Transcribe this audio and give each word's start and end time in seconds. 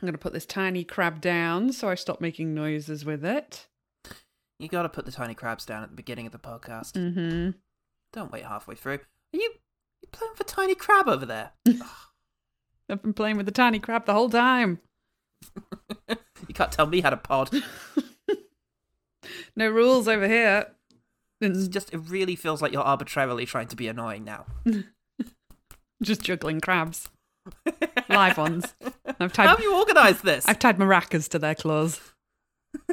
I'm 0.00 0.06
going 0.06 0.12
to 0.12 0.18
put 0.18 0.32
this 0.32 0.46
tiny 0.46 0.84
crab 0.84 1.20
down 1.20 1.72
so 1.72 1.88
I 1.88 1.94
stop 1.96 2.20
making 2.20 2.54
noises 2.54 3.04
with 3.04 3.24
it. 3.24 3.66
You 4.58 4.68
got 4.68 4.82
to 4.82 4.88
put 4.88 5.06
the 5.06 5.12
tiny 5.12 5.34
crabs 5.34 5.64
down 5.64 5.82
at 5.82 5.90
the 5.90 5.96
beginning 5.96 6.26
of 6.26 6.32
the 6.32 6.38
podcast. 6.38 6.92
Mm-hmm. 6.92 7.50
Don't 8.12 8.32
wait 8.32 8.44
halfway 8.44 8.74
through. 8.74 8.94
Are 8.94 9.00
you, 9.32 9.52
you 10.02 10.08
playing 10.10 10.34
for 10.34 10.44
tiny 10.44 10.74
crab 10.74 11.08
over 11.08 11.26
there? 11.26 11.52
I've 12.88 13.02
been 13.02 13.12
playing 13.12 13.36
with 13.36 13.46
the 13.46 13.52
tiny 13.52 13.78
crab 13.78 14.06
the 14.06 14.14
whole 14.14 14.30
time. 14.30 14.80
you 16.08 16.54
can't 16.54 16.72
tell 16.72 16.86
me 16.86 17.00
how 17.00 17.10
to 17.10 17.16
pod. 17.16 17.50
No 19.56 19.68
rules 19.68 20.06
over 20.06 20.28
here. 20.28 20.68
It's 21.40 21.68
just 21.68 21.92
it 21.92 21.98
really 21.98 22.36
feels 22.36 22.62
like 22.62 22.72
you're 22.72 22.82
arbitrarily 22.82 23.44
trying 23.44 23.68
to 23.68 23.76
be 23.76 23.88
annoying 23.88 24.24
now. 24.24 24.46
Just 26.02 26.22
juggling 26.22 26.60
crabs. 26.60 27.08
Live 28.08 28.38
ones. 28.38 28.74
I've 29.20 29.34
How 29.36 29.48
have 29.48 29.60
you 29.60 29.76
organised 29.76 30.22
this? 30.24 30.46
I've 30.46 30.58
tied 30.58 30.78
maracas 30.78 31.28
to 31.30 31.38
their 31.38 31.54
claws. 31.54 32.00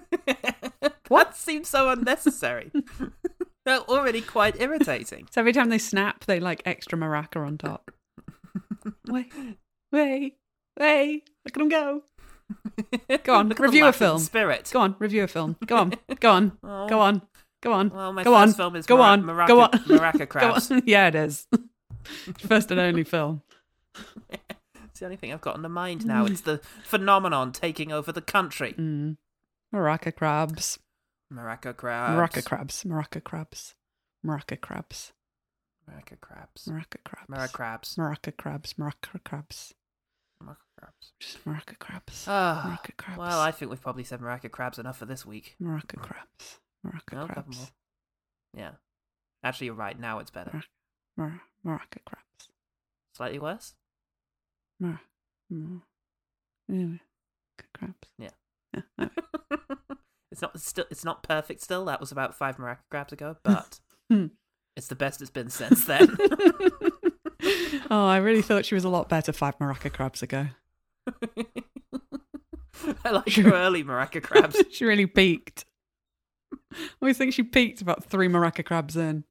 what 1.08 1.36
seems 1.36 1.70
so 1.70 1.90
unnecessary? 1.90 2.72
They're 3.66 3.80
already 3.80 4.22
quite 4.22 4.60
irritating. 4.62 5.28
So 5.32 5.42
every 5.42 5.54
time 5.54 5.70
they 5.70 5.78
snap, 5.80 6.26
they 6.26 6.40
like 6.40 6.62
extra 6.66 6.98
maraca 6.98 7.46
on 7.46 7.58
top. 7.58 7.92
Way, 9.08 9.28
way, 9.92 10.36
way. 10.80 11.24
Look 11.46 11.56
at 11.58 11.60
them 11.60 11.70
go. 11.70 12.04
Go 13.24 13.34
on, 13.34 13.50
Look 13.50 13.60
at 13.60 13.64
the 13.64 13.64
review 13.64 13.88
a 13.88 13.92
film. 13.94 14.20
Spirit. 14.20 14.70
Go 14.72 14.82
on, 14.82 14.96
review 15.00 15.24
a 15.24 15.28
film. 15.28 15.56
Go 15.66 15.78
on, 15.78 15.94
go 16.20 16.30
on, 16.32 16.52
Oh. 16.64 16.88
go 16.88 17.00
on, 17.02 17.24
go 17.64 17.74
on. 17.74 17.90
Well, 17.90 18.14
my 18.14 18.24
go 18.24 18.34
first 18.34 18.50
on, 18.52 18.54
film 18.54 18.76
is 18.76 18.86
go 18.86 18.98
Mara- 18.98 19.12
on, 19.14 19.24
Maraca, 19.24 19.48
go 19.48 19.62
on, 19.62 19.72
Maraca 19.72 20.30
Go 20.70 20.76
on. 20.76 20.84
Yeah, 20.86 21.08
it 21.08 21.16
is. 21.16 21.48
First 22.38 22.70
and 22.70 22.80
only 22.80 23.04
film. 23.04 23.42
It's 24.96 25.02
the 25.02 25.08
only 25.08 25.18
thing 25.18 25.34
I've 25.34 25.42
got 25.42 25.56
on 25.56 25.62
the 25.62 25.68
mind 25.68 26.06
now. 26.06 26.26
It's 26.26 26.40
the 26.40 26.62
phenomenon 26.86 27.52
taking 27.52 27.92
over 27.92 28.14
the 28.14 28.22
country. 28.22 28.76
Mm. 28.80 29.18
Maraca 29.74 30.16
crabs. 30.16 30.80
Maraca 31.34 31.76
crabs. 31.76 32.06
Maraca 32.16 32.42
crabs. 32.42 32.86
Maraca 32.86 33.22
crabs. 33.22 33.76
Maraca 34.26 34.62
crabs. 34.62 35.12
Maraca 35.86 36.22
crabs. 36.22 36.66
Maraca 36.70 37.04
crabs. 37.04 37.28
Maraca 37.28 37.54
crabs. 37.54 37.96
Maraca 37.98 38.38
crabs. 38.38 38.74
Maraca 38.76 39.22
crabs. 39.26 39.74
Maraca 40.42 40.56
crabs. 40.80 41.12
Just 41.20 41.44
maraca 41.44 41.78
crabs. 41.78 42.24
Ah, 42.30 42.64
Maraca 42.80 42.96
crabs. 42.96 43.20
well, 43.20 43.42
I 43.42 43.52
think 43.52 43.70
we've 43.72 43.82
probably 43.82 44.06
said 44.06 44.22
Maraca 44.22 44.50
crabs 44.50 44.80
enough 44.80 44.98
for 44.98 45.06
this 45.06 45.26
week. 45.26 45.58
Maraca 45.62 45.98
crabs. 45.98 46.60
Maraca 46.88 47.16
No, 47.16 47.26
crabs. 47.28 47.58
more. 47.58 47.68
Yeah. 48.54 48.72
Actually, 49.44 49.66
you're 49.68 49.76
right. 49.76 50.00
Now 50.00 50.20
it's 50.20 50.32
better. 50.32 50.64
Mar- 51.18 51.42
maraca 51.66 52.00
crabs. 52.06 52.48
Slightly 53.14 53.40
worse? 53.40 53.74
Mar- 54.80 55.02
mar- 55.50 55.82
anyway, 56.70 57.00
crabs. 57.74 57.94
Yeah. 58.18 58.30
Yeah. 58.74 58.82
no. 58.98 59.10
it's 60.32 60.42
not 60.42 60.60
still. 60.60 60.86
It's 60.92 61.06
not 61.06 61.24
perfect. 61.24 61.62
Still, 61.62 61.86
that 61.86 62.00
was 62.00 62.12
about 62.12 62.36
five 62.36 62.58
Maraca 62.58 62.80
crabs 62.92 63.14
ago, 63.14 63.38
but 63.44 63.80
Hmm. 64.12 64.28
it's 64.76 64.88
the 64.88 64.96
best 64.96 65.22
it's 65.22 65.32
been 65.32 65.50
since 65.50 65.86
then. 65.86 66.16
oh, 67.90 68.06
I 68.08 68.18
really 68.18 68.42
thought 68.42 68.66
she 68.66 68.76
was 68.76 68.84
a 68.84 68.90
lot 68.90 69.10
better 69.10 69.32
five 69.32 69.58
maraca 69.60 69.92
crabs 69.92 70.22
ago. 70.22 70.48
I 73.04 73.10
like 73.12 73.38
your 73.38 73.54
early 73.54 73.84
Maraca 73.84 74.22
crabs. 74.22 74.62
she 74.72 74.86
really 74.86 75.06
peaked. 75.08 75.66
I 76.54 76.78
always 77.02 77.18
think 77.18 77.34
she 77.34 77.44
peaked 77.44 77.82
about 77.82 78.04
three 78.04 78.28
maraca 78.28 78.64
crabs 78.66 78.96
in. 78.98 79.24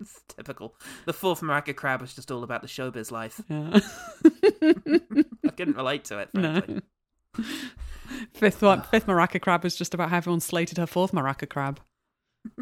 It's 0.00 0.20
typical. 0.28 0.74
The 1.06 1.12
fourth 1.12 1.40
Maraca 1.42 1.74
crab 1.76 2.00
was 2.00 2.14
just 2.14 2.30
all 2.30 2.42
about 2.42 2.62
the 2.62 2.68
showbiz 2.68 3.10
life. 3.10 3.40
Yeah. 3.48 3.80
I 5.46 5.50
couldn't 5.50 5.76
relate 5.76 6.04
to 6.06 6.18
it. 6.18 6.30
Frankly. 6.34 6.74
no. 7.36 7.44
Fifth 8.34 8.60
one, 8.62 8.82
fifth 8.82 9.06
maraca 9.06 9.40
crab 9.40 9.62
was 9.62 9.76
just 9.76 9.94
about 9.94 10.10
how 10.10 10.16
everyone 10.16 10.40
slated 10.40 10.78
her 10.78 10.86
fourth 10.86 11.12
maraca 11.12 11.48
crab. 11.48 11.78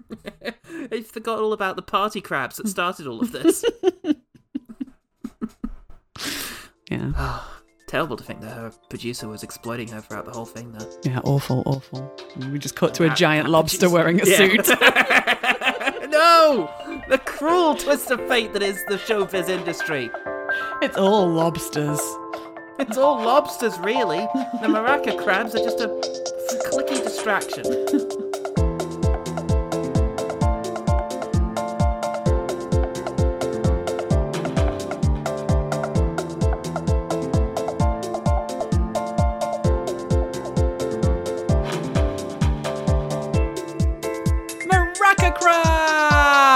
they 0.90 1.00
forgot 1.00 1.38
all 1.38 1.54
about 1.54 1.76
the 1.76 1.82
party 1.82 2.20
crabs 2.20 2.56
that 2.56 2.68
started 2.68 3.06
all 3.06 3.20
of 3.20 3.32
this. 3.32 3.64
Yeah. 6.90 7.40
Terrible 7.86 8.16
to 8.16 8.24
think 8.24 8.40
that 8.42 8.50
her 8.54 8.70
producer 8.90 9.28
was 9.28 9.42
exploiting 9.42 9.88
her 9.88 10.00
throughout 10.00 10.26
the 10.26 10.30
whole 10.32 10.44
thing, 10.44 10.72
though. 10.72 10.90
Yeah, 11.04 11.20
awful, 11.24 11.62
awful. 11.64 12.14
We 12.50 12.58
just 12.58 12.76
cut 12.76 12.92
to 12.94 13.10
a 13.10 13.14
giant 13.14 13.48
lobster 13.48 13.88
wearing 13.88 14.20
a 14.20 14.24
Yeah. 14.26 14.36
suit. 14.36 14.66
No! 16.18 16.68
The 17.08 17.18
cruel 17.18 17.76
twist 17.76 18.10
of 18.10 18.26
fate 18.28 18.52
that 18.52 18.62
is 18.62 18.84
the 18.86 18.96
showbiz 18.96 19.48
industry. 19.48 20.10
it's 20.82 20.96
all 20.96 21.28
lobsters. 21.28 22.00
It's 22.80 22.98
all 22.98 23.22
lobsters, 23.22 23.78
really. 23.78 24.26
The 24.60 24.68
maraca 24.68 25.16
crabs 25.22 25.54
are 25.54 25.62
just 25.62 25.80
a 25.80 25.88
clicky 26.70 27.02
distraction. 27.04 28.27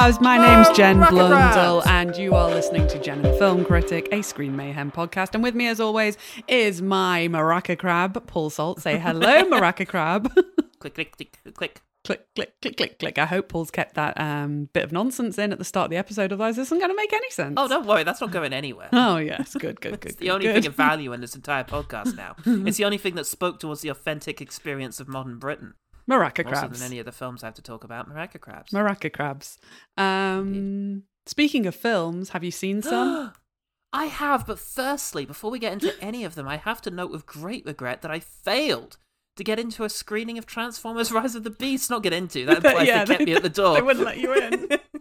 Crabs! 0.02 0.20
My 0.20 0.36
name's 0.36 0.68
Jen 0.76 0.98
Blundell, 0.98 1.80
and 1.86 2.16
you 2.16 2.34
are 2.34 2.50
listening 2.50 2.88
to 2.88 2.98
Jen 2.98 3.18
and 3.18 3.24
the 3.24 3.32
Film 3.34 3.64
Critic, 3.64 4.08
a 4.10 4.20
Screen 4.20 4.56
Mayhem 4.56 4.90
podcast. 4.90 5.34
And 5.34 5.44
with 5.44 5.54
me, 5.54 5.68
as 5.68 5.78
always, 5.78 6.18
is 6.48 6.82
my 6.82 7.28
Maraca 7.28 7.78
Crab, 7.78 8.26
Paul 8.26 8.50
Salt. 8.50 8.82
Say 8.82 8.98
hello, 8.98 9.44
Maraca 9.48 9.86
Crab. 9.86 10.28
Click, 10.80 10.94
click, 10.94 11.16
click, 11.16 11.38
click. 11.54 11.82
click, 12.02 12.26
click, 12.34 12.60
click, 12.60 12.76
click, 12.76 12.98
click. 12.98 13.16
I 13.16 13.26
hope 13.26 13.48
Paul's 13.48 13.70
kept 13.70 13.94
that 13.94 14.20
um, 14.20 14.68
bit 14.72 14.82
of 14.82 14.90
nonsense 14.90 15.38
in 15.38 15.52
at 15.52 15.60
the 15.60 15.64
start 15.64 15.84
of 15.84 15.90
the 15.92 15.96
episode, 15.98 16.32
otherwise, 16.32 16.56
this 16.56 16.66
isn't 16.66 16.80
going 16.80 16.90
to 16.90 16.96
make 16.96 17.12
any 17.12 17.30
sense. 17.30 17.54
Oh, 17.56 17.68
don't 17.68 17.86
worry, 17.86 18.02
that's 18.02 18.20
not 18.20 18.32
going 18.32 18.52
anywhere. 18.52 18.88
Oh, 18.92 19.18
yes. 19.18 19.54
Good, 19.54 19.80
good, 19.80 20.00
good. 20.00 20.10
It's 20.10 20.16
the 20.16 20.26
good, 20.26 20.32
only 20.32 20.46
good. 20.46 20.54
thing 20.54 20.66
of 20.66 20.74
value 20.74 21.12
in 21.12 21.20
this 21.20 21.36
entire 21.36 21.62
podcast 21.62 22.16
now. 22.16 22.34
it's 22.44 22.76
the 22.76 22.84
only 22.84 22.98
thing 22.98 23.14
that 23.14 23.26
spoke 23.26 23.60
towards 23.60 23.82
the 23.82 23.90
authentic 23.90 24.40
experience 24.40 24.98
of 24.98 25.06
modern 25.06 25.38
Britain. 25.38 25.74
Maraca 26.10 26.44
More 26.44 26.52
Crabs. 26.52 26.78
than 26.80 26.86
any 26.86 26.98
of 26.98 27.06
the 27.06 27.12
films 27.12 27.42
I 27.42 27.46
have 27.46 27.54
to 27.54 27.62
talk 27.62 27.84
about. 27.84 28.08
Maraca 28.08 28.40
crabs. 28.40 28.72
Maraca 28.72 29.12
Crabs. 29.12 29.58
Um, 29.96 31.04
speaking 31.26 31.66
of 31.66 31.74
films, 31.74 32.30
have 32.30 32.44
you 32.44 32.50
seen 32.50 32.82
some? 32.82 33.32
I 33.92 34.06
have, 34.06 34.46
but 34.46 34.58
firstly, 34.58 35.26
before 35.26 35.50
we 35.50 35.58
get 35.58 35.74
into 35.74 35.94
any 36.02 36.24
of 36.24 36.34
them, 36.34 36.48
I 36.48 36.56
have 36.56 36.80
to 36.82 36.90
note 36.90 37.10
with 37.10 37.26
great 37.26 37.66
regret 37.66 38.00
that 38.02 38.10
I 38.10 38.20
failed 38.20 38.96
to 39.36 39.44
get 39.44 39.58
into 39.58 39.84
a 39.84 39.90
screening 39.90 40.38
of 40.38 40.46
Transformers 40.46 41.12
Rise 41.12 41.34
of 41.34 41.44
the 41.44 41.50
Beast. 41.50 41.90
Not 41.90 42.02
get 42.02 42.12
into, 42.14 42.46
that 42.46 42.56
implies 42.64 42.86
Yeah, 42.88 43.04
they 43.04 43.16
kept 43.16 43.26
me 43.26 43.34
at 43.34 43.42
the 43.42 43.48
door. 43.50 43.74
They 43.74 43.82
wouldn't 43.82 44.04
let 44.04 44.18
you 44.18 44.32
in. 44.34 44.68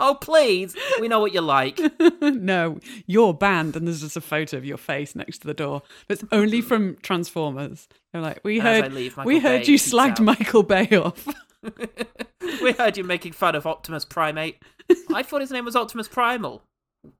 oh, 0.00 0.14
please. 0.14 0.76
We 1.00 1.08
know 1.08 1.20
what 1.20 1.32
you're 1.32 1.42
like. 1.42 1.80
no, 2.20 2.78
you're 3.06 3.34
banned, 3.34 3.76
and 3.76 3.86
there's 3.86 4.00
just 4.00 4.16
a 4.16 4.20
photo 4.20 4.56
of 4.56 4.64
your 4.64 4.76
face 4.76 5.14
next 5.14 5.38
to 5.38 5.46
the 5.46 5.54
door. 5.54 5.82
But 6.08 6.20
it's 6.20 6.28
only 6.32 6.60
from 6.60 6.96
Transformers. 7.02 7.88
They're 8.12 8.22
like, 8.22 8.40
we 8.42 8.58
as 8.60 8.64
heard, 8.64 8.92
leave, 8.92 9.16
we 9.18 9.38
heard 9.38 9.68
you 9.68 9.76
slagged 9.76 10.12
out. 10.12 10.20
Michael 10.20 10.62
Bay 10.64 10.88
off. 10.96 11.28
we 12.62 12.72
heard 12.72 12.96
you 12.96 13.04
making 13.04 13.32
fun 13.32 13.54
of 13.54 13.66
Optimus 13.66 14.04
Primate. 14.04 14.56
I 15.14 15.22
thought 15.22 15.40
his 15.40 15.52
name 15.52 15.64
was 15.64 15.76
Optimus 15.76 16.08
Primal. 16.08 16.62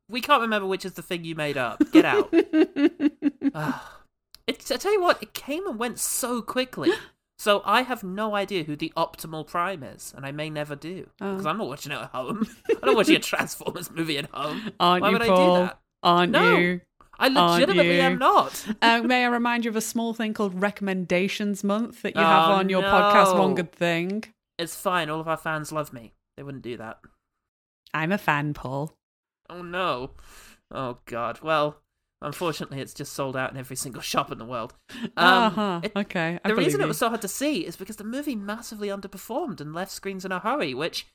We 0.08 0.20
can't 0.20 0.42
remember 0.42 0.66
which 0.66 0.84
is 0.84 0.94
the 0.94 1.02
thing 1.02 1.24
you 1.24 1.34
made 1.34 1.56
up. 1.56 1.80
Get 1.92 2.04
out. 2.04 2.34
It's, 4.50 4.68
I 4.70 4.76
tell 4.76 4.92
you 4.92 5.00
what, 5.00 5.22
it 5.22 5.32
came 5.32 5.66
and 5.68 5.78
went 5.78 6.00
so 6.00 6.42
quickly. 6.42 6.90
So 7.40 7.62
I 7.64 7.80
have 7.84 8.04
no 8.04 8.34
idea 8.34 8.64
who 8.64 8.76
the 8.76 8.92
optimal 8.98 9.46
prime 9.46 9.82
is, 9.82 10.12
and 10.14 10.26
I 10.26 10.30
may 10.30 10.50
never 10.50 10.76
do 10.76 11.08
Oh. 11.22 11.30
because 11.32 11.46
I'm 11.46 11.56
not 11.56 11.68
watching 11.68 11.90
it 11.90 11.94
at 11.94 12.10
home. 12.10 12.46
I'm 12.68 12.76
not 12.88 12.96
watching 12.96 13.16
a 13.16 13.18
Transformers 13.18 13.90
movie 13.90 14.18
at 14.18 14.26
home. 14.30 14.70
Aren't 14.78 15.00
Why 15.02 15.08
you, 15.08 15.18
would 15.18 15.26
Paul? 15.26 15.54
I 15.54 15.58
do 15.60 15.64
that? 15.64 15.78
Aren't 16.02 16.32
No. 16.32 16.56
you? 16.58 16.80
I 17.18 17.28
legitimately 17.28 17.98
am 18.02 18.18
not. 18.18 18.66
Uh, 18.82 19.00
may 19.04 19.24
I 19.24 19.28
remind 19.28 19.64
you 19.64 19.70
of 19.70 19.76
a 19.76 19.80
small 19.80 20.12
thing 20.12 20.34
called 20.34 20.60
Recommendations 20.60 21.64
Month 21.64 22.02
that 22.02 22.14
you 22.14 22.20
have 22.20 22.50
Oh, 22.50 22.52
on 22.52 22.68
your 22.68 22.82
podcast, 22.82 23.38
One. 23.38 23.54
Good 23.54 23.72
Thing? 23.72 24.24
It's 24.58 24.76
fine. 24.76 25.08
All 25.08 25.18
of 25.20 25.26
our 25.26 25.38
fans 25.38 25.72
love 25.72 25.94
me. 25.94 26.12
They 26.36 26.42
wouldn't 26.42 26.62
do 26.62 26.76
that. 26.76 26.98
I'm 27.94 28.12
a 28.12 28.18
fan, 28.18 28.52
Paul. 28.52 28.92
Oh 29.48 29.62
no. 29.62 30.10
Oh 30.70 30.98
god. 31.06 31.40
Well, 31.42 31.78
unfortunately, 32.22 32.80
it's 32.80 32.94
just 32.94 33.12
sold 33.12 33.36
out 33.36 33.50
in 33.50 33.56
every 33.56 33.76
single 33.76 34.02
shop 34.12 34.30
in 34.30 34.38
the 34.38 34.44
world. 34.44 34.74
Um, 35.16 35.44
uh-huh. 35.44 35.80
it- 35.84 35.92
okay. 35.96 36.38
I 36.44 36.48
the 36.48 36.54
reason 36.54 36.78
believe 36.78 36.84
it 36.84 36.88
was 36.88 36.98
so 36.98 37.08
hard 37.08 37.22
to 37.22 37.28
see 37.28 37.66
is 37.66 37.76
because 37.76 37.96
the 37.96 38.04
movie 38.04 38.36
massively 38.36 38.88
underperformed 38.88 39.60
and 39.60 39.74
left 39.74 39.92
screens 39.92 40.24
in 40.24 40.32
a 40.32 40.38
hurry, 40.38 40.74
which 40.74 41.06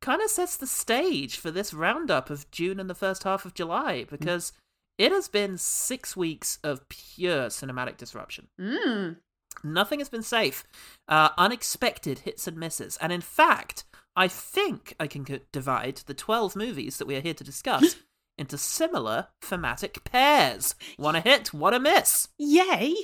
kind 0.00 0.20
of 0.20 0.30
sets 0.30 0.56
the 0.56 0.66
stage 0.66 1.36
for 1.36 1.50
this 1.50 1.72
roundup 1.72 2.28
of 2.28 2.50
June 2.50 2.80
and 2.80 2.90
the 2.90 2.94
first 2.94 3.22
half 3.22 3.44
of 3.44 3.54
July 3.54 4.04
because 4.10 4.52
it 4.98 5.12
has 5.12 5.28
been 5.28 5.56
six 5.56 6.16
weeks 6.16 6.58
of 6.62 6.88
pure 6.88 7.46
cinematic 7.46 7.96
disruption. 7.96 8.48
Mm. 8.60 9.16
Nothing 9.64 10.00
has 10.00 10.08
been 10.08 10.22
safe. 10.22 10.64
Uh, 11.08 11.30
unexpected 11.38 12.20
hits 12.20 12.46
and 12.46 12.56
misses. 12.56 12.96
And 13.00 13.12
in 13.12 13.20
fact, 13.20 13.84
I 14.16 14.28
think 14.28 14.94
I 14.98 15.06
can 15.06 15.24
divide 15.52 15.98
the 16.06 16.14
12 16.14 16.56
movies 16.56 16.98
that 16.98 17.06
we 17.06 17.16
are 17.16 17.20
here 17.20 17.34
to 17.34 17.44
discuss 17.44 17.96
into 18.42 18.58
similar 18.58 19.28
thematic 19.40 20.04
pairs. 20.04 20.74
One 20.98 21.16
a 21.16 21.20
hit, 21.20 21.54
one 21.54 21.72
a 21.72 21.80
miss. 21.80 22.28
Yay! 22.38 22.94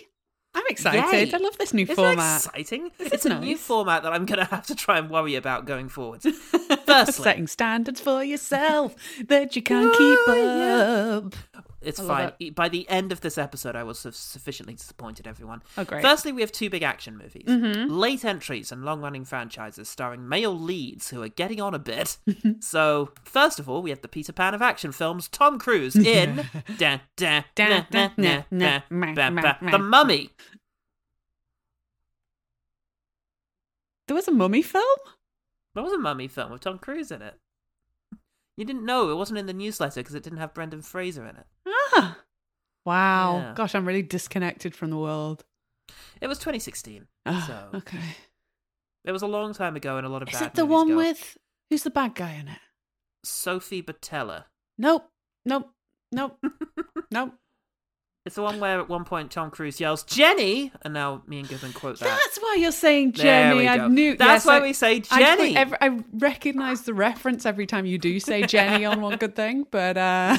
I'm 0.55 0.65
excited. 0.69 1.31
Yay. 1.31 1.33
I 1.35 1.39
love 1.39 1.57
this 1.59 1.73
new 1.73 1.85
Isn't 1.85 1.95
format. 1.95 2.45
exciting? 2.47 2.91
This 2.99 3.13
it's 3.13 3.27
a 3.27 3.39
new 3.39 3.57
format 3.57 4.03
that 4.03 4.13
I'm 4.13 4.27
going 4.27 4.41
to 4.41 4.45
have 4.47 4.67
to 4.67 4.75
try 4.75 4.99
and 4.99 5.09
worry 5.09 5.37
about 5.37 5.67
going 5.67 5.89
forward. 5.89 6.23
Firstly, 6.87 7.23
Setting 7.25 7.47
standards 7.47 8.01
for 8.01 8.25
yourself 8.25 8.97
that 9.29 9.55
you 9.55 9.63
can't 9.63 9.93
Oh, 9.95 11.25
keep 11.25 11.65
up. 11.65 11.65
It's 11.81 12.01
fine. 12.01 12.33
E- 12.39 12.51
By 12.51 12.69
the 12.69 12.89
end 12.89 13.13
of 13.13 13.21
this 13.21 13.39
episode, 13.39 13.77
I 13.77 13.83
was 13.83 13.99
sufficiently 13.99 14.75
disappointed, 14.75 15.27
everyone. 15.27 15.63
Oh, 15.77 15.85
great. 15.85 16.03
Firstly, 16.03 16.33
we 16.33 16.41
have 16.41 16.51
two 16.53 16.69
big 16.71 16.83
action 16.83 17.17
movies. 17.17 17.47
Mhm. 17.47 17.87
Late 17.91 18.25
entries 18.25 18.71
and 18.73 18.85
long 18.85 19.01
running 19.01 19.25
franchises 19.25 19.89
starring 19.89 20.29
male 20.29 20.59
leads 20.59 21.11
who 21.11 21.23
are 21.23 21.29
getting 21.29 21.61
on 21.61 21.75
a 21.75 21.79
bit. 21.79 22.19
so, 22.61 23.13
first 23.25 23.59
of 23.61 23.69
all, 23.69 23.83
we 23.83 23.91
have 23.91 24.01
the 24.03 24.09
Peter 24.09 24.33
Pan 24.33 24.55
of 24.55 24.63
action 24.63 24.93
films 24.93 25.29
Tom 25.29 25.59
Cruise 25.59 25.95
in. 25.97 26.49
The 29.73 29.79
Mummy. 29.79 30.31
There 34.07 34.15
was 34.17 34.27
a 34.29 34.33
mummy 34.33 34.63
film? 34.63 34.85
There 35.75 35.85
was 35.85 35.93
a 35.93 35.99
Mummy 35.99 36.29
film 36.29 36.51
with 36.53 36.63
Tom 36.63 36.79
Cruise 36.79 37.11
in 37.11 37.21
it. 37.23 37.35
You 38.59 38.65
didn't 38.65 38.85
know 38.85 39.09
it 39.11 39.15
wasn't 39.15 39.39
in 39.39 39.47
the 39.47 39.53
newsletter 39.53 40.01
because 40.01 40.17
it 40.17 40.25
didn't 40.25 40.41
have 40.41 40.53
Brendan 40.53 40.83
Fraser 40.83 41.25
in 41.25 41.37
it. 41.37 41.47
Ah. 41.95 42.19
Wow. 42.85 43.37
Yeah. 43.39 43.55
Gosh, 43.55 43.75
I'm 43.77 43.87
really 43.87 44.03
disconnected 44.03 44.75
from 44.75 44.91
the 44.91 44.97
world. 44.99 45.45
It 46.21 46.27
was 46.27 46.39
2016. 46.39 47.07
Ah, 47.25 47.45
So- 47.47 47.79
okay. 47.79 48.03
It 49.05 49.13
was 49.13 49.23
a 49.23 49.29
long 49.29 49.55
time 49.55 49.77
ago, 49.77 49.97
and 49.97 50.05
a 50.05 50.09
lot 50.11 50.23
of 50.23 50.27
bad. 50.27 50.35
Is 50.35 50.43
it 50.43 50.55
the 50.55 50.67
one 50.67 50.89
go. 50.89 50.97
with 50.97 51.39
who's 51.71 51.85
the 51.85 51.91
bad 51.91 52.17
guy 52.17 52.33
in 52.33 52.49
it? 52.49 52.59
Sofia 53.25 53.83
Boutella. 53.85 54.47
Nope. 54.77 55.09
Nope. 55.45 55.73
Nope. 56.11 56.45
nope. 57.11 57.35
It's 58.29 58.35
the 58.35 58.43
one 58.43 58.61
where 58.61 58.79
at 58.79 58.91
one 58.91 59.07
point 59.07 59.31
Tom 59.31 59.51
Cruise 59.51 59.81
yells 59.81 60.03
"Jenny," 60.03 60.71
and 60.83 60.93
now 60.93 61.23
me 61.27 61.39
and 61.39 61.49
Gibbon 61.49 61.73
quote 61.73 61.99
that. 61.99 62.05
That's 62.05 62.37
why 62.37 62.59
you're 62.61 62.73
saying 62.73 63.13
Jenny. 63.13 63.67
I 63.67 63.89
knew. 63.89 64.19
That's 64.19 64.45
yes, 64.45 64.47
why 64.47 64.59
I- 64.59 64.63
we 64.63 64.75
say 64.75 64.97
I, 65.11 65.19
Jenny. 65.19 65.57
I 65.57 66.01
recognize 66.13 66.83
the 66.83 66.93
reference 66.93 67.47
every 67.47 67.65
time 67.65 67.87
you 67.87 67.97
do 67.97 68.21
say 68.21 68.43
Jenny 68.47 68.85
on 68.85 69.01
One 69.01 69.17
Good 69.17 69.35
Thing, 69.35 69.67
but 69.71 69.97
uh, 69.97 70.37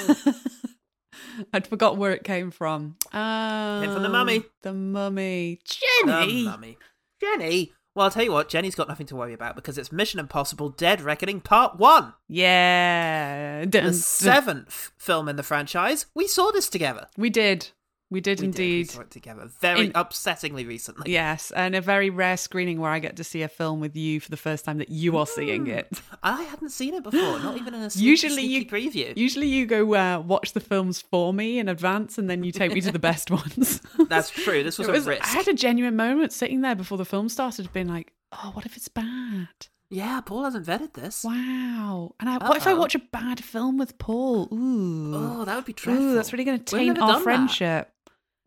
I'd 1.54 1.66
forgot 1.66 1.98
where 1.98 2.12
it 2.12 2.24
came 2.24 2.52
from. 2.52 2.96
Uh, 3.12 3.82
Came 3.82 3.92
from 3.92 4.04
the 4.04 4.10
mummy. 4.10 4.44
The 4.62 4.72
mummy. 4.72 5.60
The 5.66 6.06
Jenny. 6.06 6.44
mummy. 6.44 6.78
Jenny. 7.20 7.74
Well, 7.96 8.04
I'll 8.06 8.12
tell 8.12 8.24
you 8.24 8.32
what, 8.32 8.50
Jenny's 8.50 8.76
got 8.76 8.88
nothing 8.88 9.08
to 9.08 9.16
worry 9.16 9.34
about 9.34 9.56
because 9.56 9.80
it's 9.80 9.92
Mission 9.92 10.20
Impossible: 10.20 10.70
Dead 10.70 11.02
Reckoning 11.02 11.42
Part 11.42 11.80
One, 11.80 12.14
yeah. 12.28 13.62
Dun, 13.62 13.70
the 13.72 13.82
dun. 13.82 13.94
seventh 13.94 14.92
film 15.00 15.28
in 15.28 15.38
the 15.38 15.44
franchise. 15.44 16.06
We 16.14 16.28
saw 16.28 16.52
this 16.52 16.70
together. 16.70 17.08
We 17.18 17.32
did. 17.32 17.72
We 18.12 18.22
did 18.22 18.40
We 18.42 18.48
did. 18.48 18.58
We 18.58 18.64
indeed. 18.66 18.90
saw 18.92 19.02
it 19.02 19.12
together 19.12 19.50
very 19.62 19.86
In- 19.86 19.92
upsettingly 19.94 20.68
recently. 20.68 21.12
Yes, 21.12 21.52
and 21.52 21.76
a 21.76 21.82
very 21.82 22.10
rare 22.10 22.38
screening 22.38 22.80
where 22.80 22.90
I 22.90 22.98
get 23.00 23.16
to 23.18 23.24
see 23.24 23.44
a 23.44 23.48
film 23.48 23.80
with 23.80 23.96
you 23.96 24.20
for 24.20 24.32
the 24.32 24.38
first 24.38 24.66
time 24.66 24.80
that 24.80 24.90
you 24.90 25.16
are 25.18 25.28
seeing 25.28 25.66
Mm. 25.66 25.78
it. 25.78 26.02
I 26.24 26.42
hadn't 26.44 26.72
seen 26.72 26.96
it 26.96 27.04
before, 27.04 27.40
not 27.40 27.56
even 27.58 27.76
in 27.76 27.82
a 27.82 27.90
sneaky, 27.90 28.08
Usually 28.08 28.34
sneaky 28.34 28.54
you- 28.54 28.66
preview. 28.66 29.16
Usually 29.18 29.48
you 29.48 29.66
go 29.68 29.94
uh, 29.94 30.20
watch 30.26 30.54
the 30.54 30.60
films 30.60 31.02
for 31.02 31.34
me 31.34 31.60
in 31.60 31.70
advance 31.70 32.18
and 32.18 32.28
then 32.30 32.44
you 32.44 32.52
take 32.52 32.74
me 32.74 32.82
to 32.82 32.92
the 32.92 32.98
best 33.00 33.30
ones. 33.40 33.82
That's 34.08 34.32
true. 34.32 34.64
This 34.64 34.80
was 34.80 34.88
a 34.88 34.94
risk. 34.94 35.24
I 35.24 35.28
had 35.28 35.48
a 35.48 35.54
genuine 35.54 35.96
moment 35.96 36.34
sitting 36.34 36.62
there 36.62 36.76
before 36.76 36.98
the 36.98 37.06
film 37.06 37.30
started, 37.30 37.72
being 37.74 37.88
like, 37.88 38.12
"Oh, 38.32 38.52
what 38.54 38.66
if 38.66 38.76
it's 38.76 38.88
bad? 38.88 39.48
Yeah, 39.92 40.22
Paul 40.22 40.44
hasn't 40.44 40.66
vetted 40.68 40.94
this. 40.94 41.24
Wow!" 41.24 42.14
And 42.20 42.30
I, 42.30 42.38
what 42.38 42.58
if 42.58 42.68
I 42.68 42.74
watch 42.74 42.94
a 42.96 43.00
bad 43.00 43.44
film 43.44 43.78
with 43.78 43.98
Paul? 43.98 44.48
Ooh, 44.54 45.14
Oh, 45.16 45.46
that 45.46 45.56
would 45.56 45.66
be 45.66 45.74
dreadful. 45.74 46.06
ooh, 46.06 46.16
that's 46.16 46.32
really 46.32 46.44
going 46.46 46.60
to 46.60 46.64
taint 46.64 47.00
our 47.00 47.20
friendship. 47.20 47.88
that. 47.88 47.94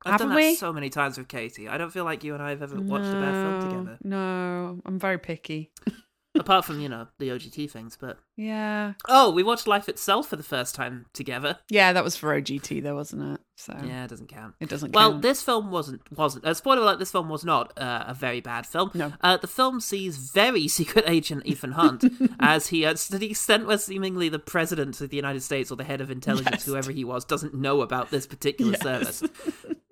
I've 0.04 0.18
done 0.18 0.28
Haven't 0.28 0.28
that 0.30 0.36
we? 0.36 0.54
so 0.56 0.72
many 0.72 0.90
times 0.90 1.18
with 1.18 1.28
Katie. 1.28 1.68
I 1.68 1.78
don't 1.78 1.92
feel 1.92 2.04
like 2.04 2.24
you 2.24 2.34
and 2.34 2.42
I 2.42 2.50
have 2.50 2.62
ever 2.62 2.80
watched 2.80 3.06
a 3.06 3.12
bad 3.12 3.34
film 3.34 3.70
together. 3.70 3.98
No, 4.02 4.80
I'm 4.84 4.98
very 4.98 5.18
picky. 5.18 5.70
Apart 6.34 6.64
from, 6.64 6.80
you 6.80 6.88
know, 6.88 7.08
the 7.18 7.28
OGT 7.28 7.70
things, 7.70 7.96
but. 8.00 8.18
Yeah, 8.36 8.94
Oh, 9.06 9.30
we 9.30 9.42
watched 9.42 9.66
Life 9.66 9.86
Itself 9.88 10.28
for 10.28 10.36
the 10.36 10.42
first 10.42 10.74
time 10.74 11.04
together. 11.12 11.58
yeah, 11.68 11.92
that 11.92 12.02
was 12.02 12.16
for 12.16 12.34
OGT, 12.34 12.82
though, 12.82 12.94
wasn't 12.94 13.34
it? 13.34 13.40
So 13.56 13.76
Yeah, 13.84 14.04
it 14.04 14.08
doesn't 14.08 14.28
count. 14.28 14.54
it 14.60 14.68
doesn't. 14.68 14.92
Well, 14.94 15.10
count. 15.12 15.22
this 15.22 15.42
film 15.42 15.70
wasn't 15.70 16.00
wasn't 16.16 16.44
uh, 16.44 16.54
spoiler 16.54 16.80
alert. 16.82 16.98
This 16.98 17.12
film 17.12 17.28
was 17.28 17.44
not 17.44 17.72
uh, 17.78 18.04
a 18.08 18.14
very 18.14 18.40
bad 18.40 18.66
film. 18.66 18.90
No. 18.94 19.12
uh, 19.20 19.36
the 19.36 19.46
film 19.46 19.78
sees 19.80 20.16
very 20.16 20.66
secret 20.78 21.04
agent 21.06 21.42
Ethan 21.46 21.72
Hunt 21.72 22.04
as 22.40 22.68
he, 22.68 22.84
uh, 22.86 22.94
to 22.94 23.18
the 23.18 23.30
extent 23.30 23.66
where 23.66 23.78
seemingly 23.78 24.28
the 24.28 24.38
president 24.38 25.00
of 25.00 25.10
the 25.10 25.16
United 25.16 25.42
States 25.42 25.70
or 25.70 25.76
the 25.76 25.84
head 25.84 26.00
of 26.00 26.10
intelligence, 26.10 26.50
Yes. 26.52 26.64
whoever 26.64 26.90
he 26.92 27.04
was, 27.04 27.24
doesn't 27.24 27.54
know 27.54 27.82
about 27.82 28.10
this 28.10 28.26
particular 28.26 28.72
Yes. 28.72 28.82
service. 28.82 29.22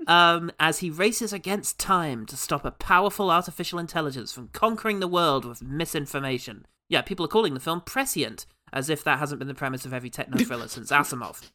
Um, 0.06 0.50
as 0.58 0.78
he 0.80 0.90
races 0.90 1.32
against 1.32 1.78
time 1.78 2.26
to 2.26 2.36
stop 2.36 2.64
a 2.64 2.72
powerful 2.72 3.30
artificial 3.30 3.78
intelligence 3.78 4.32
from 4.32 4.48
conquering 4.48 4.98
the 4.98 5.06
world 5.06 5.44
with 5.44 5.62
misinformation. 5.62 6.66
Yeah, 6.88 7.02
people 7.02 7.24
are 7.26 7.28
calling 7.28 7.54
the 7.54 7.60
film 7.60 7.82
prescient, 7.82 8.44
as 8.72 8.90
if 8.90 9.04
that 9.04 9.20
hasn't 9.20 9.38
been 9.38 9.46
the 9.46 9.54
premise 9.54 9.84
of 9.84 9.92
every 9.92 10.10
techno 10.10 10.42
thriller 10.42 10.66
since 10.66 10.90
Asimov. 10.90 11.48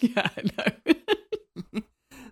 yeah, 0.00 0.28
I 0.36 0.42
know. 0.42 0.94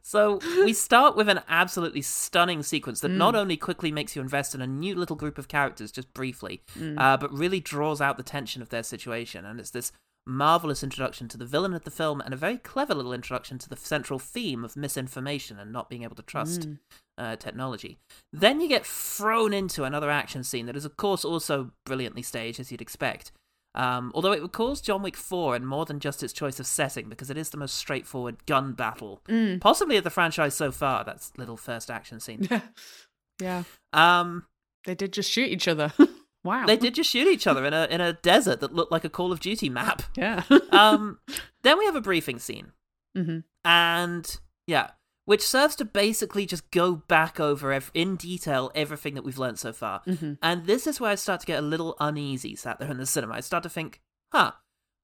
So 0.03 0.41
we 0.65 0.73
start 0.73 1.17
with 1.17 1.29
an 1.29 1.41
absolutely 1.49 2.03
stunning 2.03 2.63
sequence 2.63 3.01
that 3.01 3.11
Mm. 3.11 3.17
not 3.17 3.35
only 3.35 3.57
quickly 3.57 3.93
makes 3.93 4.17
you 4.17 4.23
invest 4.23 4.55
in 4.55 4.61
a 4.63 4.67
new 4.67 4.95
little 4.95 5.17
group 5.17 5.37
of 5.37 5.49
characters 5.49 5.93
just 5.93 6.13
briefly, 6.15 6.63
Mm. 6.79 6.99
uh, 6.99 7.17
but 7.17 7.33
really 7.33 7.61
draws 7.61 8.01
out 8.01 8.17
the 8.17 8.23
tension 8.23 8.63
of 8.63 8.71
their 8.71 8.83
situation. 8.83 9.45
And 9.45 9.61
it's 9.61 9.71
this 9.71 9.93
marvelous 10.27 10.83
introduction 10.83 11.29
to 11.29 11.37
the 11.39 11.47
villain 11.47 11.75
of 11.75 11.85
the 11.85 11.91
film 11.91 12.21
and 12.21 12.33
a 12.33 12.37
very 12.37 12.57
clever 12.59 12.95
little 12.95 13.13
introduction 13.13 13.59
to 13.59 13.69
the 13.69 13.77
central 13.77 14.19
theme 14.19 14.65
of 14.65 14.77
misinformation 14.77 15.59
and 15.59 15.73
not 15.73 15.89
being 15.91 16.03
able 16.03 16.17
to 16.17 16.23
trust 16.23 16.61
Mm. 16.69 16.79
uh, 17.19 17.37
technology. 17.37 17.99
Then 18.33 18.61
you 18.61 18.69
get 18.69 18.87
thrown 18.87 19.53
into 19.53 19.85
another 19.85 20.11
action 20.11 20.45
scene 20.45 20.67
that 20.67 20.77
is, 20.77 20.85
of 20.87 20.97
course, 20.97 21.25
also 21.25 21.73
brilliantly 21.85 22.23
staged, 22.23 22.59
as 22.61 22.71
you'd 22.71 22.81
expect. 22.83 23.33
Um, 23.75 24.11
although 24.15 24.33
it 24.33 24.43
recalls 24.43 24.81
John 24.81 25.03
Wick 25.03 25.17
4 25.17 25.55
and 25.55 25.67
more 25.67 25.85
than 25.85 26.01
just 26.01 26.23
its 26.23 26.33
choice 26.33 26.59
of 26.59 26.67
setting, 26.67 27.09
because 27.09 27.31
it 27.31 27.39
is 27.39 27.51
the 27.51 27.57
most 27.57 27.77
straightforward 27.77 28.45
gun 28.47 28.73
battle, 28.73 29.21
Mm. 29.29 29.61
possibly 29.61 29.97
of 29.97 30.05
the 30.05 30.11
franchise 30.11 30.55
so 30.55 30.73
far. 30.73 31.05
That's 31.05 31.31
little 31.39 31.57
first 31.57 31.91
action 31.91 32.19
scene. 32.21 32.49
Yeah, 32.51 32.61
yeah. 33.41 33.63
Um, 33.93 34.47
They 34.87 34.95
did 34.97 35.13
just 35.13 35.31
shoot 35.31 35.49
each 35.51 35.69
other. 35.69 35.93
wow. 36.45 36.67
they 36.67 36.77
did 36.77 36.95
just 36.95 37.11
shoot 37.11 37.29
each 37.29 37.47
other 37.47 37.65
in 37.65 37.73
a 37.75 37.87
in 37.91 38.01
a 38.01 38.15
desert 38.15 38.61
that 38.61 38.75
looked 38.75 38.91
like 38.91 39.05
a 39.05 39.09
Call 39.11 39.31
of 39.31 39.41
Duty 39.41 39.69
map. 39.69 40.03
Yeah. 40.17 40.43
Um, 40.73 41.19
then 41.63 41.79
we 41.79 41.85
have 41.87 41.97
a 41.97 42.01
briefing 42.01 42.39
scene, 42.41 42.73
hmm 43.15 43.41
and 43.65 44.39
yeah, 44.67 44.91
which 45.25 45.47
serves 45.47 45.77
to 45.77 45.85
basically 45.85 46.47
just 46.47 46.71
go 46.71 46.97
back 46.97 47.39
over 47.39 47.73
ev- 47.73 47.91
in 47.95 48.17
detail 48.17 48.71
everything 48.75 49.15
that 49.15 49.25
we've 49.25 49.39
learned 49.39 49.59
so 49.59 49.73
far. 49.73 50.03
hmm 50.05 50.35
And 50.43 50.67
this 50.67 50.87
is 50.87 51.01
where 51.01 51.11
I 51.11 51.15
start 51.15 51.41
to 51.41 51.47
get 51.47 51.59
a 51.59 51.67
little 51.67 51.97
uneasy 52.01 52.57
sat 52.57 52.79
there 52.79 52.91
in 52.91 52.97
the 52.99 53.07
cinema. 53.07 53.35
I 53.35 53.41
start 53.41 53.63
to 53.63 53.69
think, 53.69 54.01
huh, 54.33 54.53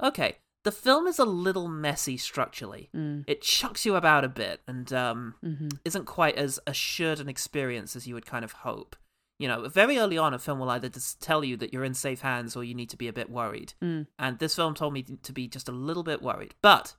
okay, 0.03 0.39
the 0.65 0.73
film 0.73 1.07
is 1.07 1.21
a 1.21 1.25
little 1.25 1.69
messy 1.69 2.17
structurally. 2.17 2.91
Mm. 2.95 3.23
It 3.29 3.41
chucks 3.43 3.87
you 3.87 3.95
about 3.95 4.25
a 4.25 4.29
bit 4.29 4.63
and 4.67 4.93
um, 4.93 5.35
hmm 5.43 5.69
isn't 5.85 6.07
quite 6.07 6.37
as 6.37 6.59
assured 6.67 7.21
an 7.21 7.29
experience 7.29 7.95
as 7.95 8.07
you 8.09 8.15
would 8.15 8.27
kind 8.27 8.45
of 8.45 8.53
hope. 8.53 8.97
You 9.39 9.49
know, 9.49 9.69
very 9.69 9.99
early 9.99 10.17
on, 10.17 10.33
a 10.33 10.39
film 10.39 10.59
will 10.59 10.71
either 10.71 10.89
just 10.89 11.21
tell 11.21 11.45
you 11.45 11.59
that 11.59 11.73
you're 11.73 11.85
in 11.85 11.93
safe 11.95 12.23
hands 12.23 12.57
or 12.57 12.65
you 12.65 12.75
need 12.75 12.89
to 12.91 12.97
be 12.97 13.07
a 13.07 13.13
bit 13.13 13.29
worried. 13.31 13.75
Mm. 13.85 14.07
And 14.19 14.39
this 14.39 14.57
film 14.57 14.75
told 14.75 14.95
me 14.95 15.03
to 15.03 15.33
be 15.33 15.47
just 15.47 15.69
a 15.69 15.73
little 15.73 16.03
bit 16.03 16.23
worried. 16.23 16.55
But 16.63 16.97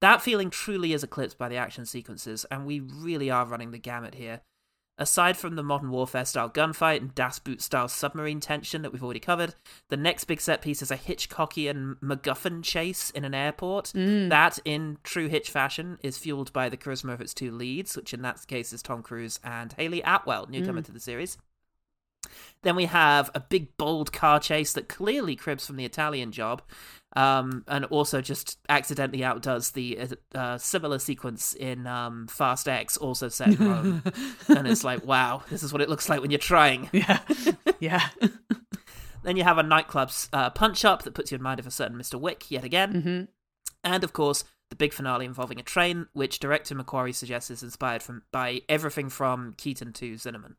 that 0.00 0.22
feeling 0.22 0.50
truly 0.50 0.92
is 0.92 1.04
eclipsed 1.04 1.38
by 1.38 1.48
the 1.48 1.56
action 1.56 1.86
sequences, 1.86 2.44
and 2.50 2.66
we 2.66 2.80
really 2.80 3.30
are 3.30 3.46
running 3.46 3.70
the 3.70 3.78
gamut 3.78 4.14
here. 4.14 4.40
Aside 4.98 5.38
from 5.38 5.56
the 5.56 5.62
modern 5.62 5.90
warfare 5.90 6.26
style 6.26 6.50
gunfight 6.50 6.98
and 6.98 7.14
Das 7.14 7.38
Boot 7.38 7.62
style 7.62 7.88
submarine 7.88 8.38
tension 8.40 8.82
that 8.82 8.92
we've 8.92 9.02
already 9.02 9.18
covered, 9.18 9.54
the 9.88 9.96
next 9.96 10.24
big 10.24 10.42
set 10.42 10.60
piece 10.60 10.82
is 10.82 10.90
a 10.90 10.96
Hitchcockian 10.96 11.98
MacGuffin 12.00 12.62
chase 12.62 13.08
in 13.10 13.24
an 13.24 13.32
airport. 13.32 13.86
Mm. 13.94 14.28
That, 14.28 14.58
in 14.66 14.98
true 15.02 15.28
Hitch 15.28 15.50
fashion, 15.50 15.98
is 16.02 16.18
fueled 16.18 16.52
by 16.52 16.68
the 16.68 16.76
charisma 16.76 17.14
of 17.14 17.22
its 17.22 17.32
two 17.32 17.50
leads, 17.50 17.96
which 17.96 18.12
in 18.12 18.20
that 18.22 18.46
case 18.46 18.74
is 18.74 18.82
Tom 18.82 19.02
Cruise 19.02 19.40
and 19.42 19.72
Hayley 19.72 20.02
Atwell, 20.02 20.46
newcomer 20.48 20.82
Mm. 20.82 20.86
to 20.86 20.92
the 20.92 21.00
series. 21.00 21.38
Then 22.62 22.76
we 22.76 22.84
have 22.84 23.30
a 23.34 23.40
big, 23.40 23.74
bold 23.78 24.12
car 24.12 24.38
chase 24.38 24.74
that 24.74 24.88
clearly 24.88 25.34
cribs 25.34 25.66
from 25.66 25.76
the 25.76 25.86
Italian 25.86 26.30
job, 26.30 26.60
um, 27.16 27.64
and 27.66 27.84
also 27.86 28.20
just 28.20 28.58
accidentally 28.68 29.24
outdoes 29.24 29.70
the 29.70 29.98
uh, 29.98 30.38
uh, 30.38 30.58
similar 30.58 30.98
sequence 30.98 31.54
in 31.54 31.86
um, 31.86 32.26
Fast 32.28 32.68
X, 32.68 32.96
also 32.96 33.28
set 33.28 33.48
in 33.48 33.68
Rome. 33.68 34.02
and 34.48 34.66
it's 34.68 34.84
like, 34.84 35.04
wow, 35.04 35.42
this 35.50 35.62
is 35.62 35.72
what 35.72 35.82
it 35.82 35.88
looks 35.88 36.08
like 36.08 36.20
when 36.20 36.30
you're 36.30 36.38
trying. 36.38 36.88
yeah. 36.92 37.20
yeah. 37.78 38.08
Then 39.22 39.36
you 39.36 39.44
have 39.44 39.58
a 39.58 39.62
nightclub 39.62 40.10
uh, 40.32 40.48
punch 40.48 40.82
up 40.82 41.02
that 41.02 41.12
puts 41.12 41.30
you 41.30 41.36
in 41.36 41.42
mind 41.42 41.60
of 41.60 41.66
a 41.66 41.70
certain 41.70 41.98
Mr. 41.98 42.18
Wick 42.18 42.50
yet 42.50 42.64
again. 42.64 43.02
hmm 43.02 43.22
And 43.84 44.02
of 44.02 44.14
course, 44.14 44.44
the 44.70 44.76
big 44.76 44.94
finale 44.94 45.26
involving 45.26 45.60
a 45.60 45.62
train, 45.62 46.06
which 46.14 46.38
director 46.38 46.74
McQuarrie 46.74 47.14
suggests 47.14 47.50
is 47.50 47.62
inspired 47.62 48.02
from 48.02 48.22
by 48.32 48.62
everything 48.66 49.10
from 49.10 49.52
Keaton 49.58 49.92
to 49.92 50.14
Zinnemann. 50.14 50.54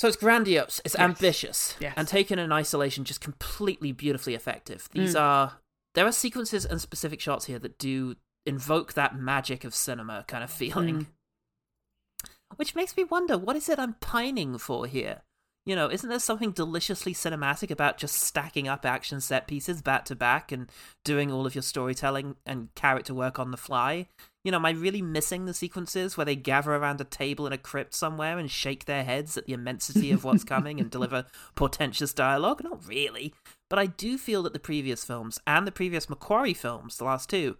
So 0.00 0.08
it's 0.08 0.16
grandiose, 0.16 0.80
it's 0.82 0.94
Yes. 0.94 1.02
ambitious, 1.02 1.76
Yes. 1.78 1.92
and 1.94 2.08
taken 2.08 2.38
in 2.38 2.50
isolation, 2.50 3.04
just 3.04 3.20
completely 3.20 3.92
beautifully 3.92 4.34
effective. 4.34 4.88
These 4.92 5.14
Mm. 5.14 5.20
are 5.20 5.58
there 5.92 6.06
are 6.06 6.12
sequences 6.12 6.64
and 6.64 6.80
specific 6.80 7.20
shots 7.20 7.44
here 7.44 7.58
that 7.58 7.76
do 7.78 8.16
invoke 8.46 8.94
that 8.94 9.14
magic 9.14 9.62
of 9.62 9.74
cinema 9.74 10.24
kind 10.26 10.42
of 10.42 10.50
feeling. 10.50 11.04
Mm. 11.04 12.26
Which 12.56 12.74
makes 12.74 12.96
me 12.96 13.04
wonder, 13.04 13.36
what 13.36 13.56
is 13.56 13.68
it 13.68 13.78
I'm 13.78 13.92
pining 13.94 14.56
for 14.56 14.86
here? 14.86 15.20
You 15.66 15.76
know, 15.76 15.90
isn't 15.90 16.08
there 16.08 16.18
something 16.18 16.52
deliciously 16.52 17.12
cinematic 17.12 17.70
about 17.70 17.98
just 17.98 18.14
stacking 18.16 18.68
up 18.68 18.86
action 18.86 19.20
set 19.20 19.46
pieces 19.46 19.82
back 19.82 20.06
to 20.06 20.16
back 20.16 20.50
and 20.50 20.72
doing 21.04 21.30
all 21.30 21.44
of 21.44 21.54
your 21.54 21.60
storytelling 21.60 22.36
and 22.46 22.74
character 22.74 23.12
work 23.12 23.38
on 23.38 23.50
the 23.50 23.58
fly? 23.58 24.08
You 24.44 24.50
know, 24.52 24.56
am 24.56 24.64
I 24.66 24.70
really 24.70 25.02
missing 25.02 25.44
the 25.44 25.52
sequences 25.52 26.16
where 26.16 26.24
they 26.24 26.34
gather 26.36 26.74
around 26.74 27.00
a 27.00 27.04
table 27.04 27.46
in 27.46 27.52
a 27.52 27.58
crypt 27.58 27.92
somewhere 27.94 28.38
and 28.38 28.50
shake 28.50 28.86
their 28.86 29.04
heads 29.04 29.36
at 29.36 29.44
the 29.46 29.52
immensity 29.52 30.10
of 30.12 30.24
what's 30.24 30.44
coming 30.54 30.80
and 30.80 30.90
deliver 30.90 31.26
portentous 31.54 32.14
dialogue? 32.14 32.62
Not 32.64 32.86
really. 32.86 33.34
But 33.68 33.78
I 33.78 33.86
do 33.86 34.16
feel 34.16 34.42
that 34.44 34.54
the 34.54 34.58
previous 34.58 35.04
films 35.04 35.38
and 35.46 35.66
the 35.66 35.72
previous 35.72 36.06
McQuarrie 36.06 36.56
films, 36.56 36.96
the 36.96 37.04
last 37.04 37.28
two, 37.28 37.58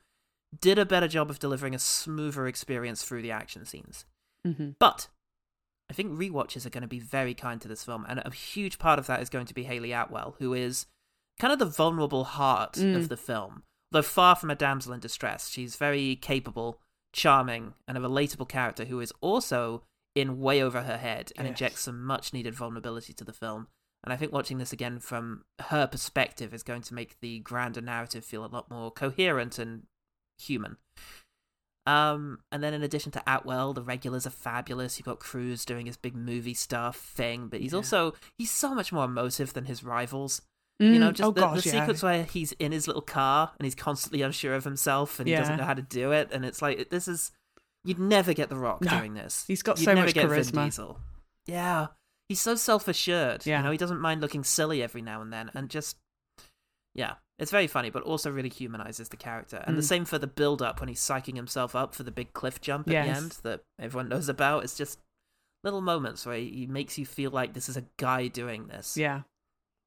did 0.59 0.79
a 0.79 0.87
better 0.87 1.07
job 1.07 1.29
of 1.29 1.39
delivering 1.39 1.75
a 1.75 1.79
smoother 1.79 2.47
experience 2.47 3.03
through 3.03 3.23
the 3.23 3.31
action 3.31 3.65
scenes. 3.67 4.05
Mhm. 4.47 4.75
But 4.79 5.09
I 5.91 5.93
think 5.93 6.13
rewatches 6.19 6.65
are 6.65 6.71
going 6.71 6.83
to 6.83 6.89
be 6.89 6.99
very 6.99 7.35
kind 7.35 7.61
to 7.61 7.69
this 7.69 7.85
film, 7.85 8.07
and 8.09 8.23
a 8.25 8.31
huge 8.31 8.79
part 8.79 8.99
of 8.99 9.07
that 9.07 9.21
is 9.21 9.29
going 9.29 9.47
to 9.47 9.55
be 9.55 9.65
Hayley 9.65 9.93
Atwell, 9.93 10.37
who 10.39 10.55
is 10.55 10.87
kind 11.39 11.53
of 11.53 11.59
the 11.59 11.67
vulnerable 11.67 12.25
heart 12.25 12.73
Mm. 12.75 12.97
of 12.97 13.09
the 13.09 13.17
film. 13.17 13.65
Though 13.93 14.03
far 14.03 14.37
from 14.37 14.51
a 14.51 14.55
damsel 14.55 14.93
in 14.93 15.01
distress, 15.01 15.49
she's 15.49 15.77
very 15.77 16.17
capable, 16.17 16.81
charming, 17.13 17.75
and 17.89 17.99
a 17.99 18.01
relatable 18.01 18.49
character 18.49 18.85
who 18.85 19.01
is 19.01 19.13
also 19.21 19.83
in 20.15 20.41
way 20.41 20.63
over 20.63 20.83
her 20.83 20.97
head 20.99 21.33
and 21.37 21.47
Yes. 21.47 21.53
injects 21.53 21.81
some 21.83 22.03
much 22.05 22.33
needed 22.33 22.55
vulnerability 22.55 23.13
to 23.15 23.25
the 23.25 23.33
film. 23.33 23.69
And 24.03 24.13
I 24.13 24.17
think 24.17 24.33
watching 24.33 24.59
this 24.59 24.73
again 24.73 24.99
from 24.99 25.45
her 25.69 25.87
perspective 25.87 26.55
is 26.55 26.63
going 26.63 26.83
to 26.83 26.95
make 26.95 27.21
the 27.21 27.41
grander 27.41 27.81
narrative 27.81 28.25
feel 28.25 28.45
a 28.45 28.47
lot 28.47 28.71
more 28.71 28.91
coherent 28.91 29.59
and 29.59 29.87
human. 30.39 30.79
Um, 31.87 32.41
and 32.53 32.63
then 32.63 32.75
in 32.75 32.83
addition 32.83 33.11
to 33.13 33.23
Atwell, 33.27 33.73
the 33.73 33.83
regulars 33.83 34.27
are 34.27 34.31
fabulous. 34.31 34.99
You've 34.99 35.07
got 35.07 35.19
Cruise 35.19 35.65
doing 35.65 35.87
his 35.87 35.97
big 35.97 36.15
movie 36.15 36.55
stuff 36.55 36.97
thing, 36.97 37.49
but 37.49 37.61
he's 37.61 37.73
Yeah. 37.73 37.79
also 37.79 38.15
he's 38.39 38.51
so 38.51 38.75
much 38.75 38.93
more 38.93 39.05
emotive 39.07 39.53
than 39.55 39.65
his 39.65 39.83
rivals. 39.83 40.43
You 40.81 40.99
know, 40.99 41.11
Mm, 41.11 41.15
just 41.15 41.29
oh 41.29 41.33
the, 41.33 41.41
gosh, 41.43 41.63
the 41.65 41.69
yeah. 41.71 41.81
sequence 41.81 42.03
where 42.03 42.25
he's 42.25 42.53
in 42.53 42.73
his 42.73 42.87
little 42.87 43.03
car 43.03 43.53
and 43.59 43.67
he's 43.67 43.75
constantly 43.75 44.23
unsure 44.23 44.55
of 44.55 44.65
himself 44.65 45.21
and 45.21 45.29
he 45.29 45.35
doesn't 45.35 45.59
know 45.59 45.65
how 45.65 45.75
to 45.75 45.83
do 45.83 46.11
it, 46.13 46.31
and 46.33 46.45
it's 46.45 46.63
like 46.63 46.89
this 46.91 47.07
is 47.07 47.33
you'd 47.85 47.99
never 47.99 48.33
get 48.33 48.49
The 48.49 48.57
Rock 48.57 48.81
No. 48.83 48.91
doing 48.99 49.15
this. 49.15 49.45
He's 49.47 49.63
got 49.63 49.79
You'd 49.79 49.85
so 49.85 49.95
much 49.95 50.15
charisma. 50.15 50.97
Yeah, 51.47 51.89
he's 52.29 52.41
so 52.41 52.55
self 52.55 52.89
assured. 52.89 53.45
Yeah. 53.47 53.59
you 53.59 53.65
know, 53.65 53.71
he 53.73 53.79
doesn't 53.79 54.01
mind 54.01 54.21
looking 54.23 54.43
silly 54.45 54.83
every 54.83 55.03
now 55.03 55.21
and 55.21 55.31
then, 55.33 55.51
and 55.55 55.69
just 55.69 55.97
yeah, 56.95 57.15
it's 57.39 57.51
very 57.51 57.67
funny, 57.67 57.91
but 57.91 58.03
also 58.03 58.31
really 58.31 58.49
humanizes 58.49 59.11
the 59.11 59.17
character. 59.17 59.63
And 59.67 59.77
the 59.77 59.83
Mm. 59.83 59.89
same 59.89 60.05
for 60.07 60.19
the 60.19 60.27
build 60.27 60.61
up 60.63 60.81
when 60.81 60.89
he's 60.89 61.01
psyching 61.01 61.37
himself 61.37 61.77
up 61.77 61.95
for 61.95 62.03
the 62.03 62.11
big 62.11 62.33
cliff 62.33 62.61
jump 62.61 62.89
at 62.89 62.93
Yes. 62.93 63.07
the 63.07 63.23
end 63.23 63.31
that 63.43 63.61
everyone 63.79 64.09
knows 64.09 64.29
about. 64.29 64.65
It's 64.65 64.77
just 64.77 64.99
little 65.63 65.81
moments 65.83 66.27
where 66.27 66.37
he 66.39 66.67
makes 66.67 66.97
you 66.99 67.07
feel 67.07 67.31
like 67.31 67.53
this 67.55 67.69
is 67.69 67.77
a 67.77 67.85
guy 67.99 68.29
doing 68.29 68.67
this. 68.69 68.97
Yeah. 68.97 69.23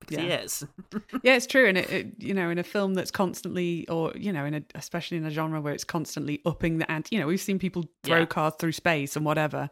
Because 0.05 0.17
he 0.17 0.29
yeah. 0.29 0.39
is. 0.39 0.65
Yeah, 1.23 1.35
it's 1.35 1.47
true, 1.47 1.67
and 1.67 1.77
it, 1.77 1.89
it 1.89 2.07
you 2.19 2.33
know 2.33 2.49
in 2.49 2.57
a 2.57 2.63
film 2.63 2.93
that's 2.93 3.11
constantly, 3.11 3.87
or 3.87 4.11
you 4.15 4.31
know, 4.33 4.45
in 4.45 4.53
a 4.53 4.63
especially 4.75 5.17
in 5.17 5.25
a 5.25 5.29
genre 5.31 5.61
where 5.61 5.73
it's 5.73 5.83
constantly 5.83 6.41
upping 6.45 6.77
the 6.79 6.89
ante. 6.91 7.15
You 7.15 7.21
know, 7.21 7.27
we've 7.27 7.41
seen 7.41 7.59
people 7.59 7.85
throw 8.03 8.19
Yeah. 8.19 8.25
cars 8.25 8.53
through 8.59 8.71
space 8.73 9.15
and 9.15 9.25
whatever. 9.25 9.69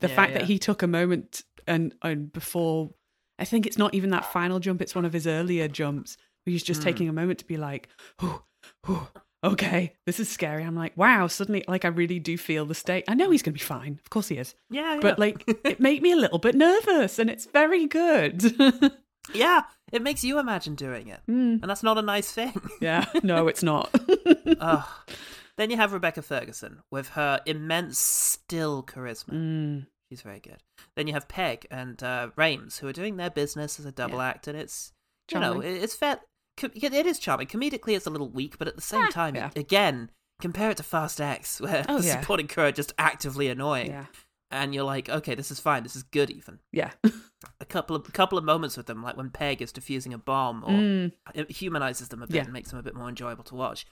The 0.00 0.08
Yeah, 0.08 0.14
fact 0.16 0.34
that 0.34 0.42
he 0.44 0.58
took 0.58 0.82
a 0.82 0.86
moment 0.86 1.42
and 1.66 1.94
and 2.02 2.32
before, 2.32 2.90
I 3.38 3.44
think 3.44 3.66
it's 3.66 3.78
not 3.78 3.94
even 3.94 4.10
that 4.10 4.32
final 4.32 4.58
jump; 4.60 4.80
it's 4.82 4.94
one 4.94 5.04
of 5.04 5.12
his 5.12 5.26
earlier 5.26 5.68
jumps 5.68 6.16
where 6.44 6.52
he's 6.52 6.62
just 6.64 6.80
Mm. 6.80 6.84
taking 6.84 7.08
a 7.08 7.12
moment 7.12 7.38
to 7.40 7.44
be 7.46 7.56
like, 7.56 7.88
"Oh, 8.20 8.42
okay, 9.44 9.94
this 10.06 10.18
is 10.20 10.28
scary." 10.28 10.62
I'm 10.64 10.74
like, 10.76 10.96
"Wow!" 10.96 11.26
Suddenly, 11.26 11.64
like, 11.68 11.84
I 11.84 11.88
really 11.88 12.18
do 12.18 12.36
feel 12.38 12.64
the 12.66 12.74
state. 12.74 13.04
I 13.08 13.14
know 13.14 13.30
he's 13.30 13.42
going 13.42 13.54
to 13.54 13.58
be 13.58 13.64
fine. 13.64 13.98
Of 14.02 14.10
course, 14.10 14.28
he 14.28 14.36
is. 14.38 14.54
yeah, 14.70 14.94
yeah. 14.94 15.00
But 15.00 15.18
like, 15.18 15.44
it 15.64 15.80
made 15.80 16.02
me 16.02 16.12
a 16.12 16.16
little 16.16 16.38
bit 16.38 16.54
nervous, 16.54 17.18
and 17.18 17.28
it's 17.30 17.46
very 17.46 17.86
good. 17.86 18.42
yeah, 19.34 19.62
it 19.92 20.02
makes 20.02 20.22
you 20.24 20.38
imagine 20.38 20.74
doing 20.74 21.08
it, 21.08 21.20
Mm. 21.28 21.60
and 21.62 21.64
that's 21.64 21.82
not 21.82 21.98
a 21.98 22.02
nice 22.02 22.30
thing. 22.32 22.60
Yeah, 22.80 23.06
no, 23.22 23.48
it's 23.48 23.62
not. 23.62 23.94
Then 25.56 25.70
you 25.70 25.76
have 25.76 25.92
Rebecca 25.92 26.22
Ferguson 26.22 26.82
with 26.90 27.08
her 27.10 27.40
immense 27.44 27.98
still 27.98 28.84
charisma. 28.84 29.34
Mm. 29.34 29.86
She's 30.08 30.22
very 30.22 30.38
good. 30.38 30.58
Then 30.96 31.08
you 31.08 31.14
have 31.14 31.26
Peg 31.26 31.66
and 31.68 32.00
uh, 32.02 32.28
Rhames, 32.38 32.78
who 32.78 32.86
are 32.86 32.92
doing 32.92 33.16
their 33.16 33.28
business 33.30 33.80
as 33.80 33.84
a 33.84 33.90
double 33.92 34.18
Yeah. 34.18 34.28
act, 34.28 34.46
and 34.46 34.56
it's 34.56 34.92
you 35.32 35.40
know 35.40 35.60
it's 35.60 35.94
fair. 35.96 36.20
It 36.62 37.06
is 37.06 37.18
charming. 37.18 37.48
Comedically, 37.48 37.96
it's 37.96 38.06
a 38.06 38.10
little 38.10 38.28
weak, 38.30 38.56
but 38.58 38.68
at 38.68 38.76
the 38.76 38.82
same 38.82 39.04
Ah, 39.06 39.10
time, 39.10 39.34
yeah. 39.36 39.50
again, 39.56 40.10
compare 40.40 40.70
it 40.70 40.76
to 40.78 40.82
Fast 40.84 41.20
X, 41.20 41.60
where 41.60 41.84
Oh, 41.88 41.98
the 41.98 42.06
yeah. 42.06 42.20
supporting 42.20 42.46
crew 42.48 42.64
are 42.64 42.72
just 42.72 42.92
actively 42.98 43.48
annoying, 43.48 43.90
Yeah, 43.90 44.06
and 44.50 44.74
you're 44.74 44.84
like, 44.84 45.08
okay, 45.08 45.34
this 45.34 45.50
is 45.50 45.60
fine. 45.60 45.82
This 45.82 45.96
is 45.96 46.02
good. 46.02 46.30
Even 46.30 46.58
yeah. 46.72 46.90
a 47.60 47.64
couple 47.64 47.94
of 47.96 48.12
couple 48.12 48.38
of 48.38 48.44
moments 48.44 48.76
with 48.76 48.86
them, 48.86 49.02
like 49.02 49.16
when 49.16 49.30
Peg 49.30 49.60
is 49.62 49.72
defusing 49.72 50.12
a 50.14 50.18
bomb, 50.18 50.64
or 50.64 50.70
Mm. 50.70 51.12
it 51.34 51.50
humanizes 51.50 52.08
them 52.08 52.22
a 52.22 52.26
bit 52.26 52.36
Yeah. 52.36 52.44
and 52.44 52.52
makes 52.52 52.70
them 52.70 52.78
a 52.78 52.82
bit 52.82 52.94
more 52.94 53.08
enjoyable 53.08 53.44
to 53.44 53.54
watch. 53.54 53.86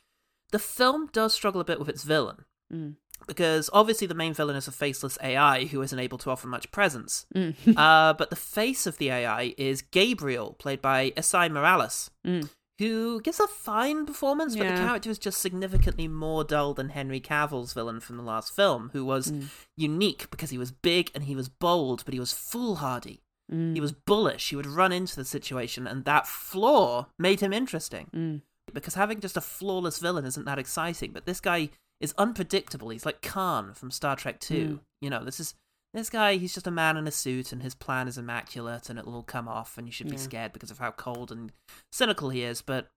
The 0.53 0.59
film 0.59 1.09
does 1.13 1.35
struggle 1.35 1.61
a 1.61 1.65
bit 1.65 1.79
with 1.79 1.89
its 1.89 2.05
villain 2.05 2.45
Mm. 2.73 2.97
because 3.27 3.69
obviously 3.73 4.07
the 4.07 4.15
main 4.15 4.35
villain 4.35 4.57
is 4.57 4.67
a 4.69 4.73
faceless 4.73 5.17
AI 5.23 5.67
who 5.67 5.83
isn't 5.83 5.99
able 5.99 6.19
to 6.19 6.31
offer 6.31 6.49
much 6.49 6.71
presence. 6.73 7.27
Mm. 7.35 7.55
uh, 7.77 8.13
but 8.15 8.31
the 8.31 8.37
face 8.37 8.87
of 8.87 8.99
the 8.99 9.11
AI 9.11 9.55
is 9.59 9.83
Gabriel, 9.83 10.55
played 10.55 10.81
by 10.83 11.11
Esai 11.17 11.51
Morales, 11.51 12.11
Mm. 12.27 12.49
Who 12.79 13.21
gives 13.23 13.41
a 13.41 13.47
fine 13.47 14.05
performance, 14.07 14.55
but 14.57 14.65
the 14.69 14.75
character 14.77 15.09
is 15.11 15.19
just 15.19 15.41
significantly 15.41 16.09
more 16.09 16.45
dull 16.45 16.75
than 16.75 16.91
Henry 16.91 17.21
Cavill's 17.21 17.73
villain 17.73 18.01
from 18.01 18.17
the 18.17 18.23
last 18.23 18.55
film, 18.55 18.91
who 18.93 19.05
was 19.05 19.33
Mm. 19.33 19.49
unique 19.77 20.31
because 20.31 20.51
he 20.51 20.59
was 20.59 20.71
big 20.71 21.11
and 21.15 21.25
he 21.25 21.35
was 21.35 21.49
bold, 21.49 22.05
but 22.05 22.13
he 22.15 22.21
was 22.21 22.33
foolhardy. 22.33 23.23
Mm. 23.51 23.75
He 23.75 23.81
was 23.81 23.93
bullish. 23.93 24.51
He 24.51 24.57
would 24.57 24.67
run 24.67 24.93
into 24.93 25.17
the 25.17 25.25
situation, 25.25 25.87
and 25.87 26.05
that 26.05 26.27
flaw 26.27 27.07
made 27.19 27.41
him 27.41 27.53
interesting. 27.53 28.11
Mm. 28.15 28.43
Because 28.75 28.95
having 28.95 29.21
just 29.21 29.37
a 29.37 29.41
flawless 29.41 29.99
villain 29.99 30.25
isn't 30.25 30.45
that 30.45 30.59
exciting. 30.59 31.13
But 31.13 31.25
this 31.25 31.41
guy 31.41 31.71
is 32.01 32.13
unpredictable. 32.19 32.89
He's 32.91 33.07
like 33.07 33.23
Khan 33.23 33.73
from 33.75 33.91
Star 33.93 34.17
Trek 34.17 34.41
Two. 34.41 34.67
Mm. 34.67 34.81
You 35.01 35.11
know, 35.11 35.25
this 35.25 35.39
is 35.39 35.55
this 35.97 36.11
guy. 36.11 36.37
He's 36.37 36.55
just 36.55 36.67
a 36.67 36.71
man 36.71 36.97
in 36.97 37.07
a 37.09 37.11
suit, 37.13 37.53
and 37.53 37.63
his 37.63 37.75
plan 37.75 38.07
is 38.09 38.19
immaculate, 38.19 38.89
and 38.89 38.99
it'll 38.99 39.15
all 39.15 39.23
come 39.23 39.49
off, 39.49 39.77
and 39.79 39.87
you 39.89 39.93
should 39.93 40.09
be 40.09 40.17
Yeah. 40.17 40.23
scared 40.23 40.53
because 40.53 40.71
of 40.71 40.79
how 40.79 40.91
cold 40.93 41.33
and 41.33 41.53
cynical 41.91 42.31
he 42.31 42.43
is. 42.43 42.63
But 42.63 42.89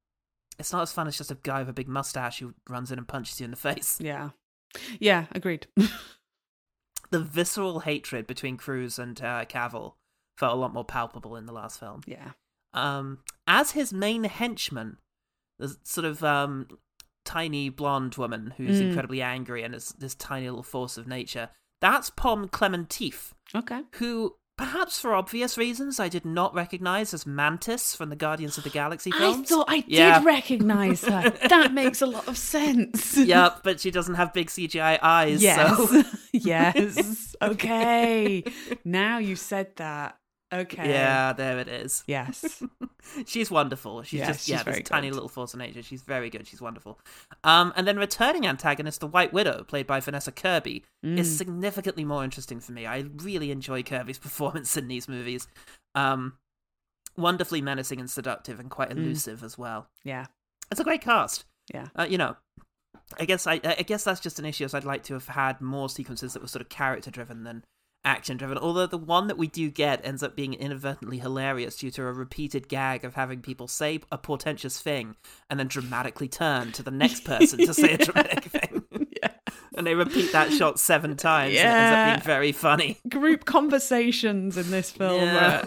it's 0.60 0.72
not 0.74 0.82
as 0.84 0.91
fun 0.91 1.08
as 1.08 1.18
just 1.18 1.32
a 1.32 1.36
guy 1.41 1.60
with 1.60 1.70
a 1.70 1.74
big 1.74 1.88
mustache 1.88 2.39
who 2.39 2.53
runs 2.70 2.91
in 2.91 2.98
and 3.00 3.08
punches 3.08 3.39
you 3.39 3.46
in 3.46 3.51
the 3.51 3.58
face. 3.70 4.00
Yeah, 4.01 4.29
yeah. 5.00 5.25
Agreed. 5.32 5.68
The 7.12 7.20
visceral 7.20 7.79
hatred 7.79 8.27
between 8.27 8.56
Cruise 8.56 9.00
and 9.00 9.20
uh, 9.20 9.46
Cavill 9.46 9.94
felt 10.38 10.56
a 10.56 10.60
lot 10.60 10.74
more 10.74 10.86
palpable 10.86 11.36
in 11.36 11.48
the 11.48 11.51
last 11.53 11.79
film. 11.79 12.01
yeah. 12.06 12.34
um, 12.74 13.24
as 13.48 13.72
his 13.72 13.91
main 13.91 14.25
henchman, 14.25 14.98
the 15.58 15.75
sort 15.84 16.06
of 16.06 16.24
um, 16.24 16.68
tiny 17.25 17.70
blonde 17.70 18.13
woman 18.15 18.53
who's 18.58 18.79
Mm. 18.79 18.89
incredibly 18.89 19.24
angry 19.24 19.63
and 19.63 19.74
is 19.74 19.89
this 19.98 20.13
tiny 20.13 20.48
little 20.48 20.62
force 20.62 20.98
of 21.00 21.08
nature. 21.08 21.50
That's 21.81 22.09
Pom 22.09 22.50
Klementieff, 22.50 23.31
Okay. 23.55 23.81
who, 23.93 24.36
perhaps 24.57 25.00
for 25.00 25.13
obvious 25.15 25.57
reasons, 25.57 26.00
I 26.00 26.09
did 26.09 26.25
not 26.25 26.53
recognize 26.53 27.13
as 27.13 27.25
Mantis 27.25 27.95
from 27.95 28.09
the 28.09 28.15
Guardians 28.17 28.57
of 28.57 28.65
the 28.65 28.69
Galaxy 28.69 29.12
I 29.13 29.41
thought 29.43 29.65
I 29.69 29.83
Yeah. 29.88 30.19
did 30.19 30.25
recognize 30.25 31.05
her. 31.05 31.29
that 31.48 31.74
makes 31.74 32.01
a 32.01 32.05
lot 32.05 32.27
of 32.27 32.38
sense. 32.38 33.15
yep, 33.17 33.62
but 33.63 33.79
she 33.79 33.91
doesn't 33.91 34.15
have 34.15 34.33
big 34.33 34.48
CGI 34.50 35.00
eyes. 35.01 35.41
Yes. 35.41 35.77
So. 35.89 36.03
yes. 36.33 37.25
Okay. 37.41 38.43
Now 38.83 39.17
you 39.19 39.38
said 39.38 39.77
that. 39.77 40.17
Okay. 40.51 40.89
Yeah, 40.89 41.34
there 41.34 41.60
it 41.60 41.68
is. 41.68 42.03
Yes. 42.08 42.63
she's 43.27 43.51
wonderful. 43.51 44.01
She's 44.03 44.20
Yes, 44.20 44.27
just 44.29 44.39
she's 44.46 44.53
yeah, 44.53 44.63
this 44.63 44.82
tiny 44.84 45.12
little 45.12 45.29
force 45.29 45.53
of 45.53 45.60
nature. 45.60 45.84
She's 45.84 46.01
very 46.01 46.29
good. 46.32 46.48
She's 46.48 46.60
wonderful. 46.62 47.00
Um, 47.44 47.72
and 47.75 47.88
then 47.88 47.98
returning 47.98 48.48
antagonist, 48.48 49.00
the 49.00 49.08
White 49.08 49.32
Widow, 49.32 49.63
played 49.63 49.86
by 49.86 50.00
Vanessa 50.00 50.32
Kirby, 50.32 50.84
is 51.03 51.29
Mm. 51.34 51.38
significantly 51.38 52.03
more 52.03 52.24
interesting 52.24 52.60
for 52.60 52.72
me. 52.72 52.88
I 52.88 53.06
really 53.18 53.51
enjoy 53.51 53.84
Kirby's 53.84 54.18
performance 54.27 54.75
in 54.75 54.88
these 54.88 55.08
movies. 55.08 55.48
Um, 55.94 56.34
wonderfully 57.15 57.62
menacing 57.62 58.00
and 58.00 58.10
seductive, 58.10 58.60
and 58.60 58.70
quite 58.72 58.89
Mm. 58.89 58.98
elusive 58.98 59.44
as 59.44 59.58
well. 59.58 59.88
Yeah. 60.03 60.25
It's 60.72 60.79
a 60.79 60.84
great 60.84 61.01
cast. 61.01 61.46
Yeah. 61.74 61.88
Uh, 61.98 62.08
you 62.10 62.18
know, 62.18 62.38
I 63.20 63.25
guess 63.25 63.46
I, 63.48 63.60
I 63.63 63.84
guess 63.84 64.03
that's 64.03 64.20
just 64.20 64.39
an 64.39 64.46
issue. 64.46 64.65
As 64.65 64.74
I'd 64.74 64.84
like 64.84 65.03
to 65.03 65.13
have 65.13 65.27
had 65.27 65.62
more 65.62 65.89
sequences 65.89 66.34
that 66.34 66.41
were 66.41 66.48
sort 66.48 66.62
of 66.62 66.70
character 66.70 67.12
driven 67.12 67.44
than 67.44 67.63
action 68.06 68.38
driven. 68.38 68.58
Although 68.58 68.88
the 68.88 68.98
one 68.98 69.27
that 69.27 69.38
we 69.38 69.48
do 69.48 69.70
get 69.70 70.06
ends 70.06 70.24
up 70.24 70.36
being 70.36 70.53
inadvertently 70.53 71.20
hilarious 71.20 71.75
due 71.77 71.91
to 71.91 72.03
a 72.03 72.13
repeated 72.13 72.68
gag 72.70 73.03
of 73.03 73.15
having 73.15 73.41
people 73.41 73.68
say 73.68 74.00
a 74.12 74.18
portentous 74.18 74.82
thing 74.82 75.15
and 75.50 75.60
then 75.60 75.68
dramatically 75.68 76.27
turn 76.27 76.72
to 76.74 76.84
the 76.84 76.91
next 76.91 77.24
person 77.25 77.60
to 77.60 77.74
say 77.74 77.94
a 77.94 77.98
dramatic 78.06 78.44
thing. 78.46 78.86
yeah. 79.22 79.29
And 79.75 79.86
they 79.88 79.96
repeat 79.96 80.32
that 80.32 80.51
shot 80.51 80.79
seven 80.79 81.15
times 81.15 81.56
and 81.56 81.60
it 81.60 81.72
ends 81.72 81.91
Yeah. 81.94 82.12
up 82.13 82.18
being 82.20 82.25
very 82.25 82.51
funny. 82.51 82.98
Group 83.08 83.46
conversations 83.46 84.58
in 84.58 84.72
this 84.72 84.91
film. 84.91 85.22
Yeah. 85.22 85.65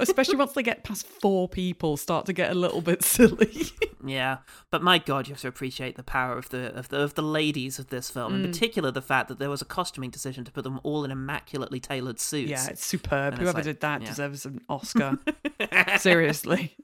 Uh, 0.00 0.02
especially 0.02 0.36
once 0.36 0.52
they 0.52 0.62
get 0.62 0.82
past 0.84 1.06
four 1.06 1.48
people, 1.48 1.96
start 1.96 2.26
to 2.26 2.32
get 2.32 2.50
a 2.50 2.54
little 2.54 2.80
bit 2.80 3.02
silly. 3.02 3.66
Yeah, 4.02 4.38
but 4.70 4.82
my 4.82 4.96
God, 4.96 5.28
you 5.28 5.34
have 5.34 5.42
to 5.42 5.48
appreciate 5.48 5.96
the 5.96 6.02
power 6.02 6.38
of 6.38 6.48
the 6.48 6.74
of 6.74 6.88
the 6.88 7.00
of 7.00 7.16
the 7.16 7.22
ladies 7.22 7.78
of 7.78 7.88
this 7.88 8.08
film, 8.08 8.32
Mm. 8.32 8.44
in 8.46 8.50
particular 8.50 8.90
the 8.90 9.02
fact 9.02 9.28
that 9.28 9.38
there 9.38 9.50
was 9.50 9.60
a 9.60 9.66
costuming 9.66 10.08
decision 10.08 10.42
to 10.46 10.50
put 10.50 10.64
them 10.64 10.80
all 10.82 11.04
in 11.04 11.10
immaculately 11.10 11.80
tailored 11.80 12.18
suits. 12.18 12.48
yeah, 12.50 12.66
it's 12.68 12.82
superb. 12.86 13.34
And 13.34 13.34
it's 13.34 13.40
Whoever 13.42 13.58
like- 13.58 13.64
did 13.64 13.80
that 13.80 14.00
yeah. 14.00 14.08
deserves 14.08 14.46
an 14.46 14.62
Oscar. 14.70 15.18
Seriously. 15.98 16.74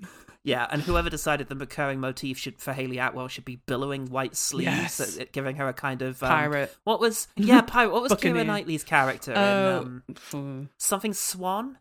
Yeah, 0.45 0.67
and 0.71 0.83
whoever 0.83 1.09
decided 1.11 1.49
the 1.49 1.57
recurring 1.57 2.01
motif 2.01 2.39
should 2.39 2.61
for 2.61 2.73
Hayley 2.73 2.99
Atwell 2.99 3.29
should 3.29 3.45
be 3.47 3.57
billowing 3.67 4.07
white 4.11 4.37
sleeves, 4.37 4.67
Yes. 5.01 5.19
uh, 5.19 5.25
giving 5.33 5.57
her 5.57 5.67
a 5.69 5.73
kind 5.73 6.03
of 6.03 6.23
um, 6.23 6.29
Pirate. 6.29 6.77
What 6.85 7.01
was 7.01 7.29
yeah 7.35 7.63
pirate? 7.63 7.93
What 7.93 8.03
was. 8.03 8.13
Keira 8.13 8.45
Knightley's 8.47 8.85
character 8.85 9.33
Oh, 9.35 9.81
in 9.81 9.87
um, 9.87 10.03
mm. 10.33 10.69
something 10.77 11.15
Swann? 11.15 11.79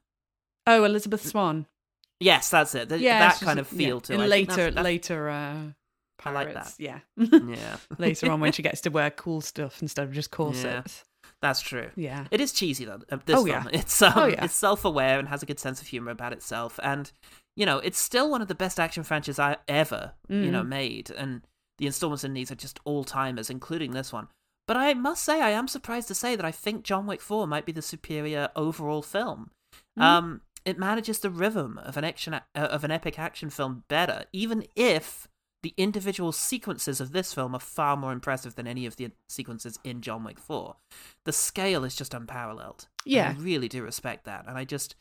Oh, 0.67 0.84
Elizabeth 0.84 1.25
Swann. 1.25 1.65
Yes, 2.19 2.50
that's 2.50 2.74
it. 2.75 2.89
Th- 2.89 3.01
Yeah, 3.01 3.19
that 3.19 3.39
kind 3.39 3.60
of 3.60 3.72
yeah, 3.72 3.77
feel 3.77 4.01
to 4.01 4.13
it. 4.13 4.15
in 4.15 4.22
I 4.22 4.24
think 4.24 4.31
later, 4.50 4.55
that's- 4.72 4.74
that's- 4.75 4.84
later. 4.86 5.29
Uh, 5.29 5.57
I 6.24 6.31
like 6.31 6.53
that. 6.53 6.74
Yeah. 6.79 7.00
Yeah, 7.17 7.77
later 8.00 8.31
on 8.31 8.39
when 8.39 8.51
she 8.51 8.63
gets 8.63 8.81
to 8.81 8.89
wear 8.89 9.12
cool 9.12 9.41
stuff 9.41 9.81
instead 9.81 10.03
of 10.07 10.12
just 10.13 10.31
corsets. 10.31 11.03
that's 11.41 11.62
true. 11.62 11.89
Yeah. 11.95 12.25
It 12.31 12.41
is 12.41 12.51
cheesy 12.51 12.86
though. 12.86 13.01
uh, 13.12 13.17
This 13.25 13.38
Oh, 13.38 13.45
yeah. 13.45 13.65
it's 13.72 14.01
um, 14.01 14.13
Oh, 14.15 14.25
yeah. 14.25 14.45
it's 14.45 14.55
self-aware 14.55 15.19
and 15.19 15.27
has 15.27 15.43
a 15.43 15.45
good 15.45 15.60
sense 15.60 15.81
of 15.81 15.88
humor 15.88 16.12
about 16.12 16.34
itself, 16.34 16.79
and 16.81 17.12
you 17.55 17.65
know, 17.65 17.77
it's 17.79 18.00
still 18.00 18.29
one 18.31 18.41
of 18.41 18.48
the 18.48 18.55
best 18.55 18.79
action 18.79 19.03
franchises 19.03 19.38
I 19.39 19.57
ever 19.67 20.13
you 20.29 20.50
know 20.51 20.63
Mm. 20.63 20.67
made, 20.69 21.12
and 21.12 21.41
the 21.77 21.86
installments 21.86 22.24
in 22.24 22.34
these 22.34 22.50
are 22.50 22.55
just 22.55 22.79
all 22.86 23.03
timers, 23.03 23.50
including 23.50 23.91
this 23.91 24.12
one. 24.13 24.29
But 24.67 24.77
I 24.77 24.93
must 24.95 25.24
say, 25.24 25.41
I 25.41 25.51
am 25.51 25.67
surprised 25.67 26.07
to 26.07 26.15
say 26.15 26.36
that 26.36 26.45
I 26.45 26.51
think 26.51 26.84
John 26.84 27.05
Wick 27.05 27.22
Four 27.22 27.45
might 27.45 27.65
be 27.65 27.72
the 27.74 27.81
superior 27.84 28.50
overall 28.55 29.01
film. 29.03 29.51
Mm. 30.00 30.01
Um, 30.01 30.41
it 30.65 30.77
manages 30.79 31.19
the 31.19 31.29
rhythm 31.29 31.77
of 31.77 31.95
an 31.98 32.03
action 32.03 32.34
uh, 32.34 32.39
of 32.55 32.84
an 32.84 32.91
epic 32.91 33.17
action 33.19 33.50
film 33.50 33.84
better, 33.88 34.25
even 34.34 34.65
if 34.75 35.27
the 35.63 35.74
individual 35.77 36.31
sequences 36.31 37.01
of 37.01 37.12
this 37.12 37.34
film 37.34 37.55
are 37.55 37.60
far 37.60 37.98
more 37.98 38.12
impressive 38.12 38.53
than 38.55 38.67
any 38.67 38.86
of 38.86 38.98
the 38.98 39.10
sequences 39.29 39.79
in 39.84 40.00
John 40.01 40.24
Wick 40.24 40.38
4. 40.39 40.75
The 41.25 41.31
scale 41.34 41.84
is 41.84 41.95
just 41.95 42.13
unparalleled. 42.13 42.88
Yeah. 43.03 43.29
I 43.36 43.41
really 43.41 43.67
do 43.67 43.81
respect 43.81 44.25
that. 44.25 44.45
And 44.48 44.57
I 44.57 44.63
just 44.63 44.95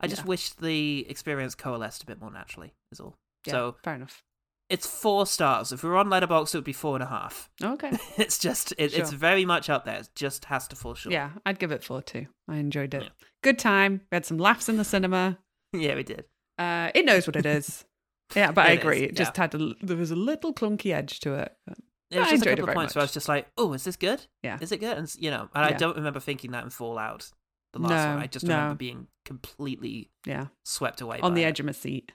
I 0.00 0.06
just 0.08 0.22
Yeah. 0.22 0.28
wish 0.28 0.50
the 0.50 1.06
experience 1.08 1.54
coalesced 1.54 2.02
a 2.02 2.06
bit 2.06 2.20
more 2.20 2.30
naturally, 2.30 2.72
is 2.92 3.00
all. 3.00 3.16
Yeah, 3.46 3.52
So 3.52 3.76
fair 3.84 3.94
enough. 3.94 4.22
It's 4.70 4.86
four 4.86 5.26
stars. 5.26 5.72
If 5.72 5.82
we 5.82 5.90
were 5.90 5.96
on 5.96 6.08
Letterboxd, 6.08 6.54
it 6.54 6.58
would 6.58 6.64
be 6.64 6.72
four 6.72 6.94
and 6.94 7.02
a 7.02 7.06
half. 7.08 7.50
Okay. 7.62 7.90
It's 8.16 8.38
just 8.38 8.72
it, 8.78 8.94
it's 8.94 9.10
very 9.12 9.44
much 9.44 9.68
up 9.68 9.84
there. 9.84 9.98
It 9.98 10.08
just 10.14 10.44
has 10.46 10.68
to 10.68 10.76
fall 10.76 10.94
short. 10.94 11.12
Yeah, 11.12 11.30
I'd 11.44 11.58
give 11.58 11.72
it 11.72 11.82
four 11.84 12.00
too. 12.02 12.26
I 12.48 12.56
enjoyed 12.56 12.94
it. 12.94 13.02
Yeah. 13.02 13.08
Good 13.42 13.58
time. 13.58 14.02
We 14.10 14.16
had 14.16 14.24
some 14.24 14.38
laughs 14.38 14.68
in 14.68 14.76
the 14.76 14.84
cinema. 14.84 15.38
yeah, 15.72 15.94
we 15.96 16.04
did. 16.04 16.24
Uh, 16.56 16.90
it 16.94 17.04
knows 17.04 17.26
what 17.26 17.36
it 17.36 17.44
is. 17.46 17.84
Yeah, 18.36 18.52
but 18.52 18.66
I 18.66 18.70
It 18.70 18.74
is, 18.74 18.78
agree. 18.78 18.98
It 19.00 19.16
just 19.16 19.36
had 19.36 19.52
a, 19.56 19.74
there 19.82 19.96
was 19.96 20.12
a 20.12 20.16
little 20.16 20.54
clunky 20.54 20.94
edge 20.94 21.18
to 21.20 21.34
it. 21.34 21.52
There 21.66 22.20
was 22.20 22.28
I 22.28 22.30
just 22.30 22.30
a 22.30 22.34
enjoyed 22.36 22.52
it 22.52 22.56
couple 22.58 22.68
of 22.70 22.74
points 22.76 22.94
where 22.94 23.00
I 23.00 23.04
was 23.06 23.12
just 23.12 23.28
like, 23.28 23.48
"Oh, 23.58 23.72
is 23.72 23.82
this 23.82 23.96
good? 23.96 24.24
Yeah. 24.44 24.56
Is 24.60 24.70
it 24.70 24.76
good?" 24.78 24.96
And 24.96 25.12
you 25.18 25.32
know, 25.32 25.48
and 25.52 25.64
I 25.64 25.72
don't 25.72 25.96
remember 25.96 26.20
thinking 26.20 26.52
that 26.52 26.62
in 26.62 26.70
Fallout, 26.70 27.32
the 27.72 27.80
last 27.80 27.90
No, 27.90 28.14
one. 28.14 28.22
I 28.22 28.26
just 28.28 28.46
no. 28.46 28.54
remember 28.54 28.76
being 28.76 29.08
completely 29.24 30.10
Yeah, 30.24 30.46
swept 30.64 31.00
away 31.00 31.18
on 31.20 31.34
the 31.34 31.42
it. 31.42 31.46
edge 31.46 31.58
of 31.58 31.66
my 31.66 31.72
seat. 31.72 32.12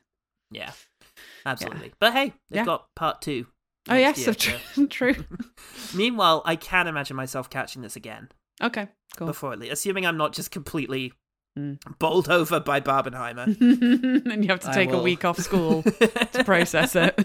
Yeah, 0.51 0.71
absolutely. 1.45 1.93
But 1.99 2.13
hey, 2.13 2.33
they've 2.49 2.57
Yeah. 2.57 2.65
got 2.65 2.87
part 2.95 3.21
two. 3.21 3.47
Oh 3.89 3.95
yes, 3.95 4.17
year, 4.17 4.25
so 4.25 4.31
so- 4.33 4.57
true. 4.87 4.87
true. 5.13 5.25
Meanwhile, 5.95 6.41
I 6.45 6.55
can 6.55 6.87
imagine 6.87 7.15
myself 7.15 7.49
catching 7.49 7.81
this 7.81 7.95
again 7.95 8.29
Okay, 8.61 8.87
cool. 9.17 9.27
before 9.27 9.53
it, 9.53 9.59
le- 9.59 9.69
assuming 9.71 10.05
I'm 10.05 10.17
not 10.17 10.33
just 10.33 10.51
completely 10.51 11.13
Mm. 11.57 11.77
bowled 11.99 12.27
over 12.27 12.59
by 12.59 12.81
Barbenheimer. 12.81 13.45
and 14.29 14.43
you 14.43 14.49
have 14.49 14.59
to 14.59 14.73
take 14.73 14.91
a 14.91 15.01
week 15.01 15.23
off 15.23 15.37
school 15.39 15.83
to 15.83 16.43
process 16.43 16.97
it. 16.97 17.17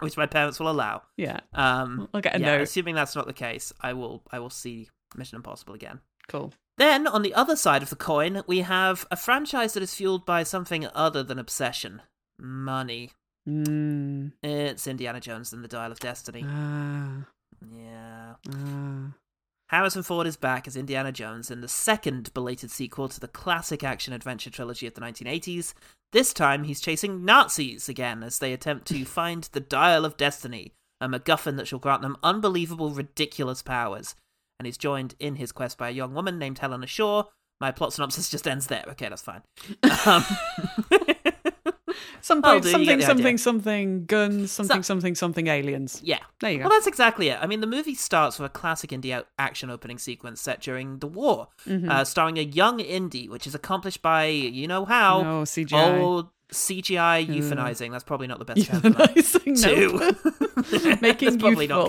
which 0.00 0.16
my 0.16 0.24
parents 0.24 0.58
will 0.58 0.70
allow. 0.70 1.02
yeah, 1.18 1.40
Um, 1.52 2.08
I'll 2.14 2.22
get 2.22 2.34
a 2.36 2.40
yeah, 2.40 2.46
note. 2.56 2.62
assuming 2.62 2.94
that's 2.94 3.14
not 3.14 3.26
the 3.26 3.34
case, 3.34 3.70
I 3.82 3.92
will. 3.92 4.22
I 4.32 4.38
will 4.38 4.48
see 4.48 4.88
Mission 5.16 5.36
Impossible 5.36 5.74
again. 5.74 6.00
Cool. 6.28 6.54
Then, 6.78 7.06
on 7.06 7.20
the 7.20 7.34
other 7.34 7.54
side 7.54 7.82
of 7.82 7.90
the 7.90 7.96
coin, 7.96 8.42
we 8.46 8.60
have 8.60 9.06
a 9.10 9.16
franchise 9.18 9.74
that 9.74 9.82
is 9.82 9.94
fueled 9.94 10.24
by 10.24 10.44
something 10.44 10.86
other 10.94 11.22
than 11.22 11.38
obsession 11.38 12.00
money. 12.42 13.10
Mm. 13.48 14.32
It's 14.42 14.86
Indiana 14.86 15.20
Jones 15.20 15.52
and 15.52 15.64
the 15.64 15.68
Dial 15.68 15.90
of 15.92 15.98
Destiny. 16.00 16.44
Ah, 16.46 17.24
Yeah. 17.74 18.34
ah. 18.54 19.12
Harrison 19.68 20.02
Ford 20.02 20.26
is 20.26 20.36
back 20.36 20.66
as 20.66 20.76
Indiana 20.76 21.10
Jones 21.12 21.50
in 21.50 21.62
the 21.62 21.68
second 21.68 22.32
belated 22.34 22.70
sequel 22.70 23.08
to 23.08 23.18
the 23.18 23.26
classic 23.28 23.82
action 23.82 24.12
adventure 24.12 24.50
trilogy 24.50 24.86
of 24.86 24.92
the 24.94 25.00
1980s. 25.00 25.72
This 26.12 26.34
time, 26.34 26.64
he's 26.64 26.80
chasing 26.82 27.24
Nazis 27.24 27.88
again 27.88 28.22
as 28.22 28.38
they 28.38 28.52
attempt 28.52 28.86
to 28.88 29.04
find 29.06 29.44
the 29.52 29.60
Dial 29.60 30.04
of 30.04 30.18
Destiny, 30.18 30.74
a 31.00 31.08
MacGuffin 31.08 31.56
that 31.56 31.66
shall 31.66 31.78
grant 31.78 32.02
them 32.02 32.18
unbelievable, 32.22 32.90
ridiculous 32.90 33.62
powers. 33.62 34.14
And 34.58 34.66
he's 34.66 34.76
joined 34.76 35.14
in 35.18 35.36
his 35.36 35.52
quest 35.52 35.78
by 35.78 35.88
a 35.88 35.92
young 35.92 36.12
woman 36.12 36.38
named 36.38 36.58
Helena 36.58 36.86
Shaw. 36.86 37.24
My 37.58 37.72
plot 37.72 37.94
synopsis 37.94 38.28
just 38.28 38.46
ends 38.46 38.66
there. 38.66 38.84
Okay, 38.88 39.08
that's 39.08 39.22
fine. 39.22 39.42
Um, 40.06 40.24
Something, 42.22 42.60
do, 42.60 42.70
something, 42.70 43.00
something, 43.02 43.36
something, 43.38 44.04
guns, 44.06 44.50
something, 44.52 44.82
something, 44.82 45.14
something, 45.14 45.46
aliens. 45.48 46.00
yeah. 46.04 46.20
There 46.40 46.50
you 46.52 46.58
go. 46.58 46.62
Well, 46.64 46.70
that's 46.70 46.86
exactly 46.86 47.28
it. 47.28 47.38
I 47.40 47.46
mean, 47.46 47.60
the 47.60 47.66
movie 47.66 47.94
starts 47.94 48.38
with 48.38 48.46
a 48.46 48.52
classic 48.52 48.90
indie 48.90 49.22
action 49.38 49.70
opening 49.70 49.98
sequence 49.98 50.40
set 50.40 50.60
during 50.60 50.98
the 51.00 51.08
war, 51.08 51.48
Mhm. 51.66 51.90
uh, 51.90 52.04
starring 52.04 52.38
a 52.38 52.42
young 52.42 52.78
indie, 52.78 53.28
which 53.28 53.46
is 53.46 53.54
accomplished 53.54 54.02
by, 54.02 54.26
you 54.26 54.66
know 54.68 54.84
how, 54.84 55.22
no 55.22 55.42
CGI. 55.44 55.98
old 56.00 56.28
CGI 56.52 57.26
euthanizing. 57.26 57.90
That's 57.90 58.04
probably 58.04 58.26
not 58.26 58.38
the 58.38 58.44
best 58.44 58.66
term 58.66 58.80
for 58.82 58.90
that. 58.90 59.14
Euthanizing, 59.14 59.62
Two. 59.62 60.88
no. 60.88 60.96
Making 61.00 61.38
probably 61.38 61.66
not 61.66 61.88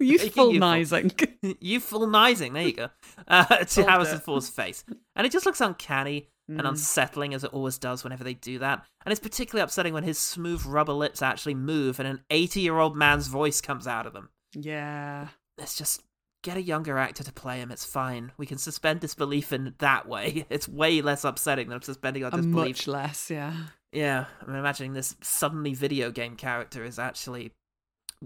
youthful. 0.00 0.52
Youthfulnizing. 0.52 1.12
Euphalnizing, 1.62 2.52
there 2.54 2.62
you 2.62 2.72
go, 2.72 2.88
uh, 3.28 3.44
to 3.44 3.84
Harrison. 3.84 4.18
Ford's 4.20 4.48
face. 4.48 4.84
And 5.14 5.26
it 5.26 5.32
just 5.32 5.44
looks 5.46 5.60
uncanny 5.60 6.28
and 6.58 6.60
Mm. 6.62 6.68
unsettling 6.70 7.32
as 7.34 7.44
it 7.44 7.52
always 7.52 7.78
does 7.78 8.02
whenever 8.04 8.24
they 8.24 8.34
do 8.34 8.58
that. 8.58 8.84
And 9.04 9.12
it's 9.12 9.20
particularly 9.20 9.62
upsetting 9.62 9.94
when 9.94 10.04
his 10.04 10.18
smooth 10.18 10.64
rubber 10.66 10.92
lips 10.92 11.22
actually 11.22 11.54
move 11.54 11.98
and 12.00 12.08
an 12.08 12.24
80 12.30 12.60
year 12.60 12.78
old 12.78 12.96
man's 12.96 13.28
voice 13.28 13.60
comes 13.60 13.86
out 13.86 14.06
of 14.06 14.12
them. 14.12 14.30
Yeah. 14.54 15.28
It's 15.58 15.76
just 15.76 16.02
get 16.42 16.56
a 16.56 16.62
younger 16.62 16.96
actor 16.98 17.22
to 17.22 17.32
play 17.32 17.58
him. 17.60 17.70
It's 17.70 17.84
fine. 17.84 18.32
We 18.36 18.46
can 18.46 18.58
suspend 18.58 19.00
disbelief 19.00 19.52
in 19.52 19.74
that 19.78 20.08
way. 20.08 20.46
It's 20.50 20.66
way 20.68 21.02
less 21.02 21.24
upsetting 21.24 21.68
than 21.68 21.82
suspending 21.82 22.24
our 22.24 22.30
disbelief. 22.30 22.76
much 22.78 22.86
less, 22.88 23.30
yeah. 23.30 23.54
Yeah, 23.92 24.26
I'm 24.46 24.54
imagining 24.54 24.92
this 24.94 25.16
suddenly 25.20 25.74
video 25.74 26.10
game 26.10 26.36
character 26.36 26.84
is 26.84 26.98
actually 26.98 27.52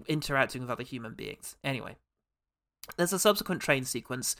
interacting 0.07 0.61
with 0.61 0.69
other 0.69 0.83
human 0.83 1.13
beings. 1.13 1.55
Anyway, 1.63 1.95
there's 2.97 3.13
a 3.13 3.19
subsequent 3.19 3.61
train 3.61 3.85
sequence 3.85 4.35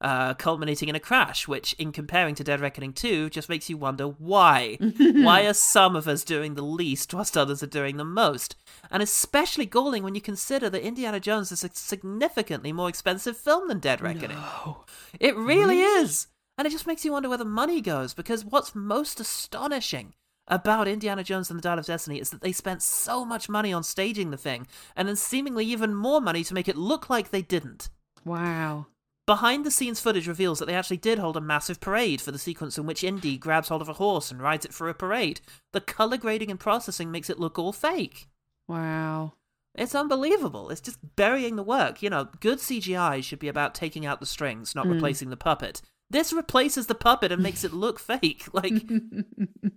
uh, 0.00 0.34
culminating 0.34 0.88
in 0.88 0.94
a 0.94 1.00
crash, 1.00 1.48
which, 1.48 1.72
in 1.74 1.92
comparing 1.92 2.34
to 2.36 2.44
Dead 2.44 2.60
Reckoning 2.60 2.92
2, 2.92 3.30
just 3.30 3.48
makes 3.48 3.68
you 3.68 3.76
wonder 3.76 4.04
why. 4.04 4.78
why 4.98 5.46
are 5.46 5.54
some 5.54 5.96
of 5.96 6.06
us 6.08 6.24
doing 6.24 6.54
the 6.54 6.62
least 6.62 7.12
whilst 7.12 7.36
others 7.36 7.62
are 7.62 7.66
doing 7.68 7.96
the 7.96 8.04
most? 8.04 8.56
And 8.90 9.02
especially 9.02 9.66
galling 9.66 10.02
when 10.02 10.14
you 10.14 10.20
consider 10.20 10.70
that 10.70 10.86
Indiana 10.86 11.20
Jones 11.20 11.52
is 11.52 11.64
a 11.64 11.70
significantly 11.72 12.72
more 12.72 12.88
expensive 12.88 13.36
film 13.36 13.68
than 13.68 13.80
Dead 13.80 14.00
Reckoning. 14.00 14.38
No. 14.38 14.84
It 15.18 15.36
really 15.36 15.80
is. 15.80 16.28
And 16.56 16.66
it 16.66 16.70
just 16.70 16.86
makes 16.86 17.04
you 17.04 17.12
wonder 17.12 17.28
where 17.28 17.38
the 17.38 17.44
money 17.44 17.80
goes 17.80 18.14
because 18.14 18.44
what's 18.44 18.74
most 18.74 19.20
astonishing 19.20 20.14
about 20.48 20.88
Indiana 20.88 21.22
Jones 21.22 21.50
and 21.50 21.58
the 21.58 21.62
Dial 21.62 21.78
of 21.78 21.86
Destiny 21.86 22.18
is 22.20 22.30
that 22.30 22.40
they 22.40 22.52
spent 22.52 22.82
so 22.82 23.24
much 23.24 23.48
money 23.48 23.72
on 23.72 23.82
staging 23.84 24.30
the 24.30 24.36
thing 24.36 24.66
and 24.96 25.06
then 25.06 25.16
seemingly 25.16 25.64
even 25.66 25.94
more 25.94 26.20
money 26.20 26.42
to 26.44 26.54
make 26.54 26.68
it 26.68 26.76
look 26.76 27.08
like 27.08 27.30
they 27.30 27.42
didn't. 27.42 27.88
Wow. 28.24 28.86
Behind 29.26 29.64
the 29.66 29.70
scenes 29.70 30.00
footage 30.00 30.26
reveals 30.26 30.58
that 30.58 30.66
they 30.66 30.74
actually 30.74 30.96
did 30.96 31.18
hold 31.18 31.36
a 31.36 31.40
massive 31.40 31.80
parade 31.80 32.20
for 32.20 32.32
the 32.32 32.38
sequence 32.38 32.78
in 32.78 32.86
which 32.86 33.04
Indy 33.04 33.36
grabs 33.36 33.68
hold 33.68 33.82
of 33.82 33.88
a 33.88 33.94
horse 33.94 34.30
and 34.30 34.40
rides 34.40 34.64
it 34.64 34.72
for 34.72 34.88
a 34.88 34.94
parade. 34.94 35.42
The 35.72 35.82
color 35.82 36.16
grading 36.16 36.50
and 36.50 36.58
processing 36.58 37.10
makes 37.10 37.28
it 37.28 37.38
look 37.38 37.58
all 37.58 37.72
fake. 37.72 38.26
Wow. 38.66 39.34
It's 39.74 39.94
unbelievable. 39.94 40.70
It's 40.70 40.80
just 40.80 40.98
burying 41.14 41.56
the 41.56 41.62
work. 41.62 42.02
You 42.02 42.08
know, 42.10 42.28
good 42.40 42.58
CGI 42.58 43.22
should 43.22 43.38
be 43.38 43.48
about 43.48 43.74
taking 43.74 44.06
out 44.06 44.18
the 44.18 44.26
strings, 44.26 44.74
not 44.74 44.86
Mm. 44.86 44.94
replacing 44.94 45.28
the 45.30 45.36
puppet. 45.36 45.82
This 46.10 46.32
replaces 46.32 46.86
the 46.86 46.94
puppet 46.94 47.30
and 47.32 47.42
makes 47.42 47.64
it 47.64 47.72
look 47.72 47.98
fake. 48.00 48.46
Like 48.52 48.72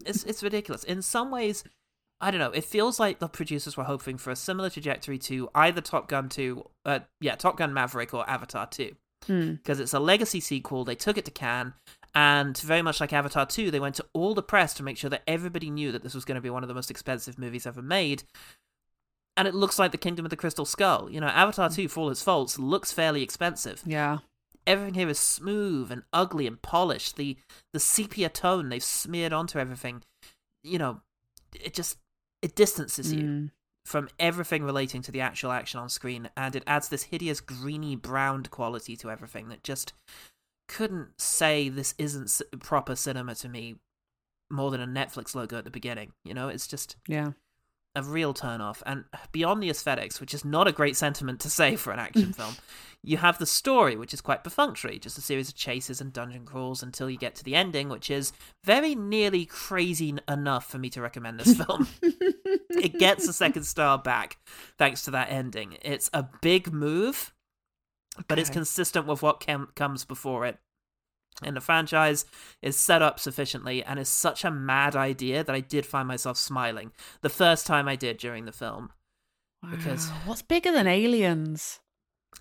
it's 0.05 0.23
it's 0.23 0.41
ridiculous. 0.43 0.83
In 0.83 1.01
some 1.01 1.29
ways, 1.31 1.63
I 2.19 2.31
don't 2.31 2.39
know. 2.39 2.51
It 2.51 2.63
feels 2.63 2.99
like 2.99 3.19
the 3.19 3.27
producers 3.27 3.75
were 3.75 3.83
hoping 3.83 4.17
for 4.17 4.31
a 4.31 4.35
similar 4.35 4.69
trajectory 4.69 5.17
to 5.19 5.49
either 5.55 5.81
Top 5.81 6.07
Gun 6.07 6.29
2, 6.29 6.63
uh, 6.85 6.99
yeah, 7.19 7.35
Top 7.35 7.57
Gun 7.57 7.73
Maverick 7.73 8.13
or 8.13 8.29
Avatar 8.29 8.67
2, 8.67 8.95
Hmm. 9.27 9.51
because 9.53 9.79
it's 9.79 9.93
a 9.93 9.99
legacy 9.99 10.39
sequel. 10.39 10.83
They 10.85 10.95
took 10.95 11.17
it 11.17 11.25
to 11.25 11.31
Cannes, 11.31 11.73
and 12.13 12.55
very 12.59 12.81
much 12.83 12.99
like 13.01 13.11
Avatar 13.11 13.45
2, 13.47 13.71
they 13.71 13.79
went 13.79 13.95
to 13.95 14.05
all 14.13 14.33
the 14.35 14.43
press 14.43 14.73
to 14.75 14.83
make 14.83 14.97
sure 14.97 15.09
that 15.09 15.23
everybody 15.27 15.69
knew 15.71 15.91
that 15.91 16.03
this 16.03 16.13
was 16.13 16.23
going 16.25 16.35
to 16.35 16.41
be 16.41 16.49
one 16.49 16.63
of 16.63 16.67
the 16.69 16.75
most 16.75 16.91
expensive 16.91 17.39
movies 17.39 17.65
ever 17.65 17.81
made. 17.81 18.23
And 19.37 19.47
it 19.47 19.55
looks 19.55 19.79
like 19.79 19.91
the 19.91 19.97
Kingdom 19.97 20.25
of 20.25 20.29
the 20.29 20.35
Crystal 20.35 20.65
Skull. 20.65 21.09
You 21.09 21.21
know, 21.21 21.27
Avatar 21.27 21.69
2, 21.69 21.87
for 21.87 22.01
all 22.01 22.09
its 22.09 22.21
faults, 22.21 22.59
looks 22.59 22.91
fairly 22.91 23.23
expensive 23.23 23.81
Yeah. 23.85 24.19
Everything 24.71 24.93
here 24.95 25.09
is 25.09 25.19
smooth 25.19 25.91
and 25.91 26.03
ugly 26.13 26.47
and 26.47 26.61
polished. 26.61 27.15
The 27.15 27.37
the 27.73 27.79
sepia 27.79 28.29
tone 28.29 28.69
they've 28.69 28.83
smeared 28.83 29.33
onto 29.33 29.59
everything 29.59 30.03
you 30.63 30.77
know, 30.77 31.01
it 31.53 31.73
just 31.73 31.97
it 32.41 32.55
distances 32.55 33.11
you 33.13 33.23
Mm. 33.23 33.51
from 33.85 34.09
everything 34.19 34.63
relating 34.63 35.01
to 35.03 35.11
the 35.11 35.21
actual 35.21 35.51
action 35.51 35.79
on 35.79 35.89
screen, 35.89 36.29
and 36.37 36.55
it 36.55 36.63
adds 36.67 36.89
this 36.89 37.03
hideous 37.03 37.41
greeny 37.41 37.95
browned 37.95 38.51
quality 38.51 38.95
to 38.97 39.09
everything 39.09 39.49
that 39.49 39.63
just 39.63 39.93
couldn't 40.67 41.19
say 41.19 41.67
this 41.67 41.93
isn't 41.97 42.41
proper 42.59 42.95
cinema 42.95 43.35
to 43.35 43.49
me 43.49 43.75
more 44.51 44.69
than 44.71 44.81
a 44.81 44.87
Netflix 44.87 45.33
logo 45.35 45.57
at 45.57 45.63
the 45.63 45.71
beginning. 45.71 46.13
You 46.23 46.33
know, 46.33 46.47
it's 46.49 46.67
just 46.67 46.95
Yeah. 47.07 47.31
A 47.95 48.03
real 48.03 48.33
turn 48.33 48.61
off. 48.61 48.81
And 48.85 49.05
beyond 49.31 49.61
the 49.61 49.69
aesthetics, 49.69 50.19
which 50.19 50.33
is 50.33 50.45
not 50.45 50.67
a 50.67 50.71
great 50.71 50.95
sentiment 50.95 51.39
to 51.41 51.49
say 51.49 51.75
for 51.75 51.91
an 51.91 51.99
action 51.99 52.33
film, 52.33 52.55
you 53.03 53.17
have 53.17 53.39
the 53.39 53.45
story, 53.45 53.95
which 53.95 54.13
is 54.13 54.21
quite 54.21 54.43
perfunctory, 54.43 54.99
just 54.99 55.17
a 55.17 55.21
series 55.21 55.49
of 55.49 55.55
chases 55.55 56.01
and 56.01 56.13
dungeon 56.13 56.45
crawls 56.45 56.83
until 56.83 57.09
you 57.09 57.17
get 57.17 57.35
to 57.35 57.43
the 57.43 57.55
ending, 57.55 57.89
which 57.89 58.11
is 58.11 58.31
very 58.63 58.93
nearly 58.93 59.45
crazy 59.45 60.15
enough 60.27 60.69
for 60.69 60.77
me 60.77 60.89
to 60.91 61.01
recommend 61.01 61.39
this 61.39 61.57
film. 61.57 61.87
it 62.01 62.99
gets 62.99 63.27
a 63.27 63.33
second 63.33 63.63
star 63.63 63.97
back 63.97 64.37
thanks 64.77 65.03
to 65.03 65.11
that 65.11 65.31
ending. 65.31 65.77
It's 65.81 66.09
a 66.13 66.27
big 66.41 66.71
move, 66.71 67.33
but 68.27 68.37
it's 68.37 68.49
consistent 68.49 69.07
with 69.07 69.23
what 69.23 69.39
cam- 69.39 69.69
comes 69.75 70.05
before 70.05 70.45
it. 70.45 70.59
And 71.43 71.55
the 71.55 71.61
franchise 71.61 72.25
is 72.61 72.77
set 72.77 73.01
up 73.01 73.19
sufficiently 73.19 73.83
and 73.83 73.99
is 73.99 74.09
such 74.09 74.43
a 74.45 74.51
mad 74.51 74.95
idea 74.95 75.43
that 75.43 75.55
I 75.55 75.59
did 75.59 75.85
find 75.85 76.07
myself 76.07 76.37
smiling 76.37 76.91
the 77.21 77.29
first 77.29 77.65
time 77.65 77.87
I 77.87 77.95
did 77.95 78.17
during 78.17 78.45
the 78.45 78.51
film. 78.51 78.91
Wow. 79.63 79.71
Because- 79.71 80.09
what's 80.25 80.41
bigger 80.41 80.71
than 80.71 80.87
aliens? 80.87 81.79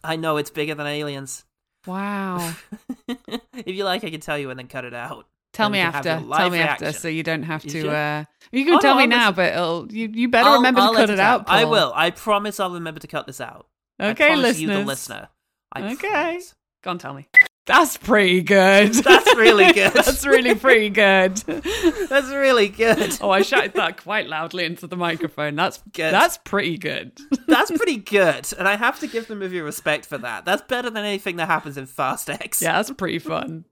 I 0.04 0.16
know 0.16 0.36
it's 0.36 0.50
bigger 0.50 0.74
than 0.74 0.86
aliens. 0.86 1.44
Wow. 1.86 2.54
if 3.08 3.66
you 3.66 3.84
like, 3.84 4.04
I 4.04 4.10
can 4.10 4.20
tell 4.20 4.38
you 4.38 4.50
and 4.50 4.58
then 4.58 4.68
cut 4.68 4.84
it 4.84 4.94
out. 4.94 5.26
Tell 5.52 5.68
me 5.68 5.78
we 5.78 5.82
can 5.82 5.92
have 5.92 6.06
after. 6.06 6.26
Tell 6.36 6.50
me 6.50 6.58
after, 6.60 6.92
so 6.92 7.08
you 7.08 7.22
don't 7.24 7.42
have 7.42 7.64
You 7.64 7.70
to. 7.82 7.90
Uh, 7.90 8.24
you 8.52 8.64
can 8.64 8.74
Oh, 8.74 8.78
tell 8.80 8.94
no, 8.94 8.98
me 8.98 9.02
I'll 9.04 9.08
now, 9.08 9.28
listen. 9.30 9.34
but 9.36 9.52
it'll, 9.52 9.92
you 9.92 10.08
you 10.14 10.28
better 10.28 10.48
I'll- 10.48 10.56
remember 10.58 10.80
I'll 10.80 10.90
to 10.92 10.96
cut 10.96 11.08
let 11.08 11.14
it 11.14 11.18
out. 11.20 11.44
I 11.48 11.62
Paul. 11.64 11.70
will. 11.72 11.92
I 11.94 12.10
promise 12.10 12.60
I'll 12.60 12.70
remember 12.70 13.00
to 13.00 13.08
cut 13.08 13.26
this 13.26 13.40
out. 13.40 13.66
Okay, 14.00 14.36
listeners. 14.36 14.60
you, 14.62 14.68
the 14.68 14.84
listener. 14.84 15.28
I 15.72 15.92
Okay. 15.94 16.08
promise. 16.08 16.54
Go 16.82 16.90
on, 16.90 16.98
tell 16.98 17.14
me. 17.14 17.26
That's 17.66 17.96
pretty 17.98 18.42
good. 18.42 18.94
That's 18.94 19.36
really 19.36 19.72
good. 19.72 19.92
That's 19.92 20.26
really 20.26 20.54
pretty 20.56 20.88
good. 20.88 21.36
That's 21.36 22.28
really 22.30 22.68
good. 22.68 23.16
Oh, 23.20 23.30
I 23.30 23.42
shouted 23.42 23.74
that 23.74 24.02
quite 24.02 24.26
loudly 24.26 24.64
into 24.64 24.86
the 24.88 24.96
microphone. 24.96 25.54
That's 25.54 25.78
Good. 25.92 26.12
That's 26.12 26.38
pretty 26.38 26.78
good. 26.78 27.12
That's 27.46 27.70
pretty 27.70 27.96
good, 27.98 28.48
and 28.58 28.66
I 28.66 28.76
have 28.76 28.98
to 29.00 29.06
give 29.06 29.28
the 29.28 29.36
movie 29.36 29.60
respect 29.60 30.06
for 30.06 30.18
that. 30.18 30.44
That's 30.44 30.62
better 30.62 30.90
than 30.90 31.04
anything 31.04 31.36
that 31.36 31.46
happens 31.46 31.76
in 31.76 31.86
Fast 31.86 32.28
X. 32.30 32.60
Yeah, 32.60 32.72
that's 32.72 32.90
pretty 32.92 33.18
fun. 33.20 33.66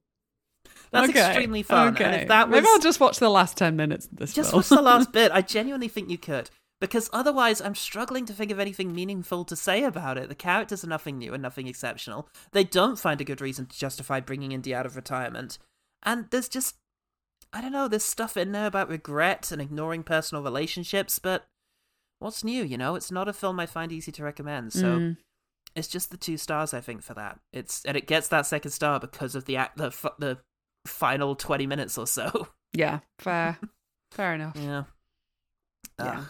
that's 0.93 1.09
Okay, 1.09 1.27
extremely 1.27 1.63
fun. 1.63 1.95
Okay. 1.95 2.05
And 2.05 2.15
if 2.23 2.29
that 2.29 2.49
was 2.49 2.57
Maybe 2.61 2.69
I'll 2.71 2.79
just 2.79 3.01
watch 3.01 3.19
the 3.19 3.31
last 3.31 3.57
ten 3.57 3.75
minutes 3.75 4.07
of 4.07 4.17
this 4.17 4.33
just 4.33 4.51
film. 4.51 4.61
watch 4.61 4.69
the 4.69 4.83
last 4.83 5.11
bit, 5.19 5.33
I 5.33 5.43
genuinely 5.43 5.89
think 5.89 6.09
you 6.11 6.19
could. 6.19 6.51
Because 6.81 7.11
otherwise, 7.13 7.61
I'm 7.61 7.75
struggling 7.75 8.25
to 8.27 8.33
think 8.33 8.53
of 8.53 8.61
anything 8.61 8.95
meaningful 8.95 9.45
to 9.47 9.57
say 9.57 9.83
about 9.83 10.17
it. 10.17 10.29
The 10.29 10.35
characters 10.37 10.85
are 10.85 10.89
nothing 10.89 11.19
new 11.19 11.35
and 11.35 11.43
nothing 11.43 11.67
exceptional. 11.67 12.29
They 12.53 12.63
don't 12.63 12.99
find 12.99 13.21
a 13.21 13.25
good 13.25 13.41
reason 13.41 13.67
to 13.67 13.79
justify 13.79 14.21
bringing 14.21 14.53
Indy 14.53 14.73
out 14.75 14.87
of 14.87 14.95
retirement. 14.95 15.59
And 16.05 16.27
there's 16.31 16.49
just, 16.49 16.77
I 17.53 17.61
don't 17.61 17.73
know, 17.73 17.89
there's 17.89 18.05
stuff 18.05 18.37
in 18.37 18.53
there 18.53 18.67
about 18.67 18.89
regret 18.89 19.51
and 19.51 19.61
ignoring 19.61 20.05
personal 20.05 20.45
relationships, 20.45 21.19
but 21.19 21.49
what's 22.21 22.45
new, 22.45 22.63
you 22.63 22.79
know? 22.79 22.95
It's 22.95 23.11
not 23.11 23.27
a 23.29 23.33
film 23.33 23.59
I 23.59 23.67
find 23.67 23.91
easy 23.91 24.13
to 24.13 24.23
recommend. 24.23 24.73
So 24.73 24.99
Mm. 25.01 25.17
it's 25.75 25.89
just 25.89 26.13
the 26.13 26.17
two 26.17 26.37
stars, 26.37 26.73
I 26.73 26.81
think, 26.81 27.03
for 27.03 27.15
that. 27.15 27.41
It's 27.53 27.85
And 27.87 27.97
it 27.97 28.07
gets 28.07 28.29
that 28.29 28.47
second 28.47 28.71
star 28.71 29.01
because 29.01 29.35
of 29.35 29.47
the, 29.47 29.57
act, 29.57 29.79
the, 29.79 29.87
f- 29.87 30.07
the 30.21 30.39
final 30.87 31.35
20 31.35 31.67
minutes 31.67 31.99
or 31.99 32.07
so. 32.07 32.49
Yeah, 32.73 33.01
fair. 33.19 33.59
fair 34.13 34.35
enough. 34.35 34.55
Yeah. 34.57 34.85
Yeah. 35.99 36.25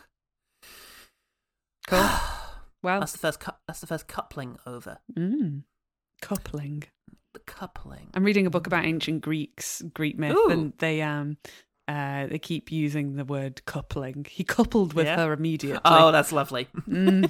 Ugh. 1.91 2.21
Cool. 2.21 2.35
Well, 2.81 3.01
That's 3.01 3.11
the 3.11 3.19
first. 3.19 3.41
Cu- 3.41 3.51
that's 3.67 3.81
the 3.81 3.89
first 3.89 4.07
coupling 4.07 4.57
over. 4.65 4.99
mm, 5.19 5.65
coupling. 6.23 6.85
The 7.35 7.41
coupling. 7.41 8.09
I'm 8.15 8.23
reading 8.23 8.47
a 8.47 8.51
book 8.51 8.69
about 8.69 8.85
ancient 8.85 9.21
Greeks, 9.21 9.83
Greek 9.95 10.17
myth, 10.17 10.37
Ooh. 10.37 10.49
and 10.49 10.73
they 10.79 11.03
um 11.03 11.39
uh 11.89 12.29
they 12.29 12.39
keep 12.39 12.71
using 12.71 13.17
the 13.17 13.25
word 13.25 13.65
coupling. 13.67 14.27
He 14.31 14.45
coupled 14.45 14.93
with 14.93 15.07
Yeah? 15.07 15.17
her 15.17 15.33
immediately. 15.33 15.81
Oh, 15.85 16.13
that's 16.13 16.31
lovely. 16.31 16.69
Mm, 16.89 17.29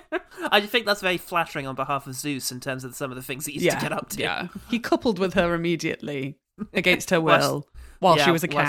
I 0.50 0.62
think 0.62 0.86
that's 0.86 1.02
very 1.02 1.18
flattering 1.18 1.66
on 1.66 1.74
behalf 1.74 2.06
of 2.06 2.14
Zeus 2.14 2.50
in 2.50 2.60
terms 2.60 2.82
of 2.82 2.94
some 2.94 3.10
of 3.10 3.16
the 3.16 3.22
things 3.22 3.44
he 3.44 3.52
used 3.52 3.66
yeah, 3.66 3.74
to 3.74 3.80
get 3.82 3.92
up 3.92 4.08
to. 4.10 4.20
yeah. 4.20 4.48
He 4.70 4.78
coupled 4.78 5.18
with 5.18 5.34
her 5.34 5.52
immediately 5.52 6.38
against 6.72 7.10
her 7.10 7.20
will 7.20 7.68
while 8.00 8.14
she 8.16 8.20
yeah, 8.22 8.30
was 8.30 8.44
a 8.44 8.48
whilst- 8.50 8.64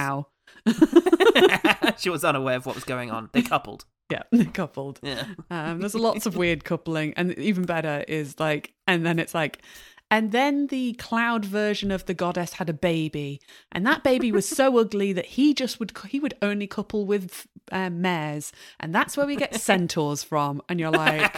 cow. 0.68 1.94
she 1.98 2.10
was 2.10 2.26
unaware 2.26 2.58
of 2.58 2.66
what 2.66 2.76
was 2.76 2.84
going 2.84 3.12
on. 3.12 3.30
They 3.32 3.44
coupled. 3.44 3.86
Yeah, 4.10 4.24
coupled. 4.54 5.00
Yeah. 5.04 5.26
Um, 5.52 5.80
there's 5.80 5.96
lots 6.10 6.26
of 6.26 6.38
weird 6.38 6.64
coupling, 6.64 7.14
and 7.16 7.38
even 7.38 7.66
better 7.66 8.04
is 8.08 8.40
like, 8.40 8.74
and 8.88 9.06
then 9.06 9.20
it's 9.20 9.34
like, 9.36 9.62
and 10.10 10.32
then 10.32 10.68
the 10.68 10.94
cloud 10.94 11.44
version 11.44 11.92
of 11.92 12.06
the 12.06 12.14
goddess 12.14 12.54
had 12.54 12.70
a 12.70 12.74
baby, 12.74 13.42
and 13.72 13.86
that 13.86 14.04
baby 14.04 14.32
was 14.32 14.48
so 14.48 14.78
ugly 14.80 15.12
that 15.14 15.26
he 15.26 15.54
just 15.54 15.80
would 15.80 15.92
he 16.08 16.20
would 16.20 16.36
only 16.42 16.68
couple 16.68 17.06
with 17.06 17.48
um, 17.72 18.02
mares, 18.02 18.54
and 18.80 18.96
that's 18.96 19.18
where 19.18 19.28
we 19.28 19.36
get 19.36 19.56
centaurs 19.56 20.24
from. 20.24 20.62
And 20.70 20.80
you're 20.80 20.92
like, 20.92 21.34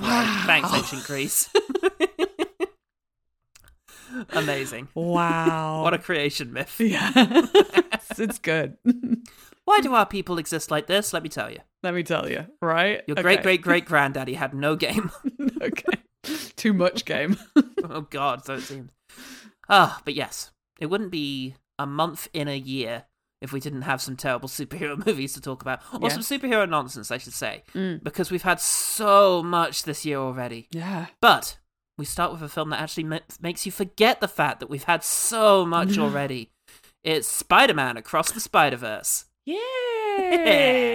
wow. 0.00 0.42
Thanks, 0.46 0.72
ancient 0.72 1.04
Greece. 1.04 1.48
Amazing. 4.30 4.86
wow, 4.94 5.82
What 5.82 5.94
a 5.94 5.98
creation 5.98 6.52
myth. 6.52 6.76
yeah, 6.78 7.10
it's, 7.14 8.20
it's 8.20 8.38
good. 8.38 8.76
Why 9.64 9.80
do 9.80 9.94
our 9.94 10.06
people 10.06 10.38
exist 10.38 10.70
like 10.70 10.86
this? 10.86 11.12
Let 11.12 11.22
me 11.22 11.28
tell 11.28 11.50
you. 11.50 11.58
Let 11.82 11.94
me 11.94 12.02
tell 12.02 12.30
you, 12.30 12.46
right? 12.60 13.02
Your 13.06 13.14
Okay. 13.14 13.22
great 13.22 13.42
great 13.42 13.62
great 13.62 13.84
granddaddy 13.86 14.34
had 14.34 14.54
no 14.54 14.76
game. 14.76 15.10
okay, 15.62 15.98
too 16.56 16.72
much 16.72 17.04
game. 17.04 17.36
oh 17.84 18.02
god, 18.02 18.44
so 18.44 18.54
it 18.54 18.62
seems. 18.62 18.90
Ah, 19.68 20.00
but 20.04 20.14
yes, 20.14 20.50
it 20.80 20.86
wouldn't 20.86 21.10
be 21.10 21.54
a 21.78 21.86
month 21.86 22.28
in 22.32 22.48
a 22.48 22.56
year 22.56 23.04
if 23.40 23.52
we 23.52 23.60
didn't 23.60 23.82
have 23.82 24.00
some 24.00 24.16
terrible 24.16 24.48
superhero 24.48 24.96
movies 25.06 25.34
to 25.34 25.40
talk 25.40 25.60
about, 25.62 25.80
or 25.92 26.08
Yeah. 26.08 26.08
some 26.08 26.22
superhero 26.22 26.68
nonsense, 26.68 27.10
I 27.10 27.18
should 27.18 27.34
say, 27.34 27.62
Mm. 27.74 28.02
because 28.02 28.30
we've 28.30 28.42
had 28.42 28.60
so 28.60 29.42
much 29.42 29.82
this 29.82 30.04
year 30.06 30.18
already. 30.18 30.66
Yeah. 30.70 31.06
But 31.20 31.58
we 31.98 32.04
start 32.06 32.32
with 32.32 32.42
a 32.42 32.48
film 32.48 32.70
that 32.70 32.80
actually 32.80 33.04
ma- 33.04 33.18
makes 33.40 33.66
you 33.66 33.72
forget 33.72 34.20
the 34.20 34.28
fact 34.28 34.60
that 34.60 34.70
we've 34.70 34.84
had 34.84 35.04
so 35.04 35.66
much 35.66 35.98
already. 35.98 36.50
It's 37.02 37.28
Spider-Man 37.28 37.96
Across 37.98 38.32
the 38.32 38.40
Spider-Verse. 38.40 39.26
Yay! 39.46 40.94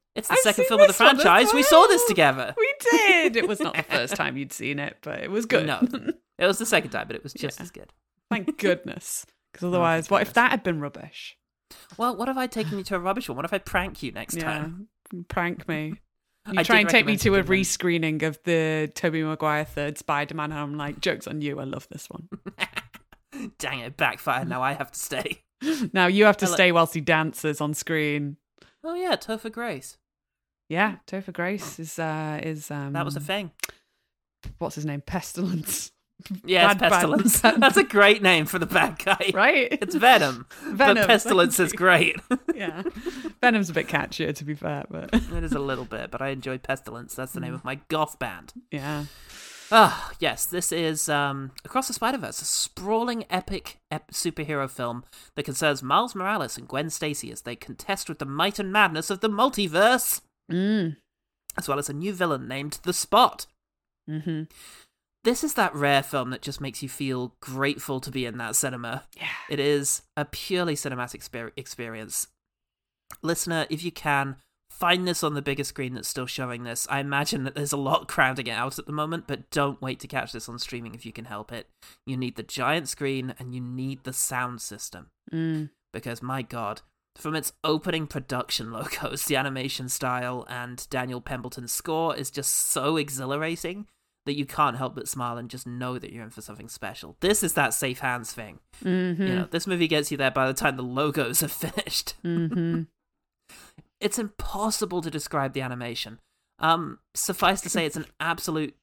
It's 0.16 0.28
the 0.28 0.34
I've 0.34 0.38
second 0.40 0.66
film 0.66 0.80
of 0.80 0.86
the 0.96 1.04
one 1.04 1.16
franchise. 1.16 1.52
We 1.52 1.64
saw 1.64 1.88
this 1.88 2.04
together. 2.06 2.54
We 2.56 2.72
did. 2.92 3.34
It 3.36 3.48
was 3.48 3.58
not 3.58 3.74
the 3.76 3.82
first 3.82 4.14
time 4.20 4.36
you'd 4.36 4.52
seen 4.52 4.78
it, 4.78 4.98
but 5.02 5.18
it 5.24 5.28
was 5.30 5.44
good. 5.44 5.66
No. 5.66 5.80
It 6.38 6.46
was 6.46 6.58
the 6.58 6.66
second 6.66 6.90
time, 6.90 7.08
but 7.08 7.16
it 7.16 7.22
was 7.24 7.32
just 7.32 7.58
Yeah. 7.58 7.62
as 7.64 7.70
good. 7.72 7.92
Thank 8.30 8.56
goodness. 8.58 9.26
Because 9.52 9.64
Oh, 9.64 9.68
otherwise, 9.70 10.04
thank 10.04 10.10
what 10.12 10.22
if 10.22 10.32
that 10.34 10.50
had 10.52 10.62
been 10.62 10.80
rubbish? 10.80 11.36
Well, 11.96 12.16
what 12.16 12.28
if 12.28 12.36
I 12.36 12.46
taken 12.48 12.78
you 12.78 12.84
to 12.84 12.96
a 12.96 12.98
rubbish 13.00 13.28
one? 13.28 13.34
What 13.36 13.44
if 13.44 13.52
I 13.52 13.58
prank 13.58 14.02
you 14.04 14.10
next 14.12 14.36
yeah, 14.36 14.42
time? 14.44 14.88
prank 15.28 15.66
me. 15.68 15.94
You 16.50 16.58
I 16.58 16.62
try 16.64 16.78
and 16.80 16.88
take 16.88 17.06
me 17.06 17.16
to 17.18 17.34
a 17.34 17.38
some 17.38 17.46
good 17.46 17.48
ones. 17.48 17.68
rescreening 17.68 18.22
of 18.24 18.38
the 18.44 18.90
Tobey 18.94 19.22
Maguire 19.24 19.64
third 19.64 19.96
Spider-Man, 19.98 20.50
and 20.52 20.60
I'm 20.60 20.76
like, 20.76 21.00
jokes 21.00 21.26
on 21.28 21.40
you. 21.40 21.58
I 21.60 21.64
love 21.64 21.86
this 21.88 22.08
one. 22.10 22.28
Dang 23.58 23.80
it, 23.80 23.96
backfire. 23.96 24.44
Now 24.44 24.60
I 24.62 24.72
have 24.74 24.90
to 24.92 24.98
stay. 24.98 25.43
now 25.92 26.06
you 26.06 26.24
have 26.24 26.36
to 26.38 26.46
like- 26.46 26.54
stay 26.54 26.72
whilst 26.72 26.94
he 26.94 27.00
dances 27.00 27.60
on 27.60 27.74
screen. 27.74 28.36
Oh 28.82 28.94
yeah, 28.94 29.16
Topher 29.16 29.50
Grace. 29.52 29.96
Yeah, 30.68 30.96
Topher 31.06 31.32
Grace 31.32 31.78
is 31.78 31.98
uh 31.98 32.40
is 32.42 32.70
um 32.70 32.92
That 32.92 33.04
was 33.04 33.16
a 33.16 33.20
thing. 33.20 33.50
what's 34.58 34.74
his 34.74 34.84
name? 34.86 35.00
Pestilence, 35.02 35.90
Yeah, 36.44 36.70
it's 36.72 36.80
bad- 36.80 36.90
bad- 36.90 36.92
Pestilence. 36.92 37.40
bad- 37.42 37.60
That's 37.60 37.76
a 37.76 37.84
great 37.84 38.22
name 38.22 38.46
for 38.46 38.58
the 38.58 38.66
bad 38.66 38.98
guy. 38.98 39.30
right? 39.34 39.68
It's 39.72 39.94
Venom. 39.94 40.46
Venom, 40.62 40.96
But 40.96 41.06
Pestilence 41.06 41.58
is 41.60 41.72
great. 41.72 42.16
yeah, 42.54 42.82
Venom's 43.42 43.70
a 43.70 43.72
bit 43.74 43.88
catchier 43.88 44.34
to 44.34 44.44
be 44.44 44.54
fair, 44.54 44.84
but 44.90 45.10
it 45.14 45.44
is 45.44 45.52
a 45.52 45.58
little 45.58 45.84
bit, 45.84 46.10
but 46.10 46.22
I 46.22 46.28
enjoy 46.28 46.58
Pestilence. 46.58 47.14
That's 47.14 47.32
the 47.32 47.40
name 47.40 47.54
of 47.54 47.64
my 47.64 47.76
goth 47.88 48.18
band. 48.18 48.52
yeah, 48.70 49.04
Ah, 49.72 50.12
yes, 50.20 50.46
this 50.46 50.70
is 50.72 51.08
um, 51.08 51.50
Across 51.64 51.88
the 51.88 51.94
Spider 51.94 52.18
Verse, 52.18 52.40
a 52.42 52.44
sprawling, 52.44 53.24
epic 53.30 53.78
ep- 53.90 54.10
superhero 54.12 54.68
film 54.68 55.04
that 55.34 55.44
concerns 55.44 55.82
Miles 55.82 56.14
Morales 56.14 56.56
and 56.58 56.68
Gwen 56.68 56.90
Stacy 56.90 57.32
as 57.32 57.42
they 57.42 57.56
contest 57.56 58.08
with 58.08 58.18
the 58.18 58.26
might 58.26 58.58
and 58.58 58.72
madness 58.72 59.10
of 59.10 59.20
the 59.20 59.28
multiverse, 59.30 60.20
mm. 60.50 60.96
as 61.56 61.66
well 61.68 61.78
as 61.78 61.88
a 61.88 61.94
new 61.94 62.12
villain 62.12 62.46
named 62.46 62.78
The 62.82 62.92
Spot. 62.92 63.46
Mm-hmm. 64.08 64.42
This 65.24 65.42
is 65.42 65.54
that 65.54 65.74
rare 65.74 66.02
film 66.02 66.28
that 66.30 66.42
just 66.42 66.60
makes 66.60 66.82
you 66.82 66.88
feel 66.88 67.34
grateful 67.40 67.98
to 68.00 68.10
be 68.10 68.26
in 68.26 68.36
that 68.38 68.56
cinema. 68.56 69.04
yeah, 69.16 69.28
It 69.48 69.58
is 69.58 70.02
a 70.16 70.26
purely 70.26 70.74
cinematic 70.74 71.22
spe- 71.22 71.56
experience. 71.56 72.28
Listener, 73.22 73.66
if 73.70 73.82
you 73.82 73.90
can, 73.90 74.36
find 74.78 75.06
this 75.06 75.22
on 75.22 75.34
the 75.34 75.42
bigger 75.42 75.64
screen 75.64 75.94
that's 75.94 76.08
still 76.08 76.26
showing 76.26 76.64
this. 76.64 76.86
I 76.90 77.00
imagine 77.00 77.44
that 77.44 77.54
there's 77.54 77.72
a 77.72 77.76
lot 77.76 78.08
crowding 78.14 78.46
it 78.48 78.52
out 78.52 78.78
at 78.78 78.86
the 78.86 78.92
moment, 78.92 79.24
but 79.26 79.50
don't 79.50 79.80
wait 79.80 80.00
to 80.00 80.08
catch 80.08 80.32
this 80.32 80.48
on 80.48 80.58
streaming 80.58 80.94
if 80.94 81.06
you 81.06 81.12
can 81.12 81.26
help 81.26 81.52
it. 81.52 81.68
You 82.06 82.16
need 82.16 82.36
the 82.36 82.42
giant 82.42 82.88
screen 82.88 83.34
and 83.38 83.54
you 83.54 83.60
need 83.60 84.04
the 84.04 84.12
sound 84.12 84.60
system. 84.60 85.08
mm. 85.32 85.70
Because, 85.92 86.20
my 86.22 86.42
god, 86.42 86.82
From 87.16 87.36
its 87.36 87.52
opening 87.62 88.08
production 88.08 88.72
logos, 88.76 89.26
the 89.26 89.36
animation 89.36 89.88
style 89.88 90.44
and 90.48 90.84
Daniel 90.90 91.20
Pemberton's 91.20 91.72
score 91.72 92.16
is 92.16 92.30
just 92.32 92.50
so 92.50 92.96
exhilarating 92.96 93.86
that 94.26 94.36
you 94.36 94.46
can't 94.46 94.76
help 94.78 94.94
but 94.94 95.06
smile 95.06 95.36
and 95.36 95.50
just 95.50 95.66
know 95.66 95.98
that 95.98 96.10
you're 96.10 96.24
in 96.24 96.30
for 96.30 96.40
something 96.40 96.68
special. 96.68 97.16
This 97.20 97.42
is 97.44 97.52
that 97.54 97.74
safe 97.74 98.00
hands 98.00 98.32
thing. 98.32 98.58
Mm-hmm. 98.82 99.22
You 99.22 99.34
know, 99.36 99.48
this 99.50 99.66
movie 99.66 99.86
gets 99.86 100.10
you 100.10 100.16
there 100.16 100.30
by 100.30 100.46
the 100.46 100.54
time 100.54 100.76
the 100.76 100.82
logos 100.82 101.42
are 101.42 101.48
finished. 101.64 102.14
mm-hmm. 102.24 102.82
It's 104.04 104.18
impossible 104.18 105.00
to 105.02 105.10
describe 105.10 105.54
the 105.54 105.62
animation. 105.62 106.20
Um, 106.58 106.98
suffice 107.14 107.60
to 107.62 107.70
say, 107.70 107.86
it's 107.86 107.96
an 107.96 108.04
absolute 108.20 108.76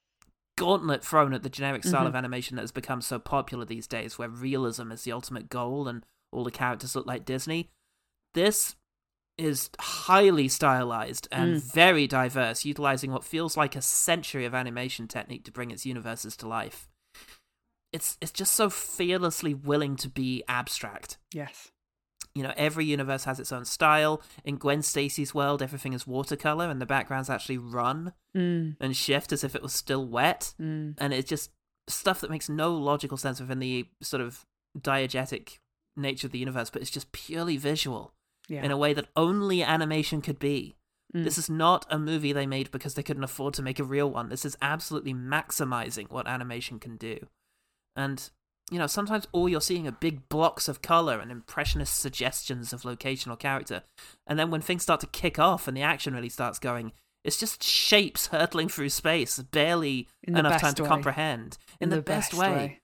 gauntlet 0.58 1.06
thrown 1.06 1.34
at 1.34 1.44
the 1.44 1.50
generic 1.50 1.84
style 1.84 2.08
of 2.08 2.16
animation 2.16 2.56
that 2.56 2.64
has 2.64 2.72
become 2.72 3.02
so 3.02 3.20
popular 3.20 3.64
these 3.64 3.88
days, 3.88 4.18
where 4.18 4.28
realism 4.30 4.92
is 4.92 5.04
the 5.04 5.12
ultimate 5.12 5.48
goal 5.50 5.88
and 5.88 6.06
all 6.32 6.44
the 6.44 6.52
characters 6.52 6.96
look 6.96 7.06
like 7.06 7.24
Disney. 7.24 7.70
This 8.34 8.76
is 9.38 9.70
highly 9.80 10.48
stylized 10.48 11.28
and 11.32 11.56
Mm. 11.58 11.72
very 11.74 12.08
diverse, 12.08 12.66
utilizing 12.66 13.12
what 13.12 13.24
feels 13.24 13.56
like 13.56 13.76
a 13.76 13.82
century 13.82 14.46
of 14.46 14.54
animation 14.54 15.08
technique 15.08 15.46
to 15.46 15.52
bring 15.52 15.72
its 15.72 15.86
universes 15.86 16.36
to 16.38 16.48
life. 16.48 16.90
It's 17.94 18.18
it's 18.22 18.32
just 18.32 18.54
so 18.56 18.70
fearlessly 18.70 19.54
willing 19.54 19.96
to 19.98 20.10
be 20.10 20.44
abstract. 20.48 21.18
Yes. 21.34 21.72
You 22.34 22.44
know, 22.44 22.54
every 22.56 22.86
universe 22.86 23.26
has 23.26 23.40
its 23.40 23.52
own 23.52 23.66
style. 23.66 24.22
In 24.46 24.56
Gwen 24.58 24.82
Stacy's 24.82 25.34
world, 25.34 25.62
everything 25.62 25.92
is 25.94 26.08
watercolor, 26.08 26.70
and 26.70 26.82
the 26.82 26.86
backgrounds 26.86 27.30
actually 27.30 27.58
run 27.58 28.14
Mm. 28.36 28.78
and 28.80 28.96
shift 28.96 29.34
as 29.34 29.44
if 29.44 29.56
it 29.56 29.62
was 29.62 29.74
still 29.74 30.06
wet. 30.08 30.54
Mm. 30.60 30.96
And 30.98 31.14
it's 31.14 31.28
just 31.30 31.52
stuff 31.88 32.22
that 32.22 32.30
makes 32.32 32.48
no 32.48 32.74
logical 32.74 33.18
sense 33.18 33.42
within 33.42 33.60
the 33.60 33.90
sort 34.02 34.22
of 34.22 34.46
diegetic 34.80 35.58
nature 35.98 36.28
of 36.28 36.32
the 36.32 36.40
universe, 36.40 36.70
but 36.70 36.82
it's 36.82 36.92
just 36.92 37.12
purely 37.12 37.58
visual 37.58 38.14
Yeah. 38.48 38.64
in 38.64 38.72
a 38.72 38.78
way 38.78 38.94
that 38.94 39.10
only 39.18 39.62
animation 39.62 40.22
could 40.22 40.40
be. 40.40 40.78
Mm. 41.14 41.26
This 41.26 41.38
is 41.38 41.50
not 41.50 41.86
a 41.90 42.00
movie 42.00 42.32
they 42.32 42.46
made 42.48 42.72
because 42.72 42.94
they 42.94 43.04
couldn't 43.04 43.26
afford 43.26 43.54
to 43.56 43.62
make 43.62 43.80
a 43.80 43.84
real 43.84 44.10
one. 44.10 44.30
This 44.30 44.46
is 44.46 44.56
absolutely 44.62 45.14
maximizing 45.14 46.10
what 46.10 46.28
animation 46.28 46.80
can 46.80 46.96
do. 46.96 47.28
And, 47.94 48.30
you 48.72 48.80
know, 48.80 48.88
sometimes 48.88 49.28
all 49.34 49.50
you're 49.50 49.62
seeing 49.62 49.86
are 49.88 49.92
big 49.92 50.30
blocks 50.30 50.68
of 50.70 50.82
color 50.82 51.20
and 51.20 51.30
impressionist 51.30 52.00
suggestions 52.00 52.72
of 52.72 52.86
location 52.86 53.32
or 53.32 53.36
character. 53.36 53.84
And 54.26 54.40
then 54.40 54.50
when 54.50 54.62
things 54.62 54.82
start 54.82 55.02
to 55.02 55.08
kick 55.08 55.38
off 55.38 55.68
and 55.68 55.76
the 55.76 55.82
action 55.82 56.14
really 56.14 56.30
starts 56.30 56.58
going, 56.58 56.94
it's 57.24 57.38
just 57.38 57.62
shapes 57.62 58.28
hurtling 58.28 58.70
through 58.70 58.90
space, 58.90 59.38
barely 59.38 60.08
In 60.24 60.34
the 60.34 60.40
enough 60.40 60.54
time 60.54 60.70
best 60.70 60.78
to 60.78 60.84
way. 60.84 60.90
comprehend. 60.90 61.58
In, 61.80 61.90
the, 61.90 62.02
best, 62.02 62.34
way. 62.34 62.80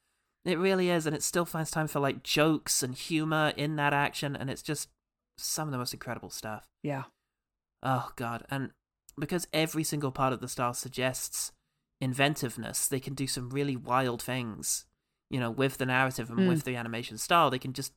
It 0.45 0.60
really 0.60 0.89
is, 0.89 1.06
and 1.06 1.15
it 1.15 1.23
still 1.23 1.45
finds 1.45 1.71
time 1.71 1.88
for 1.88 2.00
like 2.00 2.21
jokes 2.21 2.84
and 2.84 2.93
humor 2.93 3.54
in 3.56 3.78
that 3.78 3.93
action, 3.93 4.36
and 4.36 4.50
it's 4.50 4.62
just 4.62 4.89
some 5.38 5.67
of 5.67 5.71
the 5.71 5.78
most 5.78 5.93
incredible 5.93 6.30
stuff. 6.30 6.67
Yeah. 6.84 7.04
Oh 7.82 8.12
god, 8.15 8.45
and 8.50 8.71
because 9.19 9.47
every 9.54 9.84
single 9.84 10.12
part 10.12 10.34
of 10.34 10.39
the 10.39 10.47
style 10.47 10.73
suggests 10.73 11.52
inventiveness, 12.00 12.88
they 12.88 13.00
can 13.00 13.13
do 13.13 13.28
some 13.28 13.50
really 13.50 13.76
wild 13.76 14.21
things. 14.21 14.86
You 15.29 15.39
know, 15.39 15.51
with 15.51 15.77
the 15.77 15.85
narrative 15.85 16.29
and 16.29 16.39
Mm. 16.39 16.47
with 16.47 16.63
the 16.63 16.75
animation 16.75 17.17
style, 17.17 17.49
they 17.49 17.59
can 17.59 17.73
just 17.73 17.93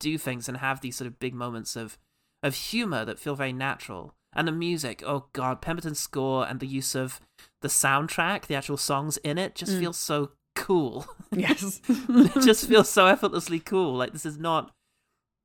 do 0.00 0.18
things 0.18 0.48
and 0.48 0.58
have 0.58 0.80
these 0.80 0.96
sort 0.96 1.06
of 1.06 1.18
big 1.18 1.34
moments 1.34 1.76
of 1.76 1.98
of 2.42 2.54
humor 2.56 3.04
that 3.04 3.18
feel 3.20 3.36
very 3.36 3.52
natural. 3.52 4.14
And 4.34 4.48
the 4.48 4.52
music, 4.52 5.02
oh 5.06 5.26
god, 5.32 5.62
Pemberton's 5.62 6.00
score 6.00 6.46
and 6.46 6.58
the 6.58 6.66
use 6.66 6.94
of 6.96 7.20
the 7.60 7.68
soundtrack, 7.68 8.46
the 8.46 8.54
actual 8.56 8.76
songs 8.76 9.16
in 9.18 9.38
it, 9.38 9.54
just 9.54 9.72
Mm. 9.72 9.80
feels 9.80 9.98
so 9.98 10.32
cool. 10.56 11.06
Yes. 11.30 11.80
it 11.88 12.42
just 12.42 12.66
feels 12.68 12.88
so 12.90 13.06
effortlessly 13.06 13.60
cool. 13.60 13.94
Like 13.96 14.12
this 14.12 14.26
is 14.26 14.36
not 14.38 14.74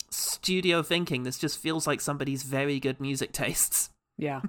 studio 0.09 0.81
thinking. 0.83 1.23
This 1.23 1.37
just 1.37 1.59
feels 1.59 1.85
like 1.87 2.01
somebody's 2.01 2.43
very 2.43 2.79
good 2.79 2.99
music 2.99 3.31
tastes. 3.31 3.89
yeah. 4.17 4.41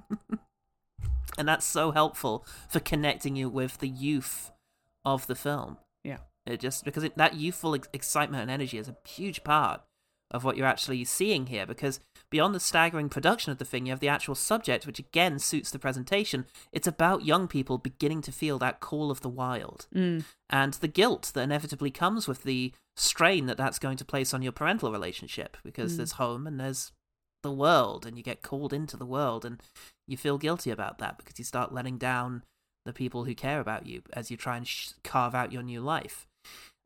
And 1.37 1.47
that's 1.47 1.67
so 1.67 1.91
helpful 1.93 2.45
for 2.69 2.81
connecting 2.81 3.37
you 3.37 3.49
with 3.49 3.79
the 3.79 3.89
youth 3.89 4.51
of 5.05 5.27
the 5.27 5.35
film. 5.37 5.77
It 6.49 6.61
just 6.61 6.85
because 6.85 7.05
it, 7.05 7.17
that 7.17 7.35
youthful 7.35 7.75
ex- 7.75 7.89
excitement 7.93 8.43
and 8.43 8.51
energy 8.51 8.79
is 8.79 8.89
a 8.89 8.97
huge 9.07 9.45
part 9.45 9.83
of 10.31 10.45
what 10.45 10.57
you're 10.59 10.67
actually 10.67 11.03
seeing 11.05 11.47
here. 11.47 11.65
Because 11.67 12.01
beyond 12.31 12.55
the 12.55 12.61
staggering 12.61 13.09
production 13.09 13.51
of 13.51 13.59
the 13.59 13.65
thing, 13.65 13.87
you 13.87 13.93
have 13.93 14.01
the 14.01 14.09
actual 14.09 14.35
subject, 14.35 14.87
which 14.87 14.99
again 14.99 15.39
suits 15.39 15.71
the 15.71 15.79
presentation. 15.79 16.45
It's 16.73 16.87
about 16.87 17.25
young 17.25 17.49
people 17.49 17.79
beginning 17.79 18.21
to 18.23 18.33
feel 18.33 18.59
that 18.59 18.81
call 18.81 19.11
of 19.11 19.21
the 19.23 19.29
wild 19.31 19.87
Mm. 19.95 20.25
and 20.51 20.75
the 20.75 20.89
guilt 20.89 21.31
that 21.35 21.43
inevitably 21.43 21.91
comes 21.91 22.29
with 22.29 22.43
the 22.43 22.73
strain 22.97 23.47
that 23.47 23.57
that's 23.57 23.79
going 23.79 23.97
to 23.97 24.05
place 24.05 24.35
on 24.35 24.43
your 24.43 24.53
parental 24.53 24.93
relationship 24.93 25.57
because 25.65 25.95
Mm. 25.95 25.97
there's 25.99 26.13
home 26.13 26.47
and 26.47 26.59
there's 26.61 26.93
the 27.43 27.53
world 27.53 28.05
and 28.05 28.17
you 28.19 28.23
get 28.23 28.43
called 28.43 28.73
into 28.73 28.97
the 28.97 29.07
world 29.07 29.45
and 29.45 29.63
you 30.07 30.17
feel 30.17 30.37
guilty 30.39 30.71
about 30.71 30.99
that 30.99 31.17
because 31.17 31.39
you 31.39 31.45
start 31.45 31.73
letting 31.73 31.97
down 31.97 32.43
the 32.85 32.93
people 32.93 33.25
who 33.25 33.35
care 33.35 33.61
about 33.61 33.87
you 33.87 34.03
as 34.13 34.31
you 34.31 34.37
try 34.37 34.57
and 34.57 34.67
sh- 34.67 34.91
carve 35.05 35.35
out 35.35 35.53
your 35.53 35.63
new 35.63 35.81
life 35.81 36.27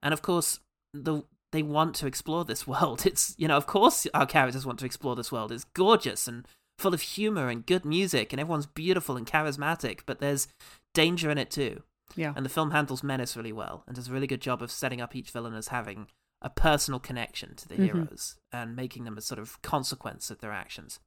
and 0.03 0.13
of 0.13 0.23
course 0.23 0.61
the 0.95 1.23
they 1.53 1.63
want 1.63 1.95
to 1.97 2.07
explore 2.07 2.45
this 2.45 2.67
world 2.73 3.05
it's 3.07 3.35
you 3.39 3.47
know 3.49 3.57
of 3.57 3.67
course 3.67 4.07
our 4.15 4.27
characters 4.27 4.65
want 4.67 4.79
to 4.79 4.87
explore 4.87 5.17
this 5.17 5.31
world 5.33 5.53
it's 5.53 5.65
gorgeous 5.65 6.27
and 6.29 6.47
full 6.79 6.95
of 6.95 7.01
humor 7.03 7.49
and 7.49 7.67
good 7.67 7.85
music 7.85 8.33
and 8.33 8.41
everyone's 8.41 8.67
beautiful 8.67 9.17
and 9.17 9.27
charismatic 9.27 10.01
but 10.07 10.19
there's 10.21 10.49
danger 10.95 11.31
in 11.31 11.39
it 11.39 11.51
too 11.51 11.83
Yeah. 12.17 12.33
and 12.35 12.45
the 12.45 12.51
film 12.51 12.71
handles 12.73 13.03
menace 13.03 13.37
really 13.37 13.53
well 13.53 13.85
and 13.87 13.95
does 13.97 14.09
a 14.09 14.13
really 14.13 14.27
good 14.27 14.41
job 14.41 14.63
of 14.63 14.71
setting 14.71 15.01
up 15.01 15.15
each 15.15 15.31
villain 15.31 15.55
as 15.55 15.69
having 15.69 16.09
a 16.41 16.51
personal 16.51 16.99
connection 16.99 17.55
to 17.55 17.69
the 17.69 17.77
Mhm. 17.77 17.85
heroes 17.85 18.37
and 18.51 18.75
making 18.75 19.05
them 19.05 19.17
a 19.17 19.21
sort 19.21 19.39
of 19.39 19.63
consequence 19.63 20.29
of 20.29 20.41
their 20.41 20.51
actions. 20.51 20.99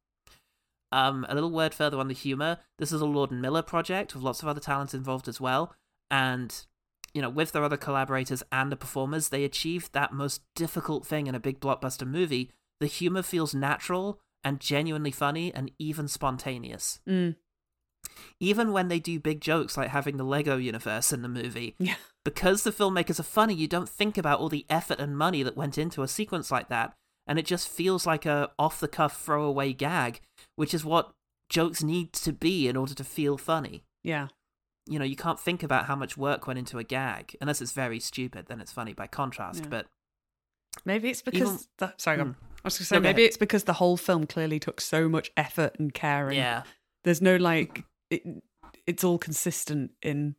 Um, 0.92 1.26
a 1.28 1.34
little 1.36 1.52
word 1.52 1.74
further 1.74 2.00
on 2.00 2.08
the 2.08 2.14
humor. 2.14 2.60
This 2.78 2.94
is 2.94 3.02
a 3.02 3.06
Lord 3.06 3.32
and 3.32 3.42
Miller 3.42 3.62
project 3.62 4.14
with 4.16 4.24
lots 4.24 4.42
of 4.42 4.48
other 4.48 4.62
talents 4.62 4.94
involved 4.94 5.28
as 5.28 5.42
well. 5.42 5.74
And, 6.10 6.66
you 7.16 7.22
know, 7.24 7.30
with 7.30 7.52
their 7.54 7.64
other 7.64 7.78
collaborators 7.78 8.44
and 8.52 8.72
the 8.72 8.76
performers, 8.76 9.30
they 9.30 9.44
achieved 9.44 9.94
that 9.94 10.14
most 10.14 10.42
difficult 10.54 11.08
thing 11.08 11.26
in 11.26 11.34
a 11.34 11.40
big 11.40 11.60
blockbuster 11.60 12.06
movie. 12.06 12.52
The 12.80 12.86
humor 12.88 13.24
feels 13.24 13.56
natural 13.56 14.20
and 14.44 14.60
genuinely 14.60 15.10
funny 15.12 15.52
and 15.52 15.72
even 15.80 16.08
spontaneous 16.08 17.00
Mm. 17.08 17.36
even 18.40 18.72
when 18.72 18.88
they 18.90 19.00
do 19.00 19.20
big 19.20 19.42
jokes 19.42 19.76
like 19.78 19.90
having 19.90 20.18
the 20.18 20.24
Lego 20.24 20.58
universe 20.58 21.12
in 21.12 21.22
the 21.22 21.28
movie, 21.28 21.76
Yeah. 21.80 21.96
because 22.24 22.64
the 22.64 22.72
filmmakers 22.72 23.20
are 23.20 23.24
funny, 23.24 23.54
you 23.56 23.68
don't 23.68 23.90
think 23.90 24.18
about 24.18 24.40
all 24.40 24.50
the 24.50 24.66
effort 24.70 25.00
and 25.00 25.18
money 25.18 25.42
that 25.44 25.58
went 25.58 25.78
into 25.78 26.04
a 26.04 26.08
sequence 26.08 26.52
like 26.52 26.70
that, 26.70 26.94
and 27.28 27.40
it 27.40 27.46
just 27.46 27.68
feels 27.68 28.06
like 28.06 28.26
a 28.26 28.52
off 28.60 28.80
the 28.80 28.88
cuff 28.88 29.20
throwaway 29.24 29.74
gag, 29.74 30.22
which 30.56 30.74
is 30.74 30.86
what 30.86 31.14
jokes 31.50 31.82
need 31.82 32.14
to 32.14 32.32
be 32.34 32.68
in 32.68 32.76
order 32.78 32.94
to 32.94 33.04
feel 33.04 33.38
funny. 33.38 33.84
Yeah. 34.04 34.28
You 34.88 35.00
know, 35.00 35.06
you 35.06 35.16
can't 35.16 35.40
think 35.40 35.64
about 35.64 35.86
how 35.86 35.96
much 35.96 36.16
work 36.18 36.46
went 36.48 36.60
into 36.60 36.78
a 36.78 36.84
gag 36.84 37.36
unless 37.42 37.62
it's 37.62 37.72
very 37.72 38.00
stupid, 38.00 38.46
then 38.48 38.62
it's 38.62 38.72
funny 38.72 38.94
by 38.94 39.08
contrast. 39.08 39.64
Yeah. 39.64 39.70
But 39.70 39.86
Maybe 40.84 41.10
it's 41.10 41.22
because 41.22 41.42
Even- 41.42 41.60
the, 41.78 41.94
sorry. 41.98 42.18
Mm. 42.18 42.36
I 42.64 42.68
was 42.68 42.74
going 42.78 42.80
to 42.80 42.84
say 42.86 42.96
No, 42.98 43.00
maybe 43.02 43.22
ahead. 43.22 43.28
it's 43.30 43.38
because 43.38 43.64
the 43.64 43.74
whole 43.74 43.96
film 43.98 44.26
clearly 44.28 44.60
took 44.60 44.82
so 44.82 45.08
much 45.08 45.32
effort 45.38 45.76
and 45.80 45.94
care. 45.94 46.28
And 46.28 46.36
yeah, 46.36 46.64
There's 47.04 47.22
no 47.22 47.38
like 47.38 47.84
it, 48.10 48.24
it's 48.86 49.04
all 49.04 49.18
consistent 49.18 49.92
in. 50.02 50.36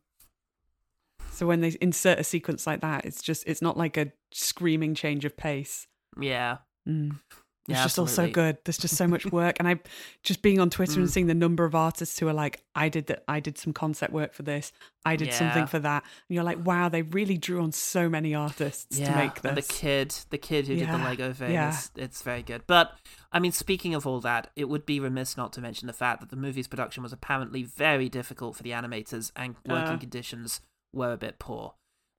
So 1.31 1.45
when 1.47 1.61
they 1.61 1.75
insert 1.81 2.19
a 2.19 2.23
sequence 2.23 2.65
like 2.67 2.81
that, 2.81 3.05
it's 3.05 3.21
just 3.21 3.43
it's 3.47 3.61
not 3.61 3.77
like 3.77 3.97
a 3.97 4.11
screaming 4.31 4.93
change 4.95 5.25
of 5.25 5.35
pace. 5.37 5.87
yeah, 6.19 6.57
Mm. 6.87 7.19
It's 7.67 7.75
Yeah, 7.77 7.83
just 7.83 7.99
all 7.99 8.07
so 8.07 8.29
good. 8.29 8.57
There's 8.63 8.77
just 8.77 8.95
so 8.95 9.07
much 9.07 9.25
work, 9.31 9.57
and 9.59 9.67
I 9.67 9.79
just 10.23 10.41
being 10.41 10.59
on 10.59 10.69
Twitter 10.69 10.99
and 10.99 11.07
Mm. 11.09 11.11
seeing 11.11 11.27
the 11.27 11.33
number 11.35 11.65
of 11.65 11.75
artists 11.75 12.17
who 12.17 12.27
are 12.29 12.33
like, 12.33 12.61
"I 12.73 12.87
did 12.87 13.07
that. 13.07 13.23
I 13.27 13.41
did 13.41 13.57
some 13.57 13.73
concept 13.73 14.13
work 14.13 14.33
for 14.33 14.43
this. 14.43 14.71
I 15.05 15.17
did 15.17 15.33
something 15.33 15.67
for 15.67 15.79
that." 15.79 16.03
And 16.29 16.35
you're 16.35 16.45
like, 16.45 16.65
"Wow, 16.65 16.87
they 16.87 17.01
really 17.01 17.37
drew 17.37 17.61
on 17.61 17.73
so 17.73 18.07
many 18.07 18.33
artists 18.33 18.97
yeah. 18.97 19.11
to 19.11 19.15
make 19.17 19.43
And 19.43 19.57
the 19.57 19.61
kid, 19.61 20.15
the 20.29 20.37
kid 20.37 20.67
who 20.67 20.75
did 20.75 20.87
the 20.87 20.97
Lego 20.97 21.33
thing, 21.33 21.51
yeah. 21.51 21.69
is, 21.71 21.91
it's 21.97 22.21
very 22.21 22.41
good. 22.41 22.63
But 22.67 22.93
I 23.33 23.39
mean, 23.39 23.51
speaking 23.51 23.93
of 23.93 24.07
all 24.07 24.21
that, 24.21 24.49
it 24.55 24.69
would 24.69 24.85
be 24.85 25.01
remiss 25.01 25.35
not 25.35 25.51
to 25.53 25.61
mention 25.61 25.87
the 25.87 25.93
fact 25.93 26.21
that 26.21 26.29
the 26.29 26.37
movie's 26.37 26.67
production 26.69 27.03
was 27.03 27.11
apparently 27.11 27.63
very 27.63 28.07
difficult 28.07 28.55
for 28.55 28.63
the 28.63 28.71
animators, 28.71 29.31
and 29.35 29.55
working 29.65 29.95
Uh. 29.95 29.97
conditions 29.97 30.61
were 30.93 31.11
a 31.11 31.17
bit 31.17 31.37
poor. 31.37 31.73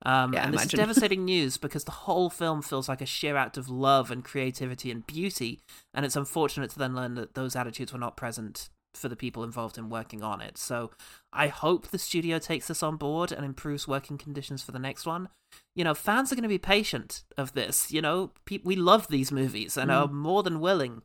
Um, 0.05 0.33
Yeah, 0.33 0.43
and 0.45 0.53
this 0.53 0.61
imagine. 0.61 0.79
is 0.79 0.83
devastating 0.85 1.25
news 1.25 1.57
because 1.57 1.83
the 1.83 1.91
whole 1.91 2.29
film 2.29 2.61
feels 2.61 2.87
like 2.87 3.01
a 3.01 3.05
sheer 3.05 3.35
act 3.35 3.57
of 3.57 3.69
love 3.69 4.11
and 4.11 4.23
creativity 4.23 4.91
and 4.91 5.05
beauty, 5.05 5.59
and 5.93 6.05
it's 6.05 6.15
unfortunate 6.15 6.69
to 6.71 6.79
then 6.79 6.95
learn 6.95 7.15
that 7.15 7.33
those 7.35 7.55
attitudes 7.55 7.91
were 7.91 7.99
not 7.99 8.15
present 8.17 8.69
for 8.95 9.07
the 9.07 9.15
people 9.15 9.43
involved 9.43 9.77
in 9.77 9.87
working 9.89 10.23
on 10.23 10.41
it. 10.41 10.57
So 10.57 10.89
I 11.31 11.47
hope 11.47 11.87
the 11.89 11.99
studio 11.99 12.39
takes 12.39 12.67
this 12.67 12.81
on 12.81 12.95
board 12.97 13.31
and 13.31 13.45
improves 13.45 13.87
working 13.87 14.17
conditions 14.17 14.63
for 14.63 14.71
the 14.71 14.79
next 14.79 15.05
one. 15.05 15.29
You 15.75 15.83
know, 15.83 15.93
fans 15.93 16.31
are 16.31 16.35
going 16.35 16.43
to 16.43 16.49
be 16.49 16.57
patient 16.57 17.23
of 17.37 17.53
this. 17.53 17.91
You 17.91 18.01
know, 18.01 18.31
pe- 18.45 18.61
we 18.63 18.75
love 18.75 19.07
these 19.07 19.31
movies 19.31 19.77
and 19.77 19.91
Mm. 19.91 19.93
are 19.93 20.07
more 20.11 20.41
than 20.43 20.59
willing 20.59 21.03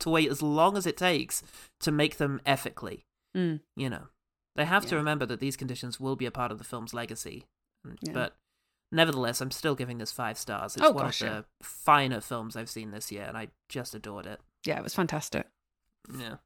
to 0.00 0.10
wait 0.10 0.28
as 0.28 0.42
long 0.42 0.76
as 0.76 0.86
it 0.86 0.96
takes 0.96 1.42
to 1.80 1.92
make 1.92 2.16
them 2.16 2.40
ethically. 2.44 3.04
Mm. 3.36 3.60
You 3.76 3.90
know, 3.90 4.08
they 4.56 4.64
have 4.64 4.84
to 4.86 4.96
remember 4.96 5.24
that 5.26 5.40
these 5.40 5.56
conditions 5.56 6.00
will 6.00 6.16
be 6.16 6.26
a 6.26 6.30
part 6.32 6.50
of 6.50 6.58
the 6.58 6.64
film's 6.64 6.92
legacy. 6.92 7.44
Mm, 7.86 7.96
Yeah. 8.02 8.12
But 8.12 8.36
Nevertheless, 8.90 9.42
I'm 9.42 9.50
still 9.50 9.74
giving 9.74 9.98
this 9.98 10.10
five 10.12 10.38
stars. 10.38 10.74
It's 10.74 10.82
Oh, 10.82 10.92
one 10.92 11.04
gosh, 11.04 11.20
of 11.20 11.26
yeah. 11.28 11.34
the 11.40 11.44
finer 11.62 12.22
films 12.22 12.56
I've 12.56 12.70
seen 12.70 12.90
this 12.90 13.12
year, 13.12 13.24
and 13.28 13.36
I 13.36 13.48
just 13.68 13.94
adored 13.94 14.24
it. 14.24 14.40
Yeah, 14.64 14.78
it 14.78 14.82
was 14.82 14.94
fantastic. 14.94 15.46
Yeah. 16.18 16.36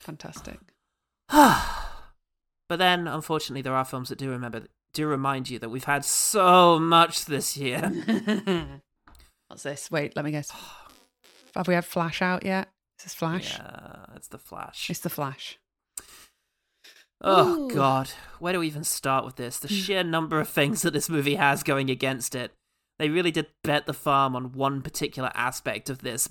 Fantastic. 0.00 0.58
but 1.28 2.78
then, 2.78 3.06
unfortunately, 3.06 3.60
there 3.62 3.74
are 3.74 3.84
films 3.84 4.08
that 4.08 4.16
do 4.18 4.30
remember 4.30 4.66
do 4.94 5.06
remind 5.06 5.50
you 5.50 5.58
that 5.58 5.68
we've 5.70 5.84
had 5.84 6.04
so 6.04 6.78
much 6.78 7.24
this 7.26 7.56
year. 7.58 7.80
What's 9.48 9.62
this? 9.62 9.90
Wait, 9.90 10.16
let 10.16 10.24
me 10.24 10.30
guess. 10.30 10.50
Have 11.54 11.68
we 11.68 11.74
had 11.74 11.84
Flash 11.84 12.22
out 12.22 12.44
yet? 12.44 12.68
Is 12.98 13.04
this 13.04 13.14
Flash? 13.14 13.58
Yeah, 13.58 14.06
it's 14.16 14.28
the 14.28 14.38
Flash. 14.38 14.88
It's 14.88 15.00
the 15.00 15.10
Flash. 15.10 15.58
Oh 17.22 17.64
Ooh. 17.64 17.74
God, 17.74 18.10
where 18.40 18.52
do 18.52 18.58
we 18.58 18.66
even 18.66 18.84
start 18.84 19.24
with 19.24 19.36
this? 19.36 19.58
The 19.58 19.68
mm. 19.68 19.84
sheer 19.84 20.02
number 20.02 20.40
of 20.40 20.48
things 20.48 20.82
that 20.82 20.92
this 20.92 21.08
movie 21.08 21.36
has 21.36 21.62
going 21.62 21.88
against 21.88 22.34
it. 22.34 22.52
They 22.98 23.08
really 23.08 23.30
did 23.30 23.46
bet 23.64 23.86
the 23.86 23.94
farm 23.94 24.36
on 24.36 24.52
one 24.52 24.82
particular 24.82 25.30
aspect 25.34 25.88
of 25.88 26.00
this, 26.00 26.28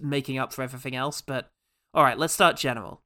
making 0.00 0.38
up 0.38 0.52
for 0.52 0.62
everything 0.62 0.94
else. 0.94 1.20
But 1.20 1.50
all 1.94 2.02
right, 2.02 2.18
let's 2.18 2.34
start 2.34 2.56
general. 2.56 3.00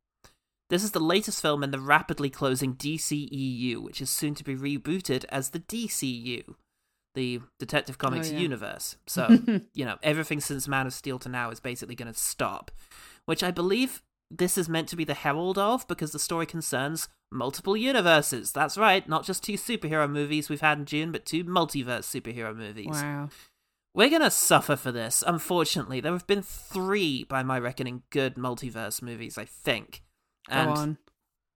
This 0.68 0.82
is 0.82 0.90
the 0.90 1.00
latest 1.00 1.40
film 1.40 1.62
in 1.62 1.70
the 1.70 1.78
rapidly 1.78 2.30
closing 2.30 2.74
DCEU, 2.74 3.78
which 3.78 4.00
is 4.00 4.10
soon 4.10 4.34
to 4.34 4.42
be 4.42 4.56
rebooted 4.56 5.24
as 5.28 5.50
the 5.50 5.60
DCU, 5.60 6.54
the 7.14 7.40
Detective 7.60 7.96
oh, 8.00 8.02
Comics 8.02 8.32
yeah. 8.32 8.38
universe. 8.38 8.96
So, 9.06 9.38
you 9.74 9.84
know, 9.84 9.96
everything 10.02 10.40
since 10.40 10.66
Man 10.66 10.86
of 10.86 10.92
Steel 10.92 11.18
to 11.20 11.28
now 11.28 11.50
is 11.50 11.60
basically 11.60 11.94
going 11.94 12.12
to 12.12 12.18
stop, 12.18 12.72
which 13.26 13.44
I 13.44 13.52
believe 13.52 14.02
this 14.30 14.58
is 14.58 14.68
meant 14.68 14.88
to 14.88 14.96
be 14.96 15.04
the 15.04 15.14
herald 15.14 15.56
of 15.56 15.86
because 15.86 16.10
the 16.10 16.18
story 16.18 16.46
concerns 16.46 17.08
multiple 17.32 17.76
universes. 17.76 18.52
That's 18.52 18.76
right, 18.78 19.08
not 19.08 19.24
just 19.24 19.42
two 19.42 19.54
superhero 19.54 20.10
movies 20.10 20.48
we've 20.48 20.60
had 20.60 20.78
in 20.78 20.84
June, 20.86 21.12
but 21.12 21.24
two 21.26 21.44
multiverse 21.44 22.04
superhero 22.04 22.54
movies. 22.56 22.88
Wow. 22.90 23.28
We're 23.94 24.10
gonna 24.10 24.30
suffer 24.30 24.76
for 24.76 24.92
this, 24.92 25.24
unfortunately. 25.26 26.00
There 26.00 26.12
have 26.12 26.26
been 26.26 26.42
three, 26.42 27.24
by 27.24 27.42
my 27.42 27.58
reckoning, 27.58 28.02
good 28.10 28.34
multiverse 28.34 29.00
movies, 29.00 29.38
I 29.38 29.46
think. 29.46 30.02
And, 30.50 30.74
Go 30.74 30.80
on. 30.80 30.98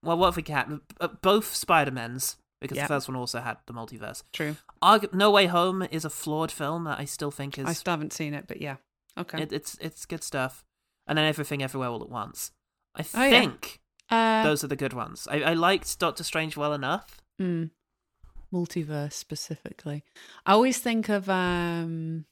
well, 0.03 0.17
what 0.19 0.27
have 0.29 0.37
we 0.37 0.43
got? 0.43 0.71
Uh, 1.01 1.09
Both 1.09 1.55
Spider-Mans, 1.55 2.37
because 2.61 2.77
Yep. 2.77 2.85
the 2.89 2.95
first 2.95 3.09
one 3.09 3.17
also 3.17 3.41
had 3.41 3.59
the 3.67 3.75
multiverse. 3.75 4.23
True. 4.33 4.57
Argu- 4.83 5.13
no 5.13 5.31
Way 5.31 5.47
Home 5.49 5.83
is 5.83 6.05
a 6.07 6.11
flawed 6.11 6.51
film 6.51 6.85
that 6.85 6.99
I 6.99 7.05
still 7.05 7.31
think 7.31 7.59
is 7.59 7.67
I 7.67 7.75
still 7.75 7.93
haven't 7.93 8.15
seen 8.15 8.33
it, 8.33 8.47
but 8.49 8.61
yeah. 8.63 8.77
Okay. 9.19 9.43
it, 9.43 9.53
it's 9.53 9.77
it's 9.81 10.07
good 10.07 10.23
stuff. 10.25 10.65
And 11.07 11.19
then 11.19 11.27
Everything 11.27 11.63
Everywhere 11.63 11.91
All 11.91 12.03
at 12.03 12.09
Once. 12.09 12.53
I 12.95 13.05
Oh, 13.15 13.25
yeah. 13.25 13.41
Uh, 14.11 14.43
those 14.43 14.63
are 14.65 14.69
the 14.69 14.77
good 14.77 14.93
ones. 14.93 15.27
I, 15.31 15.43
I 15.43 15.53
liked 15.55 15.99
Doctor 15.99 16.25
Strange 16.25 16.57
well 16.57 16.73
enough. 16.75 17.21
mm, 17.41 17.71
multiverse 18.53 19.13
specifically. 19.13 20.05
I 20.47 20.53
always 20.53 20.79
think 20.79 21.09
of 21.09 21.29
um, 21.29 22.25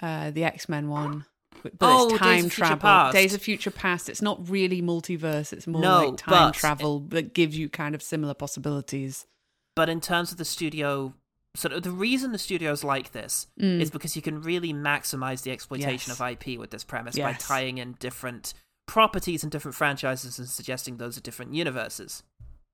uh, 0.00 0.30
the 0.30 0.44
X 0.44 0.68
Men 0.68 0.88
one, 0.88 1.24
but 1.62 1.72
Oh, 1.80 2.08
it's 2.10 2.18
time 2.18 2.40
Future 2.42 2.56
travel. 2.56 2.76
Past. 2.80 3.12
Days 3.14 3.34
of 3.34 3.42
Future 3.42 3.70
Past. 3.70 4.08
It's 4.08 4.22
not 4.22 4.48
really 4.48 4.82
multiverse. 4.82 5.52
It's 5.52 5.66
more 5.66 5.80
No, 5.80 6.08
like 6.10 6.16
time 6.18 6.52
travel 6.52 7.00
that 7.10 7.34
gives 7.34 7.56
you 7.56 7.68
kind 7.68 7.94
of 7.94 8.02
similar 8.02 8.34
possibilities. 8.34 9.26
But 9.74 9.88
in 9.88 10.00
terms 10.02 10.32
of 10.32 10.38
the 10.38 10.44
studio, 10.44 11.14
sort 11.54 11.72
of 11.72 11.82
the 11.82 11.90
reason 11.90 12.32
the 12.32 12.38
studios 12.38 12.84
like 12.84 13.12
this 13.12 13.46
Mm. 13.58 13.80
is 13.80 13.90
because 13.90 14.16
you 14.16 14.22
can 14.22 14.42
really 14.42 14.72
maximize 14.74 15.42
the 15.42 15.50
exploitation 15.50 16.10
Yes. 16.10 16.20
of 16.20 16.30
IP 16.30 16.58
with 16.58 16.70
this 16.70 16.84
premise 16.84 17.16
by 17.16 17.32
tying 17.34 17.78
in 17.78 17.92
different 17.98 18.52
properties 18.86 19.42
and 19.42 19.50
different 19.52 19.74
franchises 19.74 20.38
and 20.38 20.48
suggesting 20.48 20.96
those 20.96 21.16
are 21.16 21.20
different 21.22 21.54
universes. 21.54 22.22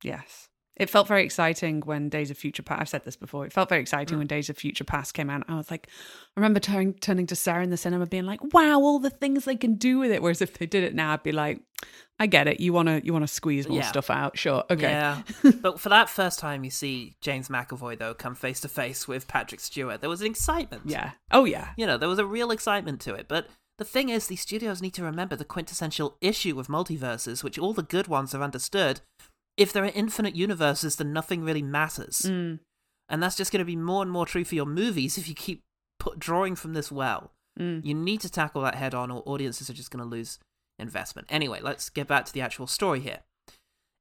Yes. 0.03 0.49
It 0.77 0.89
felt 0.89 1.09
very 1.09 1.25
exciting 1.25 1.81
when 1.81 2.09
Days 2.09 2.31
of 2.31 2.39
Future 2.39 2.63
Past. 2.63 2.81
I've 2.81 2.89
said 2.89 3.05
this 3.05 3.17
before. 3.17 3.45
It 3.45 3.53
felt 3.53 3.69
very 3.69 3.81
exciting 3.81 4.15
Mm. 4.15 4.19
when 4.19 4.27
Days 4.29 4.49
of 4.49 4.57
Future 4.57 4.85
Past 4.85 5.13
came 5.13 5.29
out. 5.29 5.43
I 5.49 5.57
was 5.57 5.73
like, 5.73 5.89
I 6.37 6.41
remember 6.41 6.61
turning 6.61 6.95
turning 6.95 7.27
to 7.27 7.35
Sarah 7.35 7.65
in 7.65 7.71
the 7.71 7.77
cinema, 7.77 8.07
being 8.07 8.27
like, 8.27 8.39
"Wow, 8.55 8.79
all 8.81 9.01
the 9.01 9.11
things 9.11 9.45
they 9.45 9.57
can 9.57 9.75
do 9.75 9.99
with 9.99 10.13
it." 10.13 10.23
Whereas 10.23 10.41
if 10.41 10.57
they 10.57 10.67
did 10.67 10.85
it 10.85 10.95
now, 10.95 11.15
I'd 11.15 11.25
be 11.25 11.33
like, 11.33 11.61
"I 12.21 12.29
get 12.29 12.47
it. 12.47 12.61
You 12.61 12.73
want 12.73 12.87
to 12.87 13.05
you 13.05 13.13
want 13.13 13.25
to 13.25 13.33
squeeze 13.33 13.67
more 13.67 13.79
Yeah. 13.79 13.87
stuff 13.89 14.09
out. 14.09 14.39
Sure, 14.39 14.63
okay." 14.71 14.91
Yeah. 14.91 15.23
but 15.61 15.81
for 15.81 15.89
that 15.89 16.09
first 16.09 16.39
time 16.39 16.63
you 16.63 16.71
see 16.71 17.17
James 17.21 17.49
McAvoy 17.49 17.99
though 17.99 18.15
come 18.15 18.37
face 18.37 18.61
to 18.61 18.69
face 18.69 19.09
with 19.09 19.27
Patrick 19.27 19.61
Stewart, 19.61 20.01
there 20.01 20.11
was 20.11 20.21
an 20.21 20.29
excitement. 20.29 20.83
Yeah. 20.87 21.11
Oh 21.33 21.45
yeah. 21.45 21.71
You 21.77 21.87
know, 21.89 21.99
there 21.99 22.09
was 22.09 22.21
a 22.21 22.25
real 22.27 22.53
excitement 22.53 23.01
to 23.01 23.15
it. 23.15 23.27
But 23.27 23.49
the 23.79 23.85
thing 23.85 24.09
is, 24.09 24.27
these 24.27 24.41
studios 24.41 24.83
need 24.83 24.95
to 24.95 25.05
remember 25.05 25.37
the 25.37 25.45
quintessential 25.45 26.17
issue 26.21 26.59
of 26.61 26.67
multiverses, 26.67 27.43
which 27.45 27.59
all 27.59 27.73
the 27.73 27.83
good 27.83 28.09
ones 28.09 28.33
have 28.33 28.43
understood. 28.43 29.01
If 29.57 29.73
there 29.73 29.85
are 29.85 29.93
infinite 29.95 30.37
universes, 30.37 30.97
then 30.97 31.13
nothing 31.13 31.43
really 31.43 31.63
matters. 31.63 32.23
Mm, 32.23 32.61
And 33.09 33.23
that's 33.23 33.37
just 33.37 33.51
going 33.53 33.61
to 33.61 33.65
be 33.65 33.77
more 33.77 34.03
and 34.03 34.11
more 34.11 34.27
true 34.27 34.45
for 34.45 34.55
your 34.55 34.67
movies 34.67 35.17
if 35.19 35.29
you 35.29 35.35
keep 35.35 35.63
put, 35.99 36.19
drawing 36.19 36.55
from 36.57 36.75
this 36.75 36.93
well. 36.93 37.33
mm. 37.59 37.85
You 37.85 37.95
need 37.95 38.21
to 38.21 38.31
tackle 38.31 38.63
that 38.63 38.75
head 38.77 38.95
on, 38.95 39.11
or 39.11 39.23
audiences 39.27 39.69
are 39.71 39.75
just 39.75 39.91
going 39.91 40.03
to 40.05 40.09
lose 40.09 40.39
investment. 40.79 41.27
Anyway, 41.31 41.61
let's 41.61 41.89
get 41.91 42.07
back 42.07 42.25
to 42.27 42.33
the 42.33 42.41
actual 42.41 42.67
story 42.67 43.01
here. 43.01 43.21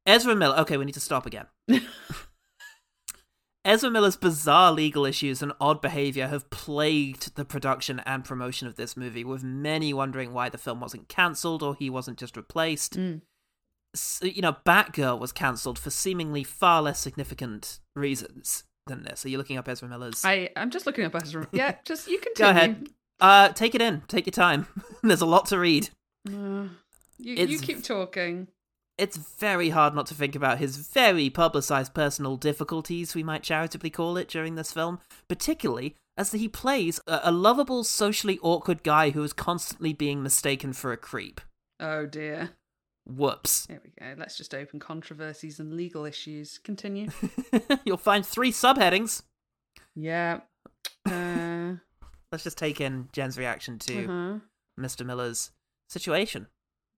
Ezra 0.05 0.35
Miller. 0.35 0.57
Okay, 0.59 0.77
we 0.77 0.85
need 0.85 0.93
to 0.93 0.99
stop 0.99 1.25
again. 1.25 1.47
Ezra 3.67 3.91
Miller's 3.91 4.15
bizarre 4.15 4.71
legal 4.71 5.05
issues 5.05 5.41
and 5.41 5.51
odd 5.59 5.81
behavior 5.81 6.27
have 6.27 6.49
plagued 6.49 7.35
the 7.35 7.43
production 7.45 7.99
and 8.05 8.23
promotion 8.23 8.67
of 8.67 8.75
this 8.77 8.95
movie, 8.95 9.23
with 9.23 9.43
many 9.43 9.93
wondering 9.93 10.33
why 10.33 10.47
the 10.49 10.57
film 10.57 10.79
wasn't 10.79 11.09
cancelled 11.09 11.61
or 11.61 11.75
he 11.75 11.89
wasn't 11.89 12.17
just 12.17 12.37
replaced. 12.37 12.97
Mm. 12.97 13.21
S- 13.93 14.21
You 14.23 14.41
know, 14.41 14.55
Batgirl 14.65 15.19
was 15.19 15.31
cancelled 15.31 15.77
for 15.77 15.89
seemingly 15.89 16.43
far 16.43 16.81
less 16.81 16.99
significant 16.99 17.79
reasons 17.95 18.63
than 18.85 19.03
this. 19.03 19.25
Are 19.25 19.29
you 19.29 19.37
looking 19.37 19.57
up 19.57 19.67
Ezra 19.67 19.89
Miller's? 19.89 20.23
I 20.23 20.49
I'm 20.55 20.69
just 20.71 20.85
looking 20.85 21.03
up 21.03 21.13
Ezra. 21.15 21.47
Yeah, 21.51 21.75
just 21.83 22.07
you 22.07 22.19
can 22.19 22.31
Go 22.37 22.49
ahead. 22.49 22.87
Uh, 23.19 23.49
take 23.49 23.75
it 23.75 23.81
in. 23.81 24.01
Take 24.07 24.25
your 24.27 24.31
time. 24.31 24.67
There's 25.03 25.21
a 25.21 25.25
lot 25.25 25.47
to 25.47 25.59
read. 25.59 25.89
Uh, 26.27 26.67
you 27.17 27.35
you 27.35 27.59
keep 27.59 27.83
talking. 27.83 28.47
It's 28.97 29.17
very 29.17 29.69
hard 29.69 29.93
not 29.93 30.07
to 30.07 30.15
think 30.15 30.35
about 30.35 30.57
his 30.57 30.77
very 30.77 31.29
publicized 31.29 31.93
personal 31.93 32.35
difficulties, 32.35 33.13
we 33.13 33.23
might 33.23 33.43
charitably 33.43 33.91
call 33.91 34.17
it, 34.17 34.27
during 34.27 34.55
this 34.55 34.71
film, 34.71 34.99
particularly 35.27 35.95
as 36.17 36.31
he 36.31 36.47
plays 36.47 36.99
a, 37.07 37.21
a 37.25 37.31
lovable, 37.31 37.83
socially 37.83 38.39
awkward 38.41 38.83
guy 38.83 39.11
who 39.11 39.23
is 39.23 39.33
constantly 39.33 39.93
being 39.93 40.23
mistaken 40.23 40.73
for 40.73 40.91
a 40.91 40.97
creep. 40.97 41.39
Oh 41.79 42.07
dear. 42.07 42.49
Whoops. 43.05 43.67
There 43.67 43.81
we 43.83 43.91
go. 43.99 44.15
Let's 44.17 44.35
just 44.35 44.53
open 44.53 44.79
controversies 44.79 45.59
and 45.59 45.75
legal 45.75 46.03
issues. 46.05 46.57
Continue. 46.57 47.09
You'll 47.85 47.97
find 47.97 48.25
three 48.25 48.51
subheadings. 48.51 49.21
yeah. 49.95 50.41
Uh, 51.07 51.73
Let's 52.31 52.43
just 52.43 52.57
take 52.57 52.81
in 52.81 53.07
Jen's 53.13 53.37
reaction 53.37 53.79
to 53.79 54.03
uh-huh. 54.03 54.39
Mr. 54.77 55.05
Miller's 55.05 55.51
situation. 55.87 56.47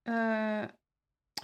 Uh, 0.08 0.68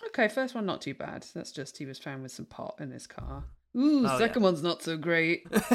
okay, 0.07 0.27
first 0.27 0.55
one 0.55 0.65
not 0.65 0.81
too 0.81 0.93
bad. 0.93 1.25
That's 1.33 1.51
just 1.51 1.77
he 1.77 1.85
was 1.85 1.99
found 1.99 2.23
with 2.23 2.31
some 2.31 2.45
pot 2.45 2.75
in 2.79 2.91
his 2.91 3.07
car. 3.07 3.45
Ooh, 3.77 4.05
Oh, 4.07 4.17
second 4.17 4.41
one's 4.43 4.63
not 4.63 4.81
so 4.81 4.97
great. 4.97 5.45
it's 5.51 5.65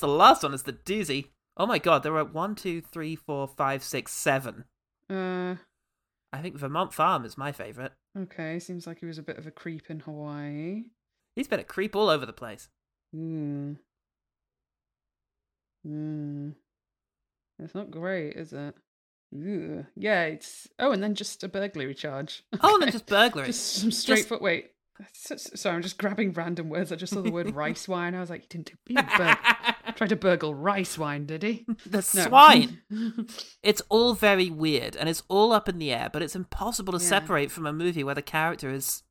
the 0.00 0.08
last 0.08 0.42
one, 0.42 0.54
it's 0.54 0.62
the 0.64 0.72
doozy. 0.72 1.26
Oh 1.56 1.66
my 1.66 1.78
god, 1.78 2.02
there 2.02 2.16
are 2.16 2.24
one, 2.24 2.54
two, 2.54 2.80
three, 2.80 3.16
four, 3.16 3.48
five, 3.48 3.82
six, 3.82 4.12
seven. 4.12 4.64
Uh, 5.08 5.56
I 6.32 6.40
think 6.40 6.56
Vermont 6.56 6.92
Farm 6.94 7.24
is 7.24 7.36
my 7.38 7.52
favourite. 7.52 7.92
okay, 8.16 8.58
seems 8.58 8.86
like 8.86 9.00
he 9.00 9.06
was 9.06 9.18
a 9.18 9.22
bit 9.22 9.38
of 9.38 9.46
a 9.46 9.50
creep 9.50 9.90
in 9.90 10.00
Hawaii. 10.00 10.84
He's 11.36 11.48
been 11.48 11.60
a 11.60 11.64
creep 11.64 11.96
all 11.96 12.08
over 12.08 12.26
the 12.26 12.32
place. 12.32 12.68
Hmm. 13.14 13.74
Hmm. 15.84 16.50
It's 17.58 17.74
not 17.74 17.90
great, 17.90 18.36
is 18.36 18.52
it? 18.52 18.74
Ooh. 19.34 19.86
Yeah, 19.96 20.24
it's. 20.24 20.68
Oh, 20.78 20.92
and 20.92 21.02
then 21.02 21.14
just 21.14 21.44
a 21.44 21.48
burglary 21.48 21.94
charge. 21.94 22.42
Oh, 22.60 22.74
and 22.74 22.82
then 22.82 22.92
just 22.92 23.06
burglary. 23.06 23.46
Just 23.46 23.74
some 23.76 23.90
straight 23.92 24.26
foot. 24.26 24.42
Wait. 24.42 24.70
So- 25.14 25.36
so- 25.36 25.54
Sorry, 25.54 25.76
I'm 25.76 25.82
just 25.82 25.98
grabbing 25.98 26.32
random 26.32 26.68
words. 26.68 26.92
I 26.92 26.96
just 26.96 27.12
saw 27.14 27.22
the 27.22 27.30
word 27.30 27.54
rice 27.54 27.88
wine. 27.88 28.14
I 28.14 28.20
was 28.20 28.28
like, 28.30 28.42
he 28.42 28.48
didn't 28.48 28.66
do. 28.66 28.74
He 28.86 28.94
bur- 28.94 29.36
tried 29.96 30.10
to 30.10 30.16
burgle 30.16 30.54
rice 30.54 30.98
wine, 30.98 31.26
did 31.26 31.42
he? 31.42 31.64
the 31.86 31.98
No. 32.14 32.26
swine. 32.26 32.80
It's 33.62 33.80
all 33.88 34.14
very 34.14 34.50
weird 34.50 34.96
and 34.96 35.08
it's 35.08 35.22
all 35.28 35.52
up 35.52 35.68
in 35.68 35.78
the 35.78 35.90
air, 35.92 36.10
but 36.12 36.22
it's 36.22 36.36
impossible 36.36 36.92
to 36.98 37.02
Yeah. 37.02 37.08
separate 37.08 37.50
from 37.50 37.66
a 37.66 37.72
movie 37.72 38.04
where 38.04 38.14
the 38.14 38.20
character 38.22 38.68
is 38.70 39.02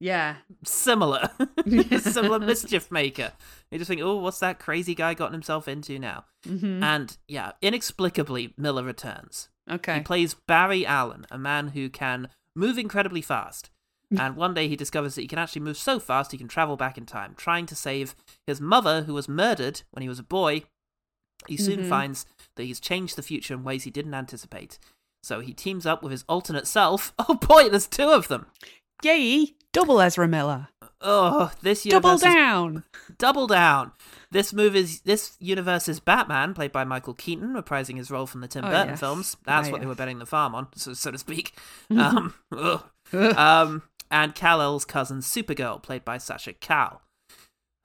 yeah. 0.00 0.36
similar. 0.64 1.30
similar 2.00 2.38
mischief 2.40 2.90
maker. 2.90 3.32
You 3.70 3.78
just 3.78 3.88
think, 3.88 4.00
oh, 4.02 4.16
what's 4.16 4.40
that 4.40 4.58
crazy 4.58 4.94
guy 4.94 5.14
gotten 5.14 5.32
himself 5.34 5.68
into 5.68 5.98
now? 5.98 6.24
hmm 6.44 6.82
And 6.82 7.16
yeah, 7.28 7.52
inexplicably, 7.62 8.54
Miller 8.56 8.82
returns. 8.82 9.48
Okay. 9.70 9.94
He 9.98 10.00
plays 10.00 10.34
Barry 10.34 10.84
Allen, 10.84 11.26
a 11.30 11.38
man 11.38 11.68
who 11.68 11.88
can 11.88 12.28
move 12.56 12.78
incredibly 12.78 13.22
fast. 13.22 13.70
And 14.18 14.34
one 14.34 14.54
day 14.54 14.66
he 14.66 14.74
discovers 14.74 15.14
that 15.14 15.20
he 15.20 15.28
can 15.28 15.38
actually 15.38 15.62
move 15.62 15.76
so 15.76 16.00
fast 16.00 16.32
he 16.32 16.38
can 16.38 16.48
travel 16.48 16.76
back 16.76 16.98
in 16.98 17.06
time, 17.06 17.34
trying 17.36 17.64
to 17.66 17.76
save 17.76 18.16
his 18.44 18.60
mother, 18.60 19.02
who 19.02 19.14
was 19.14 19.28
murdered 19.28 19.82
when 19.92 20.02
he 20.02 20.08
was 20.08 20.18
a 20.18 20.24
boy. 20.24 20.64
He 21.46 21.56
soon 21.56 21.82
Mhm. 21.84 21.88
finds 21.88 22.26
that 22.56 22.64
he's 22.64 22.80
changed 22.80 23.14
the 23.14 23.22
future 23.22 23.54
in 23.54 23.62
ways 23.62 23.84
he 23.84 23.90
didn't 23.92 24.14
anticipate. 24.14 24.80
So 25.22 25.38
he 25.38 25.52
teams 25.54 25.86
up 25.86 26.02
with 26.02 26.10
his 26.10 26.24
alternate 26.28 26.66
self. 26.66 27.14
Oh 27.20 27.34
boy, 27.34 27.68
there's 27.68 27.86
two 27.86 28.08
of 28.10 28.26
them. 28.26 28.46
Yay! 29.04 29.54
Double 29.72 30.00
Ezra 30.00 30.26
Miller. 30.28 30.68
oh, 31.00 31.52
this 31.62 31.84
Double 31.84 32.10
universe 32.10 32.22
is 32.22 32.22
Double 32.22 32.34
down. 32.34 32.84
double 33.18 33.46
down. 33.46 33.92
This 34.32 34.52
movie's 34.52 35.00
this 35.02 35.36
universe's 35.40 35.98
Batman, 36.00 36.54
played 36.54 36.72
by 36.72 36.84
Michael 36.84 37.14
Keaton, 37.14 37.54
reprising 37.54 37.96
his 37.96 38.10
role 38.10 38.26
from 38.26 38.40
the 38.40 38.48
Tim 38.48 38.64
Oh, 38.64 38.68
Burton 38.68 38.88
yes. 38.90 39.00
films. 39.00 39.36
That's 39.44 39.68
Ah, 39.68 39.72
what 39.72 39.80
they 39.80 39.86
were 39.86 39.94
betting 39.94 40.18
the 40.18 40.26
farm 40.26 40.54
on, 40.54 40.68
so, 40.76 40.92
so 40.94 41.10
to 41.10 41.18
speak. 41.18 41.56
Um, 41.90 42.34
um, 43.12 43.82
and 44.10 44.34
Kal 44.34 44.60
El's 44.60 44.84
cousin 44.84 45.18
Supergirl, 45.18 45.82
played 45.82 46.04
by 46.04 46.18
Sasha 46.18 46.52
Calle. 46.52 47.02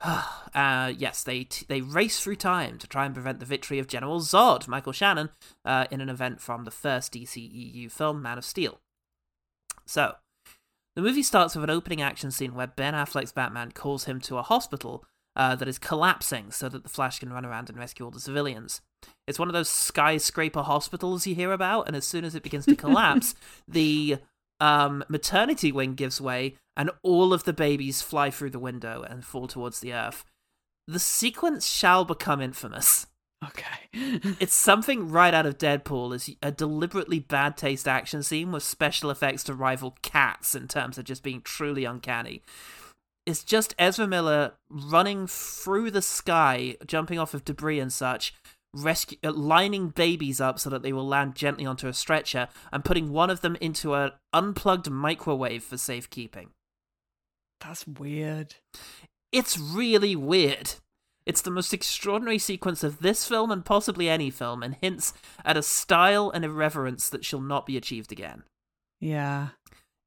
uh, 0.00 0.92
yes, 0.96 1.22
they 1.24 1.44
t- 1.44 1.66
they 1.68 1.80
race 1.80 2.20
through 2.20 2.36
time 2.36 2.78
to 2.78 2.86
try 2.86 3.04
and 3.06 3.14
prevent 3.14 3.40
the 3.40 3.46
victory 3.46 3.78
of 3.78 3.86
General 3.88 4.20
Zod, 4.20 4.68
Michael 4.68 4.92
Shannon, 4.92 5.30
uh, 5.64 5.86
in 5.90 6.00
an 6.00 6.08
event 6.08 6.40
from 6.40 6.64
the 6.64 6.70
first 6.70 7.12
DCEU 7.14 7.90
film, 7.90 8.22
Man 8.22 8.38
of 8.38 8.44
Steel. 8.44 8.78
So, 9.86 10.16
the 10.96 11.02
movie 11.02 11.22
starts 11.22 11.54
with 11.54 11.62
an 11.62 11.70
opening 11.70 12.00
action 12.00 12.30
scene 12.30 12.54
where 12.54 12.66
Ben 12.66 12.94
Affleck's 12.94 13.30
Batman 13.30 13.70
calls 13.72 14.04
him 14.04 14.18
to 14.22 14.38
a 14.38 14.42
hospital 14.42 15.04
uh, 15.36 15.54
that 15.54 15.68
is 15.68 15.78
collapsing 15.78 16.50
so 16.50 16.70
that 16.70 16.82
the 16.82 16.88
Flash 16.88 17.18
can 17.18 17.30
run 17.30 17.44
around 17.44 17.68
and 17.68 17.78
rescue 17.78 18.06
all 18.06 18.10
the 18.10 18.18
civilians. 18.18 18.80
It's 19.26 19.38
one 19.38 19.48
of 19.48 19.52
those 19.52 19.68
skyscraper 19.68 20.62
hospitals 20.62 21.26
you 21.26 21.34
hear 21.34 21.52
about, 21.52 21.86
and 21.86 21.94
as 21.94 22.06
soon 22.06 22.24
as 22.24 22.34
it 22.34 22.42
begins 22.42 22.64
to 22.64 22.74
collapse, 22.74 23.34
the 23.68 24.16
um, 24.58 25.04
maternity 25.08 25.70
wing 25.70 25.94
gives 25.94 26.18
way, 26.18 26.56
and 26.76 26.90
all 27.02 27.34
of 27.34 27.44
the 27.44 27.52
babies 27.52 28.00
fly 28.00 28.30
through 28.30 28.50
the 28.50 28.58
window 28.58 29.02
and 29.02 29.24
fall 29.24 29.46
towards 29.46 29.80
the 29.80 29.92
earth. 29.92 30.24
The 30.88 30.98
sequence 30.98 31.66
shall 31.66 32.06
become 32.06 32.40
infamous. 32.40 33.06
Okay. 33.48 34.34
It's 34.40 34.54
something 34.54 35.08
right 35.08 35.32
out 35.32 35.46
of 35.46 35.58
Deadpool. 35.58 36.14
Is 36.14 36.30
a 36.42 36.50
deliberately 36.50 37.18
bad 37.18 37.56
taste 37.56 37.86
action 37.86 38.22
scene 38.22 38.52
with 38.52 38.62
special 38.62 39.10
effects 39.10 39.44
to 39.44 39.54
rival 39.54 39.96
Cats 40.02 40.54
in 40.54 40.68
terms 40.68 40.98
of 40.98 41.04
just 41.04 41.22
being 41.22 41.42
truly 41.42 41.84
uncanny. 41.84 42.42
It's 43.24 43.42
just 43.42 43.74
Ezra 43.78 44.06
Miller 44.06 44.52
running 44.70 45.26
through 45.26 45.90
the 45.90 46.02
sky, 46.02 46.76
jumping 46.86 47.18
off 47.18 47.34
of 47.34 47.44
debris 47.44 47.80
and 47.80 47.92
such, 47.92 48.32
rescue, 48.72 49.18
uh, 49.24 49.32
lining 49.32 49.88
babies 49.88 50.40
up 50.40 50.60
so 50.60 50.70
that 50.70 50.82
they 50.82 50.92
will 50.92 51.06
land 51.06 51.34
gently 51.34 51.66
onto 51.66 51.88
a 51.88 51.92
stretcher, 51.92 52.48
and 52.72 52.84
putting 52.84 53.12
one 53.12 53.30
of 53.30 53.40
them 53.40 53.56
into 53.60 53.94
an 53.94 54.12
unplugged 54.32 54.90
microwave 54.90 55.64
for 55.64 55.76
safekeeping. 55.76 56.50
That's 57.60 57.86
weird. 57.86 58.56
It's 59.32 59.58
really 59.58 60.14
weird. 60.14 60.74
It's 61.26 61.42
the 61.42 61.50
most 61.50 61.74
extraordinary 61.74 62.38
sequence 62.38 62.84
of 62.84 63.00
this 63.00 63.26
film 63.26 63.50
and 63.50 63.64
possibly 63.64 64.08
any 64.08 64.30
film, 64.30 64.62
and 64.62 64.76
hints 64.80 65.12
at 65.44 65.56
a 65.56 65.62
style 65.62 66.30
and 66.30 66.44
irreverence 66.44 67.08
that 67.10 67.24
shall 67.24 67.40
not 67.40 67.66
be 67.66 67.76
achieved 67.76 68.12
again. 68.12 68.44
Yeah. 69.00 69.48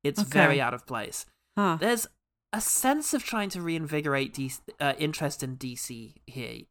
It's 0.03 0.21
Okay. 0.21 0.29
very 0.29 0.61
out 0.61 0.73
of 0.73 0.85
place. 0.87 1.25
Huh. 1.57 1.77
There's 1.79 2.07
a 2.53 2.61
sense 2.61 3.13
of 3.13 3.23
trying 3.23 3.49
to 3.49 3.61
reinvigorate 3.61 4.33
DC, 4.33 4.61
uh, 4.79 4.93
interest 4.97 5.43
in 5.43 5.57
DC 5.57 6.15
here, 6.25 6.61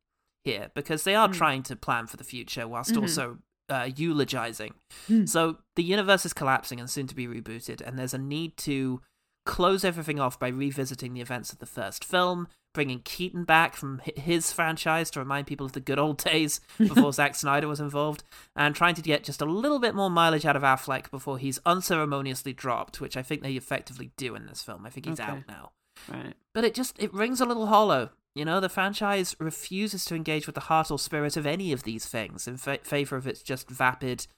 here 0.45 0.71
because 0.75 1.05
they 1.05 1.15
are 1.15 1.29
Mm. 1.29 1.35
trying 1.35 1.63
to 1.65 1.77
plan 1.77 2.07
for 2.07 2.17
the 2.17 2.25
future 2.25 2.67
whilst 2.67 2.95
Mhm. 2.95 3.03
also 3.03 3.39
uh, 3.71 3.91
eulogizing. 3.97 4.73
Mm. 5.11 5.29
So 5.29 5.59
the 5.77 5.83
universe 5.85 6.25
is 6.25 6.33
collapsing 6.33 6.81
and 6.81 6.89
soon 6.89 7.07
to 7.07 7.15
be 7.15 7.27
rebooted, 7.27 7.83
and 7.83 7.99
there's 7.99 8.15
a 8.15 8.19
need 8.19 8.57
to 8.57 9.03
close 9.45 9.85
everything 9.85 10.19
off 10.19 10.39
by 10.39 10.49
revisiting 10.49 11.13
the 11.13 11.21
events 11.21 11.53
of 11.53 11.59
the 11.59 11.67
first 11.67 12.03
film, 12.03 12.49
bringing 12.79 13.01
Keaton 13.01 13.43
back 13.43 13.75
from 13.75 14.01
his 14.15 14.53
franchise 14.53 15.11
to 15.11 15.19
remind 15.19 15.49
people 15.49 15.67
of 15.67 15.73
the 15.73 15.81
good 15.81 15.99
old 15.99 16.19
days 16.23 16.61
before 16.79 17.13
Zack 17.13 17.35
Snyder 17.35 17.67
was 17.67 17.81
involved, 17.81 18.23
and 18.55 18.73
trying 18.73 18.95
to 18.95 19.03
get 19.03 19.25
just 19.25 19.43
a 19.43 19.45
little 19.45 19.81
bit 19.81 19.97
more 19.97 20.09
mileage 20.09 20.47
out 20.47 20.55
of 20.55 20.63
Affleck 20.63 21.11
before 21.11 21.39
he's 21.39 21.59
unceremoniously 21.67 22.53
dropped, 22.53 23.01
which 23.01 23.17
I 23.17 23.23
think 23.23 23.43
they 23.43 23.55
effectively 23.55 24.13
do 24.17 24.37
in 24.37 24.47
this 24.47 24.63
film. 24.63 24.87
I 24.87 24.91
think 24.91 25.07
he's 25.07 25.19
Okay. 25.19 25.29
out 25.29 25.43
now. 25.49 25.73
Right. 26.09 26.35
But 26.55 26.63
it 26.63 26.73
just 26.73 26.97
it 27.01 27.13
rings 27.13 27.41
a 27.41 27.47
little 27.47 27.67
hollow. 27.67 28.11
You 28.37 28.45
know, 28.45 28.61
the 28.61 28.69
franchise 28.69 29.35
refuses 29.41 30.05
to 30.05 30.15
engage 30.15 30.47
with 30.47 30.55
the 30.55 30.61
heart 30.71 30.93
or 30.93 30.99
spirit 31.01 31.37
of 31.37 31.47
any 31.47 31.73
of 31.73 31.83
these 31.83 32.07
things 32.07 32.47
in 32.47 32.57
fa- 32.59 32.79
favor 32.85 33.17
of 33.17 33.27
its 33.27 33.43
just 33.43 33.69
vapid 33.69 34.29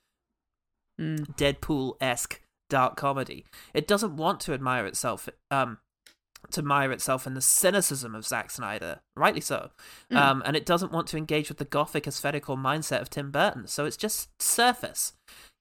Mm. 0.98 1.34
Deadpool 1.36 1.94
esque 2.00 2.40
dark 2.68 2.96
comedy. 2.96 3.44
It 3.74 3.86
doesn't 3.88 4.16
want 4.16 4.40
to 4.40 4.52
admire 4.54 4.86
itself, 4.86 5.28
um, 5.50 5.78
to 6.50 6.60
admire 6.60 6.90
itself 6.92 7.26
in 7.26 7.34
the 7.34 7.40
cynicism 7.40 8.14
of 8.14 8.26
Zack 8.26 8.50
Snyder, 8.50 9.00
rightly 9.16 9.40
so, 9.40 9.70
Mm. 10.10 10.16
um, 10.16 10.42
and 10.44 10.56
it 10.56 10.66
doesn't 10.66 10.92
want 10.92 11.06
to 11.08 11.16
engage 11.16 11.48
with 11.48 11.58
the 11.58 11.64
gothic 11.64 12.06
aesthetic 12.06 12.48
or 12.48 12.56
mindset 12.56 13.00
of 13.00 13.10
Tim 13.10 13.30
Burton. 13.30 13.66
So 13.66 13.84
it's 13.84 13.96
just 13.96 14.30
surface. 14.42 15.12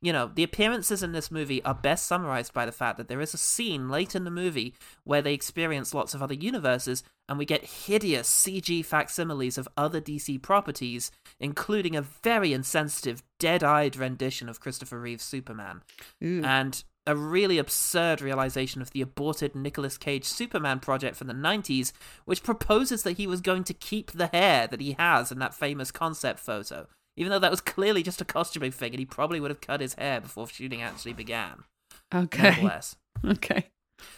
You 0.02 0.14
know, 0.14 0.32
the 0.34 0.44
appearances 0.44 1.04
in 1.04 1.12
this 1.12 1.30
movie 1.30 1.62
are 1.66 1.74
best 1.76 2.06
summarized 2.06 2.54
by 2.54 2.66
the 2.66 2.72
fact 2.72 2.98
that 2.98 3.10
there 3.10 3.20
is 3.20 3.34
a 3.34 3.38
scene 3.38 3.90
late 3.90 4.16
in 4.16 4.24
the 4.24 4.32
movie 4.32 4.74
where 5.04 5.22
they 5.22 5.34
experience 5.34 5.94
lots 5.94 6.14
of 6.14 6.24
other 6.24 6.34
universes, 6.34 7.04
and 7.28 7.38
we 7.38 7.46
get 7.46 7.66
hideous 7.66 8.30
CG 8.30 8.84
facsimiles 8.86 9.58
of 9.58 9.68
other 9.76 10.00
DC 10.00 10.42
properties, 10.42 11.12
including 11.40 11.96
a 11.96 12.02
very 12.02 12.54
insensitive, 12.54 13.22
dead 13.40 13.62
eyed 13.64 13.98
rendition 13.98 14.48
of 14.48 14.62
Christopher 14.62 15.00
Reeve's 15.00 15.24
Superman 15.26 15.84
Ooh. 16.24 16.42
and 16.46 16.84
a 17.10 17.16
really 17.16 17.58
absurd 17.58 18.22
realization 18.22 18.84
of 18.84 18.92
the 18.92 19.02
aborted 19.02 19.56
Nicolas 19.56 19.98
Cage 19.98 20.26
Superman 20.26 20.80
project 20.80 21.16
from 21.16 21.26
the 21.26 21.34
90s, 21.34 21.92
which 22.26 22.44
proposes 22.44 23.02
that 23.02 23.18
he 23.18 23.26
was 23.26 23.42
going 23.42 23.64
to 23.64 23.74
keep 23.74 24.12
the 24.12 24.28
hair 24.28 24.68
that 24.68 24.80
he 24.80 24.96
has 25.00 25.32
in 25.32 25.40
that 25.40 25.56
famous 25.56 25.90
concept 25.90 26.40
photo, 26.40 26.86
even 27.18 27.32
though 27.32 27.40
that 27.40 27.50
was 27.50 27.62
clearly 27.62 28.04
just 28.04 28.22
a 28.22 28.26
costuming 28.26 28.72
thing 28.72 28.92
and 28.92 29.00
he 29.00 29.06
probably 29.06 29.40
would 29.40 29.50
have 29.50 29.60
cut 29.60 29.82
his 29.82 29.96
hair 29.96 30.22
before 30.22 30.48
shooting 30.48 30.84
actually 30.84 31.14
began. 31.14 31.64
okay. 32.14 32.70
Okay. 33.26 33.66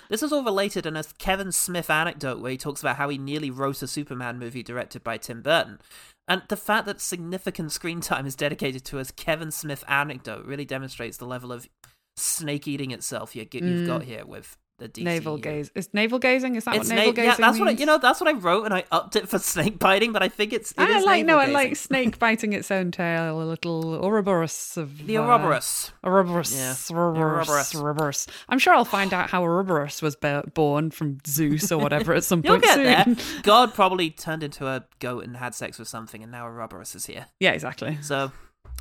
This 0.10 0.22
is 0.22 0.32
all 0.32 0.44
related 0.44 0.86
in 0.86 0.96
a 0.96 1.04
Kevin 1.18 1.52
Smith 1.52 1.90
anecdote 1.90 2.40
where 2.40 2.52
he 2.52 2.58
talks 2.58 2.82
about 2.82 2.98
how 2.98 3.10
he 3.10 3.18
nearly 3.18 3.50
wrote 3.50 3.82
a 3.82 3.88
Superman 3.88 4.38
movie 4.38 4.62
directed 4.62 5.04
by 5.04 5.18
Tim 5.18 5.42
Burton. 5.42 5.80
And 6.28 6.44
the 6.50 6.58
fact 6.58 6.86
that 6.86 7.02
significant 7.02 7.72
screen 7.72 8.00
time 8.00 8.28
is 8.28 8.36
dedicated 8.36 8.86
to 8.86 9.00
a 9.00 9.06
Kevin 9.06 9.50
Smith 9.50 9.84
anecdote 9.88 10.46
really 10.46 10.66
demonstrates 10.66 11.18
the 11.18 11.26
level 11.26 11.52
of 11.52 11.68
snake 12.16 12.68
eating 12.68 12.92
itself 12.92 13.36
you, 13.36 13.48
you've 13.52 13.64
Mm. 13.64 13.88
got 13.88 14.04
here 14.04 14.26
with 14.26 14.58
the 14.78 14.88
DC. 14.90 15.04
Navel 15.04 15.38
gaze. 15.38 15.70
Is 15.76 15.94
navel 15.94 16.18
gazing? 16.18 16.56
Is 16.56 16.64
that 16.66 16.76
It's 16.76 16.90
what 16.90 16.96
navel 16.96 17.12
na- 17.12 17.16
gazing 17.16 17.30
yeah, 17.30 17.36
that's 17.38 17.60
what 17.60 17.68
I, 17.68 17.72
you 17.74 17.86
know. 17.86 18.00
That's 18.00 18.20
what 18.20 18.28
I 18.28 18.34
wrote, 18.34 18.64
and 18.66 18.74
I 18.74 18.84
upped 18.92 19.16
it 19.16 19.30
for 19.30 19.38
snake 19.54 19.78
biting. 19.78 20.12
But 20.12 20.24
I 20.24 20.28
think 20.28 20.54
it's. 20.54 20.72
it 20.72 20.80
I 20.80 21.00
like 21.02 21.24
no, 21.24 21.38
I 21.38 21.46
like 21.46 21.76
snake 21.76 22.18
biting 22.26 22.54
its 22.54 22.72
own 22.72 22.90
tail, 22.90 23.40
a 23.40 23.46
little 23.46 24.04
Ouroboros 24.04 24.78
of 24.78 25.06
the 25.06 25.18
uh, 25.18 25.22
Ouroboros. 25.22 25.92
Ouroboros, 26.04 26.56
Yeah. 26.56 26.74
Ouroboros, 26.98 27.48
Ouroboros. 27.48 27.76
Ouroboros. 27.76 28.28
I'm 28.50 28.58
sure 28.58 28.74
I'll 28.74 28.84
find 28.84 29.14
out 29.14 29.30
how 29.30 29.44
Ouroboros 29.44 30.02
was 30.02 30.16
born 30.16 30.90
from 30.90 31.20
Zeus 31.28 31.72
or 31.72 31.78
whatever 31.78 32.16
at 32.16 32.24
some 32.24 32.42
point 32.44 32.64
get 32.64 32.74
soon. 32.74 32.84
there. 33.14 33.16
God 33.44 33.76
probably 33.76 34.10
turned 34.10 34.42
into 34.42 34.66
a 34.66 34.86
goat 35.00 35.26
and 35.26 35.38
had 35.38 35.54
sex 35.54 35.78
with 35.78 35.90
something, 35.90 36.24
and 36.24 36.32
now 36.32 36.48
Ouroboros 36.48 36.96
is 36.96 37.06
here. 37.06 37.28
Yeah, 37.40 37.52
exactly. 37.52 38.00
So, 38.02 38.32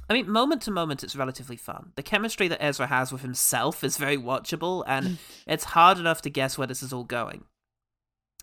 I 0.09 0.13
mean, 0.15 0.29
moment 0.29 0.63
to 0.63 0.71
moment, 0.71 1.05
it's 1.05 1.15
relatively 1.15 1.57
fun. 1.57 1.93
The 1.95 2.03
chemistry 2.03 2.49
that 2.49 2.63
Ezra 2.63 2.87
has 2.89 3.13
with 3.13 3.23
himself 3.23 3.85
is 3.85 3.97
very 3.97 4.17
watchable, 4.19 4.83
and 4.87 5.19
it's 5.47 5.65
hard 5.65 5.99
enough 5.99 6.21
to 6.23 6.31
guess 6.31 6.59
where 6.59 6.67
this 6.67 6.83
is 6.83 6.93
all 6.93 7.05
going. 7.05 7.45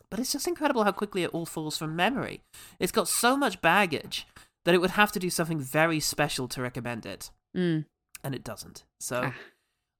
But 0.09 0.19
it's 0.21 0.31
just 0.31 0.47
incredible 0.47 0.85
how 0.85 0.93
quickly 0.93 1.23
it 1.23 1.31
all 1.33 1.45
falls 1.45 1.77
from 1.77 1.95
memory. 1.95 2.41
It's 2.79 2.93
got 2.93 3.09
so 3.09 3.35
much 3.35 3.61
baggage 3.61 4.25
that 4.63 4.73
it 4.73 4.77
would 4.79 4.91
have 4.91 5.11
to 5.13 5.19
do 5.19 5.29
something 5.29 5.59
very 5.59 5.99
special 5.99 6.47
to 6.49 6.61
recommend 6.61 7.05
it, 7.05 7.31
Mm. 7.55 7.85
and 8.23 8.33
it 8.35 8.43
doesn't. 8.43 8.83
So. 8.99 9.23
Ah. 9.25 9.33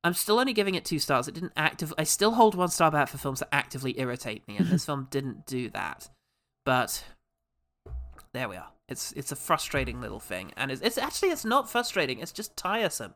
I'm 0.03 0.13
still 0.13 0.39
only 0.39 0.53
giving 0.53 0.75
it 0.75 0.85
two 0.85 0.99
stars. 0.99 1.27
It 1.27 1.33
didn't 1.33 1.53
active. 1.57 1.93
I 1.97 2.03
still 2.05 2.31
hold 2.35 2.55
one 2.55 2.69
star 2.69 2.89
back 2.91 3.09
for 3.09 3.17
films 3.17 3.39
that 3.39 3.49
actively 3.51 3.99
irritate 3.99 4.47
me, 4.47 4.55
and 4.55 4.67
this 4.67 4.85
film 4.85 5.07
didn't 5.09 5.45
do 5.45 5.69
that. 5.71 6.09
But 6.63 7.03
there 8.31 8.47
we 8.47 8.55
are. 8.55 8.69
It's 8.89 9.11
it's 9.13 9.31
a 9.31 9.35
frustrating 9.35 9.99
little 9.99 10.19
thing, 10.19 10.51
and 10.55 10.71
it's, 10.71 10.81
it's 10.81 10.97
actually 10.97 11.29
it's 11.29 11.43
not 11.45 11.69
frustrating. 11.69 12.19
It's 12.19 12.31
just 12.31 12.55
tiresome. 12.55 13.13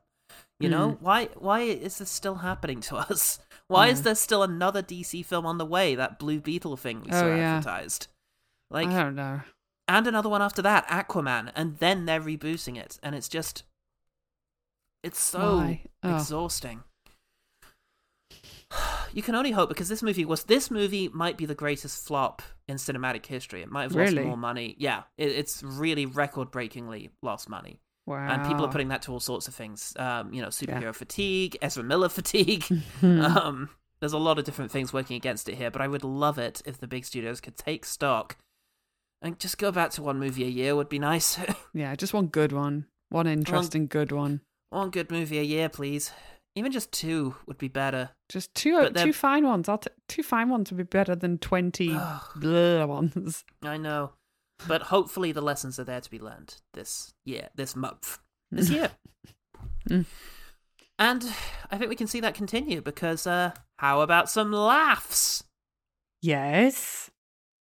You 0.59 0.69
know 0.69 0.91
hmm. 0.91 1.03
why? 1.05 1.26
Why 1.36 1.61
is 1.61 1.97
this 1.97 2.09
still 2.09 2.36
happening 2.36 2.82
to 2.82 2.95
us? 3.09 3.39
Why 3.67 3.88
is 3.88 4.03
there 4.03 4.15
still 4.15 4.43
another 4.43 4.84
DC 4.84 5.26
film 5.26 5.45
on 5.45 5.57
the 5.57 5.65
way? 5.65 5.95
That 5.95 6.19
Blue 6.19 6.39
Beetle 6.39 6.78
thing 6.78 7.01
we 7.01 7.11
Oh, 7.11 7.19
saw 7.19 7.28
yeah. 7.28 7.55
advertised, 7.57 8.07
like, 8.69 8.89
I 8.89 9.03
don't 9.03 9.15
know. 9.15 9.41
and 9.88 10.07
another 10.07 10.30
one 10.30 10.41
after 10.41 10.61
that, 10.61 10.88
Aquaman, 10.88 11.51
and 11.55 11.78
then 11.78 12.05
they're 12.05 12.22
rebooting 12.22 12.78
it, 12.78 12.99
and 13.01 13.15
it's 13.15 13.30
just, 13.30 13.63
it's 15.03 15.19
so 15.22 15.78
Oh. 16.03 16.09
exhausting. 16.15 16.84
You 19.13 19.22
can 19.22 19.36
only 19.36 19.51
hope 19.51 19.67
because 19.67 19.89
this 19.89 20.01
movie 20.01 20.24
was 20.24 20.45
this 20.45 20.72
movie 20.72 21.09
might 21.09 21.36
be 21.36 21.45
the 21.45 21.53
greatest 21.55 22.07
flop 22.07 22.41
in 22.72 22.78
cinematic 22.78 23.26
history. 23.26 23.61
It 23.61 23.69
might 23.69 23.84
have 23.84 23.91
lost 23.95 24.13
Really? 24.13 24.26
more 24.26 24.38
money. 24.38 24.76
Yeah, 24.80 25.03
it, 25.17 25.30
it's 25.30 25.61
really 25.61 26.05
record-breakingly 26.07 27.11
lost 27.22 27.47
money, 27.49 27.80
Wow. 28.07 28.28
and 28.28 28.47
people 28.47 28.65
are 28.65 28.72
putting 28.72 28.88
that 28.88 29.03
to 29.03 29.11
all 29.11 29.19
sorts 29.19 29.47
of 29.47 29.53
things. 29.53 29.93
Um, 29.99 30.34
you 30.34 30.41
know, 30.41 30.47
superhero 30.47 30.95
fatigue, 30.95 31.57
Ezra 31.61 31.84
Miller 31.84 32.09
fatigue. 32.19 32.65
Um, 33.03 33.69
there's 33.99 34.13
a 34.13 34.17
lot 34.17 34.39
of 34.39 34.45
different 34.45 34.72
things 34.72 34.91
working 34.91 35.15
against 35.15 35.47
it 35.47 35.55
here, 35.55 35.69
but 35.69 35.82
I 35.82 35.88
would 35.88 36.03
love 36.03 36.39
it 36.39 36.63
if 36.65 36.80
the 36.80 36.88
big 36.88 37.05
studios 37.05 37.39
could 37.39 37.55
take 37.55 37.86
stock 37.86 38.36
and 39.22 39.38
just 39.38 39.59
go 39.59 39.72
back 39.72 39.91
to 39.91 40.01
one 40.01 40.17
movie 40.17 40.43
a 40.43 40.47
year 40.47 40.76
would 40.76 40.89
be 40.89 40.97
nice. 40.97 41.38
yeah, 41.74 41.95
just 41.95 42.11
one 42.13 42.26
good 42.26 42.51
one. 42.51 42.88
One 43.09 43.28
interesting 43.28 43.86
good 43.86 44.11
one. 44.11 44.41
one 44.72 44.89
good 44.89 45.11
movie 45.11 45.38
a 45.38 45.43
year, 45.43 45.69
please. 45.69 46.11
Even 46.56 46.72
just 46.72 46.91
two 46.91 47.36
would 47.47 47.58
be 47.58 47.70
better. 47.70 48.10
Just 48.30 48.54
two 48.54 48.89
two 48.89 49.14
fine 49.14 49.45
ones. 49.45 49.70
I'll 49.70 49.78
t- 49.78 49.89
two 50.08 50.24
fine 50.24 50.49
ones 50.49 50.72
would 50.72 50.78
be 50.78 50.84
better 50.84 51.16
than 51.16 51.38
twenty 51.38 51.93
Ugh. 51.93 52.88
ones. 52.89 53.45
I 53.64 53.78
know. 53.78 54.12
But 54.68 54.84
hopefully 54.84 55.32
the 55.32 55.41
lessons 55.41 55.80
are 55.80 55.84
there 55.84 56.02
to 56.02 56.10
be 56.12 56.20
learned 56.20 56.56
this 56.74 57.14
year, 57.26 57.49
this 57.56 57.76
month, 57.76 58.20
this 58.52 58.70
year. 58.70 58.91
And 61.02 61.24
I 61.72 61.80
think 61.80 61.89
we 61.89 61.95
can 61.95 62.06
see 62.06 62.20
that 62.20 62.36
continue 62.36 62.80
because 62.80 63.26
uh 63.26 63.54
how 63.78 64.02
about 64.02 64.30
some 64.30 64.52
laughs? 64.52 65.43
Yes. 66.22 67.10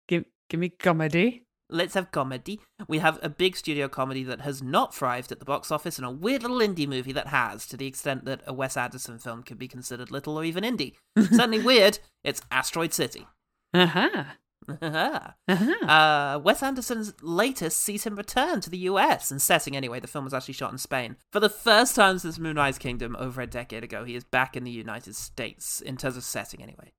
Give 0.08 0.24
give 0.48 0.58
me 0.58 0.70
comedy. 0.70 1.44
Let's 1.70 1.94
have 1.94 2.10
comedy. 2.10 2.60
We 2.88 2.98
have 2.98 3.18
a 3.22 3.28
big 3.28 3.56
studio 3.56 3.88
comedy 3.88 4.24
that 4.24 4.40
has 4.40 4.62
not 4.62 4.94
thrived 4.94 5.30
at 5.32 5.38
the 5.38 5.44
box 5.44 5.70
office 5.70 5.98
and 5.98 6.06
a 6.06 6.10
weird 6.10 6.42
little 6.42 6.58
indie 6.58 6.88
movie 6.88 7.12
that 7.12 7.28
has, 7.28 7.66
to 7.68 7.76
the 7.76 7.86
extent 7.86 8.24
that 8.24 8.42
a 8.46 8.52
Wes 8.52 8.76
Anderson 8.76 9.18
film 9.18 9.42
could 9.42 9.58
be 9.58 9.68
considered 9.68 10.10
little 10.10 10.38
or 10.38 10.44
even 10.44 10.64
indie. 10.64 10.94
Certainly 11.18 11.60
weird. 11.60 11.98
It's 12.24 12.42
Asteroid 12.50 12.92
City. 12.92 13.26
Uh-huh. 13.72 14.24
uh, 14.68 14.76
huh. 14.82 15.20
Uh-huh. 15.48 15.86
Uh, 15.86 16.38
Wes 16.38 16.62
Anderson's 16.62 17.14
latest 17.22 17.80
sees 17.80 18.04
him 18.04 18.16
return 18.16 18.60
to 18.60 18.70
the 18.70 18.78
US 18.78 19.30
and 19.30 19.40
setting 19.40 19.76
anyway. 19.76 20.00
The 20.00 20.08
film 20.08 20.24
was 20.24 20.34
actually 20.34 20.54
shot 20.54 20.72
in 20.72 20.78
Spain. 20.78 21.16
For 21.32 21.40
the 21.40 21.48
first 21.48 21.94
time 21.94 22.18
since 22.18 22.38
Moonrise 22.38 22.78
Kingdom 22.78 23.16
over 23.18 23.40
a 23.40 23.46
decade 23.46 23.84
ago, 23.84 24.04
he 24.04 24.16
is 24.16 24.24
back 24.24 24.56
in 24.56 24.64
the 24.64 24.70
United 24.70 25.14
States 25.14 25.80
in 25.80 25.96
terms 25.96 26.16
of 26.16 26.24
setting 26.24 26.62
anyway. 26.62 26.92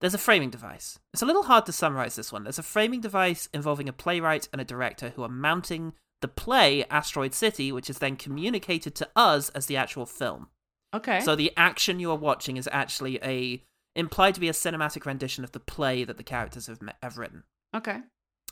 There's 0.00 0.14
a 0.14 0.18
framing 0.18 0.50
device. 0.50 0.98
It's 1.12 1.22
a 1.22 1.26
little 1.26 1.44
hard 1.44 1.66
to 1.66 1.72
summarize 1.72 2.16
this 2.16 2.32
one. 2.32 2.44
There's 2.44 2.58
a 2.58 2.62
framing 2.62 3.00
device 3.00 3.48
involving 3.52 3.88
a 3.88 3.92
playwright 3.92 4.48
and 4.52 4.60
a 4.60 4.64
director 4.64 5.10
who 5.16 5.22
are 5.24 5.28
mounting 5.28 5.92
the 6.20 6.28
play 6.28 6.84
Asteroid 6.90 7.34
City, 7.34 7.72
which 7.72 7.90
is 7.90 7.98
then 7.98 8.16
communicated 8.16 8.94
to 8.96 9.08
us 9.16 9.48
as 9.50 9.66
the 9.66 9.76
actual 9.76 10.06
film. 10.06 10.48
okay. 10.94 11.20
So 11.20 11.34
the 11.34 11.52
action 11.56 12.00
you 12.00 12.10
are 12.10 12.16
watching 12.16 12.56
is 12.56 12.68
actually 12.72 13.18
a 13.22 13.62
implied 13.96 14.34
to 14.34 14.40
be 14.40 14.48
a 14.48 14.52
cinematic 14.52 15.04
rendition 15.06 15.42
of 15.42 15.50
the 15.52 15.60
play 15.60 16.04
that 16.04 16.16
the 16.16 16.22
characters 16.22 16.66
have 16.68 16.78
have 17.02 17.18
written. 17.18 17.44
okay. 17.74 18.00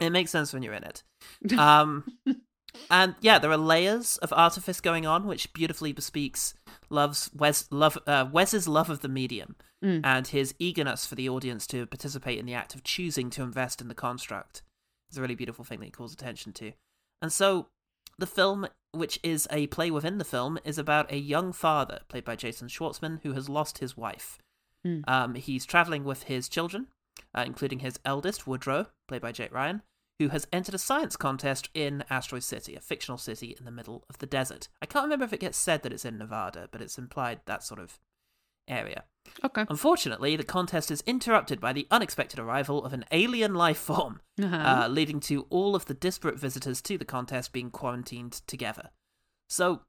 It 0.00 0.10
makes 0.10 0.30
sense 0.30 0.52
when 0.52 0.62
you're 0.62 0.74
in 0.74 0.84
it. 0.84 1.02
Um, 1.58 2.18
and 2.90 3.14
yeah, 3.20 3.38
there 3.38 3.50
are 3.50 3.56
layers 3.56 4.18
of 4.18 4.32
artifice 4.32 4.80
going 4.80 5.06
on, 5.06 5.26
which 5.26 5.52
beautifully 5.54 5.92
bespeaks 5.92 6.52
love's 6.88 7.30
Wes 7.34 7.66
love 7.70 7.98
uh, 8.06 8.26
Wes's 8.30 8.66
love 8.68 8.90
of 8.90 9.00
the 9.00 9.08
medium 9.08 9.56
Mm. 9.84 10.00
and 10.04 10.26
his 10.28 10.54
eagerness 10.58 11.04
for 11.04 11.16
the 11.16 11.28
audience 11.28 11.66
to 11.66 11.84
participate 11.84 12.38
in 12.38 12.46
the 12.46 12.54
act 12.54 12.74
of 12.74 12.82
choosing 12.82 13.28
to 13.28 13.42
invest 13.42 13.82
in 13.82 13.88
the 13.88 13.94
construct. 13.94 14.62
It's 15.10 15.18
a 15.18 15.20
really 15.20 15.34
beautiful 15.34 15.66
thing 15.66 15.80
that 15.80 15.84
he 15.84 15.90
calls 15.90 16.14
attention 16.14 16.54
to. 16.54 16.72
And 17.20 17.30
so, 17.30 17.68
the 18.18 18.26
film, 18.26 18.66
which 18.92 19.20
is 19.22 19.46
a 19.50 19.66
play 19.66 19.90
within 19.90 20.16
the 20.16 20.24
film, 20.24 20.58
is 20.64 20.78
about 20.78 21.12
a 21.12 21.18
young 21.18 21.52
father 21.52 22.00
played 22.08 22.24
by 22.24 22.36
Jason 22.36 22.68
Schwartzman 22.68 23.20
who 23.22 23.34
has 23.34 23.50
lost 23.50 23.78
his 23.78 23.98
wife. 23.98 24.38
Mm. 24.84 25.04
Um, 25.06 25.34
he's 25.34 25.66
traveling 25.66 26.04
with 26.04 26.22
his 26.22 26.48
children, 26.48 26.86
uh, 27.34 27.44
including 27.46 27.80
his 27.80 28.00
eldest, 28.02 28.46
Woodrow, 28.46 28.86
played 29.06 29.20
by 29.22 29.30
Jake 29.30 29.52
Ryan, 29.52 29.82
who 30.18 30.28
has 30.28 30.46
entered 30.52 30.74
a 30.74 30.78
science 30.78 31.16
contest 31.16 31.68
in 31.74 32.04
Asteroid 32.08 32.42
City, 32.42 32.74
a 32.74 32.80
fictional 32.80 33.18
city 33.18 33.54
in 33.58 33.64
the 33.64 33.70
middle 33.70 34.04
of 34.08 34.18
the 34.18 34.26
desert. 34.26 34.68
I 34.80 34.86
can't 34.86 35.04
remember 35.04 35.24
if 35.24 35.32
it 35.32 35.40
gets 35.40 35.58
said 35.58 35.82
that 35.82 35.92
it's 35.92 36.04
in 36.04 36.16
Nevada, 36.18 36.68
but 36.70 36.80
it's 36.80 36.98
implied 36.98 37.40
that 37.46 37.62
sort 37.62 37.80
of 37.80 37.98
area. 38.68 39.04
Okay. 39.44 39.64
Unfortunately, 39.68 40.36
the 40.36 40.44
contest 40.44 40.90
is 40.90 41.02
interrupted 41.06 41.60
by 41.60 41.72
the 41.72 41.86
unexpected 41.90 42.38
arrival 42.38 42.84
of 42.84 42.92
an 42.92 43.04
alien 43.12 43.54
life 43.54 43.78
form, 43.78 44.20
Uh-huh. 44.42 44.56
uh, 44.84 44.88
leading 44.88 45.20
to 45.20 45.46
all 45.50 45.74
of 45.74 45.84
the 45.86 45.94
disparate 45.94 46.38
visitors 46.38 46.80
to 46.82 46.96
the 46.98 47.04
contest 47.04 47.52
being 47.52 47.70
quarantined 47.70 48.32
together. 48.46 48.90
So, 49.48 49.82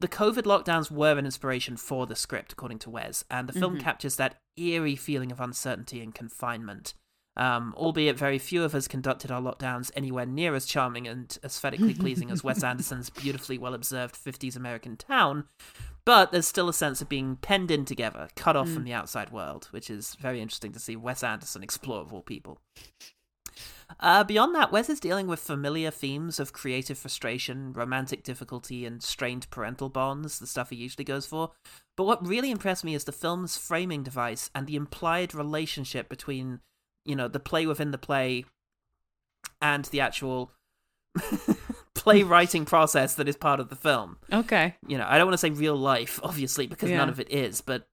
the 0.00 0.08
COVID 0.08 0.42
lockdowns 0.42 0.90
were 0.90 1.16
an 1.18 1.24
inspiration 1.24 1.76
for 1.76 2.06
the 2.06 2.16
script, 2.16 2.52
according 2.52 2.80
to 2.80 2.90
Wes, 2.90 3.24
and 3.30 3.48
the 3.48 3.52
film 3.52 3.76
Mhm. 3.76 3.80
captures 3.80 4.16
that 4.16 4.36
eerie 4.56 4.96
feeling 4.96 5.30
of 5.30 5.40
uncertainty 5.40 6.00
and 6.00 6.14
confinement. 6.14 6.94
Um, 7.36 7.74
albeit 7.76 8.16
very 8.16 8.38
few 8.38 8.62
of 8.62 8.74
us 8.74 8.86
conducted 8.86 9.32
our 9.32 9.42
lockdowns 9.42 9.90
anywhere 9.96 10.26
near 10.26 10.54
as 10.54 10.66
charming 10.66 11.08
and 11.08 11.36
aesthetically 11.42 11.94
pleasing 11.94 12.30
as 12.30 12.44
Wes 12.44 12.62
Anderson's 12.64 13.10
beautifully 13.10 13.58
well 13.58 13.74
observed 13.74 14.14
50s 14.14 14.54
American 14.54 14.96
town, 14.96 15.44
but 16.04 16.30
there's 16.30 16.46
still 16.46 16.68
a 16.68 16.74
sense 16.74 17.00
of 17.00 17.08
being 17.08 17.36
penned 17.36 17.70
in 17.70 17.84
together, 17.84 18.28
cut 18.36 18.56
off 18.56 18.68
from 18.68 18.84
the 18.84 18.92
outside 18.92 19.32
world, 19.32 19.68
which 19.72 19.90
is 19.90 20.16
very 20.20 20.40
interesting 20.40 20.72
to 20.72 20.78
see 20.78 20.94
Wes 20.94 21.24
Anderson 21.24 21.62
explore 21.62 22.00
of 22.00 22.12
all 22.12 22.22
people. 22.22 22.60
Uh, 24.00 24.24
beyond 24.24 24.54
that, 24.54 24.72
Wes 24.72 24.88
is 24.88 25.00
dealing 25.00 25.26
with 25.26 25.40
familiar 25.40 25.90
themes 25.90 26.40
of 26.40 26.52
creative 26.52 26.98
frustration, 26.98 27.72
romantic 27.72 28.22
difficulty, 28.22 28.84
and 28.84 29.02
strained 29.02 29.48
parental 29.50 29.88
bonds, 29.88 30.38
the 30.38 30.46
stuff 30.46 30.70
he 30.70 30.76
usually 30.76 31.04
goes 31.04 31.26
for. 31.26 31.52
But 31.96 32.04
what 32.04 32.26
really 32.26 32.50
impressed 32.50 32.84
me 32.84 32.94
is 32.94 33.04
the 33.04 33.12
film's 33.12 33.56
framing 33.56 34.02
device 34.02 34.50
and 34.54 34.66
the 34.66 34.76
implied 34.76 35.34
relationship 35.34 36.08
between, 36.08 36.60
you 37.04 37.16
know, 37.16 37.28
the 37.28 37.40
play 37.40 37.66
within 37.66 37.90
the 37.90 37.98
play 37.98 38.44
and 39.60 39.84
the 39.86 40.00
actual 40.00 40.50
playwriting 41.94 42.64
process 42.64 43.14
that 43.14 43.28
is 43.28 43.36
part 43.36 43.60
of 43.60 43.68
the 43.68 43.76
film 43.76 44.16
okay. 44.32 44.74
you 44.86 44.98
know, 44.98 45.06
I 45.08 45.16
don't 45.16 45.26
want 45.26 45.34
to 45.34 45.38
say 45.38 45.50
real 45.50 45.76
life, 45.76 46.20
obviously, 46.22 46.66
because 46.66 46.90
none 46.90 47.08
of 47.08 47.20
it 47.20 47.30
is, 47.30 47.60
but 47.60 47.86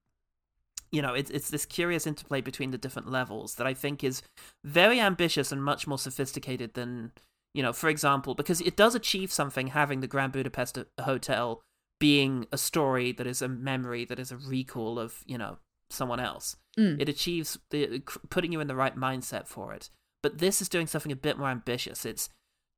you 0.92 1.02
know, 1.02 1.14
it's 1.14 1.32
it's 1.32 1.50
this 1.50 1.66
curious 1.66 2.06
interplay 2.06 2.42
between 2.42 2.72
the 2.72 2.78
different 2.78 3.10
levels 3.10 3.56
that 3.56 3.66
I 3.66 3.74
think 3.74 4.04
is 4.04 4.22
very 4.64 5.00
ambitious 5.00 5.52
and 5.52 5.64
much 5.64 5.88
more 5.88 5.98
sophisticated 5.98 6.74
than, 6.74 7.14
you 7.54 7.64
know, 7.64 7.72
for 7.72 7.88
example, 7.88 8.36
because 8.36 8.60
it 8.62 8.76
does 8.76 8.94
achieve 8.94 9.32
something 9.32 9.68
having 9.68 10.02
the 10.02 10.08
Grand 10.08 10.34
Budapest 10.34 10.78
Hotel 11.00 11.62
being 12.00 12.48
a 12.52 12.58
story 12.58 13.12
that 13.14 13.28
is 13.28 13.42
a 13.42 13.48
memory 13.48 14.04
that 14.04 14.20
is 14.20 14.32
a 14.32 14.38
recall 14.38 15.00
of, 15.00 15.24
you 15.26 15.38
know, 15.38 15.60
someone 15.90 16.20
else. 16.20 16.58
Mm. 16.78 17.02
It 17.02 17.10
achieves 17.10 17.58
the 17.70 18.02
putting 18.30 18.52
you 18.52 18.60
in 18.62 18.68
the 18.68 18.76
right 18.76 18.96
mindset 18.96 19.48
for 19.48 19.74
it. 19.74 19.90
But 20.24 20.38
this 20.38 20.62
is 20.62 20.70
doing 20.70 20.88
something 20.88 21.12
a 21.12 21.16
bit 21.16 21.38
more 21.38 21.50
ambitious. 21.50 22.06
It's 22.06 22.30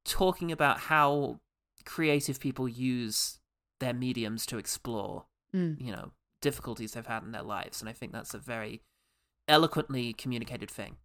talking 0.05 0.51
about 0.51 0.79
how 0.81 1.39
creative 1.85 2.39
people 2.39 2.67
use 2.67 3.39
their 3.79 3.93
mediums 3.93 4.45
to 4.47 4.57
explore, 4.57 5.25
Mm. 5.53 5.79
you 5.79 5.91
know, 5.91 6.11
difficulties 6.41 6.93
they've 6.93 7.05
had 7.05 7.23
in 7.23 7.31
their 7.31 7.43
lives. 7.43 7.81
And 7.81 7.89
I 7.89 7.93
think 7.93 8.11
that's 8.13 8.33
a 8.33 8.39
very 8.39 8.81
eloquently 9.47 10.13
communicated 10.13 10.71
thing. 10.71 10.97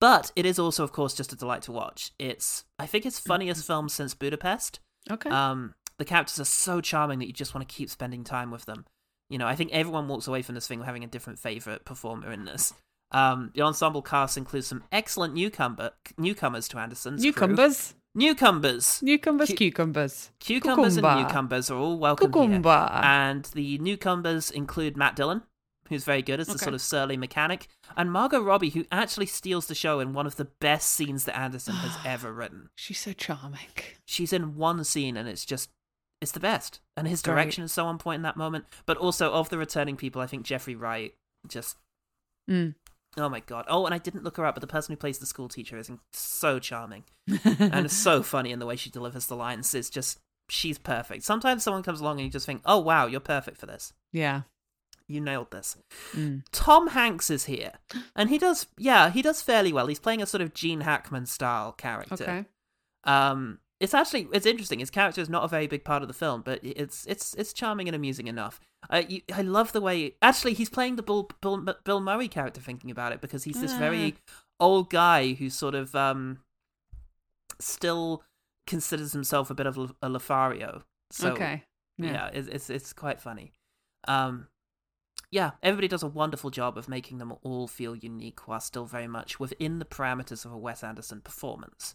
But 0.00 0.30
it 0.36 0.44
is 0.44 0.58
also, 0.58 0.84
of 0.84 0.92
course, 0.92 1.14
just 1.14 1.32
a 1.32 1.36
delight 1.36 1.62
to 1.62 1.72
watch. 1.72 2.12
It's, 2.18 2.64
I 2.78 2.86
think, 2.86 3.06
it's 3.06 3.18
funniest 3.18 3.66
film 3.66 3.88
since 3.88 4.14
Budapest. 4.14 4.80
Okay. 5.10 5.30
Um, 5.30 5.74
the 5.98 6.04
characters 6.04 6.38
are 6.38 6.44
so 6.44 6.80
charming 6.82 7.18
that 7.20 7.26
you 7.26 7.32
just 7.32 7.54
want 7.54 7.66
to 7.66 7.74
keep 7.74 7.88
spending 7.88 8.22
time 8.22 8.50
with 8.50 8.66
them. 8.66 8.84
You 9.28 9.38
know, 9.38 9.46
I 9.46 9.56
think 9.56 9.72
everyone 9.72 10.08
walks 10.08 10.26
away 10.28 10.42
from 10.42 10.54
this 10.54 10.66
thing 10.68 10.78
with 10.78 10.86
having 10.86 11.04
a 11.04 11.08
different 11.08 11.38
favorite 11.38 11.84
performer 11.84 12.30
in 12.32 12.44
this. 12.44 12.72
Um, 13.12 13.50
the 13.54 13.62
ensemble 13.62 14.02
cast 14.02 14.36
includes 14.36 14.66
some 14.66 14.84
excellent 14.92 15.34
newcomer 15.34 15.90
newcomers 16.18 16.68
to 16.68 16.78
Anderson's 16.78 17.20
crew. 17.22 17.30
Newcumbers. 17.32 19.02
Newcumbers, 19.02 19.48
Cu- 19.50 19.54
cucumbers. 19.56 20.30
cucumbers, 20.40 20.96
and 20.96 21.20
newcomers 21.20 21.70
are 21.70 21.76
all 21.76 21.98
welcome 21.98 22.32
here. 22.32 22.62
And 23.04 23.44
the 23.54 23.76
newcomers 23.78 24.50
include 24.50 24.96
Matt 24.96 25.14
Dillon, 25.16 25.42
who's 25.90 26.04
very 26.04 26.22
good 26.22 26.40
as 26.40 26.46
the 26.46 26.54
Okay. 26.54 26.64
sort 26.64 26.74
of 26.74 26.80
surly 26.80 27.16
mechanic, 27.18 27.68
and 27.96 28.10
Margot 28.10 28.40
Robbie, 28.40 28.70
who 28.70 28.86
actually 28.90 29.26
steals 29.26 29.66
the 29.66 29.74
show 29.74 30.00
in 30.00 30.14
one 30.14 30.26
of 30.26 30.36
the 30.36 30.46
best 30.46 30.92
scenes 30.92 31.24
that 31.26 31.36
Anderson 31.38 31.74
has 31.74 31.92
ever 32.06 32.32
written. 32.32 32.70
She's 32.74 32.98
so 33.00 33.12
charming. 33.12 33.58
She's 34.06 34.32
in 34.32 34.56
one 34.56 34.82
scene, 34.84 35.16
and 35.18 35.28
it's 35.28 35.44
just 35.44 35.68
it's 36.20 36.32
the 36.32 36.40
best. 36.40 36.80
And 36.96 37.06
his 37.06 37.20
direction 37.22 37.62
is 37.64 37.72
so 37.72 37.86
on 37.86 37.98
point 37.98 38.16
in 38.16 38.22
that 38.22 38.36
moment. 38.36 38.64
But 38.86 38.96
also 38.96 39.32
of 39.32 39.48
the 39.50 39.58
returning 39.58 39.96
people, 39.96 40.20
I 40.22 40.26
think 40.26 40.44
Jeffrey 40.44 40.74
Wright 40.74 41.14
just 41.46 41.76
Mm. 42.48 42.74
oh 43.16 43.28
my 43.28 43.40
god. 43.40 43.64
Oh, 43.68 43.86
and 43.86 43.94
I 43.94 43.98
didn't 43.98 44.22
look 44.24 44.36
her 44.36 44.46
up, 44.46 44.54
but 44.54 44.60
the 44.60 44.66
person 44.68 44.92
who 44.92 44.96
plays 44.96 45.18
the 45.18 45.26
school 45.26 45.48
teacher 45.48 45.76
is 45.76 45.90
so 46.12 46.58
charming 46.58 47.04
and 47.58 47.90
so 47.90 48.22
funny 48.22 48.52
in 48.52 48.58
the 48.60 48.66
way 48.66 48.76
she 48.76 48.88
delivers 48.90 49.26
the 49.26 49.34
lines. 49.36 49.74
It's 49.74 49.90
just 49.90 50.18
she's 50.48 50.78
perfect. 50.78 51.24
Sometimes 51.24 51.64
someone 51.64 51.82
comes 51.82 52.00
along 52.00 52.18
and 52.18 52.26
you 52.26 52.30
just 52.30 52.46
think, 52.46 52.62
"Oh 52.64 52.78
wow, 52.78 53.06
you're 53.06 53.20
perfect 53.20 53.58
for 53.58 53.66
this. 53.66 53.92
yeah. 54.12 54.42
You 55.08 55.20
nailed 55.20 55.50
this." 55.52 55.76
Mm. 56.14 56.42
Tom 56.52 56.88
Hanks 56.88 57.30
is 57.30 57.44
here, 57.44 57.72
and 58.16 58.28
he 58.30 58.38
does, 58.38 58.66
yeah, 58.76 59.10
he 59.10 59.22
does 59.22 59.40
fairly 59.42 59.72
well. 59.72 59.86
He's 59.86 60.00
playing 60.00 60.20
a 60.22 60.26
sort 60.26 60.40
of 60.40 60.52
Gene 60.54 60.80
Hackman 60.80 61.26
style 61.26 61.70
character. 61.72 62.14
Okay. 62.14 62.44
Um, 63.04 63.60
it's 63.80 63.94
actually 63.94 64.28
it's 64.32 64.46
interesting. 64.46 64.78
His 64.78 64.90
character 64.90 65.20
is 65.20 65.28
not 65.28 65.44
a 65.44 65.48
very 65.48 65.66
big 65.66 65.84
part 65.84 66.02
of 66.02 66.08
the 66.08 66.14
film, 66.14 66.42
but 66.42 66.60
it's 66.62 67.04
it's 67.06 67.34
it's 67.34 67.52
charming 67.52 67.88
and 67.88 67.94
amusing 67.94 68.26
enough. 68.26 68.60
Uh, 68.88 69.02
you, 69.08 69.20
I 69.32 69.42
love 69.42 69.72
the 69.72 69.80
way 69.80 70.14
actually 70.22 70.54
he's 70.54 70.70
playing 70.70 70.96
the 70.96 71.02
Bill, 71.02 71.28
Bill 71.40 71.66
Bill 71.84 72.00
Murray 72.00 72.28
character. 72.28 72.60
Thinking 72.60 72.90
about 72.90 73.12
it, 73.12 73.20
because 73.20 73.44
he's 73.44 73.60
this 73.60 73.74
very 73.74 74.14
old 74.60 74.88
guy 74.90 75.34
who's 75.34 75.54
sort 75.54 75.74
of 75.74 75.94
um 75.94 76.38
still 77.58 78.22
considers 78.66 79.12
himself 79.12 79.50
a 79.50 79.54
bit 79.54 79.66
of 79.66 79.94
a 80.02 80.08
Lothario. 80.08 80.82
So 81.10 81.32
okay. 81.32 81.64
yeah, 81.98 82.12
Yeah. 82.12 82.30
it's, 82.32 82.48
it's 82.48 82.70
it's 82.70 82.92
quite 82.92 83.20
funny. 83.20 83.52
Um, 84.08 84.48
yeah, 85.30 85.52
everybody 85.62 85.88
does 85.88 86.02
a 86.02 86.08
wonderful 86.08 86.50
job 86.50 86.78
of 86.78 86.88
making 86.88 87.18
them 87.18 87.34
all 87.42 87.66
feel 87.66 87.96
unique 87.96 88.46
while 88.46 88.60
still 88.60 88.86
very 88.86 89.08
much 89.08 89.40
within 89.40 89.78
the 89.80 89.84
parameters 89.84 90.44
of 90.44 90.52
a 90.52 90.56
Wes 90.58 90.82
Anderson 90.84 91.20
performance. 91.20 91.94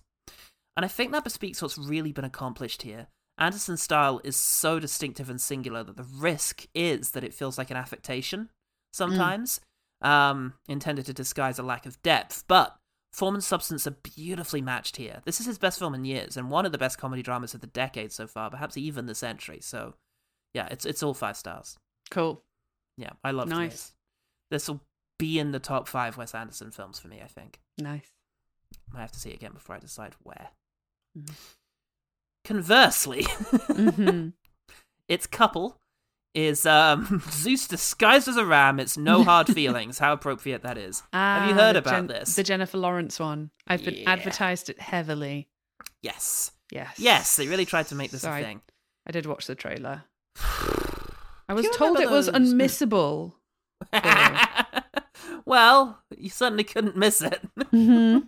And 0.78 0.86
I 0.86 0.88
think 0.88 1.12
that 1.12 1.24
bespeaks 1.24 1.62
what's 1.62 1.78
really 1.78 2.12
been 2.12 2.26
accomplished 2.26 2.84
here. 2.84 3.08
Anderson's 3.38 3.82
style 3.82 4.22
is 4.24 4.36
so 4.36 4.80
distinctive 4.80 5.30
and 5.30 5.42
singular 5.42 5.84
that 5.84 5.98
the 5.98 6.04
risk 6.18 6.68
is 6.76 7.12
that 7.12 7.24
it 7.24 7.34
feels 7.34 7.58
like 7.58 7.72
an 7.72 7.78
affectation 7.78 8.50
sometimes, 8.94 9.60
um, 10.02 10.54
intended 10.68 11.06
to 11.06 11.14
disguise 11.14 11.58
a 11.58 11.64
lack 11.64 11.86
of 11.86 12.02
depth. 12.04 12.44
But 12.48 12.76
form 13.12 13.36
and 13.36 13.44
substance 13.44 13.88
are 13.88 13.92
beautifully 14.16 14.62
matched 14.62 14.98
here. 14.98 15.22
This 15.26 15.40
is 15.40 15.46
his 15.46 15.58
best 15.58 15.80
film 15.80 15.94
in 15.96 16.06
years, 16.06 16.38
and 16.38 16.50
one 16.52 16.66
of 16.66 16.72
the 16.72 16.78
best 16.78 16.98
comedy 16.98 17.22
dramas 17.24 17.54
of 17.54 17.62
the 17.62 17.68
decade 17.68 18.12
so 18.12 18.28
far, 18.28 18.50
perhaps 18.50 18.78
even 18.78 19.06
the 19.06 19.16
century. 19.16 19.60
So, 19.62 19.96
yeah, 20.54 20.68
it's 20.72 20.86
it's 20.86 21.02
all 21.04 21.14
five 21.14 21.38
stars. 21.38 21.78
Cool. 22.10 22.44
Yeah, 22.98 23.12
I 23.24 23.32
love 23.32 23.48
Nice. 23.48 23.72
this. 23.72 23.94
This 24.52 24.68
will 24.68 24.82
be 25.18 25.40
in 25.40 25.52
the 25.52 25.60
top 25.60 25.88
five 25.88 26.18
Wes 26.18 26.36
Anderson 26.36 26.72
films 26.72 27.00
for 27.00 27.08
me. 27.08 27.22
I 27.24 27.28
think. 27.28 27.60
Nice. 27.78 28.12
I 28.96 29.00
have 29.02 29.12
to 29.14 29.20
see 29.20 29.30
it 29.32 29.36
again 29.36 29.54
before 29.54 29.76
I 29.76 29.80
decide 29.80 30.16
where. 30.24 30.50
Conversely, 32.44 33.24
hmm 33.24 34.30
its 35.08 35.28
couple 35.28 35.78
is 36.34 36.66
um, 36.66 37.22
Zeus 37.32 37.68
disguised 37.68 38.28
as 38.28 38.38
a 38.38 38.46
ram. 38.46 38.80
It's 38.80 38.98
no 38.98 39.24
hard 39.24 39.48
feelings. 39.54 40.00
How 40.00 40.14
appropriate 40.14 40.64
that 40.64 40.78
is. 40.78 41.04
Have 41.14 41.44
you 41.50 41.52
Ah, 41.54 41.58
heard 41.58 41.76
about 41.76 42.08
this? 42.08 42.36
The 42.36 42.44
Jennifer 42.44 42.78
Lawrence 42.78 43.20
one. 43.20 43.52
I've 43.68 43.84
been 43.84 43.96
Yeah. 43.96 44.12
advertised 44.12 44.70
it 44.70 44.80
heavily. 44.80 45.50
Yes. 46.02 46.52
Yes. 46.72 46.96
Yes, 46.98 47.36
they 47.36 47.48
really 47.48 47.66
tried 47.66 47.88
to 47.88 47.96
make 47.96 48.12
this 48.12 48.24
a 48.24 48.32
thing. 48.32 48.62
I 49.06 49.12
did 49.12 49.26
watch 49.26 49.46
the 49.46 49.56
trailer. 49.56 50.04
I 50.40 51.54
was 51.54 51.68
told 51.76 51.98
it 52.00 52.06
remember 52.06 52.16
was 52.16 52.30
unmissable. 52.30 53.34
well, 55.46 56.02
you 56.18 56.30
certainly 56.30 56.64
couldn't 56.64 56.96
miss 56.96 57.22
it. 57.22 57.42
hmm 57.72 58.20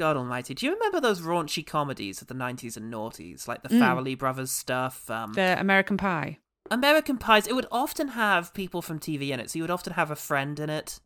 God 0.00 0.16
almighty. 0.16 0.54
Do 0.54 0.64
you 0.66 0.72
remember 0.72 0.98
those 1.00 1.20
raunchy 1.20 1.64
comedies 1.64 2.22
of 2.22 2.28
the 2.28 2.34
90s 2.34 2.76
and 2.76 2.92
noughties? 2.92 3.46
Like 3.46 3.62
the 3.62 3.68
Mm. 3.68 3.80
Farrelly 3.80 4.18
Brothers 4.18 4.50
stuff? 4.50 5.08
Um, 5.10 5.34
The 5.34 5.56
American 5.60 5.96
Pie. 5.98 6.38
American 6.70 7.18
Pies, 7.18 7.46
it 7.46 7.54
would 7.54 7.66
often 7.70 8.08
have 8.08 8.54
people 8.54 8.80
from 8.80 8.98
TV 8.98 9.30
in 9.30 9.40
it. 9.40 9.50
So 9.50 9.58
you 9.58 9.62
would 9.62 9.70
often 9.70 9.92
have 9.92 10.10
a 10.10 10.16
friend 10.16 10.58
in 10.58 10.70
it. 10.70 11.00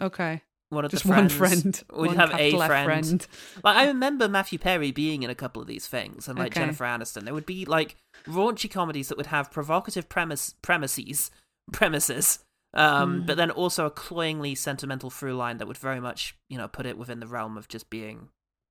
Okay. 0.00 0.42
One 0.70 0.84
of 0.84 0.90
Just 0.90 1.04
the 1.04 1.10
one 1.10 1.28
friend. 1.28 1.82
We'd 1.96 2.12
have 2.16 2.32
a 2.34 2.50
friend. 2.56 2.84
friend. 3.06 3.26
Like 3.64 3.76
I 3.76 3.86
remember 3.86 4.28
Matthew 4.28 4.58
Perry 4.58 4.90
being 4.92 5.22
in 5.22 5.30
a 5.30 5.34
couple 5.34 5.60
of 5.62 5.66
these 5.68 5.86
things, 5.88 6.26
and 6.28 6.38
like 6.38 6.52
Okay. 6.52 6.60
Jennifer 6.60 6.84
Aniston. 6.84 7.24
There 7.24 7.34
would 7.34 7.46
be 7.46 7.64
like 7.64 7.96
raunchy 8.26 8.70
comedies 8.70 9.08
that 9.08 9.16
would 9.16 9.26
have 9.26 9.50
provocative 9.50 10.08
premise 10.08 10.54
premises, 10.62 11.30
premises, 11.72 12.38
um, 12.74 13.22
Mm. 13.22 13.26
but 13.26 13.36
then 13.36 13.50
also 13.50 13.84
a 13.86 13.90
cloyingly 13.90 14.54
sentimental 14.54 15.10
through 15.10 15.34
line 15.34 15.58
that 15.58 15.66
would 15.68 15.78
very 15.78 16.00
much, 16.00 16.36
you 16.48 16.56
know, 16.58 16.68
put 16.68 16.86
it 16.86 16.96
within 16.98 17.18
the 17.20 17.26
realm 17.26 17.56
of 17.58 17.66
just 17.68 17.90
being 17.90 18.28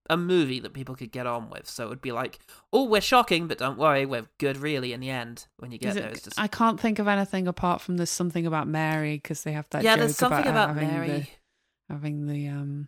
a 0.09 0.17
movie 0.17 0.59
that 0.59 0.73
people 0.73 0.95
could 0.95 1.11
get 1.11 1.27
on 1.27 1.49
with. 1.49 1.69
So 1.69 1.85
it 1.85 1.89
would 1.89 2.01
be 2.01 2.11
like, 2.11 2.39
oh, 2.73 2.83
we're 2.85 2.99
shocking, 3.01 3.47
but 3.47 3.57
don't 3.59 3.77
worry, 3.77 4.05
we're 4.05 4.27
good 4.39 4.57
really 4.57 4.91
in 4.93 4.99
the 4.99 5.09
end. 5.09 5.47
When 5.57 5.71
you 5.71 5.77
get 5.77 5.91
Is 5.91 5.95
it- 5.97 6.23
just 6.23 6.39
I 6.39 6.47
can't 6.47 6.79
think 6.79 6.99
of 6.99 7.07
anything 7.07 7.47
apart 7.47 7.81
from 7.81 7.97
there's 7.97 8.09
something 8.09 8.45
about 8.45 8.67
Mary 8.67 9.15
because 9.17 9.43
they 9.43 9.51
have 9.53 9.69
that 9.69 9.83
yeah, 9.83 9.93
joke 9.95 9.99
there's 9.99 10.17
something 10.17 10.47
about, 10.47 10.71
about, 10.71 10.75
Mary. 10.83 11.07
the 11.87 11.93
having 11.93 12.27
the 12.27 12.47
um 12.47 12.87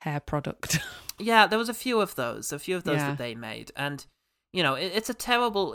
hair 0.00 0.20
product. 0.20 0.78
Yeah, 1.16 1.46
there 1.46 1.60
was 1.60 1.68
a 1.68 1.74
few 1.74 2.00
of 2.00 2.16
those, 2.16 2.50
a 2.50 2.58
few 2.58 2.74
of 2.74 2.82
those 2.82 2.96
Yeah. 2.96 3.10
that 3.10 3.18
they 3.18 3.36
made, 3.36 3.70
and 3.76 4.04
you 4.52 4.64
know, 4.64 4.74
it, 4.74 4.90
it's 4.96 5.08
a 5.08 5.14
terrible. 5.14 5.74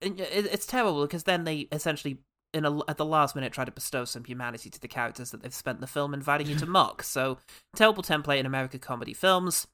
It, 0.00 0.18
it's 0.18 0.64
terrible 0.64 1.02
because 1.02 1.24
then 1.24 1.44
they 1.44 1.68
essentially, 1.70 2.20
in 2.54 2.64
a, 2.64 2.78
at 2.88 2.96
the 2.96 3.04
last 3.04 3.34
minute, 3.34 3.52
try 3.52 3.64
to 3.64 3.70
bestow 3.70 4.04
some 4.04 4.24
humanity 4.24 4.70
to 4.70 4.80
the 4.80 4.88
characters 4.88 5.30
that 5.30 5.42
they've 5.42 5.54
spent 5.54 5.80
the 5.80 5.86
film 5.86 6.14
inviting 6.14 6.46
you 6.46 6.56
to 6.56 6.66
mock. 6.66 7.02
So, 7.02 7.38
terrible 7.76 8.02
template 8.02 8.38
in 8.38 8.46
American 8.46 8.80
comedy 8.80 9.12
films, 9.14 9.66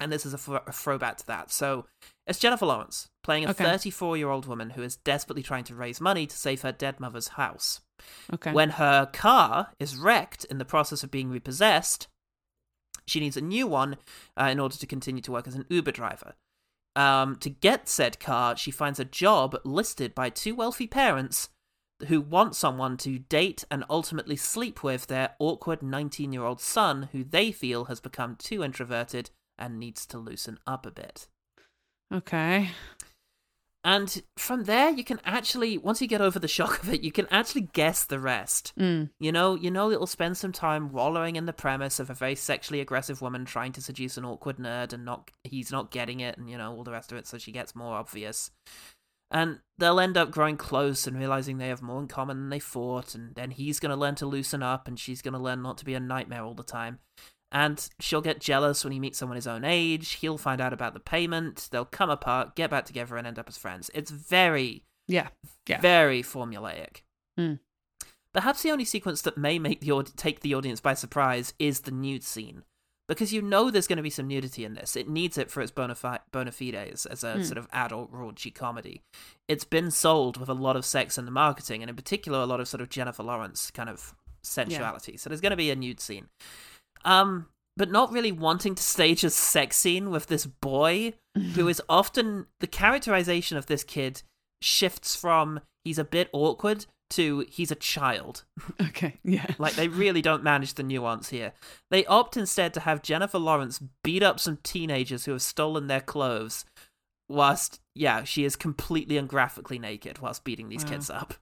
and 0.00 0.10
this 0.10 0.24
is 0.24 0.32
a, 0.32 0.52
a 0.66 0.72
throwback 0.72 1.18
to 1.18 1.26
that. 1.26 1.50
So, 1.50 1.86
it's 2.26 2.38
Jennifer 2.38 2.66
Lawrence 2.66 3.08
playing 3.22 3.44
a 3.44 3.50
Okay. 3.50 3.64
34 3.64 4.16
year 4.16 4.30
old 4.30 4.46
woman 4.46 4.70
who 4.70 4.82
is 4.82 4.96
desperately 4.96 5.42
trying 5.42 5.64
to 5.64 5.74
raise 5.74 6.00
money 6.00 6.26
to 6.26 6.36
save 6.36 6.62
her 6.62 6.72
dead 6.72 6.98
mother's 7.00 7.28
house. 7.28 7.80
okay. 8.32 8.52
When 8.52 8.70
her 8.70 9.06
car 9.06 9.68
is 9.78 9.96
wrecked 9.96 10.44
in 10.46 10.58
the 10.58 10.64
process 10.64 11.02
of 11.02 11.10
being 11.10 11.28
repossessed, 11.30 12.08
she 13.06 13.20
needs 13.20 13.36
a 13.36 13.42
new 13.42 13.66
one 13.66 13.96
uh, 14.38 14.44
in 14.44 14.60
order 14.60 14.76
to 14.76 14.86
continue 14.86 15.22
to 15.22 15.32
work 15.32 15.46
as 15.48 15.54
an 15.54 15.66
Uber 15.68 15.92
driver. 15.92 16.34
Um, 16.96 17.36
to 17.36 17.50
get 17.50 17.88
said 17.88 18.18
car, 18.18 18.56
she 18.56 18.70
finds 18.70 18.98
a 18.98 19.04
job 19.04 19.56
listed 19.64 20.14
by 20.14 20.30
two 20.30 20.54
wealthy 20.54 20.86
parents 20.86 21.48
who 22.06 22.20
want 22.20 22.54
someone 22.54 22.96
to 22.98 23.18
date 23.18 23.64
and 23.70 23.84
ultimately 23.90 24.36
sleep 24.36 24.82
with 24.82 25.06
their 25.06 25.34
awkward 25.38 25.82
19 25.82 26.32
year 26.32 26.44
old 26.44 26.60
son, 26.60 27.08
who 27.12 27.24
they 27.24 27.50
feel 27.52 27.86
has 27.86 28.00
become 28.00 28.36
too 28.36 28.62
introverted 28.62 29.30
and 29.58 29.78
needs 29.78 30.06
to 30.06 30.18
loosen 30.18 30.58
up 30.66 30.86
a 30.86 30.90
bit. 30.90 31.26
okay. 32.12 32.70
And 33.84 34.22
from 34.36 34.64
there, 34.64 34.90
you 34.90 35.04
can 35.04 35.20
actually, 35.24 35.78
once 35.78 36.02
you 36.02 36.08
get 36.08 36.20
over 36.20 36.38
the 36.38 36.48
shock 36.58 36.82
of 36.82 36.92
it, 36.92 37.02
you 37.02 37.12
can 37.12 37.26
actually 37.30 37.68
guess 37.72 38.04
the 38.04 38.18
rest. 38.18 38.72
Mm. 38.78 39.10
You 39.18 39.32
know, 39.32 39.54
you 39.54 39.70
know 39.70 39.90
it'll 39.90 40.06
spend 40.06 40.36
some 40.36 40.52
time 40.52 40.90
wallowing 40.90 41.36
in 41.36 41.46
the 41.46 41.52
premise 41.52 42.00
of 42.00 42.10
a 42.10 42.14
very 42.14 42.34
sexually 42.34 42.80
aggressive 42.80 43.22
woman 43.22 43.44
trying 43.44 43.72
to 43.72 43.80
seduce 43.80 44.16
an 44.16 44.24
awkward 44.24 44.58
nerd 44.58 44.92
and 44.92 45.04
not 45.04 45.30
he's 45.44 45.70
not 45.70 45.90
getting 45.90 46.20
it 46.20 46.36
and 46.36 46.50
you 46.50 46.58
know 46.58 46.74
all 46.74 46.84
the 46.84 46.90
rest 46.90 47.12
of 47.12 47.18
it 47.18 47.26
so 47.26 47.38
she 47.38 47.52
gets 47.52 47.74
more 47.74 47.94
obvious. 47.94 48.50
And 49.30 49.60
they'll 49.76 50.00
end 50.00 50.16
up 50.16 50.30
growing 50.30 50.56
close 50.56 51.06
and 51.06 51.18
realizing 51.18 51.58
they 51.58 51.68
have 51.68 51.82
more 51.82 52.00
in 52.00 52.08
common 52.08 52.38
than 52.38 52.48
they 52.48 52.58
thought 52.60 53.14
and 53.14 53.34
then 53.34 53.50
he's 53.50 53.78
going 53.78 53.90
to 53.90 53.96
learn 53.96 54.14
to 54.16 54.26
loosen 54.26 54.62
up 54.62 54.88
and 54.88 54.98
she's 54.98 55.20
going 55.20 55.34
to 55.34 55.38
learn 55.38 55.60
not 55.60 55.76
to 55.78 55.84
be 55.84 55.92
a 55.94 56.00
nightmare 56.00 56.42
all 56.44 56.54
the 56.54 56.62
time. 56.62 56.98
And 57.52 57.86
she'll 58.00 58.20
get 58.22 58.40
jealous 58.40 58.84
when 58.84 58.92
he 58.92 58.98
meets 59.00 59.18
someone 59.18 59.36
his 59.36 59.46
own 59.46 59.64
age. 59.64 60.12
He'll 60.14 60.38
find 60.38 60.60
out 60.60 60.72
about 60.72 60.94
the 60.94 61.00
payment. 61.00 61.68
They'll 61.70 61.84
come 61.84 62.10
apart, 62.10 62.56
get 62.56 62.70
back 62.70 62.84
together, 62.86 63.16
and 63.16 63.26
end 63.26 63.38
up 63.38 63.48
as 63.48 63.56
friends. 63.58 63.90
It's 63.94 64.10
very 64.10 64.84
Yeah. 65.06 65.28
Yeah. 65.66 65.80
very 65.80 66.22
formulaic. 66.22 67.02
Hmm. 67.36 67.54
Perhaps 68.34 68.62
the 68.62 68.70
only 68.70 68.84
sequence 68.84 69.22
that 69.22 69.38
may 69.38 69.58
make 69.58 69.80
the 69.80 69.90
aud- 69.92 70.16
take 70.16 70.40
the 70.40 70.54
audience 70.54 70.80
by 70.80 70.92
surprise 70.94 71.54
is 71.58 71.80
the 71.80 71.90
nude 71.90 72.22
scene, 72.22 72.62
because 73.08 73.32
you 73.32 73.40
know 73.42 73.70
there's 73.70 73.86
going 73.86 73.96
to 73.96 74.02
be 74.02 74.10
some 74.10 74.28
nudity 74.28 74.64
in 74.64 74.74
this. 74.74 74.94
It 74.96 75.08
needs 75.08 75.38
it 75.38 75.50
for 75.50 75.60
its 75.62 75.70
bona, 75.72 75.94
fi- 75.94 76.20
bona 76.30 76.52
fides 76.52 77.06
as 77.06 77.24
a 77.24 77.34
Hmm. 77.36 77.42
sort 77.42 77.58
of 77.58 77.66
adult 77.72 78.12
raunchy 78.12 78.54
comedy. 78.54 79.00
It's 79.48 79.64
been 79.64 79.90
sold 79.90 80.36
with 80.36 80.48
a 80.48 80.54
lot 80.54 80.76
of 80.76 80.84
sex 80.84 81.16
in 81.18 81.24
the 81.24 81.30
marketing, 81.30 81.82
and 81.82 81.88
in 81.90 81.96
particular 81.96 82.38
a 82.40 82.46
lot 82.46 82.60
of 82.60 82.68
sort 82.68 82.80
of 82.80 82.88
Jennifer 82.90 83.22
Lawrence 83.22 83.70
kind 83.70 83.88
of 83.88 84.14
sensuality. 84.42 85.16
So 85.16 85.28
there's 85.30 85.40
going 85.40 85.50
to 85.50 85.56
be 85.56 85.70
a 85.70 85.76
nude 85.76 86.00
scene. 86.00 86.28
Um, 87.04 87.46
but 87.76 87.90
not 87.90 88.10
really 88.12 88.32
wanting 88.32 88.74
to 88.74 88.82
stage 88.82 89.22
a 89.24 89.30
sex 89.30 89.76
scene 89.76 90.10
with 90.10 90.26
this 90.26 90.46
boy 90.46 91.14
who 91.54 91.68
is 91.68 91.80
often 91.88 92.46
the 92.60 92.66
characterization 92.66 93.56
of 93.56 93.66
this 93.66 93.84
kid 93.84 94.22
shifts 94.60 95.14
from 95.14 95.60
he's 95.84 95.98
a 95.98 96.04
bit 96.04 96.28
awkward 96.32 96.86
to 97.10 97.44
he's 97.48 97.70
a 97.70 97.74
child. 97.76 98.44
Okay. 98.80 99.18
Yeah. 99.24 99.46
Like 99.58 99.74
they 99.74 99.88
really 99.88 100.22
don't 100.22 100.42
manage 100.42 100.74
the 100.74 100.82
nuance 100.82 101.28
here. 101.30 101.52
They 101.90 102.04
opt 102.06 102.36
instead 102.36 102.74
to 102.74 102.80
have 102.80 103.02
Jennifer 103.02 103.38
Lawrence 103.38 103.80
beat 104.02 104.22
up 104.22 104.40
some 104.40 104.58
teenagers 104.62 105.24
who 105.24 105.32
have 105.32 105.42
stolen 105.42 105.86
their 105.86 106.00
clothes, 106.00 106.64
whilst 107.28 107.80
yeah, 107.94 108.24
she 108.24 108.44
is 108.44 108.56
completely 108.56 109.16
and 109.18 109.28
graphically 109.28 109.78
naked 109.78 110.18
whilst 110.20 110.44
beating 110.44 110.68
these 110.68 110.84
Wow. 110.84 110.90
kids 110.90 111.10
up. 111.10 111.34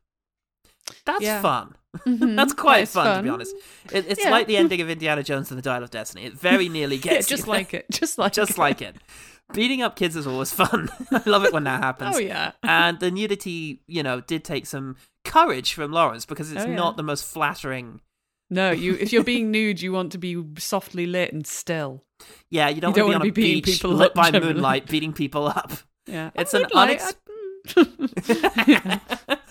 That's 1.05 1.23
Yeah. 1.23 1.43
fun. 1.43 1.75
Mhm. 1.99 2.37
That's 2.37 2.53
quite 2.53 2.77
That 2.77 2.83
is 2.83 2.93
fun, 2.93 3.17
to 3.17 3.23
be 3.23 3.29
honest. 3.29 3.55
It, 3.93 4.07
it's 4.09 4.23
Yeah. 4.23 4.31
like 4.31 4.47
the 4.47 4.57
ending 4.57 4.81
of 4.83 4.89
Indiana 4.91 5.23
Jones 5.23 5.51
and 5.51 5.59
the 5.59 5.63
Dial 5.63 5.83
of 5.83 5.91
Destiny. 5.91 6.25
It 6.25 6.35
very 6.35 6.69
nearly 6.69 6.97
Yeah, 6.97 7.15
gets 7.15 7.27
just 7.29 7.47
you. 7.47 7.53
like 7.53 7.75
it. 7.75 7.87
Just 7.91 8.19
like 8.19 8.33
just 8.33 8.53
it. 8.53 8.59
like 8.59 8.81
it. 8.83 8.97
Beating 9.53 9.81
up 9.83 9.97
kids 9.97 10.17
is 10.17 10.27
always 10.27 10.53
fun. 10.63 10.89
I 11.11 11.23
love 11.27 11.45
it 11.45 11.53
when 11.53 11.65
that 11.65 11.83
happens. 11.83 12.17
Oh 12.17 12.19
yeah. 12.19 12.53
And 12.63 12.99
the 13.01 13.11
nudity, 13.11 13.81
you 13.87 14.03
know, 14.03 14.21
did 14.21 14.45
take 14.45 14.67
some 14.67 14.97
courage 15.25 15.73
from 15.75 15.93
Lawrence 15.93 16.27
because 16.27 16.51
it's 16.53 16.65
Oh, 16.65 16.69
yeah. 16.69 16.75
not 16.75 16.97
the 16.97 17.03
most 17.03 17.25
flattering. 17.25 18.01
No, 18.51 18.71
you 18.71 18.95
if 19.01 19.13
you're 19.13 19.25
being 19.25 19.51
nude, 19.51 19.81
you 19.83 19.93
want 19.93 20.13
to 20.13 20.19
be 20.19 20.43
softly 20.59 21.07
lit 21.07 21.33
and 21.33 21.47
still. 21.47 22.05
Yeah, 22.51 22.69
you 22.69 22.81
don't, 22.81 22.91
You 22.91 23.03
don't 23.03 23.09
want 23.11 23.15
to 23.15 23.19
wanna 23.19 23.25
be 23.25 23.29
on 23.31 23.35
be 23.35 23.43
a 23.43 23.45
beating 23.45 23.63
beach 23.65 23.75
people 23.77 23.91
lit 23.93 24.09
up 24.09 24.15
by 24.15 24.31
generally. 24.31 24.55
moonlight, 24.55 24.87
beating 24.89 25.13
people 25.13 25.47
up. 25.47 25.73
Yeah. 26.09 26.31
It's 26.37 26.55
I 26.55 26.61
an 26.61 26.65
unex- 26.67 27.15
I- 27.77 29.01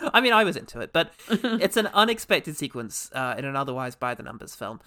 I 0.14 0.22
mean, 0.22 0.32
I 0.32 0.46
was 0.46 0.56
into 0.56 0.80
it, 0.80 0.93
but 0.93 1.12
it's 1.30 1.76
an 1.76 1.88
unexpected 1.88 2.56
sequence 2.56 3.10
uh, 3.14 3.36
in 3.38 3.43
an 3.43 3.58
otherwise 3.58 3.96
by 3.96 4.16
the 4.16 4.24
numbers 4.24 4.56
film. 4.56 4.80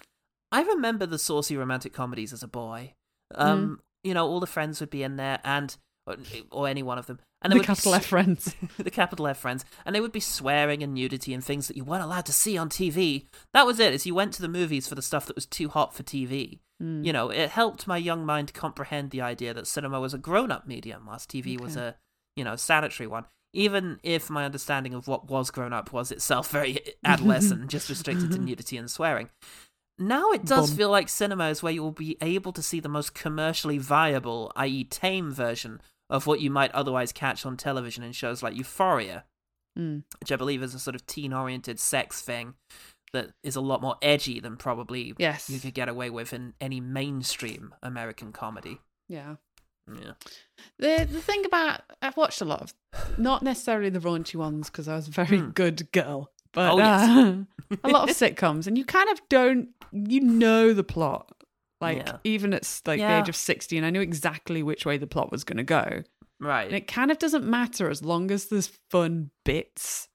I 0.51 0.63
remember 0.63 1.05
the 1.05 1.19
saucy 1.19 1.55
romantic 1.55 1.93
comedies 1.93 2.33
as 2.33 2.41
a 2.41 2.47
boy. 2.47 2.93
Um, 3.35 3.77
Mm. 3.77 3.79
You 4.03 4.13
know, 4.13 4.27
all 4.27 4.39
the 4.39 4.47
friends 4.47 4.79
would 4.79 4.89
be 4.89 5.03
in 5.03 5.17
there, 5.17 5.39
and 5.43 5.75
or, 6.05 6.15
or 6.51 6.67
any 6.67 6.83
one 6.83 6.97
of 6.97 7.05
them, 7.07 7.19
and 7.41 7.53
they 7.53 7.57
the 7.57 7.63
capital 7.63 7.93
be, 7.93 7.97
F 7.97 8.05
friends. 8.05 8.55
the 8.77 8.91
capital 8.91 9.27
F 9.27 9.37
friends, 9.37 9.65
and 9.85 9.95
they 9.95 10.01
would 10.01 10.11
be 10.11 10.19
swearing 10.19 10.83
and 10.83 10.93
nudity 10.93 11.33
and 11.33 11.43
things 11.43 11.67
that 11.67 11.77
you 11.77 11.83
weren't 11.83 12.03
allowed 12.03 12.25
to 12.25 12.33
see 12.33 12.57
on 12.57 12.69
TV. 12.69 13.27
That 13.53 13.65
was 13.65 13.79
it. 13.79 13.93
Is 13.93 14.05
you 14.05 14.15
went 14.15 14.33
to 14.33 14.41
the 14.41 14.47
movies 14.47 14.87
for 14.87 14.95
the 14.95 15.01
stuff 15.01 15.25
that 15.27 15.35
was 15.35 15.45
too 15.45 15.69
hot 15.69 15.93
for 15.93 16.03
TV. 16.03 16.59
Mm. 16.81 17.05
You 17.05 17.13
know, 17.13 17.29
it 17.29 17.49
helped 17.49 17.87
my 17.87 17.97
young 17.97 18.25
mind 18.25 18.53
comprehend 18.53 19.11
the 19.11 19.21
idea 19.21 19.53
that 19.53 19.67
cinema 19.67 19.99
was 19.99 20.13
a 20.13 20.17
grown-up 20.17 20.67
medium, 20.67 21.05
whilst 21.05 21.29
TV 21.29 21.59
was 21.59 21.75
a 21.75 21.95
you 22.35 22.43
know 22.43 22.55
sanitary 22.55 23.07
one. 23.07 23.25
Even 23.51 23.99
if 24.03 24.29
my 24.29 24.45
understanding 24.45 24.93
of 24.93 25.07
what 25.07 25.27
was 25.27 25.49
grown 25.49 25.73
up 25.73 25.91
was 25.91 26.11
itself 26.11 26.51
very 26.51 26.79
adolescent, 27.05 27.61
and 27.61 27.69
just 27.69 27.89
restricted 27.89 28.31
to 28.31 28.39
nudity 28.39 28.77
and 28.77 28.91
swearing. 28.91 29.29
Now 29.99 30.31
it 30.31 30.45
does 30.45 30.69
Bum. 30.69 30.77
feel 30.77 30.89
like 30.89 31.09
cinema 31.09 31.49
is 31.49 31.61
where 31.61 31.73
you 31.73 31.83
will 31.83 31.91
be 31.91 32.17
able 32.21 32.53
to 32.53 32.61
see 32.63 32.79
the 32.79 32.89
most 32.89 33.13
commercially 33.13 33.77
viable, 33.77 34.51
i.e., 34.55 34.85
tame 34.85 35.31
version 35.31 35.81
of 36.09 36.25
what 36.25 36.39
you 36.39 36.49
might 36.49 36.71
otherwise 36.71 37.11
catch 37.11 37.45
on 37.45 37.57
television 37.57 38.03
in 38.03 38.11
shows 38.13 38.41
like 38.41 38.55
Euphoria, 38.55 39.25
Mm. 39.77 40.03
which 40.19 40.31
I 40.31 40.35
believe 40.35 40.63
is 40.63 40.73
a 40.73 40.79
sort 40.79 40.95
of 40.95 41.05
teen-oriented 41.05 41.79
sex 41.79 42.21
thing 42.21 42.55
that 43.13 43.29
is 43.43 43.55
a 43.55 43.61
lot 43.61 43.81
more 43.81 43.97
edgy 44.01 44.39
than 44.39 44.57
probably 44.57 45.13
Yes. 45.19 45.49
you 45.49 45.59
could 45.59 45.73
get 45.75 45.87
away 45.89 46.09
with 46.09 46.33
in 46.33 46.53
any 46.59 46.79
mainstream 46.81 47.73
American 47.83 48.31
comedy. 48.31 48.79
Yeah. 49.07 49.35
Yeah. 49.91 50.13
The 50.79 51.07
the 51.09 51.21
thing 51.21 51.45
about 51.45 51.81
I've 52.01 52.17
watched 52.17 52.41
a 52.41 52.45
lot 52.45 52.61
of 52.61 52.73
not 53.17 53.41
necessarily 53.43 53.89
the 53.89 53.99
raunchy 53.99 54.35
ones 54.35 54.69
because 54.69 54.87
I 54.87 54.95
was 54.95 55.07
a 55.07 55.11
very 55.11 55.37
Hmm. 55.39 55.49
good 55.51 55.91
girl, 55.91 56.31
but 56.53 56.73
Oh, 56.73 56.77
yes. 56.77 57.09
uh, 57.09 57.75
a 57.83 57.89
lot 57.89 58.09
of 58.09 58.15
sitcoms, 58.15 58.67
and 58.67 58.77
you 58.77 58.85
kind 58.85 59.09
of 59.09 59.21
don't 59.29 59.69
you 59.91 60.21
know 60.21 60.73
the 60.73 60.83
plot. 60.83 61.31
Like 61.81 61.97
Yeah. 61.97 62.17
even 62.23 62.53
at 62.53 62.81
like 62.85 62.99
the 62.99 63.17
age 63.19 63.29
of 63.29 63.35
sixteen, 63.35 63.83
I 63.83 63.89
knew 63.89 64.01
exactly 64.01 64.61
which 64.63 64.85
way 64.85 64.97
the 64.97 65.07
plot 65.07 65.31
was 65.31 65.43
going 65.43 65.57
to 65.57 65.63
go, 65.63 66.03
Right. 66.39 66.65
and 66.67 66.75
it 66.75 66.87
kind 66.87 67.09
of 67.11 67.17
doesn't 67.19 67.45
matter 67.45 67.89
as 67.89 68.03
long 68.03 68.31
as 68.31 68.45
there's 68.47 68.67
fun 68.91 69.31
bits. 69.45 70.07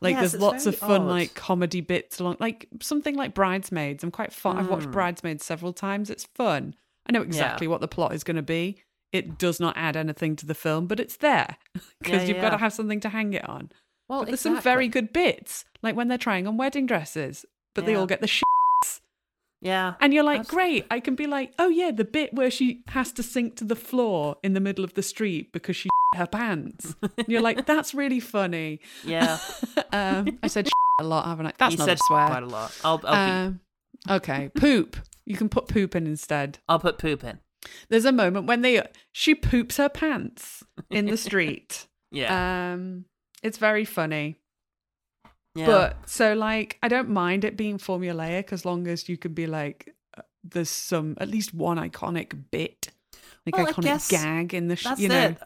Like 0.00 0.14
Yes, 0.16 0.32
there's 0.32 0.42
lots 0.42 0.66
of 0.66 0.76
fun 0.76 1.02
odd. 1.02 1.06
like 1.08 1.34
comedy 1.34 1.80
bits 1.80 2.18
along, 2.18 2.38
like 2.40 2.66
something 2.82 3.14
like 3.14 3.32
Bridesmaids. 3.32 4.02
I'm 4.02 4.10
quite 4.10 4.32
fun. 4.32 4.58
I've 4.58 4.68
watched 4.68 4.88
Mm. 4.88 4.92
Bridesmaids 4.92 5.44
several 5.44 5.72
times. 5.72 6.10
It's 6.10 6.24
fun. 6.34 6.74
I 7.08 7.12
know 7.12 7.22
exactly 7.22 7.68
what 7.68 7.80
the 7.80 7.86
plot 7.88 8.12
is 8.12 8.24
going 8.24 8.36
to 8.36 8.42
be. 8.42 8.82
It 9.12 9.38
does 9.38 9.60
not 9.60 9.76
add 9.76 9.96
anything 9.96 10.34
to 10.36 10.46
the 10.46 10.54
film, 10.54 10.88
but 10.88 10.98
it's 10.98 11.18
there 11.18 11.56
because 12.02 12.22
Yeah, 12.22 12.28
you've 12.34 12.40
got 12.42 12.50
to 12.50 12.56
have 12.58 12.72
something 12.72 12.98
to 13.00 13.08
hang 13.08 13.34
it 13.34 13.48
on. 13.48 13.70
Well, 14.08 14.20
But 14.20 14.28
there's 14.28 14.40
some 14.40 14.60
very 14.60 14.88
good 14.88 15.12
bits, 15.12 15.64
like 15.82 15.96
when 15.96 16.08
they're 16.08 16.18
trying 16.18 16.46
on 16.46 16.56
wedding 16.56 16.86
dresses, 16.86 17.44
but 17.74 17.86
they 17.86 17.94
all 17.94 18.06
get 18.06 18.20
the 18.20 18.26
shit. 18.26 18.44
Yeah. 19.64 19.94
And 19.98 20.12
you're 20.12 20.24
like, 20.24 20.46
great. 20.46 20.84
I 20.90 21.00
can 21.00 21.14
be 21.14 21.26
like, 21.26 21.54
oh 21.58 21.68
yeah, 21.68 21.90
the 21.90 22.04
bit 22.04 22.34
where 22.34 22.50
she 22.50 22.84
has 22.88 23.12
to 23.12 23.22
sink 23.22 23.56
to 23.56 23.64
the 23.64 23.74
floor 23.74 24.36
in 24.42 24.52
the 24.52 24.60
middle 24.60 24.84
of 24.84 24.92
the 24.92 25.02
street 25.02 25.52
because 25.52 25.74
she 25.74 25.88
her 26.14 26.26
pants. 26.26 26.94
And 27.00 27.26
you're 27.26 27.40
like, 27.40 27.64
that's 27.64 27.94
really 27.94 28.20
funny. 28.20 28.80
Yeah. 29.04 29.38
um, 29.92 30.38
I 30.42 30.48
said 30.48 30.68
a 31.00 31.04
lot, 31.04 31.24
haven't 31.26 31.46
I? 31.46 31.52
That's 31.58 31.72
you 31.72 31.78
not 31.78 31.86
said 31.86 31.96
a 31.96 32.00
swear. 32.06 32.26
quite 32.26 32.42
a 32.42 32.46
lot. 32.46 32.78
I'll 32.84 33.00
I'll, 33.04 33.26
be, 33.26 33.32
Um, 33.32 33.60
okay, 34.10 34.50
poop. 34.54 34.98
You 35.24 35.36
can 35.38 35.48
put 35.48 35.66
poop 35.66 35.96
in 35.96 36.06
instead. 36.06 36.58
I'll 36.68 36.78
put 36.78 36.98
poop 36.98 37.24
in. 37.24 37.38
There's 37.88 38.04
a 38.04 38.12
moment 38.12 38.46
when 38.46 38.60
they 38.60 38.82
she 39.12 39.34
poops 39.34 39.78
her 39.78 39.88
pants 39.88 40.62
in 40.90 41.06
the 41.06 41.16
street. 41.16 41.86
Yeah. 42.10 42.72
Um, 42.74 43.06
it's 43.44 43.58
very 43.58 43.84
funny. 43.84 44.36
yeah. 45.54 45.66
But 45.66 46.08
so 46.08 46.34
like 46.34 46.78
I 46.82 46.88
don't 46.88 47.10
mind 47.10 47.44
it 47.44 47.56
being 47.56 47.78
formulaic 47.78 48.52
as 48.52 48.64
long 48.64 48.88
as 48.88 49.08
you 49.08 49.16
can 49.16 49.32
be 49.34 49.46
like 49.46 49.94
uh, 50.18 50.22
there's 50.42 50.70
some 50.70 51.14
at 51.18 51.28
least 51.28 51.54
one 51.54 51.76
iconic 51.78 52.36
bit, 52.50 52.88
like 53.46 53.56
Well, 53.56 53.66
iconic 53.72 54.08
gag 54.10 54.52
in 54.54 54.68
the 54.68 54.76
sh- 54.76 54.86
you 54.98 55.08
know. 55.08 55.28
it. 55.28 55.38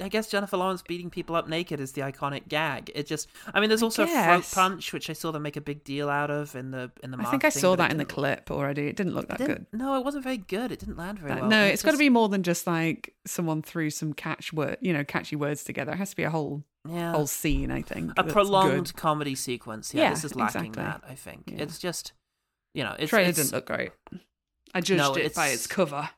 I 0.00 0.08
guess 0.08 0.28
Jennifer 0.30 0.56
Lawrence 0.56 0.80
beating 0.86 1.10
people 1.10 1.34
up 1.34 1.48
naked 1.48 1.80
is 1.80 1.90
the 1.90 2.02
iconic 2.02 2.46
gag. 2.46 2.88
It 2.94 3.08
just, 3.08 3.26
I 3.52 3.58
mean, 3.58 3.68
there's 3.68 3.82
also 3.82 4.04
throat 4.06 4.12
guess. 4.12 4.54
punch, 4.54 4.92
which 4.92 5.10
I 5.10 5.12
saw 5.12 5.32
them 5.32 5.42
make 5.42 5.56
a 5.56 5.60
big 5.60 5.82
deal 5.82 6.08
out 6.08 6.30
of 6.30 6.54
in 6.54 6.70
the 6.70 6.92
in 7.02 7.10
the. 7.10 7.18
I 7.18 7.24
think 7.24 7.44
I 7.44 7.48
saw 7.48 7.74
that 7.74 7.90
in 7.90 7.96
the 7.96 8.04
clip 8.04 8.48
already. 8.48 8.86
It 8.86 8.94
didn't 8.94 9.14
look 9.16 9.26
that 9.26 9.38
didn't- 9.38 9.70
good. 9.72 9.78
No, 9.80 9.96
it 9.98 10.04
wasn't 10.04 10.22
very 10.22 10.36
good. 10.36 10.70
It 10.70 10.78
didn't 10.78 10.98
land 10.98 11.18
very 11.18 11.32
Uh, 11.32 11.36
well. 11.40 11.48
no, 11.48 11.56
and 11.64 11.72
it's 11.72 11.82
got 11.82 11.90
to 11.90 11.98
be 11.98 12.10
more 12.10 12.28
than 12.28 12.44
just 12.44 12.64
like 12.64 13.12
someone 13.26 13.60
threw 13.60 13.90
some 13.90 14.12
catch 14.12 14.52
word, 14.52 14.78
you 14.80 14.92
know, 14.92 15.02
catchy 15.02 15.34
words 15.34 15.64
together. 15.64 15.90
It 15.90 15.96
has 15.96 16.10
to 16.10 16.16
be 16.16 16.22
a 16.22 16.30
whole 16.30 16.62
yeah. 16.88 17.12
whole 17.12 17.26
scene. 17.26 17.70
I 17.70 17.82
think 17.82 18.12
a 18.16 18.24
prolonged 18.24 18.86
good. 18.92 18.96
comedy 18.96 19.34
sequence. 19.34 19.94
Yeah, 19.94 20.04
Yeah, 20.04 20.10
this 20.10 20.24
is 20.24 20.34
lacking 20.36 20.66
exactly. 20.66 20.82
that. 20.84 21.02
I 21.10 21.14
think 21.14 21.44
Yeah. 21.46 21.62
it's 21.62 21.78
just, 21.78 22.12
you 22.74 22.82
know, 22.84 22.94
it's 22.98 23.10
trailer 23.10 23.28
it's, 23.30 23.38
didn't 23.38 23.52
look 23.52 23.66
great. 23.66 23.92
I 24.74 24.80
judged 24.80 24.98
No, 24.98 25.14
it 25.14 25.34
by 25.34 25.46
it's- 25.46 25.54
its 25.54 25.66
cover. 25.66 26.10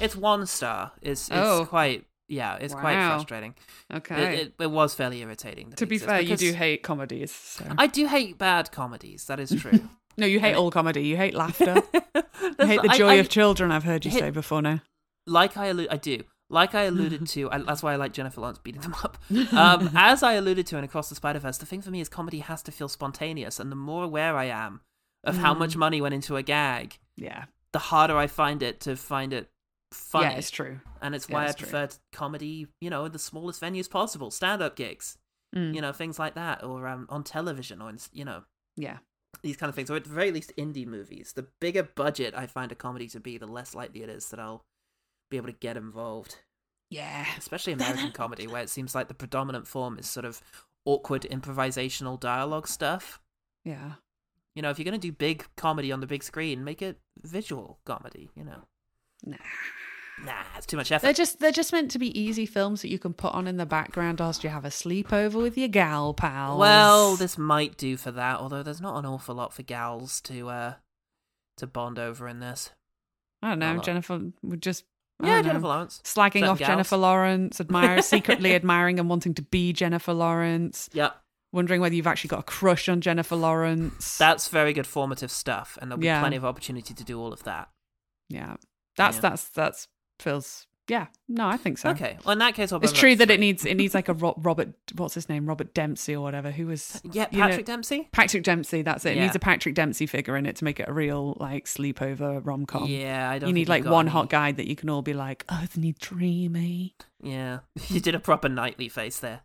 it's 0.00 0.16
one 0.16 0.46
star. 0.46 0.92
It's 1.02 1.28
it's 1.28 1.36
Oh. 1.38 1.66
quite 1.68 2.06
yeah, 2.26 2.56
it's 2.56 2.72
quite 2.74 2.94
frustrating. 2.94 3.54
Okay. 3.92 4.34
It, 4.34 4.40
it, 4.40 4.54
it 4.58 4.70
was 4.70 4.94
fairly 4.94 5.20
irritating. 5.20 5.72
to 5.72 5.84
be 5.86 5.98
fair, 5.98 6.22
you 6.22 6.36
do 6.36 6.52
hate 6.54 6.82
comedies. 6.82 7.30
So. 7.32 7.66
I 7.76 7.86
do 7.86 8.06
hate 8.06 8.38
bad 8.38 8.72
comedies. 8.72 9.26
That 9.26 9.38
is 9.40 9.50
true. 9.60 9.88
no, 10.16 10.26
you 10.26 10.40
hate 10.40 10.54
all 10.54 10.70
comedy. 10.70 11.02
You 11.06 11.18
hate 11.18 11.34
laughter. 11.34 11.82
you 12.14 12.66
hate 12.66 12.80
the 12.82 12.94
joy 12.96 13.10
I- 13.10 13.14
of 13.14 13.28
children. 13.28 13.70
I've 13.70 13.84
heard 13.84 14.06
you 14.06 14.10
hate- 14.10 14.20
say 14.20 14.30
before 14.30 14.62
now. 14.62 14.80
like 15.26 15.56
I 15.58 15.70
allu- 15.70 15.88
I 15.90 15.96
do. 15.98 16.22
Like 16.50 16.74
I 16.74 16.82
alluded 16.82 17.26
to, 17.34 17.50
I, 17.50 17.58
that's 17.58 17.82
why 17.82 17.92
I 17.92 17.96
like 17.96 18.12
Jennifer 18.12 18.40
Lawrence 18.40 18.58
beating 18.58 18.82
them 18.82 18.94
up. 19.02 19.18
Um, 19.52 19.90
as 19.96 20.22
I 20.22 20.34
alluded 20.34 20.66
to 20.68 20.78
in 20.78 20.84
Across 20.84 21.08
the 21.08 21.14
Spider 21.14 21.38
Verse, 21.38 21.58
the 21.58 21.66
thing 21.66 21.82
for 21.82 21.90
me 21.90 22.00
is 22.00 22.08
comedy 22.08 22.40
has 22.40 22.62
to 22.64 22.72
feel 22.72 22.88
spontaneous, 22.88 23.58
and 23.58 23.70
the 23.72 23.76
more 23.76 24.04
aware 24.04 24.36
I 24.36 24.44
am 24.46 24.80
of 25.24 25.38
how 25.38 25.54
Mm. 25.54 25.58
much 25.58 25.76
money 25.76 26.00
went 26.00 26.14
into 26.14 26.36
a 26.36 26.42
gag, 26.42 26.98
Yeah, 27.16 27.44
the 27.72 27.78
harder 27.78 28.16
I 28.16 28.26
find 28.26 28.62
it 28.62 28.80
to 28.80 28.94
find 28.96 29.32
it 29.32 29.48
funny. 29.92 30.26
yeah, 30.26 30.38
it's 30.38 30.50
true. 30.50 30.80
and 31.00 31.14
it's 31.14 31.28
yeah, 31.28 31.34
why 31.34 31.42
I 31.44 31.46
it's 31.46 31.54
true. 31.54 31.68
prefer 31.68 31.88
comedy, 32.12 32.66
you 32.80 32.90
know, 32.90 33.04
in 33.06 33.12
the 33.12 33.18
smallest 33.18 33.60
venues 33.62 33.88
possible, 33.90 34.30
stand-up 34.30 34.76
gigs, 34.76 35.16
Mm. 35.56 35.72
you 35.74 35.80
know, 35.80 35.92
things 35.92 36.18
like 36.18 36.34
that, 36.34 36.62
or 36.64 36.86
um, 36.88 37.06
on 37.08 37.22
television, 37.24 37.80
or 37.80 37.88
in, 37.88 37.98
you 38.12 38.24
know, 38.24 38.42
Yeah, 38.76 38.98
these 39.42 39.56
kind 39.56 39.68
of 39.70 39.74
things, 39.76 39.88
or 39.90 39.96
at 39.96 40.04
the 40.04 40.10
very 40.10 40.30
least, 40.32 40.52
indie 40.58 40.84
movies. 40.86 41.32
The 41.34 41.46
bigger 41.60 41.84
budget 41.84 42.34
I 42.36 42.46
find 42.48 42.70
a 42.72 42.74
comedy 42.74 43.06
to 43.08 43.20
be, 43.20 43.38
the 43.38 43.46
less 43.46 43.72
likely 43.74 44.02
it 44.02 44.08
is 44.10 44.28
that 44.30 44.40
I'll 44.40 44.64
be 45.30 45.36
able 45.36 45.46
to 45.48 45.52
get 45.52 45.76
involved. 45.76 46.38
yeah, 46.90 47.26
Especially 47.38 47.72
American 47.72 48.12
comedy, 48.12 48.46
where 48.46 48.62
it 48.62 48.70
seems 48.70 48.94
like 48.94 49.08
the 49.08 49.14
predominant 49.14 49.66
form 49.66 49.98
is 49.98 50.08
sort 50.08 50.24
of 50.26 50.40
awkward 50.84 51.22
improvisational 51.30 52.18
dialogue 52.20 52.68
stuff. 52.68 53.20
yeah. 53.64 53.92
You 54.56 54.62
know, 54.62 54.70
if 54.70 54.78
you're 54.78 54.84
going 54.84 55.00
to 55.00 55.04
do 55.08 55.10
big 55.10 55.44
comedy 55.56 55.90
on 55.90 55.98
the 55.98 56.06
big 56.06 56.22
screen, 56.22 56.62
make 56.62 56.80
it 56.80 57.00
visual 57.20 57.80
comedy, 57.84 58.30
you 58.36 58.44
know. 58.44 58.62
Nah. 59.24 59.36
Nah, 60.24 60.44
it's 60.56 60.66
too 60.66 60.76
much 60.76 60.92
effort. 60.92 61.02
They're 61.02 61.12
just 61.12 61.40
they're 61.40 61.50
just 61.50 61.72
meant 61.72 61.90
to 61.90 61.98
be 61.98 62.16
easy 62.16 62.46
films 62.46 62.80
that 62.82 62.88
you 62.88 63.00
can 63.00 63.14
put 63.14 63.34
on 63.34 63.48
in 63.48 63.56
the 63.56 63.66
background 63.66 64.20
whilst 64.20 64.44
you 64.44 64.50
have 64.50 64.64
a 64.64 64.68
sleepover 64.68 65.42
with 65.42 65.58
your 65.58 65.66
gal 65.66 66.14
pals. 66.14 66.60
Well, 66.60 67.16
this 67.16 67.36
might 67.36 67.76
do 67.76 67.96
for 67.96 68.12
that, 68.12 68.38
although 68.38 68.62
there's 68.62 68.80
not 68.80 68.96
an 68.96 69.06
awful 69.06 69.34
lot 69.34 69.52
for 69.52 69.64
gals 69.64 70.20
to 70.20 70.48
uh 70.50 70.74
to 71.56 71.66
bond 71.66 71.98
over 71.98 72.28
in 72.28 72.38
this. 72.38 72.70
I 73.42 73.48
don't 73.50 73.58
know. 73.58 73.78
Jennifer 73.78 74.20
would 74.42 74.62
just 74.62 74.84
Yeah, 75.22 75.36
know, 75.40 75.48
Jennifer 75.48 75.66
Lawrence. 75.68 76.00
slagging 76.04 76.32
Certain 76.32 76.44
off 76.44 76.58
gals. 76.58 76.68
Jennifer 76.68 76.96
Lawrence, 76.96 77.60
admire 77.60 78.02
secretly 78.02 78.54
admiring 78.54 78.98
and 78.98 79.08
wanting 79.08 79.34
to 79.34 79.42
be 79.42 79.72
Jennifer 79.72 80.12
Lawrence, 80.12 80.88
Yeah, 80.92 81.10
wondering 81.52 81.80
whether 81.80 81.94
you've 81.94 82.06
actually 82.06 82.28
got 82.28 82.40
a 82.40 82.44
crush 82.44 82.88
on 82.88 83.00
Jennifer 83.00 83.36
Lawrence. 83.36 84.18
that's 84.18 84.48
very 84.48 84.72
good 84.72 84.86
formative 84.86 85.30
stuff, 85.30 85.78
and 85.80 85.90
there'll 85.90 86.00
be 86.00 86.06
Yeah. 86.06 86.20
plenty 86.20 86.36
of 86.36 86.44
opportunity 86.44 86.94
to 86.94 87.04
do 87.04 87.18
all 87.20 87.32
of 87.32 87.44
that. 87.44 87.68
yeah, 88.28 88.56
that's 88.96 89.16
Yeah. 89.18 89.20
that's 89.20 89.48
that's 89.50 89.88
feels 90.18 90.66
yeah. 90.88 91.06
No, 91.28 91.46
I 91.48 91.56
think 91.56 91.78
so. 91.78 91.90
Okay, 91.90 92.18
well 92.24 92.32
in 92.34 92.38
that 92.40 92.54
case, 92.54 92.72
I'll 92.72 92.80
It's 92.80 92.92
true 92.92 93.16
that 93.16 93.30
it 93.30 93.40
needs 93.40 93.64
it 93.64 93.74
needs 93.76 93.94
like 93.94 94.08
a 94.08 94.14
Robert 94.14 94.74
what's 94.96 95.14
his 95.14 95.28
name 95.28 95.46
Robert 95.46 95.72
Dempsey 95.74 96.14
or 96.14 96.20
whatever 96.22 96.50
who 96.50 96.66
was 96.66 97.00
Yeah, 97.10 97.26
you 97.30 97.38
know- 97.38 97.46
Patrick 97.48 97.66
Dempsey. 97.66 98.08
Patrick 98.12 98.42
Dempsey. 98.42 98.82
That's 98.82 99.04
it. 99.06 99.10
It 99.12 99.16
Yeah. 99.16 99.22
needs 99.24 99.36
a 99.36 99.38
Patrick 99.38 99.74
Dempsey 99.74 100.06
figure 100.06 100.36
in 100.36 100.44
it 100.46 100.56
to 100.56 100.64
make 100.64 100.78
it 100.80 100.88
a 100.88 100.92
real 100.92 101.36
like 101.40 101.64
sleepover 101.66 102.44
rom 102.44 102.66
com. 102.66 102.86
Yeah, 102.86 103.30
I 103.30 103.38
don't. 103.38 103.48
You 103.48 103.54
need 103.54 103.68
like 103.68 103.84
one 103.84 104.06
any- 104.06 104.12
hot 104.12 104.28
guy 104.28 104.52
that 104.52 104.66
you 104.68 104.76
can 104.76 104.90
all 104.90 105.02
be 105.02 105.14
like, 105.14 105.44
oh, 105.48 105.60
isn't 105.64 105.82
he 105.82 105.92
dreamy? 105.98 106.94
Yeah, 107.22 107.60
you 107.88 108.00
did 108.00 108.14
a 108.14 108.20
proper 108.20 108.48
nightly 108.48 108.88
face 108.88 109.18
there. 109.20 109.40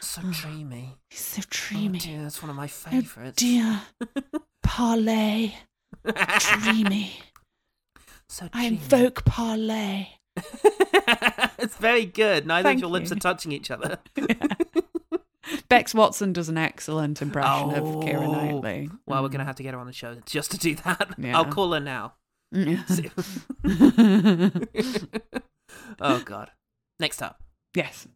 So 0.00 0.20
dreamy. 0.30 0.96
He's 1.10 1.20
so 1.20 1.42
Oh, 1.42 1.46
dreamy. 1.48 1.98
dear, 2.00 2.22
that's 2.24 2.42
one 2.42 2.50
of 2.50 2.56
my 2.56 2.64
Oh, 2.64 2.68
favourites. 2.68 3.36
dear. 3.36 3.80
Parlay. 4.62 5.52
Dreamy. 6.40 7.20
so 8.28 8.48
I 8.52 8.64
invoke 8.64 9.24
parlay. 9.24 10.06
it's 11.58 11.76
very 11.76 12.06
good. 12.06 12.46
Neither 12.46 12.68
Thank 12.68 12.78
of 12.78 12.82
your 12.82 12.90
lips 12.90 13.12
are 13.12 13.16
touching 13.16 13.52
each 13.52 13.70
other. 13.70 13.98
Bex 15.68 15.94
Watson 15.94 16.32
does 16.32 16.48
an 16.48 16.56
excellent 16.58 17.20
impression 17.20 17.70
of 17.70 17.84
Keira 18.04 18.26
Oh. 18.26 18.32
Knightley. 18.32 18.90
Well, 19.06 19.22
we're 19.22 19.28
gonna 19.28 19.44
have 19.44 19.56
to 19.56 19.62
get 19.62 19.74
her 19.74 19.80
on 19.80 19.86
the 19.86 19.92
show 19.92 20.16
just 20.26 20.50
to 20.52 20.58
do 20.58 20.74
that. 20.76 21.14
Yeah. 21.18 21.36
I'll 21.36 21.44
call 21.44 21.72
her 21.72 21.80
now. 21.80 22.14
Mm. 22.54 22.78
oh 26.00 26.22
god. 26.24 26.50
Next 27.00 27.22
up, 27.22 27.42
yes. 27.74 28.06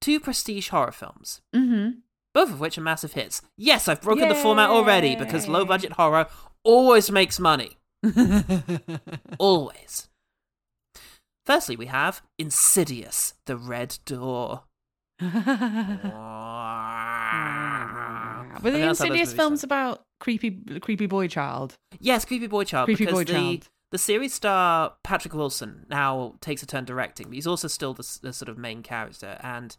two 0.00 0.20
prestige 0.20 0.68
horror 0.68 0.92
films, 0.92 1.40
Mm-hmm. 1.54 1.98
both 2.34 2.50
of 2.50 2.60
which 2.60 2.76
are 2.76 2.80
massive 2.82 3.14
hits. 3.14 3.40
Yes, 3.56 3.88
I've 3.88 4.02
broken 4.02 4.28
the 4.28 4.34
format 4.34 4.68
already 4.70 5.16
because 5.16 5.48
low 5.48 5.64
budget 5.64 5.92
horror 5.92 6.26
always 6.64 7.10
makes 7.10 7.38
money. 7.40 7.78
Always. 9.38 10.08
Firstly, 11.46 11.76
we 11.76 11.86
have 11.86 12.22
Insidious: 12.38 13.34
The 13.46 13.56
Red 13.56 13.98
Door. 14.04 14.64
Were 18.62 18.70
the 18.70 18.78
that's 18.78 18.98
how 18.98 19.06
those 19.06 19.10
Insidious 19.10 19.32
films 19.32 19.60
sound. 19.60 19.68
about 19.68 20.02
creepy, 20.20 20.50
creepy 20.80 21.06
boy 21.06 21.28
child? 21.28 21.76
Yes, 22.00 22.24
Creepy 22.24 22.48
Boy 22.48 22.64
Child. 22.64 22.86
Creepy 22.86 23.04
because 23.04 23.14
boy 23.14 23.24
the, 23.24 23.32
child. 23.32 23.68
The 23.92 23.98
series 23.98 24.34
star 24.34 24.94
Patrick 25.04 25.34
Wilson 25.34 25.86
now 25.88 26.34
takes 26.40 26.62
a 26.62 26.66
turn 26.66 26.84
directing, 26.84 27.28
but 27.28 27.34
he's 27.34 27.46
also 27.46 27.68
still 27.68 27.94
the, 27.94 28.18
the 28.22 28.32
sort 28.32 28.48
of 28.48 28.58
main 28.58 28.82
character. 28.82 29.38
And 29.42 29.76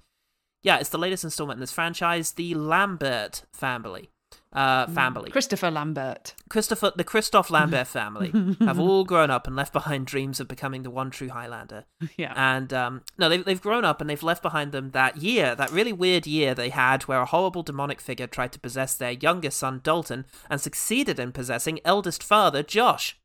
yeah, 0.64 0.78
it's 0.78 0.90
the 0.90 0.98
latest 0.98 1.24
installment 1.24 1.58
in 1.58 1.62
this 1.62 1.72
franchise, 1.72 2.32
the 2.32 2.56
Lambert 2.56 3.44
family. 3.54 4.10
Uh, 4.54 4.88
family. 4.88 5.30
Christopher 5.30 5.70
Lambert. 5.70 6.34
Christopher, 6.50 6.92
the 6.96 7.04
Christoph 7.04 7.50
Lambert 7.52 7.88
family, 8.00 8.32
have 8.62 8.80
all 8.80 9.04
grown 9.04 9.30
up 9.30 9.46
and 9.48 9.56
left 9.56 9.74
behind 9.74 10.08
dreams 10.08 10.40
of 10.40 10.48
becoming 10.48 10.84
the 10.84 10.90
one 10.90 11.10
true 11.12 11.30
Highlander. 11.30 11.86
Yeah. 12.18 12.34
And 12.36 12.74
um, 12.74 13.02
no, 13.18 13.30
they've 13.30 13.44
they've 13.44 13.62
grown 13.62 13.86
up 13.86 14.02
and 14.02 14.10
they've 14.10 14.24
left 14.24 14.42
behind 14.42 14.72
them 14.72 14.92
that 14.92 15.18
year, 15.18 15.54
that 15.56 15.72
really 15.72 15.94
weird 15.94 16.26
year 16.26 16.56
they 16.56 16.70
had, 16.70 17.04
where 17.04 17.22
a 17.22 17.26
horrible 17.26 17.64
demonic 17.64 18.00
figure 18.02 18.28
tried 18.28 18.52
to 18.54 18.60
possess 18.60 18.96
their 18.96 19.12
youngest 19.12 19.58
son 19.60 19.82
Dalton 19.84 20.26
and 20.50 20.60
succeeded 20.62 21.20
in 21.20 21.32
possessing 21.32 21.80
eldest 21.86 22.24
father 22.24 22.64
Josh. 22.64 23.20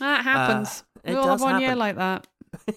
That 0.00 0.22
happens. 0.24 0.84
it 1.02 1.10
we 1.10 1.16
all 1.16 1.28
have 1.28 1.40
one 1.40 1.60
year 1.60 1.74
like 1.76 1.96
that. 1.96 2.26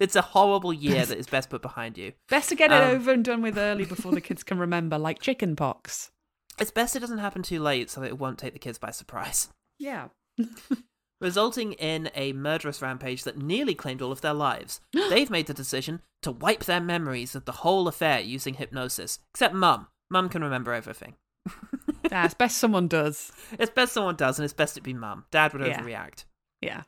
it's 0.00 0.16
a 0.16 0.22
horrible 0.22 0.72
year 0.72 1.04
that 1.04 1.18
is 1.18 1.26
best 1.26 1.50
put 1.50 1.62
behind 1.62 1.96
you. 1.98 2.12
Best 2.28 2.48
to 2.50 2.54
get 2.54 2.70
it 2.70 2.82
Um, 2.82 2.90
over 2.96 3.12
and 3.12 3.24
done 3.24 3.42
with 3.42 3.58
early 3.58 3.84
before 3.84 4.12
the 4.12 4.20
kids 4.20 4.42
can 4.42 4.58
remember, 4.58 4.98
like 4.98 5.20
chicken 5.20 5.56
pox. 5.56 6.10
It's 6.58 6.70
best 6.70 6.94
it 6.96 7.00
doesn't 7.00 7.18
happen 7.18 7.42
too 7.42 7.60
late 7.60 7.90
so 7.90 8.00
that 8.00 8.08
it 8.08 8.18
won't 8.18 8.38
take 8.38 8.52
the 8.52 8.58
kids 8.58 8.78
by 8.78 8.90
surprise. 8.90 9.48
Yeah. 9.78 10.08
resulting 11.20 11.72
in 11.74 12.10
a 12.14 12.32
murderous 12.32 12.82
rampage 12.82 13.24
that 13.24 13.38
nearly 13.40 13.74
claimed 13.74 14.02
all 14.02 14.12
of 14.12 14.20
their 14.20 14.34
lives. 14.34 14.80
They've 14.92 15.30
made 15.30 15.46
the 15.46 15.54
decision 15.54 16.02
to 16.22 16.30
wipe 16.30 16.64
their 16.64 16.80
memories 16.80 17.34
of 17.34 17.44
the 17.44 17.52
whole 17.52 17.88
affair 17.88 18.20
using 18.20 18.54
hypnosis. 18.54 19.18
Except 19.34 19.54
Mum. 19.54 19.88
Mum 20.10 20.28
can 20.28 20.42
remember 20.44 20.72
everything. 20.72 21.14
That's 22.08 22.34
best 22.34 22.58
someone 22.58 22.88
does. 22.88 23.32
It's 23.58 23.70
best 23.70 23.92
someone 23.94 24.16
does, 24.16 24.38
and 24.38 24.44
it's 24.44 24.52
best 24.54 24.76
it 24.76 24.82
be 24.82 24.92
Mum. 24.94 25.24
Dad 25.30 25.52
would 25.52 25.66
Yeah. 25.66 25.80
overreact. 25.80 26.24
Yeah. 26.60 26.82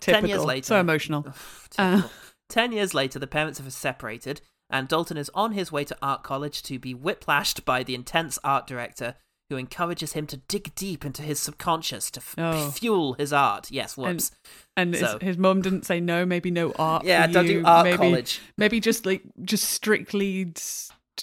Ten 0.00 0.26
years 0.26 0.44
later- 0.44 0.66
So 0.66 0.80
emotional. 0.80 1.22
Typical. 1.70 1.98
Uh. 1.98 2.08
Ten 2.48 2.72
years 2.72 2.92
later, 2.92 3.18
the 3.18 3.26
parents 3.26 3.58
have 3.58 3.72
separated, 3.72 4.42
and 4.72 4.88
Dalton 4.88 5.16
is 5.16 5.30
on 5.34 5.52
his 5.52 5.70
way 5.70 5.84
to 5.84 5.96
art 6.02 6.22
college 6.24 6.62
to 6.64 6.78
be 6.78 6.94
whiplashed 6.94 7.64
by 7.64 7.82
the 7.84 7.94
intense 7.94 8.38
art 8.42 8.66
director 8.66 9.14
who 9.50 9.56
encourages 9.58 10.14
him 10.14 10.26
to 10.28 10.38
dig 10.38 10.74
deep 10.74 11.04
into 11.04 11.20
his 11.20 11.38
subconscious 11.38 12.10
to 12.10 12.20
f- 12.20 12.34
Oh. 12.38 12.70
fuel 12.70 13.12
his 13.14 13.32
art. 13.34 13.70
Yes, 13.70 13.98
whoops. 13.98 14.30
And 14.78 14.96
So- 14.96 15.18
his, 15.18 15.28
his 15.28 15.36
mum 15.38 15.60
didn't 15.60 15.84
say 15.84 16.00
no, 16.00 16.24
maybe 16.24 16.50
no 16.50 16.72
art. 16.78 17.04
yeah, 17.04 17.26
don't 17.26 17.46
you. 17.46 17.60
do 17.60 17.66
art 17.66 17.84
maybe, 17.84 17.96
college. 17.98 18.40
Maybe 18.56 18.80
just 18.80 19.04
like 19.04 19.22
just 19.44 19.68
strictly 19.68 20.52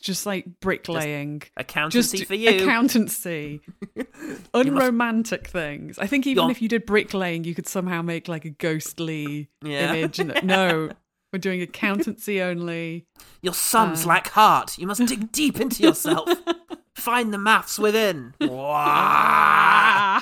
just 0.02 0.28
like 0.28 0.46
bricklaying. 0.60 1.42
Accountancy 1.58 2.18
just 2.20 2.28
for 2.28 2.36
you. 2.36 2.62
accountancy. 2.62 3.62
Unromantic 4.54 5.48
things. 5.48 5.98
I 5.98 6.08
think 6.08 6.28
even 6.28 6.44
You're- 6.44 6.52
if 6.52 6.62
you 6.62 6.68
did 6.70 6.86
bricklaying, 6.86 7.44
you 7.44 7.56
could 7.56 7.68
somehow 7.68 8.02
make 8.04 8.28
like 8.28 8.46
a 8.46 8.50
ghostly 8.52 9.50
Yeah. 9.64 9.94
image. 9.94 10.20
And- 10.20 10.40
No, 10.44 10.92
we're 11.32 11.40
doing 11.40 11.62
accountancy 11.62 12.42
only. 12.42 13.06
Your 13.42 13.54
sums 13.54 14.06
Uh. 14.06 14.10
lack 14.10 14.30
heart. 14.30 14.78
You 14.78 14.88
must 14.88 15.06
dig 15.06 15.32
deep 15.32 15.60
into 15.60 15.84
yourself. 15.84 16.30
Find 16.96 17.34
the 17.34 17.38
maths 17.38 17.80
within. 17.80 18.34
Uh, 18.42 20.22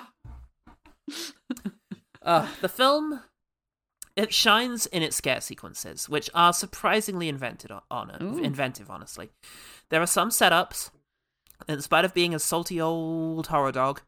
the 2.62 2.70
film 2.70 3.22
it 4.16 4.34
shines 4.34 4.86
in 4.88 5.04
its 5.04 5.16
scare 5.16 5.42
sequences, 5.42 6.10
which 6.10 6.30
are 6.34 6.52
surprisingly 6.52 7.30
invented 7.30 7.72
on, 7.92 8.12
Ooh. 8.22 8.40
inventive. 8.44 8.90
Honestly, 8.90 9.30
there 9.90 10.02
are 10.02 10.08
some 10.08 10.30
setups, 10.30 10.90
in 11.68 11.82
spite 11.82 12.04
of 12.06 12.14
being 12.14 12.34
a 12.34 12.40
salty 12.40 12.82
old 12.82 13.48
horror 13.48 13.72
dog, 13.72 14.02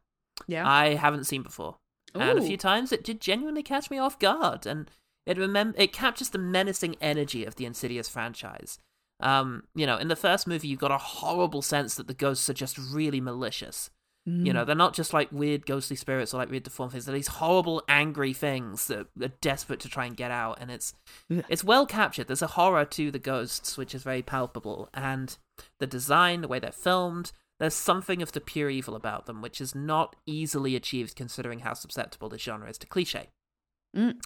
Yeah. 0.48 0.68
I 0.68 0.94
haven't 0.94 1.24
seen 1.24 1.42
before. 1.42 1.76
And 2.14 2.38
a 2.40 2.42
few 2.42 2.56
times 2.56 2.90
it 2.90 3.04
did 3.04 3.20
genuinely 3.20 3.62
catch 3.62 3.88
me 3.88 3.98
off 3.98 4.18
guard, 4.18 4.66
and 4.66 4.90
it 5.26 5.36
remem- 5.38 5.74
it 5.78 5.92
captures 5.92 6.30
the 6.30 6.38
menacing 6.38 6.96
energy 7.00 7.44
of 7.44 7.56
the 7.56 7.66
Insidious 7.66 8.08
franchise. 8.08 8.78
Um, 9.20 9.64
you 9.74 9.86
know, 9.86 9.96
in 9.98 10.08
the 10.08 10.16
first 10.16 10.46
movie, 10.46 10.68
you 10.68 10.76
got 10.76 10.90
a 10.90 10.96
horrible 10.98 11.60
sense 11.62 11.94
that 11.96 12.06
the 12.08 12.14
ghosts 12.14 12.48
are 12.48 12.54
just 12.54 12.78
really 12.78 13.20
malicious. 13.20 13.90
You 14.26 14.52
Mm. 14.52 14.54
know, 14.54 14.64
they're 14.66 14.74
not 14.76 14.94
just 14.94 15.14
like 15.14 15.32
weird 15.32 15.64
ghostly 15.66 15.96
spirits 15.96 16.32
or 16.34 16.36
like 16.38 16.50
weird 16.50 16.62
deformed 16.64 16.92
things. 16.92 17.06
They're 17.06 17.14
these 17.14 17.26
horrible, 17.28 17.82
angry 17.88 18.32
things 18.34 18.86
that 18.88 19.06
are 19.20 19.28
desperate 19.40 19.80
to 19.80 19.88
try 19.88 20.04
and 20.04 20.16
get 20.16 20.30
out. 20.30 20.58
And 20.60 20.70
it's 20.70 20.92
Ugh. 21.30 21.42
it's 21.48 21.64
well 21.64 21.86
captured. 21.86 22.26
There's 22.28 22.42
a 22.42 22.46
horror 22.48 22.84
to 22.84 23.10
the 23.10 23.18
ghosts, 23.18 23.78
which 23.78 23.94
is 23.94 24.02
very 24.02 24.22
palpable, 24.22 24.88
and 24.94 25.36
the 25.78 25.86
design, 25.86 26.42
the 26.42 26.48
way 26.48 26.58
they're 26.58 26.70
filmed. 26.70 27.32
There's 27.58 27.74
something 27.74 28.20
of 28.22 28.32
the 28.32 28.40
pure 28.42 28.70
evil 28.70 28.94
about 28.94 29.24
them, 29.26 29.40
which 29.42 29.60
is 29.60 29.74
not 29.74 30.16
easily 30.26 30.76
achieved 30.76 31.16
considering 31.16 31.60
how 31.60 31.72
susceptible 31.74 32.28
the 32.28 32.38
genre 32.38 32.68
is 32.70 32.78
to 32.78 32.86
cliche. 32.86 33.30
Mm. 33.96 34.22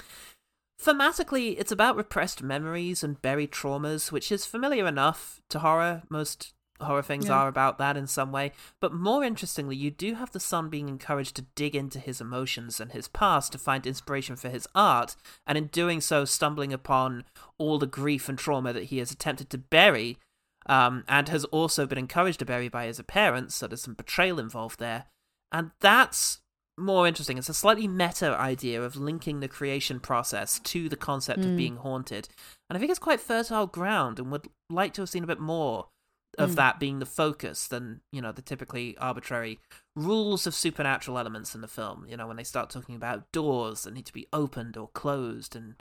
Thematically, 0.83 1.57
it's 1.59 1.73
about 1.73 1.97
repressed 1.97 2.43
memories 2.43 3.03
and 3.03 3.21
buried 3.23 3.53
traumas, 3.53 4.13
which 4.13 4.31
is 4.31 4.45
familiar 4.47 4.87
enough 4.87 5.41
to 5.51 5.61
horror. 5.61 6.03
Most 6.11 6.53
horror 6.81 7.03
things 7.03 7.29
Yeah. 7.29 7.35
are 7.35 7.49
about 7.49 7.79
that 7.79 7.97
in 7.97 8.07
some 8.07 8.33
way. 8.33 8.53
But 8.81 8.93
more 8.93 9.23
interestingly, 9.23 9.77
you 9.77 9.91
do 9.91 10.15
have 10.15 10.33
the 10.33 10.41
son 10.41 10.69
being 10.69 10.89
encouraged 10.89 11.37
to 11.37 11.47
dig 11.55 11.77
into 11.77 12.01
his 12.01 12.21
emotions 12.21 12.81
and 12.81 12.93
his 12.93 13.09
past 13.09 13.53
to 13.53 13.59
find 13.59 13.87
inspiration 13.87 14.37
for 14.37 14.51
his 14.51 14.67
art, 14.75 15.15
and 15.47 15.57
in 15.57 15.69
doing 15.69 16.01
so, 16.01 16.25
stumbling 16.25 16.73
upon 16.73 17.25
all 17.57 17.79
the 17.79 17.87
grief 17.87 18.29
and 18.29 18.39
trauma 18.39 18.73
that 18.73 18.85
he 18.85 18.99
has 18.99 19.13
attempted 19.13 19.51
to 19.51 19.59
bury, 19.59 20.19
um, 20.67 21.05
and 21.07 21.29
has 21.29 21.45
also 21.47 21.87
been 21.87 21.99
encouraged 21.99 22.41
to 22.41 22.45
bury 22.45 22.69
by 22.69 22.87
his 22.87 23.01
parents, 23.03 23.55
so 23.55 23.67
there's 23.69 23.83
some 23.83 23.95
betrayal 23.95 24.41
involved 24.41 24.81
there. 24.81 25.05
And 25.53 25.71
that's 25.79 26.41
more 26.77 27.07
interesting. 27.07 27.39
It's 27.39 27.49
a 27.49 27.55
slightly 27.55 27.87
meta 27.87 28.37
idea 28.37 28.83
of 28.83 28.97
linking 28.97 29.41
the 29.41 29.49
creation 29.49 30.01
process 30.01 30.59
to 30.61 30.89
the 30.89 30.97
concept 30.97 31.41
of 31.41 31.53
Mm. 31.53 31.57
being 31.57 31.77
haunted. 31.77 32.29
And 32.69 32.77
I 32.77 32.81
think 32.81 32.91
it's 32.91 32.99
quite 32.99 33.21
fertile 33.21 33.67
ground 33.67 34.19
and 34.19 34.31
would 34.33 34.49
like 34.69 34.93
to 34.95 35.03
have 35.03 35.09
seen 35.11 35.25
a 35.25 35.29
bit 35.29 35.39
more 35.41 35.89
of 36.37 36.51
Mm. 36.51 36.55
that 36.57 36.81
being 36.81 36.99
the 36.99 37.07
focus 37.07 37.69
than, 37.69 38.01
you 38.11 38.21
know, 38.21 38.33
the 38.33 38.43
typically 38.43 38.97
arbitrary 38.99 39.61
rules 39.95 40.49
of 40.49 40.55
supernatural 40.55 41.17
elements 41.17 41.55
in 41.55 41.61
the 41.61 41.69
film. 41.69 42.07
You 42.09 42.17
know, 42.17 42.27
when 42.27 42.37
they 42.37 42.43
start 42.45 42.71
talking 42.71 42.97
about 42.97 43.31
doors 43.31 43.85
that 43.85 43.95
need 43.95 44.07
to 44.07 44.13
be 44.13 44.27
opened 44.33 44.77
or 44.77 44.89
closed 44.89 45.55
and 45.55 45.77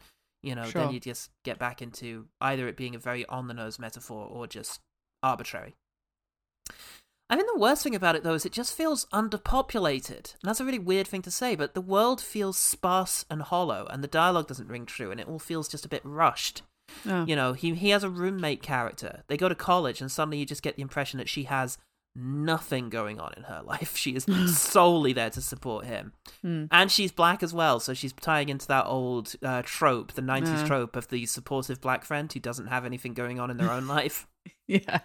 you 0.46 0.54
know, 0.54 0.70
Sure. 0.70 0.82
then 0.84 0.94
you 0.94 1.00
just 1.00 1.32
get 1.44 1.58
back 1.58 1.82
into 1.82 2.28
either 2.42 2.68
it 2.68 2.76
being 2.76 2.96
a 2.96 3.00
very 3.00 3.26
on 3.28 3.48
the 3.48 3.54
nose 3.54 3.80
metaphor 3.80 4.28
or 4.28 4.46
just 4.46 4.82
arbitrary. 5.24 5.74
I 7.34 7.36
think 7.36 7.50
the 7.52 7.60
worst 7.60 7.82
thing 7.84 7.96
about 7.96 8.16
it 8.16 8.24
though 8.24 8.36
is 8.36 8.46
it 8.46 8.52
just 8.52 8.78
feels 8.78 9.06
underpopulated. 9.08 10.34
And 10.36 10.44
that's 10.44 10.60
a 10.60 10.66
really 10.66 10.78
weird 10.78 11.08
thing 11.08 11.24
to 11.24 11.32
say, 11.32 11.56
but 11.56 11.74
the 11.74 11.82
world 11.82 12.22
feels 12.22 12.58
sparse 12.60 13.26
and 13.28 13.42
hollow 13.42 13.88
and 13.90 14.04
the 14.04 14.08
dialogue 14.08 14.48
doesn't 14.48 14.68
ring 14.70 14.86
true 14.86 15.10
and 15.10 15.20
it 15.20 15.28
all 15.28 15.40
feels 15.40 15.68
just 15.68 15.84
a 15.84 15.90
bit 15.90 16.02
rushed. 16.06 16.62
Oh. 17.10 17.26
You 17.26 17.36
know, 17.36 17.54
he 17.54 17.74
he 17.74 17.90
has 17.90 18.04
a 18.04 18.10
roommate 18.10 18.62
character. 18.62 19.24
They 19.28 19.38
go 19.38 19.50
to 19.50 19.56
college 19.56 20.00
and 20.00 20.12
suddenly 20.12 20.38
you 20.38 20.46
just 20.46 20.62
get 20.62 20.76
the 20.76 20.84
impression 20.84 21.18
that 21.18 21.28
she 21.30 21.44
has 21.46 21.80
nothing 22.16 22.90
going 22.90 23.20
on 23.20 23.34
in 23.36 23.44
her 23.44 23.62
life. 23.66 23.98
She 23.98 24.12
is 24.12 24.26
solely 24.56 25.12
there 25.14 25.32
to 25.32 25.42
support 25.42 25.86
him. 25.86 26.14
Mm. 26.46 26.68
And 26.70 26.92
she's 26.92 27.12
black 27.12 27.42
as 27.42 27.52
well, 27.52 27.80
so 27.80 27.96
she's 27.96 28.14
tying 28.14 28.50
into 28.50 28.68
that 28.68 28.86
old 28.86 29.34
uh, 29.42 29.64
trope, 29.66 30.14
the 30.14 30.22
90s 30.22 30.46
Yeah. 30.62 30.68
trope 30.68 30.96
of 30.96 31.08
the 31.08 31.26
supportive 31.26 31.82
black 31.82 32.06
friend 32.06 32.32
who 32.32 32.40
doesn't 32.40 32.68
have 32.68 32.86
anything 32.86 33.16
going 33.16 33.40
on 33.40 33.50
in 33.50 33.58
their 33.58 33.72
own 33.72 33.88
life. 33.98 34.28
Yeah. 34.68 35.00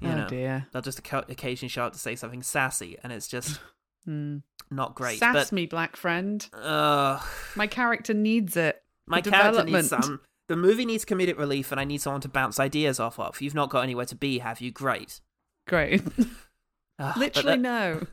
You 0.00 0.08
oh 0.10 0.16
know. 0.16 0.28
dear. 0.28 0.66
They'll 0.72 0.82
just 0.82 1.02
occa- 1.02 1.30
occasionally 1.30 1.68
show 1.68 1.84
up 1.84 1.92
to 1.92 1.98
say 1.98 2.16
something 2.16 2.42
sassy, 2.42 2.96
and 3.02 3.12
it's 3.12 3.28
just 3.28 3.60
Mm. 4.08 4.42
not 4.70 4.94
great. 4.94 5.18
Sass 5.18 5.34
but 5.34 5.52
me, 5.52 5.66
black 5.66 5.96
friend. 5.96 6.46
uh, 6.52 7.20
My 7.56 7.66
character 7.66 8.14
needs 8.14 8.56
it. 8.56 8.82
my 9.06 9.20
character 9.20 9.64
needs 9.64 9.88
some. 9.88 10.20
The 10.48 10.56
movie 10.56 10.84
needs 10.86 11.04
comedic 11.04 11.38
relief, 11.38 11.72
and 11.72 11.80
I 11.80 11.84
need 11.84 12.00
someone 12.00 12.20
to 12.20 12.28
bounce 12.28 12.60
ideas 12.60 13.00
off 13.00 13.18
of. 13.18 13.40
You've 13.40 13.54
not 13.54 13.68
got 13.70 13.80
anywhere 13.80 14.04
to 14.06 14.14
be, 14.14 14.38
have 14.38 14.60
you? 14.60 14.70
Great. 14.70 15.20
Great. 15.66 16.02
But 16.98 17.16
Literally 17.18 17.58
that- 17.58 17.60
no. 17.60 18.06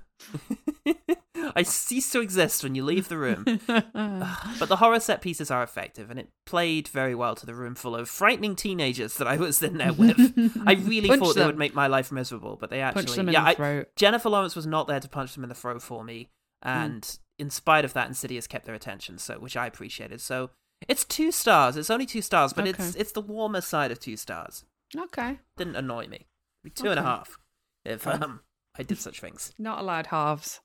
I 1.55 1.63
cease 1.63 2.09
to 2.11 2.21
exist 2.21 2.63
when 2.63 2.75
you 2.75 2.83
leave 2.83 3.07
the 3.09 3.17
room. 3.17 3.43
but 3.67 4.69
the 4.69 4.77
horror 4.77 4.99
set 4.99 5.21
pieces 5.21 5.51
are 5.51 5.63
effective, 5.63 6.09
and 6.09 6.19
it 6.19 6.29
played 6.45 6.87
very 6.87 7.15
well 7.15 7.35
to 7.35 7.45
the 7.45 7.55
room 7.55 7.75
full 7.75 7.95
of 7.95 8.09
frightening 8.09 8.55
teenagers 8.55 9.15
that 9.17 9.27
I 9.27 9.37
was 9.37 9.61
in 9.61 9.77
there 9.77 9.93
with. 9.93 10.17
I 10.65 10.73
really 10.83 11.09
Punch 11.09 11.21
thought 11.21 11.35
they 11.35 11.45
would 11.45 11.57
make 11.57 11.73
my 11.73 11.87
life 11.87 12.11
miserable, 12.11 12.57
but 12.59 12.69
they 12.69 12.81
actually, 12.81 13.05
Punch 13.05 13.15
them 13.15 13.27
in 13.29 13.33
yeah, 13.33 13.53
the 13.53 13.63
I. 13.63 13.85
Jennifer 13.95 14.29
Lawrence 14.29 14.55
was 14.55 14.65
not 14.67 14.87
there 14.87 14.99
to 14.99 15.09
punch 15.09 15.33
them 15.35 15.43
in 15.43 15.49
the 15.49 15.55
throat 15.55 15.81
for 15.81 16.03
me, 16.03 16.29
Hmm. 16.63 16.69
and 16.69 17.19
in 17.39 17.49
spite 17.49 17.83
of 17.83 17.93
that, 17.93 18.07
Insidious 18.07 18.47
kept 18.47 18.65
their 18.65 18.75
attention, 18.75 19.17
so 19.17 19.35
which 19.39 19.57
I 19.57 19.67
appreciated. 19.67 20.21
So 20.21 20.49
it's 20.87 21.03
two 21.03 21.31
stars. 21.31 21.75
It's 21.77 21.89
only 21.89 22.05
two 22.05 22.21
stars, 22.21 22.53
but 22.53 22.67
it's 22.67 22.79
Okay. 22.91 22.99
it's 22.99 23.11
the 23.11 23.21
warmer 23.21 23.61
side 23.61 23.91
of 23.91 23.99
two 23.99 24.15
stars. 24.17 24.63
Okay. 24.95 25.39
Didn't 25.57 25.75
annoy 25.75 26.07
me. 26.07 26.27
It'd 26.63 26.63
be 26.63 26.69
Two 26.69 26.89
and 26.91 26.99
a 26.99 27.03
half 27.03 27.37
if 27.83 28.05
um 28.07 28.41
I 28.77 28.83
did 28.83 28.97
such 28.97 29.19
things. 29.19 29.51
Not 29.57 29.79
allowed 29.79 30.07
halves. 30.07 30.61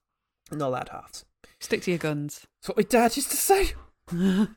Not 0.50 0.68
allowed 0.68 0.88
halves. 0.90 1.24
Stick 1.60 1.82
to 1.82 1.90
your 1.90 1.98
guns. 1.98 2.46
That's 2.60 2.68
what 2.68 2.76
my 2.78 2.82
dad 2.84 3.16
used 3.16 3.30
to 3.30 3.36
say. 3.36 3.72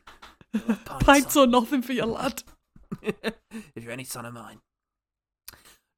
Pints 1.00 1.36
or 1.36 1.46
nothing 1.46 1.82
for 1.82 1.92
your 1.92 2.06
lad. 2.06 2.42
if 3.02 3.82
you're 3.82 3.92
any 3.92 4.04
son 4.04 4.26
of 4.26 4.34
mine. 4.34 4.60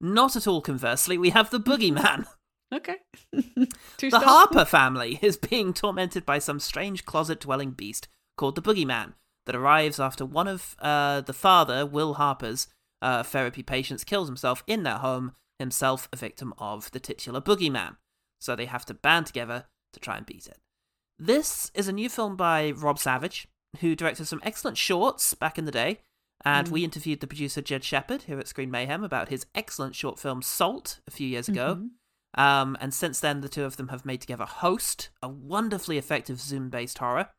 Not 0.00 0.36
at 0.36 0.46
all 0.46 0.60
conversely, 0.60 1.16
we 1.16 1.30
have 1.30 1.50
the 1.50 1.60
boogeyman. 1.60 2.26
Okay. 2.72 2.96
The 3.98 4.10
stars. 4.10 4.24
Harper 4.24 4.64
family 4.64 5.18
is 5.22 5.36
being 5.36 5.72
tormented 5.72 6.26
by 6.26 6.38
some 6.38 6.60
strange 6.60 7.04
closet 7.04 7.40
dwelling 7.40 7.70
beast 7.70 8.08
called 8.36 8.56
the 8.56 8.62
boogeyman 8.62 9.14
that 9.46 9.54
arrives 9.54 10.00
after 10.00 10.26
one 10.26 10.48
of 10.48 10.76
uh, 10.80 11.20
the 11.20 11.32
father, 11.32 11.86
Will 11.86 12.14
Harper's, 12.14 12.68
uh, 13.00 13.22
therapy 13.22 13.62
patients 13.62 14.04
kills 14.04 14.28
himself 14.28 14.62
in 14.66 14.82
their 14.82 14.98
home, 14.98 15.32
himself 15.58 16.08
a 16.12 16.16
victim 16.16 16.52
of 16.58 16.90
the 16.90 17.00
titular 17.00 17.40
boogeyman. 17.40 17.96
so 18.40 18.54
they 18.56 18.66
have 18.66 18.84
to 18.86 18.94
band 18.94 19.26
together 19.26 19.66
to 19.94 20.00
try 20.00 20.16
and 20.16 20.26
beat 20.26 20.46
it. 20.46 20.58
This 21.18 21.70
is 21.74 21.88
a 21.88 21.92
new 21.92 22.08
film 22.08 22.36
by 22.36 22.72
Rob 22.72 22.98
Savage, 22.98 23.48
who 23.80 23.94
directed 23.96 24.26
some 24.26 24.40
excellent 24.44 24.76
shorts 24.76 25.34
back 25.34 25.58
in 25.58 25.64
the 25.64 25.72
day. 25.72 26.00
And 26.44 26.68
Mm. 26.68 26.70
we 26.72 26.84
interviewed 26.84 27.20
the 27.20 27.26
producer 27.26 27.62
Jed 27.62 27.84
Shepherd 27.84 28.22
here 28.24 28.38
at 28.38 28.48
Screen 28.48 28.70
Mayhem 28.70 29.02
about 29.02 29.30
his 29.30 29.46
excellent 29.54 29.94
short 29.94 30.18
film 30.18 30.42
Salt 30.42 31.00
a 31.06 31.10
few 31.10 31.26
years 31.26 31.48
ago. 31.48 31.76
Mhm. 31.76 31.90
Um, 32.36 32.76
and 32.80 32.92
since 32.92 33.20
then, 33.20 33.40
the 33.40 33.48
two 33.48 33.62
of 33.64 33.76
them 33.76 33.88
have 33.88 34.04
made 34.04 34.20
together 34.20 34.44
Host, 34.44 35.08
a 35.22 35.28
wonderfully 35.28 35.96
effective 35.96 36.40
Zoom 36.40 36.68
based 36.68 36.98
horror, 36.98 37.30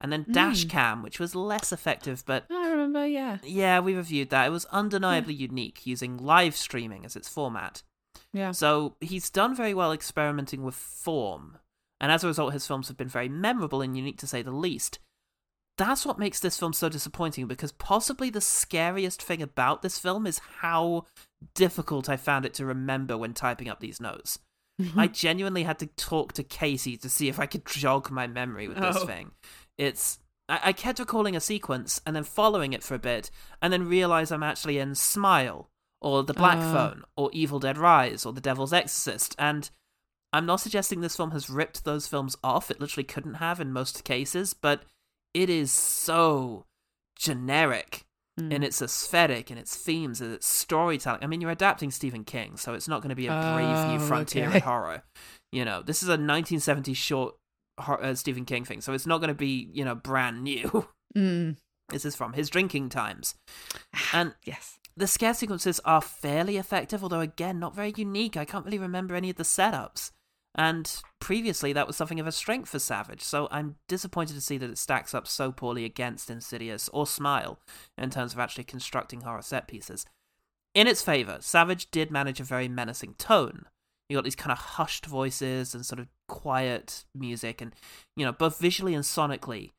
and 0.00 0.12
then 0.12 0.24
Dash 0.30 0.64
Mm. 0.64 0.70
Cam, 0.70 1.02
which 1.02 1.18
was 1.18 1.34
less 1.34 1.72
effective, 1.72 2.22
but 2.24 2.46
I 2.50 2.68
remember, 2.70 3.04
yeah. 3.06 3.38
yeah, 3.42 3.80
we 3.80 3.94
reviewed 3.94 4.30
that. 4.30 4.46
It 4.46 4.50
was 4.50 4.64
undeniably 4.66 5.34
unique, 5.34 5.84
using 5.84 6.16
live 6.16 6.56
streaming 6.56 7.04
as 7.04 7.16
its 7.16 7.28
format. 7.28 7.82
Yeah. 8.32 8.52
So 8.52 8.96
he's 9.00 9.28
done 9.28 9.54
very 9.54 9.74
well 9.74 9.92
experimenting 9.92 10.62
with 10.62 10.74
form, 10.76 11.58
and 12.00 12.10
as 12.12 12.24
a 12.24 12.26
result, 12.28 12.52
his 12.52 12.66
films 12.66 12.88
have 12.88 12.96
been 12.96 13.08
very 13.08 13.28
memorable 13.28 13.80
and 13.82 13.96
unique 13.96 14.18
to 14.18 14.26
say 14.26 14.42
the 14.42 14.50
least. 14.50 14.98
That's 15.76 16.06
what 16.06 16.18
makes 16.20 16.38
this 16.38 16.58
film 16.58 16.72
so 16.72 16.88
disappointing 16.88 17.46
because 17.48 17.72
possibly 17.72 18.30
the 18.30 18.40
scariest 18.40 19.20
thing 19.20 19.42
about 19.42 19.82
this 19.82 19.98
film 19.98 20.26
is 20.26 20.40
how 20.60 21.06
difficult 21.54 22.08
I 22.08 22.16
found 22.16 22.46
it 22.46 22.54
to 22.54 22.64
remember 22.66 23.16
when 23.18 23.34
typing 23.34 23.68
up 23.68 23.80
these 23.80 24.00
notes. 24.00 24.38
I 24.96 25.08
genuinely 25.08 25.64
had 25.64 25.78
to 25.80 25.86
talk 25.86 26.32
to 26.34 26.42
Casey 26.44 26.96
to 26.98 27.08
see 27.08 27.28
if 27.28 27.38
I 27.40 27.46
could 27.46 27.66
jog 27.66 28.10
my 28.10 28.26
memory 28.26 28.68
with 28.68 28.78
this 28.78 28.96
Oh. 28.98 29.06
thing. 29.06 29.32
It's 29.78 30.18
I, 30.48 30.72
kept 30.74 30.98
recalling 30.98 31.34
a 31.34 31.40
sequence 31.40 32.00
and 32.04 32.14
then 32.14 32.22
following 32.24 32.74
it 32.74 32.82
for 32.82 32.94
a 32.94 32.98
bit, 32.98 33.30
and 33.62 33.72
then 33.72 33.88
realize 33.88 34.30
I'm 34.30 34.42
actually 34.42 34.78
in 34.78 34.94
Smile 34.94 35.70
or 36.02 36.22
The 36.22 36.34
Black 36.34 36.58
Ah. 36.58 36.72
Phone 36.72 37.04
or 37.16 37.30
Evil 37.32 37.58
Dead 37.58 37.78
Rise 37.78 38.26
or 38.26 38.32
The 38.34 38.42
Devil's 38.42 38.72
Exorcist, 38.74 39.34
and 39.38 39.70
I'm 40.34 40.44
not 40.46 40.60
suggesting 40.60 41.00
this 41.00 41.16
film 41.16 41.30
has 41.30 41.48
ripped 41.48 41.84
those 41.84 42.06
films 42.06 42.36
off. 42.44 42.70
It 42.70 42.80
literally 42.80 43.04
couldn't 43.04 43.34
have 43.34 43.60
in 43.60 43.72
most 43.72 44.04
cases, 44.04 44.52
but 44.52 44.82
it 45.32 45.48
is 45.48 45.70
so 45.72 46.66
generic 47.16 48.02
Mm. 48.38 48.52
in 48.52 48.62
its 48.64 48.82
aesthetic 48.82 49.48
and 49.50 49.60
its 49.60 49.76
themes 49.76 50.20
and 50.20 50.32
its 50.34 50.48
storytelling. 50.48 51.22
I 51.22 51.28
mean, 51.28 51.40
you're 51.40 51.52
adapting 51.52 51.92
Stephen 51.92 52.24
King, 52.24 52.56
so 52.56 52.74
it's 52.74 52.88
not 52.88 53.00
going 53.00 53.10
to 53.10 53.14
be 53.14 53.28
a 53.28 53.30
brave 53.30 53.86
new 53.90 54.04
Oh, 54.04 54.08
frontier 54.08 54.48
okay. 54.48 54.56
in 54.56 54.62
horror. 54.62 55.04
You 55.52 55.64
know, 55.64 55.82
this 55.82 56.02
is 56.02 56.08
a 56.08 56.16
1970s 56.18 56.96
short 56.96 57.36
hor- 57.78 58.02
uh, 58.02 58.16
Stephen 58.16 58.44
King 58.44 58.64
thing, 58.64 58.80
so 58.80 58.92
it's 58.92 59.06
not 59.06 59.18
going 59.18 59.28
to 59.28 59.34
be 59.36 59.70
you 59.72 59.84
know 59.84 59.94
brand 59.94 60.42
new. 60.42 60.88
Mm. 61.16 61.58
this 61.90 62.04
is 62.04 62.16
from 62.16 62.32
his 62.32 62.50
drinking 62.50 62.88
times, 62.88 63.36
and 64.12 64.34
Yes. 64.44 64.80
the 64.96 65.06
scare 65.06 65.32
sequences 65.32 65.78
are 65.84 66.00
fairly 66.00 66.56
effective, 66.56 67.04
although 67.04 67.20
again 67.20 67.60
not 67.60 67.72
very 67.76 67.94
unique. 67.96 68.36
I 68.36 68.44
can't 68.44 68.64
really 68.64 68.80
remember 68.80 69.14
any 69.14 69.30
of 69.30 69.36
the 69.36 69.44
setups. 69.44 70.10
And 70.56 71.02
previously, 71.20 71.72
that 71.72 71.86
was 71.86 71.96
something 71.96 72.20
of 72.20 72.28
a 72.28 72.32
strength 72.32 72.68
for 72.68 72.78
Savage, 72.78 73.22
so 73.22 73.48
I'm 73.50 73.76
disappointed 73.88 74.34
to 74.34 74.40
see 74.40 74.56
that 74.58 74.70
it 74.70 74.78
stacks 74.78 75.12
up 75.12 75.26
so 75.26 75.50
poorly 75.50 75.84
against 75.84 76.30
Insidious 76.30 76.88
or 76.92 77.06
Smile 77.06 77.58
in 77.98 78.10
terms 78.10 78.32
of 78.32 78.38
actually 78.38 78.64
constructing 78.64 79.22
horror 79.22 79.42
set 79.42 79.66
pieces. 79.66 80.06
In 80.72 80.86
its 80.86 81.02
favor, 81.02 81.38
Savage 81.40 81.90
did 81.90 82.10
manage 82.10 82.38
a 82.38 82.44
very 82.44 82.68
menacing 82.68 83.14
tone. 83.14 83.64
You 84.08 84.16
got 84.16 84.24
these 84.24 84.36
kind 84.36 84.52
of 84.52 84.58
hushed 84.58 85.06
voices 85.06 85.74
and 85.74 85.84
sort 85.84 85.98
of 85.98 86.08
quiet 86.28 87.04
music, 87.16 87.60
and 87.60 87.72
you 88.16 88.24
know, 88.24 88.32
both 88.32 88.58
visually 88.58 88.94
and 88.94 89.04
sonically, 89.04 89.70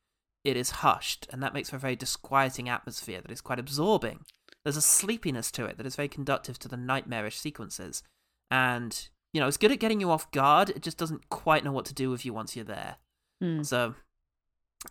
it 0.44 0.58
is 0.58 0.72
hushed, 0.72 1.28
and 1.32 1.42
that 1.42 1.54
makes 1.54 1.70
for 1.70 1.78
a 1.78 1.80
very 1.80 1.96
disquieting 1.96 2.68
atmosphere 2.68 3.22
that 3.22 3.32
is 3.32 3.42
quite 3.42 3.60
absorbing. 3.60 4.26
There's 4.64 4.78
a 4.78 4.82
sleepiness 4.82 5.52
to 5.52 5.66
it 5.66 5.78
that 5.78 5.86
is 5.86 5.96
very 5.96 6.08
conductive 6.10 6.60
to 6.60 6.68
the 6.68 6.78
nightmarish 6.78 7.38
sequences, 7.38 8.04
and 8.52 9.08
you 9.36 9.42
know, 9.42 9.48
it's 9.50 9.58
good 9.58 9.74
at 9.74 9.80
getting 9.82 10.00
you 10.00 10.10
off 10.12 10.32
guard. 10.32 10.70
It 10.70 10.82
just 10.82 10.98
doesn't 10.98 11.28
quite 11.28 11.66
know 11.66 11.74
what 11.74 11.84
to 11.88 11.94
do 11.94 12.10
with 12.10 12.24
you 12.26 12.34
once 12.34 12.56
you're 12.56 12.64
there. 12.64 12.96
Mm. 13.44 13.66
So, 13.66 13.96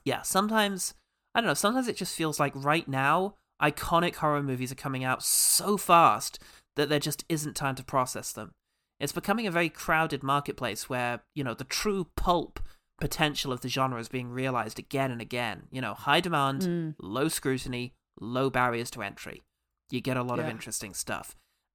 yeah, 0.04 0.20
sometimes 0.20 0.92
I 1.34 1.40
don't 1.40 1.48
know. 1.48 1.54
Sometimes 1.54 1.88
it 1.88 1.96
just 1.96 2.14
feels 2.14 2.38
like 2.38 2.52
right 2.54 2.86
now, 2.86 3.36
iconic 3.62 4.16
horror 4.16 4.42
movies 4.42 4.70
are 4.70 4.74
coming 4.76 5.02
out 5.02 5.22
so 5.22 5.78
fast 5.78 6.38
that 6.76 6.90
there 6.90 6.98
just 6.98 7.24
isn't 7.30 7.56
time 7.56 7.74
to 7.76 7.82
process 7.82 8.32
them. 8.32 8.52
It's 9.00 9.12
becoming 9.12 9.46
a 9.46 9.50
very 9.50 9.70
crowded 9.70 10.22
marketplace 10.22 10.90
where 10.90 11.20
you 11.34 11.42
know 11.42 11.54
the 11.54 11.64
true 11.64 12.08
pulp 12.14 12.60
potential 13.00 13.50
of 13.50 13.62
the 13.62 13.70
genre 13.70 13.98
is 13.98 14.08
being 14.08 14.28
realized 14.28 14.78
again 14.78 15.10
and 15.10 15.22
again. 15.22 15.62
You 15.70 15.80
know, 15.80 15.94
high 15.94 16.20
demand, 16.20 16.60
Mm. 16.62 16.94
low 17.00 17.28
scrutiny, 17.28 17.94
low 18.20 18.50
barriers 18.50 18.90
to 18.90 19.02
entry. 19.02 19.42
You 19.90 20.02
get 20.02 20.18
a 20.18 20.22
lot 20.22 20.38
of 20.38 20.44
interesting 20.48 20.92
stuff. 20.92 21.34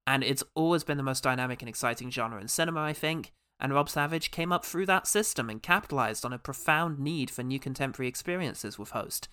And 0.09 0.23
it's 0.23 0.43
always 0.55 0.83
been 0.83 0.97
the 0.97 1.03
most 1.03 1.21
dynamic 1.21 1.61
and 1.61 1.69
exciting 1.69 2.09
genre 2.09 2.41
in 2.41 2.47
cinema, 2.47 2.81
I 2.81 2.93
think. 2.93 3.31
And 3.59 3.71
Rob 3.71 3.89
Savage 3.89 4.31
came 4.31 4.51
up 4.51 4.65
through 4.65 4.87
that 4.87 5.05
system 5.05 5.51
and 5.51 5.61
capitalized 5.61 6.25
on 6.25 6.33
a 6.33 6.39
profound 6.39 6.97
need 6.97 7.29
for 7.29 7.43
new 7.43 7.59
contemporary 7.59 8.09
experiences 8.09 8.79
with 8.79 8.89
Host. 8.89 9.29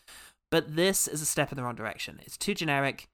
But 0.51 0.77
this 0.77 1.09
is 1.09 1.23
a 1.23 1.27
step 1.27 1.51
in 1.51 1.57
the 1.57 1.63
wrong 1.63 1.77
direction. 1.77 2.21
It's 2.27 2.37
too 2.37 2.53
generic, 2.53 3.07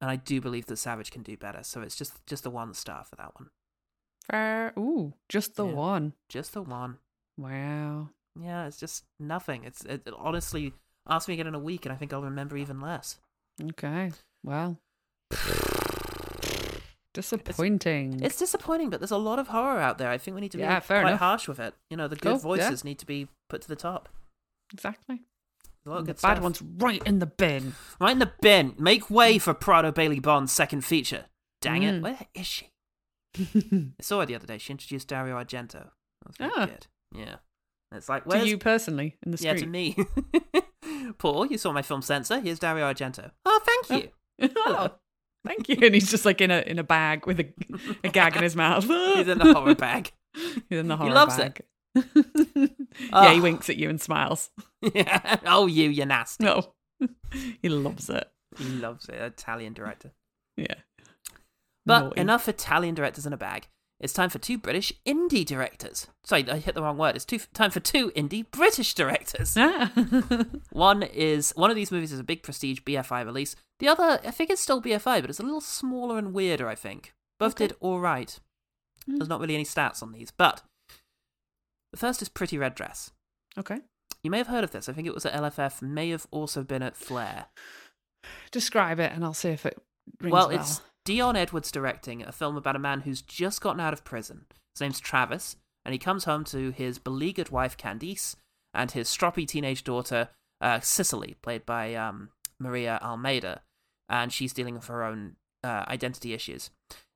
and 0.00 0.10
I 0.10 0.16
do 0.16 0.40
believe 0.40 0.64
that 0.66 0.78
Savage 0.78 1.10
can 1.10 1.22
do 1.22 1.36
better. 1.36 1.62
So 1.62 1.82
it's 1.82 1.94
just 1.96 2.14
just 2.26 2.42
the 2.42 2.50
one 2.50 2.72
star 2.72 3.04
for 3.04 3.16
that 3.16 3.34
one. 3.38 3.50
Fair. 4.30 4.72
Ooh, 4.78 5.12
just 5.28 5.56
the 5.56 5.66
Yeah. 5.66 5.74
one. 5.74 6.14
Just 6.30 6.54
the 6.54 6.62
one. 6.62 6.98
Wow. 7.36 8.08
Yeah, 8.40 8.66
it's 8.66 8.78
just 8.78 9.04
nothing. 9.18 9.64
It's 9.64 9.84
it, 9.84 10.02
it- 10.06 10.14
honestly 10.16 10.72
ask 11.06 11.28
me 11.28 11.34
again 11.34 11.48
in 11.48 11.54
a 11.54 11.58
week, 11.58 11.84
and 11.84 11.92
I 11.92 11.96
think 11.96 12.14
I'll 12.14 12.22
remember 12.22 12.56
even 12.56 12.80
less. 12.80 13.18
Okay. 13.62 14.12
Well. 14.42 14.78
Disappointing. 17.14 18.20
It's 18.22 18.38
disappointing, 18.38 18.90
but 18.90 19.00
there's 19.00 19.10
a 19.10 19.16
lot 19.16 19.38
of 19.38 19.48
horror 19.48 19.80
out 19.80 19.98
there. 19.98 20.10
I 20.10 20.18
think 20.18 20.34
we 20.36 20.40
need 20.40 20.52
to 20.52 20.58
be 20.58 20.62
Yeah, 20.62 20.80
quite 20.80 21.00
enough. 21.02 21.18
harsh 21.18 21.48
with 21.48 21.58
it. 21.58 21.74
You 21.90 21.96
know, 21.96 22.06
the 22.08 22.16
good 22.16 22.40
Cool, 22.40 22.56
yeah. 22.56 22.64
voices 22.68 22.84
need 22.84 22.98
to 23.00 23.06
be 23.06 23.28
put 23.48 23.62
to 23.62 23.68
the 23.68 23.76
top. 23.76 24.08
exactly. 24.72 25.22
A 25.86 25.90
lot 25.90 26.00
of 26.00 26.06
the 26.06 26.12
bad 26.12 26.18
stuff. 26.18 26.40
ones 26.42 26.62
right 26.62 27.02
in 27.06 27.20
the 27.20 27.26
bin. 27.26 27.74
Right 27.98 28.12
in 28.12 28.18
the 28.18 28.30
bin. 28.42 28.74
Make 28.78 29.10
way 29.10 29.38
for 29.38 29.54
Prano 29.54 29.92
Bailey 29.94 30.20
Bond's 30.20 30.52
second 30.52 30.82
feature. 30.84 31.24
Dang 31.62 31.82
it. 31.82 31.94
Mm. 31.96 32.02
Where 32.02 32.18
is 32.34 32.46
she? 32.46 32.68
I 33.38 34.02
saw 34.02 34.20
her 34.20 34.26
the 34.26 34.34
other 34.34 34.46
day. 34.46 34.58
She 34.58 34.72
introduced 34.72 35.08
Dario 35.08 35.36
Argento. 35.42 35.72
That 36.22 36.26
was 36.26 36.36
very 36.36 36.50
Ah. 36.54 36.66
good. 36.66 36.86
Yeah. 37.14 37.36
It's 37.92 38.08
like, 38.10 38.24
to 38.28 38.46
you 38.46 38.58
personally 38.58 39.16
in 39.24 39.32
the 39.32 39.38
street. 39.38 39.48
yeah, 39.54 39.56
to 39.60 39.66
me. 39.66 39.96
Paul, 41.18 41.46
you 41.46 41.56
saw 41.58 41.72
my 41.72 41.82
film 41.82 42.02
Censor. 42.02 42.40
Here's 42.40 42.58
Dario 42.58 42.84
Argento. 42.92 43.30
Oh, 43.46 43.60
thank 43.88 44.04
you. 44.38 44.50
oh, 44.56 44.90
thank 45.46 45.68
you. 45.68 45.76
And 45.82 45.94
he's 45.94 46.10
just 46.10 46.24
like 46.24 46.40
in 46.40 46.50
a 46.50 46.60
in 46.66 46.78
a 46.78 46.82
bag 46.84 47.26
with 47.26 47.40
a, 47.40 47.48
a 48.04 48.08
gag 48.08 48.36
in 48.36 48.42
his 48.42 48.56
mouth. 48.56 48.84
He's 49.16 49.28
in 49.28 49.38
the 49.38 49.52
horror 49.54 49.74
bag. 49.74 50.12
He's 50.68 50.78
in 50.78 50.88
the 50.88 50.96
horror 50.96 51.08
He 51.10 51.14
loves 51.14 51.36
bag. 51.36 51.60
it. 51.60 51.66
yeah, 52.54 53.32
he 53.32 53.38
Ah. 53.38 53.42
winks 53.42 53.68
at 53.68 53.76
you 53.76 53.88
and 53.88 54.00
smiles. 54.00 54.50
yeah. 54.94 55.38
Oh, 55.46 55.66
you, 55.66 55.88
you're 55.90 56.06
nasty. 56.06 56.44
No, 56.44 56.74
he 57.62 57.68
loves 57.68 58.08
it. 58.08 58.30
He 58.58 58.64
loves 58.64 59.08
it. 59.08 59.14
Italian 59.16 59.72
director. 59.72 60.12
Yeah. 60.56 60.74
But 61.86 62.00
Naughty. 62.04 62.20
enough 62.20 62.48
Italian 62.48 62.94
directors 62.94 63.26
in 63.26 63.32
a 63.32 63.36
bag. 63.36 63.66
It's 64.00 64.14
time 64.14 64.30
for 64.30 64.38
two 64.38 64.56
British 64.56 64.92
indie 65.06 65.44
directors. 65.44 66.06
Sorry, 66.24 66.48
I 66.50 66.56
hit 66.58 66.74
the 66.74 66.82
wrong 66.82 66.96
word. 66.96 67.16
It's 67.16 67.26
two, 67.26 67.38
time 67.52 67.70
for 67.70 67.80
two 67.80 68.10
indie 68.12 68.50
British 68.50 68.94
directors. 68.94 69.54
Ah. 69.58 69.92
One 70.70 71.02
is 71.02 71.52
one 71.54 71.68
of 71.70 71.76
these 71.76 71.92
movies 71.92 72.10
is 72.10 72.18
a 72.18 72.24
big 72.24 72.42
prestige 72.42 72.80
BFI 72.80 73.24
release. 73.26 73.56
The 73.78 73.88
other, 73.88 74.18
I 74.24 74.30
think 74.30 74.48
it's 74.50 74.60
still 74.62 74.80
BFI, 74.80 75.20
but 75.20 75.28
it's 75.28 75.38
a 75.40 75.42
little 75.44 75.60
smaller 75.60 76.16
and 76.16 76.32
weirder. 76.32 76.66
I 76.66 76.74
think 76.74 77.12
both 77.38 77.52
Okay. 77.52 77.68
did 77.68 77.76
all 77.80 78.00
right. 78.00 78.38
Mm. 79.08 79.18
There's 79.18 79.28
not 79.28 79.40
really 79.40 79.54
any 79.54 79.64
stats 79.64 80.02
on 80.02 80.12
these, 80.12 80.30
but 80.30 80.62
the 81.92 81.98
first 81.98 82.22
is 82.22 82.28
Pretty 82.30 82.56
Red 82.56 82.74
Dress. 82.74 83.10
okay. 83.58 83.80
You 84.22 84.30
may 84.30 84.38
have 84.38 84.48
heard 84.48 84.64
of 84.64 84.70
this. 84.70 84.86
I 84.88 84.92
think 84.92 85.06
it 85.06 85.14
was 85.14 85.24
at 85.24 85.32
LFF. 85.32 85.80
May 85.80 86.10
have 86.10 86.26
also 86.30 86.62
been 86.62 86.82
at 86.82 86.94
Flare. 86.96 87.46
Describe 88.50 89.00
it, 89.00 89.12
and 89.12 89.24
I'll 89.24 89.32
see 89.34 89.48
if 89.48 89.64
it 89.64 89.78
rings 90.20 90.32
well, 90.32 90.46
a 90.46 90.50
bell. 90.50 90.60
it's 90.60 90.80
Dionne 91.06 91.36
Edwards 91.36 91.72
directing 91.72 92.22
a 92.22 92.32
film 92.32 92.56
about 92.56 92.76
a 92.76 92.80
man 92.80 93.00
who's 93.00 93.22
just 93.22 93.60
gotten 93.60 93.80
out 93.80 93.92
of 93.92 94.04
prison. 94.04 94.46
His 94.74 94.80
name's 94.80 95.00
Travis, 95.00 95.56
and 95.84 95.92
he 95.92 95.98
comes 95.98 96.24
home 96.24 96.44
to 96.44 96.70
his 96.70 96.98
beleaguered 96.98 97.48
wife 97.48 97.76
Candice 97.76 98.36
and 98.74 98.90
his 98.90 99.08
stroppy 99.08 99.46
teenage 99.46 99.82
daughter 99.82 100.28
uh, 100.60 100.80
Cicely, 100.80 101.36
played 101.42 101.64
by 101.64 101.94
um, 101.94 102.28
Maria 102.58 103.00
Almeida, 103.02 103.62
and 104.08 104.32
she's 104.32 104.52
dealing 104.52 104.74
with 104.74 104.86
her 104.86 105.02
own 105.02 105.36
uh, 105.64 105.84
identity 105.88 106.34
issues. 106.34 106.70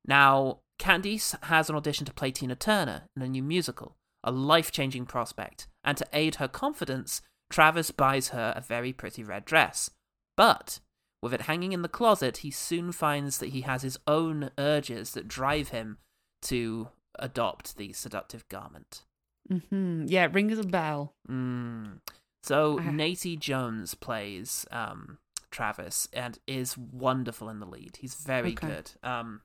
Now, 0.07 0.61
Candice 0.79 1.37
has 1.45 1.69
an 1.69 1.77
audition 1.77 2.07
to 2.07 2.13
play 2.13 2.31
Tina 2.31 2.57
Turner 2.57 3.03
in 3.15 3.23
a 3.23 3.29
new 3.29 3.43
musical, 3.43 3.97
a 4.25 4.31
life-changing 4.31 5.07
prospect, 5.07 5.67
and 5.85 5.97
to 5.99 6.07
aid 6.13 6.37
her 6.37 6.49
confidence, 6.49 7.23
Travis 7.51 7.91
buys 7.91 8.29
her 8.29 8.55
a 8.57 8.61
very 8.61 8.93
pretty 8.93 9.23
red 9.23 9.45
dress. 9.45 9.91
But 10.37 10.81
with 11.25 11.35
it 11.35 11.43
hanging 11.43 11.73
in 11.73 11.83
the 11.83 11.89
closet, 11.89 12.39
he 12.39 12.51
soon 12.53 12.93
finds 12.93 13.39
that 13.39 13.49
he 13.49 13.63
has 13.63 13.83
his 13.83 13.99
own 14.07 14.51
urges 14.59 15.11
that 15.13 15.27
drive 15.27 15.71
him 15.71 15.99
to 16.43 16.89
adopt 17.19 17.77
the 17.77 17.93
seductive 17.93 18.49
garment. 18.49 19.03
hmm 19.49 20.05
Yeah, 20.07 20.25
it 20.27 20.33
rings 20.35 20.59
a 20.59 20.63
bell. 20.65 21.15
Mm. 21.29 21.99
So. 22.43 22.79
Natey 22.79 23.39
Jones 23.39 23.95
plays 23.95 24.67
um, 24.71 25.19
Travis 25.51 26.09
and 26.13 26.39
is 26.47 26.77
wonderful 26.77 27.49
in 27.49 27.59
the 27.61 27.67
lead. 27.67 27.97
He's 28.01 28.15
very 28.15 28.53
Okay. 28.53 28.67
good. 28.69 28.93
Um, 29.03 29.41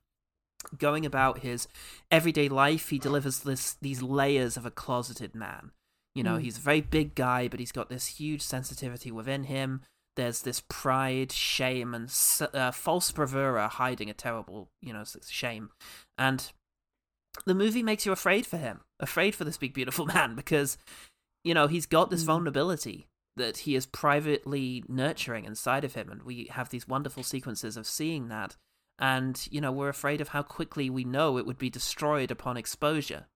going 0.78 1.06
about 1.06 1.40
his 1.40 1.68
everyday 2.12 2.50
life. 2.50 2.90
He 2.90 3.00
delivers 3.00 3.40
this 3.40 3.76
these 3.82 4.02
layers 4.02 4.58
of 4.58 4.66
a 4.66 4.72
closeted 4.72 5.34
man. 5.34 5.72
You 6.16 6.24
know, 6.24 6.38
Mm. 6.38 6.42
he's 6.42 6.58
a 6.58 6.62
very 6.62 6.82
big 6.82 7.16
guy, 7.16 7.48
but 7.48 7.60
he's 7.62 7.72
got 7.72 7.88
this 7.90 8.08
huge 8.08 8.42
sensitivity 8.42 9.12
within 9.12 9.46
him. 9.46 9.82
There's 10.20 10.42
this 10.42 10.62
pride, 10.68 11.32
shame, 11.32 11.94
and 11.94 12.12
uh, 12.54 12.72
false 12.72 13.10
bravura 13.10 13.70
hiding 13.70 14.10
a 14.10 14.14
terrible, 14.14 14.70
you 14.82 14.92
know, 14.92 15.06
shame. 15.26 15.70
And 16.18 16.52
the 17.46 17.56
movie 17.56 17.82
makes 17.82 18.06
you 18.06 18.12
afraid 18.12 18.46
for 18.46 18.58
him, 18.58 18.82
afraid 19.00 19.34
for 19.34 19.46
this 19.46 19.56
big, 19.56 19.74
beautiful 19.74 20.06
man, 20.14 20.36
because, 20.36 20.78
you 21.46 21.54
know, 21.54 21.68
he's 21.68 21.86
got 21.86 22.10
this 22.10 22.24
Mm. 22.24 22.26
vulnerability 22.26 23.08
that 23.38 23.60
he 23.60 23.76
is 23.78 23.86
privately 23.86 24.84
nurturing 24.90 25.46
inside 25.46 25.86
of 25.86 25.94
him. 25.94 26.10
And 26.12 26.24
we 26.24 26.50
have 26.52 26.68
these 26.68 26.86
wonderful 26.86 27.24
sequences 27.24 27.78
of 27.78 27.88
seeing 27.88 28.28
that. 28.28 28.58
And, 29.00 29.48
you 29.50 29.62
know, 29.62 29.72
we're 29.72 29.88
afraid 29.88 30.20
of 30.20 30.28
how 30.28 30.42
quickly 30.42 30.90
we 30.90 31.06
know 31.06 31.38
it 31.38 31.46
would 31.46 31.58
be 31.58 31.70
destroyed 31.70 32.30
upon 32.30 32.58
exposure 32.58 33.28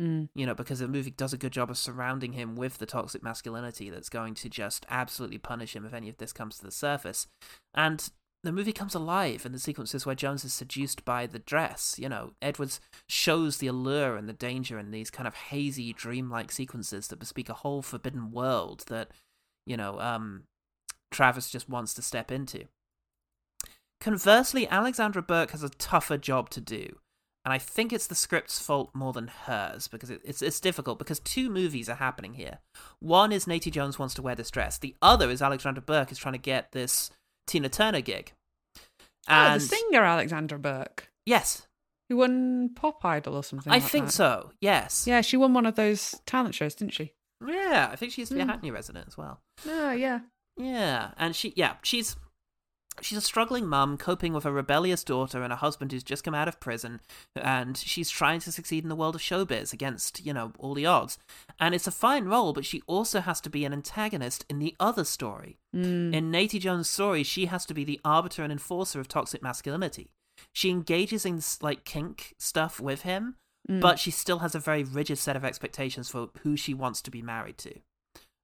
Mm. 0.00 0.28
you 0.34 0.44
know, 0.44 0.54
because 0.54 0.80
the 0.80 0.88
movie 0.88 1.10
does 1.10 1.32
a 1.32 1.38
good 1.38 1.52
job 1.52 1.70
of 1.70 1.78
surrounding 1.78 2.32
him 2.32 2.54
with 2.54 2.76
the 2.76 2.84
toxic 2.84 3.22
masculinity 3.22 3.88
that's 3.88 4.10
going 4.10 4.34
to 4.34 4.50
just 4.50 4.84
absolutely 4.90 5.38
punish 5.38 5.74
him 5.74 5.86
if 5.86 5.94
any 5.94 6.10
of 6.10 6.18
this 6.18 6.34
comes 6.34 6.58
to 6.58 6.64
the 6.64 6.70
surface. 6.70 7.26
And 7.72 8.06
the 8.44 8.52
movie 8.52 8.72
comes 8.72 8.94
alive 8.94 9.46
in 9.46 9.52
the 9.52 9.58
sequences 9.58 10.04
where 10.04 10.14
Jones 10.14 10.44
is 10.44 10.52
seduced 10.52 11.04
by 11.06 11.26
the 11.26 11.38
dress. 11.38 11.96
You 11.98 12.10
know, 12.10 12.32
Edwards 12.42 12.78
shows 13.08 13.56
the 13.56 13.68
allure 13.68 14.16
and 14.16 14.28
the 14.28 14.34
danger 14.34 14.78
in 14.78 14.90
these 14.90 15.10
kind 15.10 15.26
of 15.26 15.34
hazy, 15.34 15.94
dreamlike 15.94 16.52
sequences 16.52 17.08
that 17.08 17.18
bespeak 17.18 17.48
a 17.48 17.54
whole 17.54 17.80
forbidden 17.80 18.30
world 18.30 18.84
that, 18.88 19.08
you 19.64 19.78
know, 19.78 19.98
um, 19.98 20.42
Travis 21.10 21.48
just 21.48 21.68
wants 21.68 21.94
to 21.94 22.02
step 22.02 22.30
into. 22.30 22.66
Conversely, 24.00 24.68
Alexandra 24.68 25.22
Burke 25.22 25.52
has 25.52 25.62
a 25.62 25.70
tougher 25.70 26.18
job 26.18 26.50
to 26.50 26.60
do. 26.60 26.98
And 27.46 27.52
I 27.52 27.58
think 27.58 27.92
it's 27.92 28.08
the 28.08 28.16
script's 28.16 28.58
fault 28.58 28.90
more 28.92 29.12
than 29.12 29.28
hers 29.28 29.86
because 29.86 30.10
it, 30.10 30.20
it's 30.24 30.42
it's 30.42 30.58
difficult 30.58 30.98
because 30.98 31.20
two 31.20 31.48
movies 31.48 31.88
are 31.88 31.94
happening 31.94 32.34
here. 32.34 32.58
One 32.98 33.30
is 33.30 33.44
Natey 33.46 33.70
Jones 33.70 33.98
wants 34.00 34.14
to 34.14 34.22
wear 34.22 34.34
this 34.34 34.50
dress. 34.50 34.78
The 34.78 34.96
other 35.00 35.30
is 35.30 35.40
Alexandra 35.40 35.80
Burke 35.80 36.10
is 36.10 36.18
trying 36.18 36.32
to 36.34 36.38
get 36.38 36.72
this 36.72 37.08
Tina 37.46 37.68
Turner 37.68 38.00
gig. 38.00 38.32
Oh, 39.28 39.54
the 39.54 39.60
singer 39.60 40.02
Alexandra 40.02 40.58
Burke, 40.58 41.08
yes, 41.24 41.68
who 42.08 42.16
won 42.16 42.70
Pop 42.74 43.04
Idol 43.04 43.36
or 43.36 43.44
something. 43.44 43.72
I 43.72 43.76
like 43.78 43.84
think 43.90 44.06
that. 44.06 44.12
so. 44.12 44.50
Yes. 44.60 45.04
Yeah, 45.06 45.20
she 45.20 45.36
won 45.36 45.54
one 45.54 45.66
of 45.66 45.76
those 45.76 46.20
talent 46.26 46.56
shows, 46.56 46.74
didn't 46.74 46.94
she? 46.94 47.12
Yeah, 47.46 47.88
I 47.92 47.94
think 47.96 48.10
she 48.12 48.22
used 48.22 48.30
to 48.30 48.34
be 48.36 48.40
a 48.40 48.44
Hmm. 48.44 48.50
Hackney 48.50 48.70
resident 48.72 49.06
as 49.06 49.16
well. 49.16 49.40
Oh, 49.68 49.92
yeah. 49.92 50.20
Yeah, 50.56 51.10
and 51.16 51.36
she 51.36 51.52
yeah, 51.54 51.74
she's 51.82 52.16
she's 53.02 53.18
a 53.18 53.22
struggling 53.22 53.66
mum 53.66 53.96
coping 53.98 54.32
with 54.32 54.44
a 54.44 54.52
rebellious 54.52 55.04
daughter 55.04 55.42
and 55.42 55.52
a 55.52 55.56
husband 55.56 55.92
who's 55.92 56.02
just 56.02 56.24
come 56.24 56.34
out 56.34 56.48
of 56.48 56.60
prison 56.60 57.00
and 57.34 57.76
she's 57.76 58.10
trying 58.10 58.40
to 58.40 58.52
succeed 58.52 58.84
in 58.84 58.88
the 58.88 58.96
world 58.96 59.14
of 59.14 59.20
showbiz 59.20 59.72
against, 59.72 60.24
you 60.24 60.32
know, 60.32 60.52
all 60.58 60.74
the 60.74 60.86
odds. 60.86 61.18
And 61.58 61.74
it's 61.74 61.86
a 61.86 61.92
fine 61.92 62.24
role, 62.26 62.52
but 62.52 62.64
she 62.64 62.82
also 62.86 63.20
has 63.20 63.40
to 63.42 63.50
be 63.50 63.64
an 63.64 63.72
antagonist 63.72 64.44
in 64.48 64.58
the 64.58 64.74
other 64.80 65.04
story. 65.04 65.58
Mm. 65.74 66.14
In 66.14 66.30
Natey 66.30 66.60
Jones' 66.60 66.88
story, 66.90 67.22
she 67.22 67.46
has 67.46 67.66
to 67.66 67.74
be 67.74 67.84
the 67.84 68.00
arbiter 68.04 68.42
and 68.42 68.52
enforcer 68.52 69.00
of 69.00 69.08
toxic 69.08 69.42
masculinity. 69.42 70.10
She 70.52 70.70
engages 70.70 71.24
in 71.24 71.40
like 71.60 71.84
kink 71.84 72.34
stuff 72.38 72.80
with 72.80 73.02
him, 73.02 73.36
Mm. 73.68 73.80
but 73.80 73.98
she 73.98 74.12
still 74.12 74.38
has 74.38 74.54
a 74.54 74.60
very 74.60 74.84
rigid 74.84 75.18
set 75.18 75.34
of 75.34 75.44
expectations 75.44 76.08
for 76.08 76.28
who 76.44 76.56
she 76.56 76.72
wants 76.72 77.02
to 77.02 77.10
be 77.10 77.20
married 77.20 77.58
to. 77.58 77.80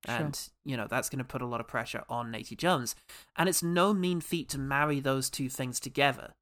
Sure. 0.06 0.16
And, 0.16 0.48
you 0.64 0.76
know, 0.76 0.86
that's 0.88 1.08
going 1.08 1.18
to 1.18 1.24
put 1.24 1.42
a 1.42 1.46
lot 1.46 1.60
of 1.60 1.68
pressure 1.68 2.02
on 2.08 2.32
Natey 2.32 2.56
Jones. 2.56 2.96
And 3.36 3.48
it's 3.48 3.62
no 3.62 3.94
mean 3.94 4.20
feat 4.20 4.48
to 4.50 4.58
marry 4.58 4.98
those 4.98 5.30
two 5.30 5.48
things 5.48 5.78
together. 5.78 6.34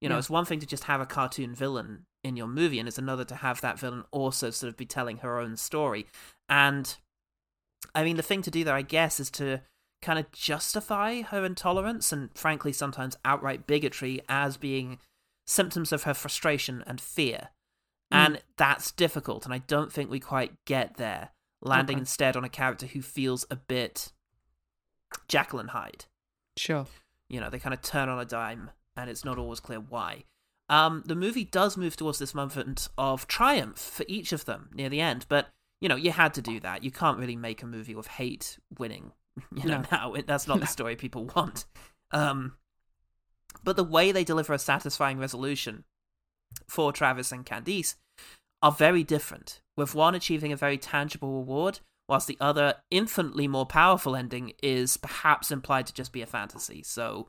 You 0.00 0.08
know, 0.08 0.14
Yeah. 0.14 0.20
it's 0.20 0.30
one 0.30 0.44
thing 0.44 0.60
to 0.60 0.66
just 0.66 0.84
have 0.84 1.00
a 1.00 1.06
cartoon 1.06 1.54
villain 1.54 2.06
in 2.22 2.36
your 2.36 2.46
movie, 2.46 2.78
and 2.78 2.88
it's 2.88 2.98
another 2.98 3.24
to 3.24 3.36
have 3.36 3.60
that 3.60 3.78
villain 3.78 4.04
also 4.10 4.50
sort 4.50 4.68
of 4.68 4.76
be 4.76 4.86
telling 4.86 5.18
her 5.18 5.38
own 5.38 5.56
story. 5.56 6.06
And, 6.48 6.96
I 7.94 8.04
mean, 8.04 8.16
the 8.16 8.22
thing 8.22 8.42
to 8.42 8.50
do 8.50 8.64
there, 8.64 8.74
I 8.76 8.82
guess, 8.82 9.18
is 9.18 9.30
to 9.32 9.60
kind 10.00 10.18
of 10.18 10.30
justify 10.32 11.22
her 11.22 11.44
intolerance 11.44 12.12
and, 12.12 12.30
frankly, 12.36 12.72
sometimes 12.72 13.16
outright 13.24 13.66
bigotry 13.66 14.20
as 14.28 14.56
being 14.56 14.98
symptoms 15.46 15.92
of 15.92 16.04
her 16.04 16.14
frustration 16.14 16.84
and 16.86 17.00
fear. 17.00 17.48
Mm. 18.12 18.16
And 18.16 18.42
that's 18.56 18.92
difficult, 18.92 19.44
and 19.44 19.52
I 19.52 19.58
don't 19.58 19.92
think 19.92 20.10
we 20.10 20.20
quite 20.20 20.52
get 20.64 20.96
there, 20.96 21.30
landing 21.64 21.96
Okay. 21.96 22.00
instead 22.02 22.36
on 22.36 22.44
a 22.44 22.48
character 22.48 22.86
who 22.86 23.02
feels 23.02 23.44
a 23.50 23.56
bit 23.56 24.12
and 25.32 25.70
Hyde. 25.70 26.06
Sure. 26.56 26.86
You 27.28 27.40
know, 27.40 27.50
they 27.50 27.58
kind 27.58 27.74
of 27.74 27.82
turn 27.82 28.08
on 28.08 28.18
a 28.20 28.24
dime, 28.24 28.70
and 28.96 29.08
it's 29.10 29.24
not 29.24 29.38
always 29.38 29.60
clear 29.60 29.80
why. 29.80 30.24
Um, 30.68 31.02
the 31.06 31.14
movie 31.14 31.44
does 31.44 31.76
move 31.76 31.96
towards 31.96 32.18
this 32.18 32.34
moment 32.34 32.88
of 32.96 33.26
triumph 33.26 33.78
for 33.78 34.04
each 34.08 34.32
of 34.32 34.44
them 34.44 34.70
near 34.74 34.88
the 34.88 35.00
end, 35.00 35.26
but 35.28 35.48
you 35.80 35.88
know, 35.88 35.96
you 35.96 36.12
had 36.12 36.32
to 36.34 36.42
do 36.42 36.60
that. 36.60 36.82
You 36.82 36.90
can't 36.90 37.18
really 37.18 37.36
make 37.36 37.62
a 37.62 37.66
movie 37.66 37.94
with 37.94 38.06
hate 38.06 38.58
winning. 38.78 39.12
You 39.54 39.64
know, 39.68 39.78
No. 39.90 40.12
now 40.14 40.22
that's 40.26 40.46
not 40.46 40.60
the 40.60 40.66
story 40.78 40.96
people 40.96 41.24
want. 41.26 41.64
Um, 42.12 42.56
but 43.64 43.76
the 43.76 43.84
way 43.84 44.12
they 44.12 44.24
deliver 44.24 44.52
a 44.52 44.58
satisfying 44.58 45.18
resolution 45.18 45.84
for 46.68 46.92
Travis 46.92 47.32
and 47.32 47.44
Candice 47.44 47.96
are 48.64 48.72
very 48.72 49.04
different, 49.04 49.60
with 49.76 49.94
one 49.94 50.14
achieving 50.14 50.50
a 50.50 50.56
very 50.56 50.78
tangible 50.78 51.30
reward, 51.32 51.80
whilst 52.08 52.26
the 52.26 52.38
other, 52.40 52.74
infinitely 52.90 53.46
more 53.46 53.66
powerful 53.66 54.16
ending, 54.16 54.52
is 54.62 54.96
perhaps 54.96 55.50
implied 55.50 55.86
to 55.86 55.92
just 55.92 56.12
be 56.12 56.22
a 56.22 56.26
fantasy. 56.26 56.82
So 56.82 57.28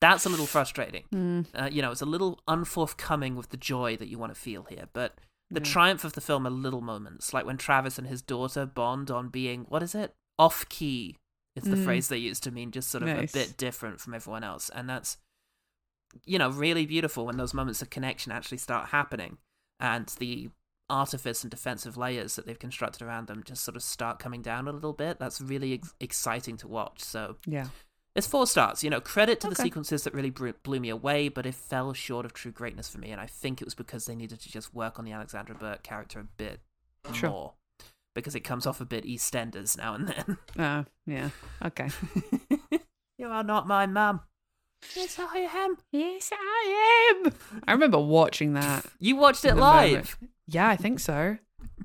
that's 0.00 0.26
a 0.26 0.28
little 0.28 0.46
frustrating. 0.46 1.04
Mm. 1.14 1.46
Uh, 1.54 1.68
you 1.70 1.82
know, 1.82 1.92
it's 1.92 2.02
a 2.02 2.06
little 2.06 2.40
unforthcoming 2.48 3.36
with 3.36 3.50
the 3.50 3.56
joy 3.56 3.96
that 3.96 4.08
you 4.08 4.18
want 4.18 4.34
to 4.34 4.40
feel 4.40 4.64
here. 4.64 4.88
But 4.92 5.14
the 5.50 5.60
Yeah. 5.60 5.72
triumph 5.72 6.02
of 6.04 6.14
the 6.14 6.20
film 6.20 6.46
are 6.46 6.50
little 6.50 6.80
moments, 6.80 7.32
like 7.32 7.46
when 7.46 7.58
Travis 7.58 7.98
and 7.98 8.08
his 8.08 8.20
daughter 8.22 8.66
bond 8.66 9.10
on 9.10 9.28
being, 9.28 9.64
what 9.68 9.82
is 9.84 9.94
it? 9.94 10.14
Off 10.38 10.68
key 10.68 11.16
is 11.54 11.62
the 11.64 11.76
Mm. 11.76 11.84
phrase 11.84 12.08
they 12.08 12.16
use 12.18 12.40
to 12.40 12.50
mean 12.50 12.72
just 12.72 12.90
sort 12.90 13.02
of 13.04 13.08
Nice. 13.10 13.30
a 13.30 13.38
bit 13.38 13.56
different 13.56 14.00
from 14.00 14.14
everyone 14.14 14.42
else. 14.42 14.68
And 14.70 14.88
that's, 14.90 15.18
you 16.24 16.38
know, 16.38 16.50
really 16.50 16.86
beautiful 16.86 17.26
when 17.26 17.36
those 17.36 17.54
moments 17.54 17.82
of 17.82 17.90
connection 17.90 18.32
actually 18.32 18.58
start 18.58 18.88
happening 18.88 19.38
and 19.78 20.06
the 20.18 20.50
artifice 20.92 21.42
and 21.42 21.50
defensive 21.50 21.96
layers 21.96 22.36
that 22.36 22.46
they've 22.46 22.58
constructed 22.58 23.02
around 23.02 23.26
them 23.26 23.42
just 23.44 23.64
sort 23.64 23.76
of 23.76 23.82
start 23.82 24.18
coming 24.18 24.42
down 24.42 24.68
a 24.68 24.72
little 24.72 24.92
bit. 24.92 25.18
That's 25.18 25.40
really 25.40 25.74
ex- 25.74 25.94
exciting 26.00 26.56
to 26.58 26.68
watch. 26.68 27.00
So 27.02 27.36
Yeah. 27.46 27.68
it's 28.14 28.26
four 28.26 28.46
stars. 28.46 28.84
You 28.84 28.90
know, 28.90 29.00
credit 29.00 29.40
to 29.40 29.48
the 29.48 29.54
sequences 29.56 30.04
that 30.04 30.12
really 30.14 30.30
blew, 30.30 30.52
blew 30.62 30.80
me 30.80 30.90
away, 30.90 31.28
but 31.28 31.46
it 31.46 31.54
fell 31.54 31.92
short 31.94 32.26
of 32.26 32.32
true 32.32 32.52
greatness 32.52 32.88
for 32.88 32.98
me. 32.98 33.10
And 33.10 33.20
I 33.20 33.26
think 33.26 33.60
it 33.60 33.64
was 33.64 33.74
because 33.74 34.04
they 34.06 34.14
needed 34.14 34.40
to 34.40 34.50
just 34.52 34.74
work 34.74 34.98
on 34.98 35.04
the 35.04 35.12
Alexandra 35.12 35.54
Burke 35.54 35.82
character 35.82 36.20
a 36.20 36.24
bit 36.24 36.60
Sure. 37.14 37.30
more. 37.30 37.54
Because 38.14 38.34
it 38.34 38.40
comes 38.40 38.66
off 38.66 38.80
a 38.80 38.84
bit 38.84 39.04
EastEnders 39.04 39.78
now 39.78 39.94
and 39.94 40.08
then. 40.08 40.36
Oh, 40.58 40.84
yeah. 41.06 41.30
Okay. 41.64 41.88
you 43.18 43.28
are 43.28 43.42
not 43.42 43.66
my 43.66 43.86
mum. 43.86 44.20
Yes, 44.96 45.16
I 45.18 45.48
am. 45.54 45.76
yes, 45.92 46.30
I 46.32 47.22
am. 47.24 47.32
I 47.68 47.72
remember 47.72 47.98
watching 48.00 48.54
that. 48.54 48.84
You 48.98 49.14
watched 49.16 49.44
it 49.44 49.54
live. 49.54 50.18
moment. 50.18 50.32
Yeah, 50.52 50.68
I 50.68 50.76
think 50.76 51.00
so. 51.00 51.38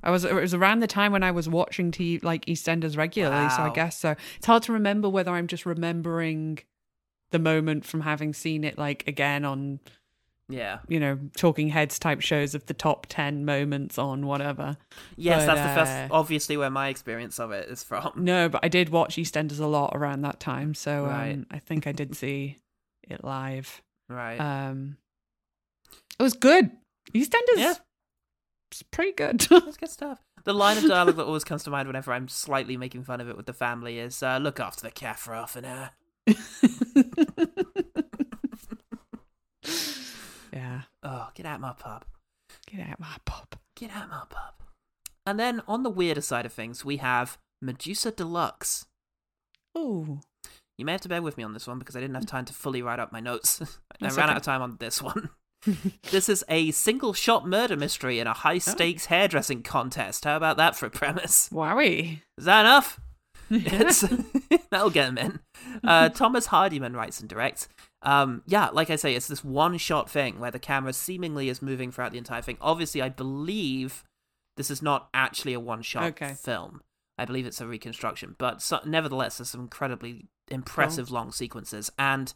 I 0.03 0.11
was 0.11 0.26
it 0.26 0.34
was 0.34 0.53
around 0.53 0.80
the 0.80 0.88
time 0.88 1.11
when 1.11 1.24
I 1.24 1.32
was 1.32 1.47
watching 1.49 1.91
TV 1.91 2.24
like 2.24 2.45
EastEnders 2.45 2.97
regularly, 2.97 3.49
so 3.49 3.63
I 3.63 3.72
guess 3.74 3.97
so. 3.97 4.15
It's 4.38 4.45
hard 4.45 4.63
to 4.63 4.74
remember 4.74 5.09
whether 5.09 5.32
I'm 5.32 5.47
just 5.47 5.65
remembering 5.65 6.59
the 7.32 7.39
moment 7.39 7.86
from 7.86 8.01
having 8.01 8.34
seen 8.34 8.63
it 8.63 8.78
like 8.78 9.07
again 9.07 9.43
on 9.45 9.80
Yeah. 10.49 10.80
you 10.88 10.99
know 10.99 11.19
Talking 11.35 11.69
Heads 11.69 11.99
type 11.99 12.22
shows 12.22 12.56
of 12.56 12.65
the 12.68 12.73
top 12.73 13.06
ten 13.10 13.44
moments 13.45 13.98
on 13.98 14.26
whatever. 14.26 14.77
Yes, 15.15 15.45
But, 15.45 15.56
that's 15.56 15.68
the 15.73 15.80
first, 15.81 15.91
uh, 15.91 16.07
obviously, 16.15 16.57
where 16.57 16.69
my 16.69 16.89
experience 16.89 17.39
of 17.39 17.52
it 17.52 17.69
is 17.69 17.84
from. 17.84 18.11
No, 18.18 18.49
but 18.49 18.64
I 18.64 18.68
did 18.69 18.89
watch 18.89 19.15
EastEnders 19.15 19.60
a 19.60 19.65
lot 19.68 19.94
around 19.95 20.22
that 20.22 20.39
time, 20.39 20.73
so 20.73 21.06
Right. 21.06 21.34
um, 21.34 21.45
I 21.52 21.60
think 21.60 21.85
I 21.88 21.91
did 21.91 22.15
see 22.15 22.57
it 23.07 23.23
live. 23.23 23.81
Right. 24.10 24.38
Um, 24.39 24.98
it 26.19 26.23
was 26.23 26.34
good. 26.34 26.72
EastEnders, 27.14 27.57
Yeah. 27.57 27.73
It's 28.72 28.84
pretty 28.84 29.11
good. 29.14 29.39
That's 29.41 29.77
good 29.81 29.89
stuff. 29.89 30.19
The 30.44 30.53
line 30.53 30.77
of 30.77 30.85
dialogue 30.88 31.15
that 31.18 31.26
always 31.26 31.44
comes 31.44 31.64
to 31.65 31.69
mind 31.69 31.88
whenever 31.88 32.14
I'm 32.14 32.27
slightly 32.27 32.77
making 32.77 33.03
fun 33.03 33.19
of 33.22 33.27
it 33.30 33.35
with 33.38 33.45
the 33.48 33.53
family 33.53 33.99
is 33.99 34.22
uh, 34.23 34.38
look 34.38 34.60
after 34.60 34.81
the 34.81 34.91
cat 34.91 35.19
for 35.19 35.34
half 35.34 35.56
an 35.56 35.65
hour. 35.65 35.89
yeah, 40.53 40.81
Oh, 41.03 41.30
get 41.35 41.45
out 41.45 41.60
my 41.60 41.73
pub. 41.73 42.06
get 42.69 42.88
out 42.88 42.99
my 42.99 43.15
pub. 43.26 43.56
Get 43.76 43.91
out 43.91 44.10
my 44.10 44.23
pub. 44.30 44.53
And 45.26 45.39
then 45.39 45.61
on 45.68 45.84
the 45.84 45.89
weirder 45.89 46.22
side 46.22 46.45
of 46.45 46.53
things, 46.53 46.85
we 46.85 46.98
have 46.98 47.38
Medusa 47.61 48.11
Deluxe. 48.11 48.85
Oh, 49.76 50.22
You 50.77 50.85
may 50.85 50.94
have 50.94 51.02
to 51.02 51.10
bear 51.10 51.22
with 51.22 51.38
me 51.38 51.44
on 51.44 51.53
this 51.53 51.68
one 51.68 51.80
because 51.80 51.95
I 51.95 51.99
didn't 51.99 52.15
have 52.15 52.26
time 52.26 52.45
to 52.45 52.53
fully 52.53 52.81
write 52.81 52.99
up 52.99 53.11
my 53.11 53.19
notes. 53.19 53.61
I 53.91 53.95
That's 53.99 54.15
ran 54.18 54.26
okay. 54.27 54.31
out 54.31 54.38
of 54.38 54.44
time 54.44 54.61
on 54.61 54.77
this 54.80 55.02
one. 55.02 55.30
This 56.11 56.29
is 56.29 56.43
a 56.49 56.71
single 56.71 57.13
shot 57.13 57.47
murder 57.47 57.75
mystery 57.75 58.19
in 58.19 58.27
a 58.27 58.34
high 58.34 58.57
stakes 58.59 59.05
hairdressing 59.05 59.63
contest. 59.63 60.23
How 60.25 60.38
about 60.38 60.57
that 60.57 60.75
for 60.75 60.85
a 60.85 60.89
premise? 60.89 61.49
wowie. 61.49 62.21
Is 62.38 62.45
that 62.45 62.61
enough? 62.61 62.99
That'll 64.69 64.89
get 64.89 65.09
him 65.09 65.17
in. 65.17 65.39
Uh, 65.84 66.09
Thomas 66.09 66.47
Hardiman 66.47 66.93
writes 66.95 67.19
and 67.19 67.29
directs, 67.29 67.67
Um, 68.01 68.43
yeah, 68.45 68.69
like 68.69 68.89
I 68.89 68.95
say, 68.95 69.15
it's 69.15 69.27
this 69.27 69.43
one 69.43 69.77
shot 69.77 70.09
thing 70.09 70.39
where 70.39 70.51
the 70.51 70.59
camera 70.59 70.93
seemingly 70.93 71.49
is 71.49 71.61
moving 71.61 71.91
throughout 71.91 72.11
the 72.11 72.17
entire 72.17 72.41
thing. 72.41 72.57
Obviously, 72.61 73.01
I 73.01 73.09
believe 73.09 74.03
this 74.57 74.69
is 74.71 74.81
not 74.81 75.09
actually 75.13 75.53
a 75.53 75.59
one 75.59 75.81
shot 75.81 76.03
Okay. 76.03 76.34
film. 76.34 76.81
I 77.17 77.25
believe 77.25 77.47
it's 77.47 77.59
a 77.61 77.67
reconstruction, 77.67 78.35
but 78.38 78.61
so, 78.61 78.79
nevertheless, 78.85 79.38
there's 79.38 79.49
some 79.49 79.61
incredibly 79.61 80.25
impressive 80.49 81.09
long 81.09 81.31
sequences. 81.31 81.91
And 81.97 82.31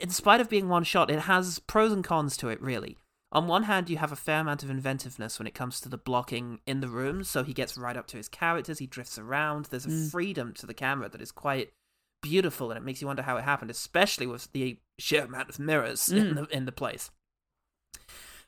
in 0.00 0.10
spite 0.10 0.40
of 0.40 0.48
being 0.48 0.68
one 0.68 0.84
shot, 0.84 1.10
it 1.10 1.20
has 1.20 1.58
pros 1.60 1.92
and 1.92 2.04
cons 2.04 2.36
to 2.38 2.48
it, 2.48 2.60
really. 2.60 2.96
On 3.30 3.46
one 3.46 3.62
hand, 3.62 3.88
you 3.88 3.96
have 3.96 4.12
a 4.12 4.16
fair 4.16 4.40
amount 4.40 4.62
of 4.62 4.68
inventiveness 4.68 5.38
when 5.38 5.46
it 5.46 5.54
comes 5.54 5.80
to 5.80 5.88
the 5.88 5.96
blocking 5.96 6.60
in 6.66 6.80
the 6.80 6.88
room, 6.88 7.24
so 7.24 7.42
he 7.42 7.54
gets 7.54 7.78
right 7.78 7.96
up 7.96 8.06
to 8.08 8.18
his 8.18 8.28
characters, 8.28 8.78
he 8.78 8.86
drifts 8.86 9.18
around. 9.18 9.66
There's 9.66 9.86
a 9.86 9.90
Mm. 9.90 10.10
freedom 10.10 10.52
to 10.54 10.66
the 10.66 10.74
camera 10.74 11.08
that 11.08 11.22
is 11.22 11.32
quite 11.32 11.72
beautiful, 12.20 12.70
and 12.70 12.76
it 12.76 12.84
makes 12.84 13.00
you 13.00 13.06
wonder 13.06 13.22
how 13.22 13.38
it 13.38 13.44
happened, 13.44 13.70
especially 13.70 14.26
with 14.26 14.52
the 14.52 14.78
sheer 14.98 15.24
amount 15.24 15.48
of 15.48 15.58
mirrors 15.58 16.08
in 16.10 16.34
Mm. 16.34 16.34
the 16.34 16.56
in 16.56 16.64
the 16.66 16.72
place. 16.72 17.10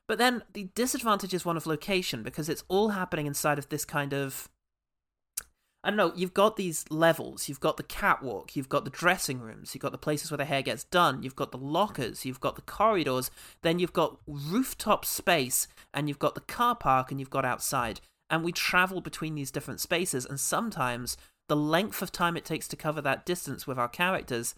But 0.06 0.18
then 0.18 0.42
the 0.52 0.64
disadvantage 0.74 1.32
is 1.32 1.46
one 1.46 1.56
of 1.56 1.66
location 1.66 2.22
because 2.22 2.50
it's 2.50 2.64
all 2.68 2.90
happening 2.90 3.26
inside 3.26 3.58
of 3.58 3.70
this 3.70 3.86
kind 3.86 4.12
of 4.12 4.50
I 5.84 5.90
don't 5.90 5.98
know, 5.98 6.12
you've 6.16 6.34
got 6.34 6.56
these 6.56 6.84
levels, 6.90 7.48
you've 7.48 7.60
got 7.60 7.76
the 7.76 7.82
catwalk, 7.82 8.56
you've 8.56 8.70
got 8.70 8.84
the 8.84 8.90
dressing 8.90 9.40
rooms, 9.40 9.74
you've 9.74 9.82
got 9.82 9.92
the 9.92 9.98
places 9.98 10.30
where 10.30 10.38
the 10.38 10.46
hair 10.46 10.62
gets 10.62 10.84
done, 10.84 11.22
you've 11.22 11.36
got 11.36 11.52
the 11.52 11.58
lockers, 11.58 12.24
you've 12.24 12.40
got 12.40 12.56
the 12.56 12.62
corridors, 12.62 13.30
then 13.62 13.78
you've 13.78 13.92
got 13.92 14.18
rooftop 14.26 15.04
space, 15.04 15.68
and 15.92 16.08
you've 16.08 16.18
got 16.18 16.34
the 16.34 16.40
car 16.40 16.74
park, 16.74 17.10
and 17.10 17.20
you've 17.20 17.30
got 17.30 17.44
outside. 17.44 18.00
And 18.30 18.42
we 18.42 18.50
travel 18.50 19.02
between 19.02 19.34
these 19.34 19.50
different 19.50 19.80
spaces, 19.80 20.24
and 20.24 20.40
sometimes 20.40 21.18
the 21.48 21.56
length 21.56 22.00
of 22.00 22.10
time 22.10 22.36
it 22.38 22.46
takes 22.46 22.66
to 22.68 22.76
cover 22.76 23.02
that 23.02 23.26
distance 23.26 23.66
with 23.66 23.78
our 23.78 23.88
characters 23.88 24.54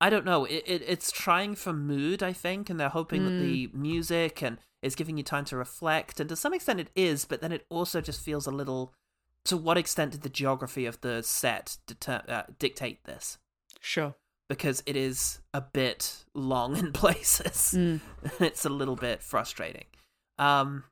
I 0.00 0.10
don't 0.10 0.24
know. 0.24 0.44
It, 0.44 0.62
it 0.66 0.82
it's 0.86 1.10
trying 1.10 1.54
for 1.54 1.72
mood, 1.72 2.22
I 2.22 2.32
think, 2.32 2.68
and 2.68 2.78
they're 2.78 2.88
hoping 2.88 3.24
that 3.24 3.30
hmm. 3.30 3.40
the 3.40 3.70
music 3.72 4.42
and 4.42 4.58
is 4.82 4.94
giving 4.94 5.16
you 5.16 5.22
time 5.22 5.44
to 5.46 5.56
reflect, 5.56 6.20
and 6.20 6.28
to 6.28 6.36
some 6.36 6.52
extent 6.52 6.80
it 6.80 6.90
is, 6.94 7.24
but 7.24 7.40
then 7.40 7.52
it 7.52 7.64
also 7.70 8.00
just 8.00 8.20
feels 8.20 8.46
a 8.46 8.50
little. 8.50 8.92
To 9.46 9.56
what 9.56 9.78
extent 9.78 10.12
did 10.12 10.22
the 10.22 10.28
geography 10.28 10.86
of 10.86 11.00
the 11.00 11.22
set 11.22 11.78
deter- 11.86 12.22
uh, 12.28 12.42
dictate 12.58 13.04
this? 13.04 13.38
Sure. 13.80 14.14
Because 14.48 14.82
it 14.86 14.96
is 14.96 15.40
a 15.52 15.60
bit 15.60 16.24
long 16.34 16.76
in 16.76 16.92
places. 16.92 17.74
Mm. 17.76 18.00
it's 18.40 18.64
a 18.64 18.70
little 18.70 18.96
bit 18.96 19.22
frustrating. 19.22 19.86
Um, 20.38 20.84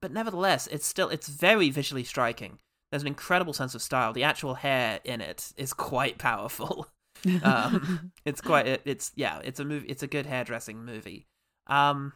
but 0.00 0.12
nevertheless, 0.12 0.66
it's 0.68 0.86
still 0.86 1.08
it's 1.08 1.28
very 1.28 1.70
visually 1.70 2.04
striking. 2.04 2.58
There's 2.90 3.02
an 3.02 3.08
incredible 3.08 3.52
sense 3.52 3.74
of 3.74 3.82
style. 3.82 4.12
The 4.12 4.22
actual 4.22 4.54
hair 4.54 5.00
in 5.04 5.20
it 5.20 5.52
is 5.56 5.72
quite 5.72 6.18
powerful 6.18 6.88
um, 7.42 8.12
it's 8.24 8.40
quite 8.40 8.66
it, 8.66 8.82
it's 8.84 9.12
yeah 9.14 9.40
it's 9.44 9.60
a 9.60 9.64
movie 9.64 9.86
it's 9.88 10.02
a 10.02 10.06
good 10.06 10.26
hairdressing 10.26 10.84
movie 10.84 11.26
um 11.66 12.12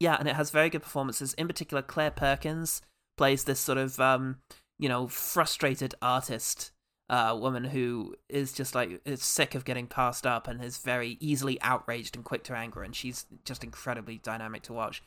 yeah 0.00 0.16
and 0.18 0.28
it 0.28 0.34
has 0.34 0.50
very 0.50 0.70
good 0.70 0.82
performances 0.82 1.34
in 1.34 1.46
particular 1.46 1.82
Clare 1.82 2.10
Perkins 2.10 2.82
plays 3.16 3.44
this 3.44 3.60
sort 3.60 3.78
of 3.78 4.00
um 4.00 4.38
you 4.78 4.88
know 4.88 5.06
frustrated 5.08 5.94
artist 6.02 6.72
uh 7.10 7.36
woman 7.38 7.64
who 7.64 8.14
is 8.28 8.52
just 8.52 8.74
like 8.74 9.00
is 9.04 9.22
sick 9.22 9.54
of 9.54 9.64
getting 9.64 9.86
passed 9.86 10.26
up 10.26 10.46
and 10.48 10.62
is 10.62 10.78
very 10.78 11.16
easily 11.20 11.60
outraged 11.60 12.16
and 12.16 12.24
quick 12.24 12.44
to 12.44 12.56
anger 12.56 12.82
and 12.82 12.94
she's 12.96 13.26
just 13.44 13.64
incredibly 13.64 14.18
dynamic 14.18 14.62
to 14.62 14.72
watch 14.72 15.02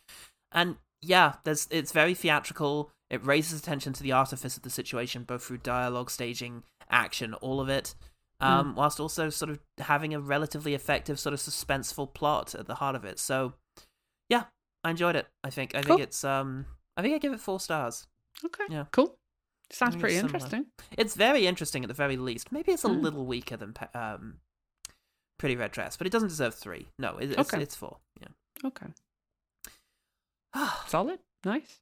and 0.52 0.76
yeah 1.02 1.34
there's 1.44 1.68
it's 1.72 1.92
very 1.92 2.14
theatrical 2.14 2.92
it 3.10 3.26
raises 3.26 3.60
attention 3.60 3.94
to 3.94 4.04
the 4.04 4.12
artifice 4.12 4.58
of 4.58 4.64
the 4.64 4.70
situation 4.70 5.24
both 5.24 5.44
through 5.44 5.58
dialogue 5.58 6.10
staging 6.10 6.64
action 6.90 7.34
all 7.36 7.60
of 7.60 7.70
it 7.70 7.96
um, 8.42 8.76
whilst 8.76 9.00
also 9.00 9.30
sort 9.30 9.50
of 9.50 9.60
having 9.80 10.14
a 10.14 10.20
relatively 10.20 10.74
effective 10.74 11.20
sort 11.20 11.34
of 11.34 11.40
suspenseful 11.40 12.14
plot 12.14 12.54
at 12.54 12.68
the 12.68 12.76
heart 12.76 12.96
of 12.96 13.06
it. 13.06 13.18
So, 13.18 13.54
yeah, 14.30 14.44
I 14.84 14.92
enjoyed 14.92 15.16
it. 15.16 15.28
I 15.44 15.50
think 15.50 15.74
I 15.74 15.82
Cool. 15.82 15.96
think 15.96 16.08
it's 16.08 16.24
um 16.24 16.66
I 16.98 17.02
think 17.02 17.16
I 17.16 17.18
give 17.18 17.32
it 17.34 17.40
four 17.40 17.60
stars. 17.60 18.08
Okay. 18.44 18.66
Yeah. 18.70 18.86
Cool. 18.92 19.16
Sounds 19.72 19.96
pretty 19.96 20.16
similar. 20.16 20.36
interesting. 20.36 20.66
It's 20.98 21.16
very 21.16 21.48
interesting 21.48 21.84
at 21.84 21.88
the 21.88 21.94
very 21.94 22.18
least. 22.18 22.52
Maybe 22.52 22.72
it's 22.72 22.84
a 22.86 22.90
Mm. 22.90 23.02
little 23.02 23.26
weaker 23.26 23.58
than 23.58 23.74
um 23.94 24.36
Pretty 25.38 25.56
Red 25.56 25.72
Dress, 25.72 25.98
but 25.98 26.08
it 26.08 26.12
doesn't 26.12 26.30
deserve 26.30 26.56
three. 26.56 26.88
No, 27.00 27.18
it, 27.18 27.32
it's 27.32 27.54
Okay. 27.54 27.62
it's 27.62 27.76
four. 27.76 27.98
Yeah. 28.22 28.28
Okay. 28.64 28.88
Solid. 30.88 31.20
Nice. 31.44 31.80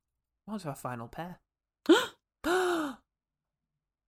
On 0.47 0.60
to 0.60 0.69
our 0.69 0.76
final 0.76 1.07
pair. 1.07 1.39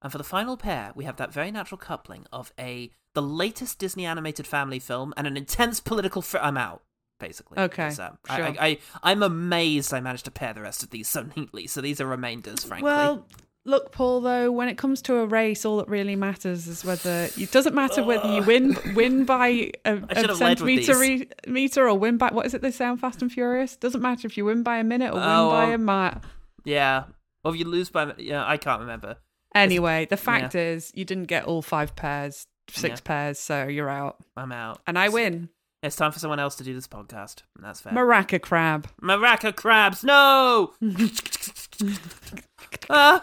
and 0.01 0.11
for 0.11 0.17
the 0.17 0.23
final 0.23 0.57
pair, 0.57 0.91
we 0.95 1.05
have 1.05 1.17
that 1.17 1.31
very 1.33 1.51
natural 1.51 1.77
coupling 1.77 2.25
of 2.31 2.51
a 2.59 2.91
the 3.13 3.21
latest 3.21 3.79
Disney 3.79 4.05
animated 4.05 4.45
family 4.47 4.79
film 4.79 5.13
and 5.15 5.25
an 5.27 5.37
intense 5.37 5.79
political. 5.79 6.21
Fr- 6.21 6.39
I'm 6.39 6.57
out, 6.57 6.83
basically. 7.19 7.57
Okay, 7.59 7.83
because, 7.85 7.99
um, 7.99 8.17
I, 8.27 8.35
sure. 8.35 8.45
I, 8.45 8.55
I, 8.59 8.77
I'm 9.03 9.23
amazed 9.23 9.93
I 9.93 10.01
managed 10.01 10.25
to 10.25 10.31
pair 10.31 10.53
the 10.53 10.61
rest 10.61 10.83
of 10.83 10.89
these 10.89 11.07
so 11.07 11.25
neatly. 11.35 11.67
So 11.67 11.79
these 11.81 12.01
are 12.01 12.07
remainders, 12.07 12.63
frankly. 12.65 12.83
Well, 12.89 13.25
look, 13.65 13.91
Paul. 13.91 14.21
Though, 14.21 14.51
when 14.51 14.69
it 14.69 14.77
comes 14.77 15.01
to 15.03 15.17
a 15.17 15.25
race, 15.25 15.65
all 15.65 15.77
that 15.77 15.89
really 15.89 16.15
matters 16.15 16.67
is 16.67 16.85
whether 16.85 17.27
it 17.37 17.51
doesn't 17.51 17.75
matter 17.75 18.03
whether 18.03 18.27
you 18.33 18.41
win 18.43 18.77
win 18.95 19.25
by 19.25 19.71
a, 19.83 19.85
a 19.85 19.93
have 20.15 20.39
led 20.39 20.61
with 20.61 20.85
centimeter 20.85 20.97
re- 20.97 21.27
meter 21.47 21.89
or 21.89 21.97
win 21.97 22.17
by 22.17 22.29
what 22.31 22.45
is 22.45 22.53
it 22.53 22.61
they 22.61 22.71
say 22.71 22.85
on 22.85 22.97
Fast 22.97 23.21
and 23.21 23.31
Furious? 23.31 23.75
Doesn't 23.75 24.01
matter 24.01 24.27
if 24.27 24.37
you 24.37 24.45
win 24.45 24.63
by 24.63 24.77
a 24.77 24.83
minute 24.83 25.11
or 25.11 25.15
win 25.15 25.23
Oh, 25.23 25.49
by 25.49 25.65
um, 25.65 25.73
a 25.73 25.77
mile. 25.79 26.21
yeah. 26.63 27.03
Or 27.43 27.53
if 27.53 27.59
you 27.59 27.65
lose 27.65 27.89
by, 27.91 28.11
yeah, 28.17 28.43
I 28.47 28.57
can't 28.57 28.79
remember. 28.81 29.17
Anyway, 29.53 30.07
the 30.09 30.17
fact 30.17 30.55
is, 30.55 30.91
you 30.95 31.05
didn't 31.05 31.25
get 31.25 31.45
all 31.45 31.61
five 31.61 31.95
pairs, 31.95 32.47
six 32.69 32.99
Yeah. 32.99 33.03
pairs, 33.03 33.39
so 33.39 33.67
you're 33.67 33.89
out, 33.89 34.17
I'm 34.35 34.51
out. 34.51 34.81
and 34.87 34.97
I 34.97 35.09
win. 35.09 35.49
It's 35.83 35.95
time 35.95 36.11
for 36.11 36.17
someone 36.17 36.39
else 36.39 36.55
to 36.55 36.63
do 36.63 36.73
this 36.73 36.87
podcast. 36.87 37.43
That's 37.61 37.81
fair. 37.81 37.93
Maraca 37.93 38.41
crab. 38.41 38.87
Maraca 39.01 39.55
crabs, 39.55 40.03
no! 40.03 40.73
ah! 42.89 43.21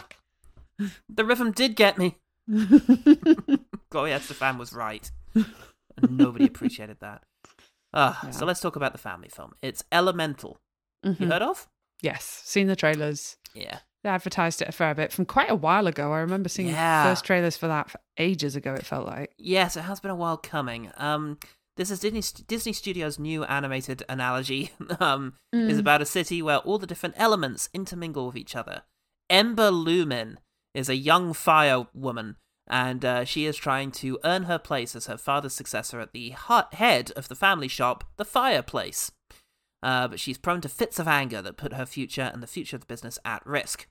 The 1.08 1.24
rhythm 1.24 1.52
did 1.52 1.76
get 1.76 1.98
me. 1.98 2.16
Gloria 3.90 4.18
Estefan 4.18 4.58
was 4.58 4.72
right. 4.72 5.10
And 5.34 6.16
nobody 6.16 6.46
appreciated 6.46 6.98
that. 7.00 7.22
Ah, 7.94 8.20
Yeah. 8.24 8.30
So 8.30 8.46
let's 8.46 8.60
talk 8.60 8.76
about 8.76 8.92
the 8.92 8.98
family 8.98 9.28
film. 9.28 9.52
It's 9.62 9.84
Elemental. 9.92 10.58
You 11.04 11.12
Mhm. 11.12 11.28
heard 11.28 11.42
of? 11.42 11.68
Yes, 12.00 12.24
seen 12.24 12.66
the 12.66 12.76
trailers. 12.76 13.36
Yeah. 13.54 13.80
They 14.02 14.10
advertised 14.10 14.62
it 14.62 14.68
a 14.68 14.72
fair 14.72 14.94
bit 14.94 15.12
from 15.12 15.26
quite 15.26 15.50
a 15.50 15.54
while 15.54 15.86
ago. 15.86 16.12
I 16.12 16.18
remember 16.20 16.48
seeing 16.48 16.68
Yeah. 16.70 17.04
first 17.04 17.24
trailers 17.24 17.56
for 17.56 17.68
that 17.68 17.90
for 17.90 18.00
ages 18.18 18.56
ago. 18.56 18.74
It 18.74 18.86
felt 18.86 19.06
like. 19.06 19.34
Yes, 19.38 19.76
it 19.76 19.82
has 19.82 20.00
been 20.00 20.10
a 20.10 20.16
while 20.16 20.36
coming. 20.38 20.90
Um, 20.96 21.38
this 21.76 21.90
is 21.90 22.00
Disney, 22.00 22.22
Disney 22.46 22.72
Studios' 22.72 23.18
new 23.18 23.44
animated 23.44 24.02
analogy. 24.08 24.72
um, 25.00 25.34
is 25.52 25.76
Mm. 25.76 25.80
about 25.80 26.02
a 26.02 26.06
city 26.06 26.40
where 26.42 26.58
all 26.58 26.78
the 26.78 26.86
different 26.86 27.14
elements 27.18 27.68
intermingle 27.72 28.26
with 28.26 28.36
each 28.36 28.56
other. 28.56 28.82
Ember 29.30 29.70
Lumen 29.70 30.38
is 30.74 30.88
a 30.88 30.96
young 30.96 31.32
fire 31.32 31.86
woman, 31.94 32.36
and 32.66 33.04
uh, 33.04 33.24
she 33.24 33.46
is 33.46 33.56
trying 33.56 33.90
to 33.92 34.18
earn 34.24 34.44
her 34.44 34.58
place 34.58 34.96
as 34.96 35.06
her 35.06 35.16
father's 35.16 35.52
successor 35.52 36.00
at 36.00 36.12
the 36.12 36.34
head 36.72 37.12
of 37.16 37.28
the 37.28 37.34
family 37.34 37.68
shop, 37.68 38.04
the 38.16 38.24
Fireplace. 38.24 39.12
Uh, 39.82 40.06
but 40.08 40.20
she's 40.20 40.38
prone 40.38 40.60
to 40.60 40.68
fits 40.68 40.98
of 40.98 41.08
anger 41.08 41.42
that 41.42 41.56
put 41.56 41.72
her 41.72 41.86
future 41.86 42.30
and 42.32 42.42
the 42.42 42.46
future 42.46 42.76
of 42.76 42.80
the 42.80 42.86
business 42.86 43.18
at 43.24 43.44
risk. 43.44 43.88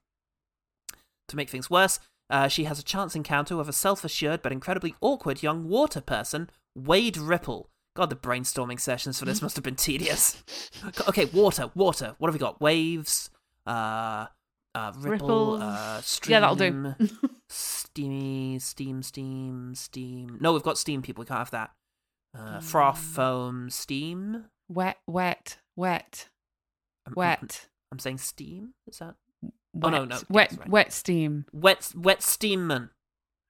To 1.27 1.35
make 1.35 1.49
things 1.49 1.69
worse, 1.69 1.99
uh, 2.29 2.47
she 2.47 2.63
has 2.63 2.79
a 2.79 2.83
chance 2.83 3.15
encounter 3.15 3.57
with 3.57 3.67
a 3.67 3.73
self 3.73 4.05
assured 4.05 4.41
but 4.41 4.53
incredibly 4.53 4.95
awkward 5.01 5.43
young 5.43 5.67
water 5.67 6.01
person, 6.01 6.49
Wade 6.75 7.17
Ripple. 7.17 7.69
God, 7.93 8.09
the 8.09 8.15
brainstorming 8.15 8.79
sessions 8.79 9.19
for 9.19 9.25
this 9.25 9.41
must 9.41 9.57
have 9.57 9.65
been 9.65 9.75
tedious. 9.75 10.41
Okay, 11.07 11.25
water, 11.25 11.69
water. 11.75 12.15
What 12.17 12.29
have 12.29 12.35
we 12.35 12.39
got? 12.39 12.61
Waves, 12.61 13.29
uh, 13.67 14.27
uh, 14.75 14.91
ripple, 14.97 15.53
Ripples. 15.57 15.61
uh, 15.61 16.01
stream. 16.01 16.31
Yeah, 16.33 16.39
that'll 16.41 16.55
do. 16.55 16.95
steamy, 17.49 18.59
steam, 18.59 19.03
steam, 19.03 19.75
steam. 19.75 20.37
No, 20.39 20.53
we've 20.53 20.63
got 20.63 20.77
steam 20.77 21.01
people. 21.01 21.21
We 21.21 21.25
can't 21.27 21.39
have 21.39 21.51
that. 21.51 21.71
Uh, 22.37 22.59
froth, 22.61 22.99
Mm. 23.01 23.13
foam, 23.15 23.69
steam. 23.69 24.45
Wet, 24.69 24.97
wet, 25.07 25.57
wet, 25.75 26.29
I'm- 27.05 27.09
I'm- 27.09 27.13
wet. 27.15 27.67
I'm 27.91 27.99
saying 27.99 28.19
steam. 28.19 28.73
Is 28.87 28.99
that 28.99 29.15
wet, 29.41 29.53
Oh, 29.83 29.89
no, 29.89 30.05
no, 30.05 30.19
wet, 30.29 30.51
yes, 30.51 30.59
right. 30.59 30.69
wet 30.69 30.93
steam. 30.93 31.45
wet? 31.51 31.91
Wet 31.95 32.21
steamman. 32.23 32.91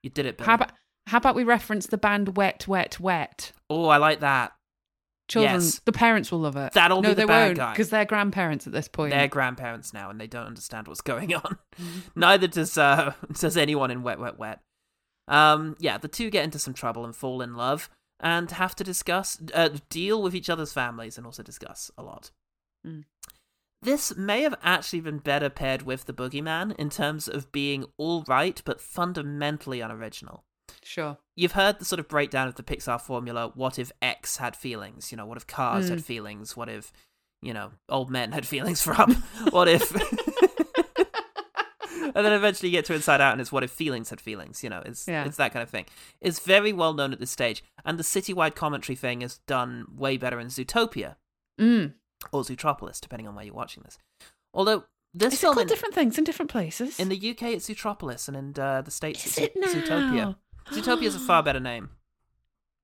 You 0.01 0.09
did 0.09 0.25
it, 0.25 0.37
Billy. 0.37 0.47
How 0.47 0.55
about 0.55 0.71
how 1.07 1.17
about 1.17 1.35
we 1.35 1.43
reference 1.43 1.87
the 1.87 1.97
band 1.97 2.37
Wet, 2.37 2.67
Wet, 2.67 2.99
Wet? 2.99 3.51
Oh, 3.69 3.87
I 3.87 3.97
like 3.97 4.19
that. 4.21 4.53
Children, 5.31 5.61
Yes. 5.61 5.79
the 5.85 5.93
parents 5.93 6.29
will 6.29 6.39
love 6.39 6.57
it. 6.57 6.73
That'll 6.73 7.01
no, 7.01 7.07
be 7.09 7.13
the 7.13 7.21
they 7.21 7.25
bad 7.25 7.45
won't 7.45 7.57
guy. 7.57 7.71
because 7.71 7.89
they're 7.89 8.03
grandparents 8.03 8.67
at 8.67 8.73
this 8.73 8.89
point. 8.89 9.11
They're 9.11 9.29
grandparents 9.29 9.93
now, 9.93 10.09
and 10.09 10.19
they 10.19 10.27
don't 10.27 10.45
understand 10.45 10.89
what's 10.89 10.99
going 10.99 11.33
on. 11.33 11.57
Neither 12.17 12.47
does 12.47 12.77
uh, 12.77 13.13
does 13.39 13.55
anyone 13.55 13.91
in 13.91 14.03
Wet 14.03 14.19
Wet 14.19 14.37
Wet. 14.37 14.59
Um, 15.29 15.77
yeah, 15.79 15.97
the 15.97 16.09
two 16.09 16.29
get 16.29 16.43
into 16.43 16.59
some 16.59 16.73
trouble 16.73 17.05
and 17.05 17.15
fall 17.15 17.41
in 17.41 17.55
love, 17.55 17.89
and 18.19 18.51
have 18.51 18.75
to 18.75 18.83
discuss, 18.83 19.41
uh, 19.53 19.69
deal 19.89 20.21
with 20.21 20.35
each 20.35 20.49
other's 20.49 20.73
families, 20.73 21.17
and 21.17 21.25
also 21.25 21.43
discuss 21.43 21.89
a 21.97 22.03
lot. 22.03 22.31
Mm. 22.85 23.05
This 23.81 24.13
may 24.17 24.41
have 24.41 24.55
actually 24.61 24.99
been 24.99 25.19
better 25.19 25.49
paired 25.49 25.83
with 25.83 26.07
the 26.07 26.13
Boogeyman 26.13 26.75
in 26.75 26.89
terms 26.89 27.29
of 27.29 27.53
being 27.53 27.85
all 27.97 28.25
right, 28.27 28.61
but 28.65 28.81
fundamentally 28.81 29.79
unoriginal. 29.79 30.43
Sure. 30.83 31.17
You've 31.41 31.53
heard 31.53 31.79
the 31.79 31.85
sort 31.85 31.99
of 31.99 32.07
breakdown 32.07 32.47
of 32.47 32.55
the 32.55 32.63
Pixar 32.63 33.01
formula. 33.01 33.51
What 33.55 33.79
if 33.79 33.91
X 34.01 34.37
had 34.37 34.55
feelings? 34.55 35.11
You 35.11 35.17
know, 35.17 35.25
what 35.25 35.37
if 35.37 35.47
cars 35.47 35.89
had 35.89 35.99
Mm. 35.99 36.03
feelings? 36.03 36.55
What 36.55 36.69
if, 36.69 36.93
you 37.41 37.53
know, 37.53 37.71
old 37.89 38.09
men 38.11 38.31
had 38.31 38.45
feelings 38.45 38.81
from? 38.87 39.13
what 39.49 39.67
if? 39.67 39.91
and 42.15 42.25
then 42.25 42.33
eventually 42.33 42.69
you 42.69 42.77
get 42.77 42.85
to 42.85 42.93
Inside 42.93 43.21
Out, 43.21 43.31
and 43.33 43.41
it's 43.41 43.51
what 43.51 43.63
if 43.63 43.71
feelings 43.71 44.09
had 44.09 44.19
feelings? 44.21 44.63
You 44.63 44.69
know, 44.69 44.81
it's 44.85 45.07
Yeah. 45.07 45.25
it's 45.25 45.37
that 45.37 45.53
kind 45.53 45.63
of 45.63 45.69
thing. 45.69 45.85
It's 46.19 46.39
very 46.39 46.73
well 46.73 46.93
known 46.93 47.13
at 47.13 47.19
this 47.19 47.31
stage, 47.31 47.63
and 47.85 47.97
the 47.97 48.03
citywide 48.03 48.55
commentary 48.55 48.95
thing 48.95 49.21
is 49.21 49.39
done 49.47 49.85
way 49.95 50.17
better 50.17 50.39
in 50.39 50.47
Zootopia 50.47 51.15
Mm. 51.59 51.93
or 52.31 52.43
Zootropolis, 52.43 52.99
depending 53.01 53.27
on 53.27 53.35
where 53.35 53.45
you're 53.45 53.53
watching 53.53 53.83
this. 53.83 53.97
Although 54.53 54.85
this 55.13 55.33
Is 55.33 55.39
it 55.39 55.41
film 55.41 55.53
called 55.55 55.63
in, 55.63 55.67
different 55.67 55.93
things 55.95 56.17
in 56.17 56.23
different 56.23 56.51
places? 56.51 56.99
in 56.99 57.09
the 57.09 57.17
UK 57.31 57.53
it's 57.53 57.67
Zootropolis, 57.69 58.27
and 58.27 58.37
in 58.37 58.61
uh, 58.63 58.81
the 58.81 58.91
states 58.91 59.25
Is 59.25 59.37
it's 59.37 59.55
it 59.55 59.59
now? 59.59 59.67
Zootopia. 59.67 60.35
Zootopia 60.69 61.03
is 61.03 61.15
a 61.15 61.19
far 61.19 61.43
better 61.43 61.59
name. 61.59 61.89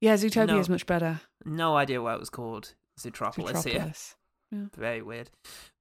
Yeah, 0.01 0.15
Zootopia 0.15 0.47
No. 0.47 0.59
is 0.59 0.69
much 0.69 0.85
better. 0.85 1.21
No 1.45 1.75
idea 1.75 2.01
why 2.01 2.13
it 2.13 2.19
was 2.19 2.29
called 2.29 2.73
Zootropolis 2.99 3.63
here. 3.65 3.79
Zootropolis. 3.79 4.15
Very 4.75 5.01
weird. 5.01 5.29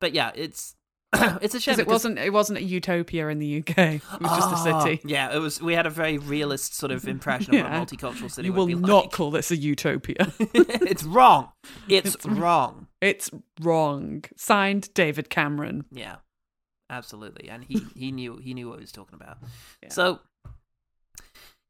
But 0.00 0.12
yeah, 0.14 0.32
it's 0.34 0.74
it's 1.14 1.54
a 1.54 1.60
shame 1.60 1.74
it 1.74 1.76
because- 1.78 1.92
wasn't 1.92 2.18
it 2.18 2.32
wasn't 2.32 2.58
a 2.58 2.62
utopia 2.62 3.28
in 3.28 3.38
the 3.38 3.58
UK. 3.58 3.76
It 3.78 4.02
was 4.20 4.30
just 4.38 4.66
a 4.66 4.70
Ah, 4.72 4.80
city. 4.84 5.00
Yeah, 5.04 5.34
it 5.34 5.38
was. 5.38 5.60
We 5.62 5.74
had 5.74 5.86
a 5.86 5.90
very 5.90 6.18
realist 6.18 6.74
sort 6.74 6.90
of 6.92 7.06
impression 7.06 7.54
of 7.54 7.60
Yeah. 7.60 7.78
what 7.78 7.92
a 7.92 7.96
multicultural 7.96 8.30
city 8.30 8.46
You 8.48 8.52
will 8.54 8.66
be 8.66 8.74
not 8.74 9.04
like. 9.04 9.12
call 9.12 9.30
this 9.30 9.50
a 9.50 9.56
utopia. 9.56 10.32
it's 10.40 11.04
wrong. 11.04 11.52
It's, 11.88 12.14
It's- 12.14 12.26
wrong. 12.26 12.88
it's 13.00 13.30
wrong. 13.60 14.24
Signed 14.36 14.92
David 14.94 15.30
Cameron. 15.30 15.84
Yeah, 15.92 16.16
absolutely. 16.90 17.48
And 17.48 17.64
he 17.64 17.86
he 17.94 18.10
knew 18.10 18.38
he 18.38 18.52
knew 18.54 18.68
what 18.68 18.78
he 18.78 18.82
was 18.82 18.92
talking 18.92 19.14
about. 19.20 19.38
Yeah. 19.82 19.90
So. 19.90 20.20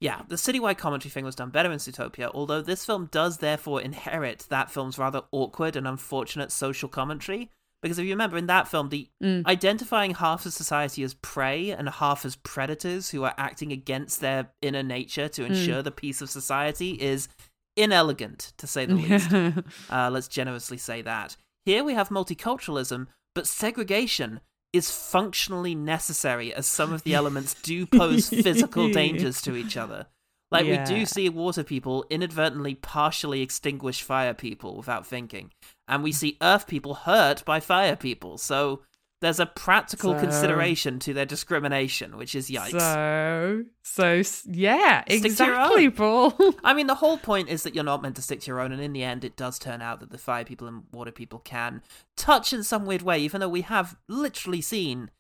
Yeah, 0.00 0.22
the 0.28 0.34
citywide 0.36 0.76
commentary 0.78 1.10
thing 1.10 1.24
was 1.24 1.34
done 1.34 1.50
better 1.50 1.72
in 1.72 1.78
Zootopia, 1.78 2.30
although 2.34 2.60
this 2.60 2.84
film 2.84 3.08
does 3.10 3.38
therefore 3.38 3.80
inherit 3.80 4.46
that 4.50 4.70
film's 4.70 4.98
rather 4.98 5.22
awkward 5.32 5.74
and 5.74 5.88
unfortunate 5.88 6.52
social 6.52 6.88
commentary. 6.88 7.50
Because 7.82 7.98
if 7.98 8.04
you 8.04 8.12
remember 8.12 8.36
in 8.36 8.46
that 8.46 8.68
film, 8.68 8.88
the 8.88 9.08
Mm. 9.22 9.46
identifying 9.46 10.14
half 10.14 10.44
of 10.44 10.52
society 10.52 11.02
as 11.02 11.14
prey 11.14 11.70
and 11.70 11.88
half 11.88 12.24
as 12.24 12.36
predators 12.36 13.10
who 13.10 13.22
are 13.24 13.34
acting 13.38 13.70
against 13.72 14.20
their 14.20 14.50
inner 14.60 14.82
nature 14.82 15.28
to 15.28 15.44
ensure 15.44 15.82
the 15.82 15.90
peace 15.90 16.20
of 16.20 16.28
society 16.30 17.00
is 17.00 17.28
inelegant, 17.76 18.52
to 18.58 18.66
say 18.66 18.86
the 18.86 18.94
least. 18.94 19.30
Uh, 19.90 20.10
let's 20.10 20.28
generously 20.28 20.78
say 20.78 21.02
that. 21.02 21.36
Here 21.64 21.84
we 21.84 21.94
have 21.94 22.08
multiculturalism, 22.10 23.06
but 23.34 23.46
segregation 23.46 24.40
is 24.76 24.90
functionally 24.90 25.74
necessary 25.74 26.54
as 26.54 26.66
some 26.66 26.92
of 26.92 27.02
the 27.02 27.14
elements 27.20 27.54
do 27.62 27.86
pose 27.86 28.28
physical 28.28 28.90
dangers 28.90 29.42
to 29.42 29.56
each 29.56 29.76
other. 29.76 30.06
Like 30.50 30.66
we 30.66 30.78
do 30.84 31.06
see 31.06 31.28
water 31.28 31.64
people 31.64 32.04
inadvertently 32.08 32.76
partially 32.76 33.42
extinguish 33.42 34.02
fire 34.02 34.34
people 34.34 34.76
without 34.76 35.04
thinking, 35.06 35.50
and 35.88 36.04
we 36.04 36.12
see 36.12 36.36
earth 36.40 36.68
people 36.68 36.94
hurt 36.94 37.44
by 37.44 37.58
fire 37.58 37.96
people. 37.96 38.38
So 38.38 38.82
there's 39.22 39.40
a 39.40 39.46
practical 39.46 40.12
So- 40.14 40.20
consideration 40.20 40.98
to 41.00 41.14
their 41.14 41.24
discrimination, 41.24 42.16
which 42.18 42.34
is 42.34 42.50
yikes. 42.50 42.72
So, 42.72 43.64
so 43.82 44.22
yeah, 44.50 45.02
Stick 45.04 45.24
exactly. 45.24 45.88
Paul. 45.90 46.34
I 46.64 46.74
mean, 46.74 46.86
the 46.86 46.96
whole 46.96 47.16
point 47.18 47.48
is 47.48 47.62
that 47.62 47.74
you're 47.74 47.84
not 47.84 48.02
meant 48.02 48.16
to 48.16 48.22
stick 48.22 48.40
to 48.42 48.46
your 48.48 48.60
own, 48.60 48.72
and 48.72 48.80
in 48.82 48.92
the 48.92 49.02
end, 49.02 49.24
it 49.24 49.36
does 49.36 49.58
turn 49.58 49.80
out 49.80 50.00
that 50.00 50.10
the 50.10 50.18
fire 50.18 50.44
people 50.44 50.68
and 50.68 50.84
water 50.92 51.12
people 51.12 51.38
can 51.38 51.82
touch 52.16 52.52
in 52.52 52.62
some 52.62 52.84
weird 52.84 53.02
way, 53.02 53.18
even 53.20 53.40
though 53.40 53.48
we 53.48 53.62
have 53.62 53.96
literally 54.08 54.60
seen 54.60 55.10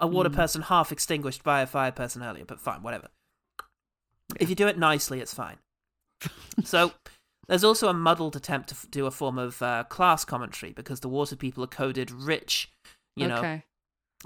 a 0.00 0.06
water 0.06 0.30
Mm. 0.30 0.34
person 0.34 0.62
half 0.62 0.90
extinguished 0.90 1.42
by 1.44 1.60
a 1.60 1.66
fire 1.66 1.92
person 1.92 2.22
earlier, 2.22 2.44
but 2.44 2.60
fine, 2.60 2.82
whatever. 2.82 3.08
If 4.40 4.48
you 4.48 4.54
do 4.54 4.66
it 4.66 4.78
nicely, 4.78 5.20
it's 5.20 5.34
fine. 5.34 5.58
so, 6.64 6.92
there's 7.46 7.62
also 7.64 7.88
a 7.88 7.94
muddled 7.94 8.36
attempt 8.36 8.70
to 8.70 8.74
f- 8.74 8.86
do 8.90 9.06
a 9.06 9.10
form 9.10 9.38
of 9.38 9.60
uh, 9.62 9.84
class 9.84 10.24
commentary 10.24 10.72
because 10.72 11.00
the 11.00 11.08
water 11.08 11.36
people 11.36 11.62
are 11.62 11.68
coded 11.68 12.10
rich, 12.10 12.70
you 13.16 13.28
know, 13.28 13.40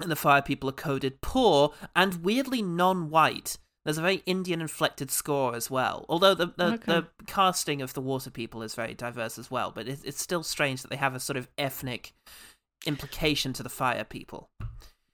and 0.01 0.11
the 0.11 0.15
fire 0.15 0.41
people 0.41 0.69
are 0.69 0.73
coded 0.73 1.21
poor 1.21 1.73
and 1.95 2.23
weirdly 2.23 2.61
non-white. 2.61 3.57
There's 3.85 3.97
a 3.97 4.01
very 4.01 4.21
Indian 4.25 4.61
inflected 4.61 5.09
score 5.09 5.55
as 5.55 5.71
well. 5.71 6.05
Although 6.09 6.35
the 6.35 6.47
the, 6.57 6.65
Okay. 6.73 6.85
the 6.85 7.07
casting 7.25 7.81
of 7.81 7.93
the 7.93 8.01
water 8.01 8.29
people 8.29 8.61
is 8.61 8.75
very 8.75 8.93
diverse 8.93 9.39
as 9.39 9.49
well, 9.49 9.71
but 9.73 9.87
it, 9.87 9.99
it's 10.03 10.21
still 10.21 10.43
strange 10.43 10.81
that 10.81 10.89
they 10.89 10.97
have 10.97 11.15
a 11.15 11.19
sort 11.19 11.37
of 11.37 11.47
ethnic 11.57 12.13
implication 12.85 13.53
to 13.53 13.63
the 13.63 13.69
fire 13.69 14.03
people. 14.03 14.49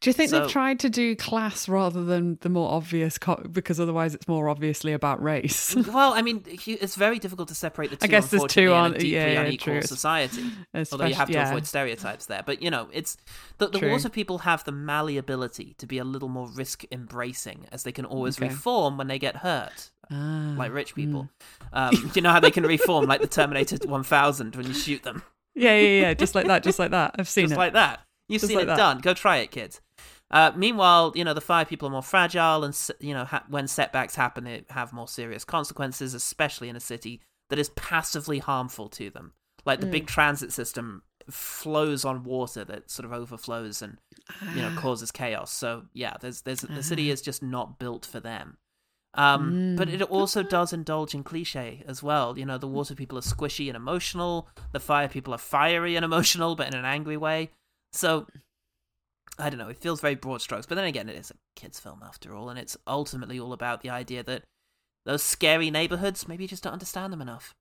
Do 0.05 0.09
you 0.11 0.13
think 0.13 0.29
So- 0.29 0.41
they've 0.41 0.51
tried 0.51 0.79
to 0.81 0.89
do 0.91 1.15
class 1.15 1.67
rather 1.67 2.05
than 2.05 2.37
the 2.41 2.49
more 2.49 2.71
obvious? 2.71 3.17
Co- 3.17 3.43
because 3.51 3.79
otherwise, 3.79 4.13
it's 4.13 4.27
more 4.27 4.49
obviously 4.49 4.93
about 4.93 5.19
race. 5.19 5.73
well, 5.75 6.13
I 6.13 6.21
mean, 6.21 6.43
it's 6.45 6.95
very 6.95 7.17
difficult 7.17 7.47
to 7.47 7.55
separate 7.55 7.89
the 7.89 7.95
two. 7.95 8.03
I 8.03 8.07
guess 8.07 8.29
there's 8.29 8.43
two 8.43 8.67
in 8.67 8.69
on- 8.69 8.91
a 8.91 8.99
deeply 8.99 9.13
yeah, 9.15 9.41
unequal 9.41 9.73
true. 9.73 9.81
society. 9.81 10.43
Although 10.91 11.05
you 11.05 11.15
have 11.15 11.27
to 11.29 11.33
yeah. 11.33 11.49
avoid 11.49 11.65
stereotypes 11.65 12.27
there, 12.27 12.43
but 12.45 12.61
you 12.61 12.69
know, 12.69 12.87
it's 12.93 13.17
the, 13.57 13.67
the 13.67 13.79
True. 13.79 13.89
water 13.89 14.09
people 14.09 14.37
have 14.39 14.63
the 14.63 14.71
malleability 14.71 15.73
to 15.79 15.87
be 15.87 15.97
a 15.97 16.03
little 16.03 16.29
more 16.29 16.49
risk 16.49 16.83
embracing, 16.91 17.65
as 17.71 17.81
they 17.81 17.91
can 17.91 18.05
always 18.05 18.37
Okay. 18.37 18.49
reform 18.49 18.99
when 18.99 19.07
they 19.07 19.17
get 19.17 19.37
hurt. 19.37 19.89
Ah, 20.11 20.53
like 20.55 20.71
rich 20.71 20.91
mm. 20.91 20.97
people. 20.97 21.29
Um, 21.73 22.11
you 22.13 22.21
know 22.21 22.29
how 22.31 22.39
they 22.39 22.51
can 22.51 22.63
reform, 22.63 23.05
like 23.07 23.21
the 23.21 23.27
Terminator 23.27 23.77
1000 23.83 24.55
when 24.55 24.67
you 24.67 24.73
shoot 24.75 25.01
them, 25.01 25.23
Yeah, 25.55 25.75
yeah, 25.75 26.01
yeah. 26.01 26.13
Just 26.13 26.35
like 26.35 26.45
that. 26.45 26.61
Just 26.61 26.77
like 26.77 26.91
that. 26.91 27.15
I've 27.17 27.27
seen 27.37 27.45
just 27.45 27.53
it. 27.53 27.57
like 27.57 27.73
that. 27.73 28.01
You've 28.27 28.41
Just 28.41 28.49
seen 28.49 28.57
like 28.57 28.63
it 28.63 28.67
that. 28.67 28.77
done. 28.77 28.99
Go 28.99 29.15
try 29.15 29.37
it, 29.37 29.49
kids. 29.51 29.81
Uh, 30.35 30.51
meanwhile, 30.55 31.13
you 31.15 31.23
know 31.23 31.33
the 31.33 31.39
fire 31.41 31.63
people 31.65 31.87
are 31.87 31.91
more 31.91 32.03
fragile, 32.03 32.63
and 32.65 32.77
you 32.99 33.13
know 33.13 33.23
ha- 33.25 33.45
when 33.47 33.67
setbacks 33.67 34.15
happen, 34.15 34.43
they 34.43 34.65
have 34.69 34.91
more 34.91 35.07
serious 35.07 35.45
consequences, 35.45 36.13
especially 36.13 36.67
in 36.69 36.75
a 36.75 36.79
city 36.81 37.21
that 37.49 37.57
is 37.57 37.69
passively 37.69 38.39
harmful 38.39 38.89
to 38.89 39.09
them. 39.09 39.31
Like 39.65 39.79
the 39.79 39.87
Mm. 39.87 39.91
big 39.91 40.07
transit 40.07 40.51
system 40.51 41.03
flows 41.29 42.03
on 42.05 42.23
water 42.23 42.63
that 42.65 42.91
sort 42.91 43.05
of 43.05 43.13
overflows 43.13 43.81
and 43.81 43.97
you 44.53 44.61
know 44.61 44.71
Ah. 44.75 44.79
causes 44.81 45.09
chaos. 45.11 45.51
So 45.51 45.85
yeah, 45.93 46.17
there's 46.19 46.41
there's 46.41 46.61
the 46.61 46.83
city 46.83 47.09
is 47.09 47.21
just 47.21 47.41
not 47.41 47.79
built 47.79 48.05
for 48.05 48.19
them. 48.19 48.57
Um, 49.17 49.75
but 49.77 49.87
Mm. 49.87 49.93
it 49.93 50.01
also 50.01 50.43
does 50.43 50.73
indulge 50.73 51.15
in 51.15 51.23
cliche 51.23 51.81
as 51.87 52.03
well. 52.03 52.37
You 52.37 52.45
know, 52.45 52.57
the 52.57 52.67
water 52.67 52.93
people 52.95 53.17
are 53.17 53.21
squishy 53.21 53.67
and 53.69 53.77
emotional. 53.77 54.49
The 54.73 54.81
fire 54.81 55.07
people 55.07 55.33
are 55.33 55.37
fiery 55.37 55.95
and 55.95 56.03
emotional, 56.03 56.55
but 56.57 56.67
in 56.67 56.75
an 56.75 56.83
angry 56.83 57.15
way. 57.15 57.51
So 57.93 58.27
I 59.37 59.49
don't 59.49 59.59
know. 59.59 59.69
It 59.69 59.77
feels 59.77 60.01
very 60.01 60.15
broad 60.15 60.41
strokes, 60.41 60.65
but 60.65 60.75
then 60.75 60.85
again, 60.85 61.09
it 61.09 61.17
is 61.17 61.31
a 61.31 61.35
kids' 61.55 61.79
film 61.79 62.01
after 62.03 62.33
all, 62.35 62.49
and 62.49 62.57
it's 62.59 62.77
ultimately 62.87 63.39
all 63.39 63.53
about 63.53 63.81
the 63.81 63.89
idea 63.89 64.23
that 64.23 64.43
those 65.05 65.23
scary 65.23 65.69
neighborhoods 65.69 66.27
maybe 66.27 66.43
you 66.43 66.47
just 66.47 66.63
don't 66.63 66.73
understand 66.73 67.11
them 67.13 67.21
enough. 67.21 67.53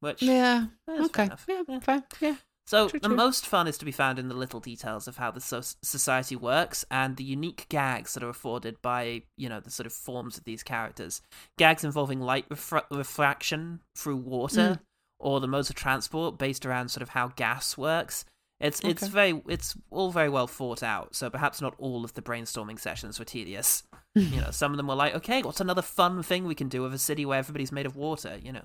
Which 0.00 0.22
Yeah. 0.22 0.66
eh, 0.88 1.04
Okay. 1.04 1.28
Yeah. 1.48 1.62
Yeah. 1.68 1.78
Fair. 1.80 2.02
Yeah. 2.20 2.36
So 2.66 2.88
True, 2.88 3.00
the 3.00 3.08
true. 3.08 3.16
most 3.16 3.46
fun 3.46 3.66
is 3.66 3.76
to 3.78 3.84
be 3.84 3.90
found 3.92 4.18
in 4.18 4.28
the 4.28 4.34
little 4.34 4.60
details 4.60 5.08
of 5.08 5.16
how 5.16 5.30
the 5.32 5.40
so- 5.40 5.60
society 5.82 6.36
works 6.36 6.84
and 6.90 7.16
the 7.16 7.24
unique 7.24 7.66
gags 7.68 8.14
that 8.14 8.22
are 8.22 8.28
afforded 8.28 8.80
by 8.80 9.22
you 9.36 9.48
know 9.48 9.60
the 9.60 9.70
sort 9.70 9.86
of 9.86 9.92
forms 9.92 10.38
of 10.38 10.44
these 10.44 10.62
characters. 10.62 11.20
Gags 11.58 11.84
involving 11.84 12.20
light 12.20 12.48
refra- 12.48 12.86
refraction 12.90 13.80
through 13.96 14.16
water 14.16 14.78
Mm. 14.78 14.80
or 15.18 15.40
the 15.40 15.48
modes 15.48 15.68
of 15.68 15.76
transport 15.76 16.38
based 16.38 16.64
around 16.64 16.88
sort 16.90 17.02
of 17.02 17.10
how 17.10 17.28
gas 17.28 17.76
works. 17.76 18.24
It's 18.60 18.80
it's 18.84 19.06
very 19.06 19.42
it's 19.48 19.74
all 19.90 20.10
very 20.12 20.28
well 20.28 20.46
thought 20.46 20.82
out. 20.82 21.14
So 21.16 21.30
perhaps 21.30 21.60
not 21.62 21.74
all 21.78 22.04
of 22.04 22.12
the 22.14 22.22
brainstorming 22.22 22.78
sessions 22.78 23.18
were 23.18 23.24
tedious. 23.24 23.82
you 24.14 24.40
know, 24.40 24.50
some 24.50 24.70
of 24.72 24.76
them 24.76 24.86
were 24.86 24.94
like, 24.94 25.14
okay, 25.16 25.42
what's 25.42 25.60
another 25.60 25.82
fun 25.82 26.22
thing 26.22 26.44
we 26.44 26.54
can 26.54 26.68
do 26.68 26.82
with 26.82 26.92
a 26.92 26.98
city 26.98 27.24
where 27.24 27.38
everybody's 27.38 27.72
made 27.72 27.86
of 27.86 27.96
water? 27.96 28.38
You 28.42 28.52
know, 28.52 28.64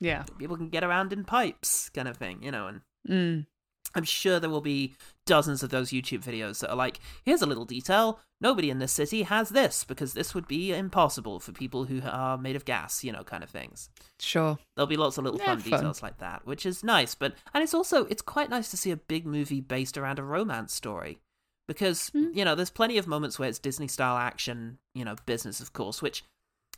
Yeah. 0.00 0.22
people 0.38 0.56
can 0.56 0.68
get 0.68 0.84
around 0.84 1.12
in 1.12 1.24
pipes, 1.24 1.88
kind 1.88 2.06
of 2.08 2.16
thing. 2.16 2.42
You 2.42 2.52
know, 2.52 2.66
and 2.68 2.80
Mm. 3.08 3.46
I'm 3.94 4.04
sure 4.04 4.40
there 4.40 4.50
will 4.50 4.60
be 4.60 4.94
dozens 5.26 5.62
of 5.62 5.70
those 5.70 5.90
YouTube 5.90 6.22
videos 6.24 6.60
that 6.60 6.70
are 6.70 6.76
like, 6.76 7.00
here's 7.24 7.42
a 7.42 7.46
little 7.46 7.64
detail. 7.64 8.18
Nobody 8.40 8.68
in 8.70 8.78
this 8.78 8.92
city 8.92 9.22
has 9.22 9.50
this 9.50 9.84
because 9.84 10.12
this 10.14 10.34
would 10.34 10.46
be 10.48 10.72
impossible 10.72 11.40
for 11.40 11.52
people 11.52 11.84
who 11.84 12.02
are 12.04 12.36
made 12.36 12.56
of 12.56 12.64
gas, 12.64 13.04
you 13.04 13.12
know, 13.12 13.22
kind 13.24 13.42
of 13.44 13.50
things. 13.50 13.88
Sure. 14.20 14.58
There'll 14.76 14.86
be 14.88 14.96
lots 14.96 15.16
of 15.16 15.24
little 15.24 15.38
Yeah, 15.38 15.46
fun, 15.46 15.60
fun. 15.60 15.70
details 15.70 16.02
like 16.02 16.18
that, 16.18 16.44
which 16.46 16.66
is 16.66 16.82
nice. 16.84 17.14
But 17.14 17.34
and 17.54 17.62
it's 17.62 17.74
also 17.74 18.04
it's 18.06 18.22
quite 18.22 18.50
nice 18.50 18.70
to 18.70 18.76
see 18.76 18.90
a 18.90 18.96
big 18.96 19.24
movie 19.26 19.60
based 19.60 19.96
around 19.96 20.18
a 20.18 20.22
romance 20.24 20.74
story. 20.74 21.18
Because, 21.66 22.10
Mm. 22.10 22.36
you 22.36 22.44
know, 22.44 22.54
there's 22.54 22.68
plenty 22.70 22.98
of 22.98 23.06
moments 23.06 23.38
where 23.38 23.48
it's 23.48 23.58
Disney 23.58 23.88
style 23.88 24.18
action, 24.18 24.78
you 24.94 25.04
know, 25.04 25.16
business 25.24 25.60
of 25.60 25.72
course, 25.72 26.02
which 26.02 26.22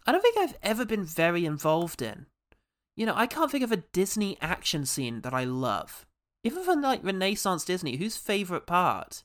I 0.06 0.12
don't 0.12 0.20
think 0.22 0.36
I've 0.36 0.56
ever 0.62 0.84
been 0.84 1.04
very 1.04 1.44
involved 1.44 2.00
in. 2.02 2.26
You 2.96 3.04
know, 3.06 3.14
I 3.16 3.26
can't 3.26 3.50
think 3.50 3.64
of 3.64 3.72
a 3.72 3.78
Disney 3.92 4.38
action 4.40 4.86
scene 4.86 5.22
that 5.22 5.34
I 5.34 5.42
love. 5.44 6.06
Even 6.46 6.62
for 6.64 6.76
like 6.76 7.02
Renaissance 7.04 7.64
Disney, 7.64 7.96
whose 7.96 8.16
favorite 8.16 8.66
part 8.66 9.22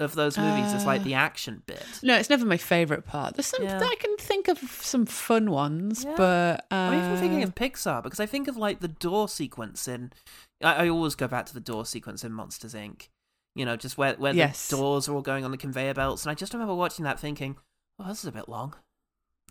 of 0.00 0.16
those 0.16 0.36
movies 0.36 0.72
is 0.72 0.84
like 0.84 1.02
Uh, 1.02 1.04
the 1.04 1.14
action 1.14 1.62
bit? 1.66 1.84
No, 2.02 2.16
it's 2.16 2.28
never 2.28 2.44
my 2.44 2.56
favorite 2.56 3.04
part. 3.06 3.34
There's 3.36 3.46
some 3.46 3.62
Yeah. 3.62 3.78
I 3.80 3.94
can 3.94 4.16
think 4.16 4.48
of 4.48 4.58
some 4.58 5.06
fun 5.06 5.50
ones, 5.52 6.04
Yeah. 6.04 6.14
but 6.16 6.66
uh, 6.70 6.74
I'm 6.74 6.94
even 6.98 7.16
thinking 7.18 7.42
of 7.44 7.54
Pixar 7.54 8.02
because 8.02 8.18
I 8.20 8.26
think 8.26 8.48
of 8.48 8.56
like 8.56 8.80
the 8.80 8.88
door 8.88 9.28
sequence 9.28 9.86
in. 9.86 10.12
I, 10.62 10.86
I 10.86 10.88
always 10.88 11.14
go 11.14 11.28
back 11.28 11.46
to 11.46 11.54
the 11.54 11.60
door 11.60 11.86
sequence 11.86 12.24
in 12.24 12.32
Monsters 12.32 12.74
Inc. 12.74 13.08
You 13.54 13.64
know, 13.64 13.76
just 13.76 13.96
where 13.96 14.14
where 14.14 14.34
Yes. 14.34 14.66
the 14.68 14.76
doors 14.78 15.08
are 15.08 15.14
all 15.14 15.22
going 15.22 15.44
on 15.44 15.52
the 15.52 15.56
conveyor 15.56 15.94
belts, 15.94 16.24
and 16.24 16.30
I 16.32 16.34
just 16.34 16.52
remember 16.52 16.74
watching 16.74 17.04
that 17.04 17.20
thinking, 17.20 17.56
"Oh, 18.00 18.08
this 18.08 18.18
is 18.18 18.24
a 18.26 18.32
bit 18.32 18.48
long." 18.48 18.74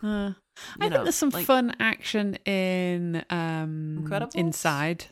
Uh, 0.03 0.07
I 0.77 0.85
You 0.85 0.89
think 0.89 1.03
there's 1.03 1.15
some 1.15 1.29
like- 1.29 1.45
fun 1.45 1.73
action 1.79 2.35
in 2.45 3.23
um 3.29 4.05
inside. 4.35 5.05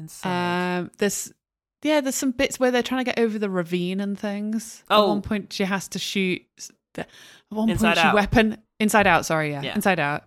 Inside. 0.00 0.78
Um, 0.78 0.90
there's 0.98 1.32
yeah, 1.82 2.00
there's 2.00 2.14
some 2.14 2.32
bits 2.32 2.60
where 2.60 2.70
they're 2.70 2.82
trying 2.82 3.04
to 3.04 3.10
get 3.10 3.18
over 3.18 3.38
the 3.38 3.48
ravine 3.50 4.00
and 4.00 4.18
things. 4.18 4.84
At 4.90 4.96
Oh. 4.98 5.08
one 5.08 5.22
point, 5.22 5.52
she 5.52 5.64
has 5.64 5.88
to 5.88 5.98
shoot. 5.98 6.42
The, 6.94 7.02
at 7.02 7.08
one 7.48 7.70
Inside 7.70 7.96
point, 7.96 8.08
she 8.10 8.14
weapon 8.14 8.58
inside 8.78 9.06
out. 9.06 9.24
Sorry, 9.26 9.50
yeah, 9.52 9.62
Yeah. 9.62 9.74
inside 9.74 9.98
out. 10.00 10.24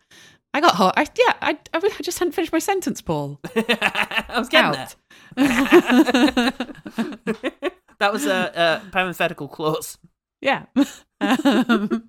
I 0.55 0.61
got 0.61 0.75
hot. 0.75 0.93
I 0.97 1.01
yeah, 1.17 1.33
I 1.41 1.57
I 1.73 1.77
I 1.83 2.01
just 2.03 2.19
hadn't 2.19 2.33
finished 2.33 2.53
my 2.53 2.59
sentence, 2.59 3.01
Paul. 3.01 3.39
I 3.55 4.35
was 4.37 4.49
getting 4.49 4.79
Out. 4.79 4.95
there. 5.35 6.51
that 7.99 8.11
was 8.13 8.25
a, 8.25 8.81
a 8.85 8.91
parenthetical 8.91 9.47
clause. 9.47 9.97
Yeah. 10.41 10.65
um, 11.21 12.03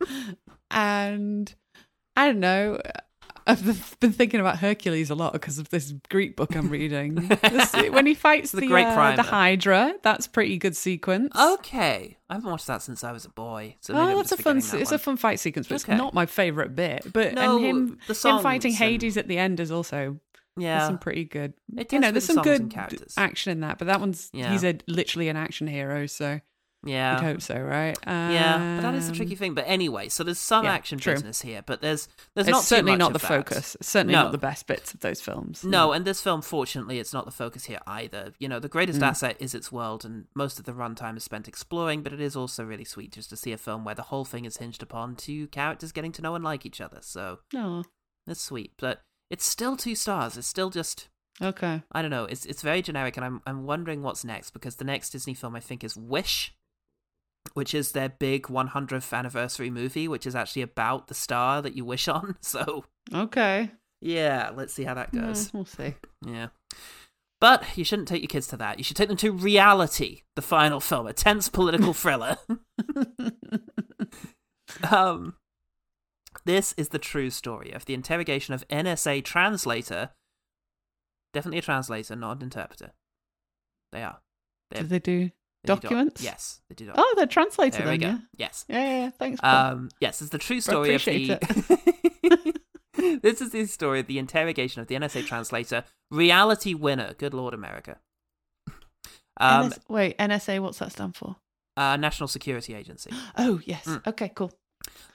and 0.71 1.55
I 2.17 2.27
don't 2.27 2.41
know. 2.41 2.81
I've 3.47 3.97
been 4.01 4.13
thinking 4.13 4.41
about 4.41 4.59
Hercules 4.59 5.11
a 5.11 5.15
lot 5.15 5.33
because 5.35 5.59
of 5.59 5.69
this 5.69 5.93
Greek 6.09 6.35
book 6.37 6.55
I'm 6.57 6.69
reading. 6.71 7.15
This- 7.43 7.73
when 7.91 8.07
he 8.07 8.15
fights 8.15 8.53
The 8.53 8.61
the, 8.63 8.67
great 8.69 8.87
uh, 8.87 9.17
the 9.17 9.23
Hydra, 9.23 9.95
that's 10.03 10.27
pretty 10.27 10.57
good 10.59 10.75
sequence. 10.77 11.33
Okay, 11.39 12.17
I 12.31 12.35
haven't 12.35 12.51
watched 12.51 12.67
that 12.69 12.81
since 12.83 13.05
I 13.05 13.13
was 13.13 13.25
a 13.25 13.29
boy. 13.31 13.77
So 13.81 13.95
Oh, 13.95 14.17
that's 14.17 14.33
a 14.33 14.37
fun. 14.37 14.59
that 14.61 14.75
It's 14.81 14.91
one. 14.91 14.95
a 14.95 14.99
fun 14.99 15.17
fight 15.19 15.41
sequence, 15.41 15.69
but 15.69 15.83
Okay. 15.83 15.93
it's 15.93 15.99
not 15.99 16.15
my 16.15 16.27
favorite 16.27 16.75
bit. 16.75 17.13
But 17.13 17.35
No, 17.35 17.57
and 17.57 17.65
him, 17.65 17.99
the 18.07 18.15
him 18.15 18.41
fighting 18.43 18.73
songs 18.73 18.81
and- 18.81 18.91
Hades 18.91 19.17
at 19.17 19.29
the 19.29 19.37
end 19.39 19.61
is 19.61 19.71
also 19.71 20.19
yeah. 20.57 20.87
some 20.87 20.99
pretty 20.99 21.25
good. 21.25 21.53
It 21.77 21.93
You 21.93 22.01
know, 22.01 22.11
there's 22.13 22.25
some 22.25 22.43
good 22.43 22.75
action 23.17 23.53
in 23.53 23.61
that, 23.61 23.79
but 23.79 23.87
that 23.87 24.01
one's 24.01 24.31
Yeah. 24.33 24.53
he's 24.53 24.65
a 24.65 24.79
literally 24.89 25.29
an 25.29 25.37
action 25.37 25.67
hero, 25.67 26.07
so 26.07 26.41
Yeah. 26.85 27.15
you'd 27.21 27.25
hope 27.25 27.43
so, 27.43 27.61
right? 27.61 27.97
Yeah, 28.07 28.77
but 28.77 28.83
that 28.83 28.95
is 28.95 29.07
the 29.07 29.13
Um, 29.13 29.17
tricky 29.17 29.35
thing. 29.35 29.55
But 29.55 29.65
anyway, 29.67 30.09
so 30.09 30.23
there's 30.25 30.39
some 30.39 30.65
yeah, 30.65 30.73
action 30.73 30.99
true. 30.99 31.15
business 31.15 31.41
here, 31.43 31.63
but 31.65 31.81
there's 31.81 32.09
there's 32.35 32.49
It's 32.49 32.53
not 32.55 32.65
certainly 32.65 32.97
not 32.97 33.13
the 33.13 33.19
that. 33.19 33.27
focus. 33.29 33.75
It's 33.77 33.89
certainly 33.89 34.13
No. 34.15 34.25
not 34.25 34.33
the 34.33 34.39
best 34.39 34.67
bits 34.67 34.95
of 34.95 35.01
those 35.01 35.21
films. 35.21 35.65
No, 35.65 35.93
and 35.93 36.05
this 36.05 36.21
film, 36.21 36.43
fortunately, 36.43 36.99
it's 36.99 37.13
not 37.13 37.25
the 37.25 37.31
focus 37.31 37.65
here 37.65 37.81
either. 37.87 38.33
You 38.39 38.49
know, 38.49 38.61
the 38.61 38.69
greatest 38.69 39.01
Mm. 39.01 39.07
asset 39.09 39.37
is 39.41 39.55
its 39.55 39.71
world, 39.73 40.05
and 40.05 40.27
most 40.35 40.59
of 40.59 40.65
the 40.65 40.73
runtime 40.73 41.17
is 41.17 41.25
spent 41.25 41.49
exploring, 41.49 42.03
but 42.03 42.13
it 42.13 42.21
is 42.21 42.37
also 42.37 42.65
really 42.65 42.85
sweet 42.85 43.13
just 43.13 43.31
to 43.31 43.37
see 43.37 43.53
a 43.53 43.59
film 43.59 43.85
where 43.85 43.95
the 43.95 44.03
whole 44.03 44.25
thing 44.25 44.45
is 44.45 44.59
hinged 44.59 44.83
upon 44.83 45.17
two 45.17 45.47
characters 45.49 45.93
getting 45.93 46.13
to 46.13 46.23
know 46.23 46.35
and 46.35 46.45
like 46.45 46.67
each 46.67 46.81
other. 46.81 46.99
So 47.01 47.39
No. 47.53 47.85
it's 48.27 48.41
sweet, 48.41 48.73
but 48.79 49.03
it's 49.31 49.45
still 49.45 49.77
two 49.77 49.95
stars. 49.95 50.37
It's 50.37 50.47
still 50.47 50.71
just 50.71 51.09
Okay. 51.43 51.83
I 51.91 52.01
don't 52.01 52.13
know. 52.13 52.27
It's 52.27 52.47
it's 52.47 52.63
very 52.63 52.81
generic, 52.81 53.17
and 53.17 53.25
I'm 53.27 53.43
I'm 53.45 53.65
wondering 53.65 54.03
what's 54.03 54.25
next 54.25 54.51
because 54.51 54.77
the 54.77 54.85
next 54.85 55.11
Disney 55.11 55.35
film 55.35 55.57
I 55.57 55.61
think 55.61 55.83
is 55.83 55.97
Wish, 55.97 56.55
which 57.53 57.75
is 57.75 57.93
their 57.93 58.09
big 58.09 58.45
100th 58.45 59.13
anniversary 59.13 59.71
movie, 59.71 60.09
which 60.09 60.27
is 60.27 60.35
actually 60.35 60.63
about 60.63 61.07
the 61.09 61.15
star 61.15 61.61
that 61.63 61.77
you 61.77 61.85
wish 61.85 62.09
on. 62.09 62.37
So 62.43 62.85
Okay. 63.13 63.71
yeah, 64.01 64.51
let's 64.55 64.73
see 64.73 64.85
how 64.85 64.95
that 64.95 65.13
goes. 65.13 65.53
we'll 65.53 65.65
see. 65.67 65.95
Yeah. 66.27 66.49
But 67.41 67.65
you 67.77 67.85
shouldn't 67.85 68.09
take 68.09 68.23
your 68.23 68.29
kids 68.29 68.47
to 68.49 68.57
that. 68.57 68.79
You 68.79 68.85
should 68.85 68.97
take 68.97 69.09
them 69.09 69.19
to 69.19 69.31
Reality, 69.31 70.23
the 70.35 70.41
final 70.43 70.81
film, 70.81 71.07
a 71.07 71.13
tense 71.13 71.49
political 71.51 71.93
thriller. 72.03 72.39
um, 74.91 75.35
this 76.45 76.75
is 76.77 76.89
the 76.89 76.99
true 76.99 77.31
story 77.31 77.73
of 77.73 77.85
the 77.85 77.95
interrogation 77.95 78.55
of 78.55 78.67
NSA 78.69 79.25
translator. 79.25 80.11
Definitely 81.33 81.59
a 81.59 81.63
translator, 81.63 82.17
not 82.17 82.37
an 82.39 82.43
interpreter. 82.45 82.93
They 83.93 84.03
are. 84.03 84.21
They 84.71 84.81
Do 84.81 84.87
they 84.87 84.99
do 84.99 85.31
they 85.65 85.75
do 85.75 85.81
doc- 85.81 85.83
documents? 85.83 86.23
yes, 86.23 86.61
they 86.69 86.75
do. 86.75 86.87
doc- 86.87 86.95
Oh, 86.99 87.15
they're 87.17 87.27
translated 87.27 87.81
there 87.81 87.93
we 87.93 87.99
then, 87.99 88.01
go. 88.01 88.07
yeah. 88.17 88.19
Yes. 88.37 88.65
Yeah, 88.69 88.79
yeah, 88.85 88.99
yeah. 89.05 89.11
Thanks. 89.19 89.41
Paul. 89.41 89.73
Um, 89.73 89.89
yes, 90.01 90.21
it's 90.23 90.31
the 90.31 90.39
true 90.39 90.61
story 90.61 90.95
of 90.95 91.01
appreciate 91.03 91.41
the. 91.41 92.61
this 93.23 93.41
is 93.41 93.51
the 93.51 93.67
story 93.67 94.01
of 94.01 94.07
the 94.07 94.19
interrogation 94.19 94.81
of 94.83 94.89
the 94.89 94.95
NSA 94.95 95.27
translator, 95.27 95.85
reality 96.11 96.75
winner. 96.75 97.15
Good 97.19 97.35
Lord, 97.35 97.55
America. 97.55 97.99
Um, 99.41 99.67
NS- 99.69 99.79
wait, 99.89 100.19
NSA, 100.19 100.61
what's 100.61 100.79
that 100.79 100.93
stand 100.93 101.17
for? 101.17 101.37
uh, 101.77 101.97
National 101.97 102.29
Security 102.29 102.73
Agency, 102.75 103.11
Oh, 103.37 103.61
yes. 103.65 103.85
Mm. 103.87 104.07
Okay, 104.07 104.31
cool. 104.35 104.53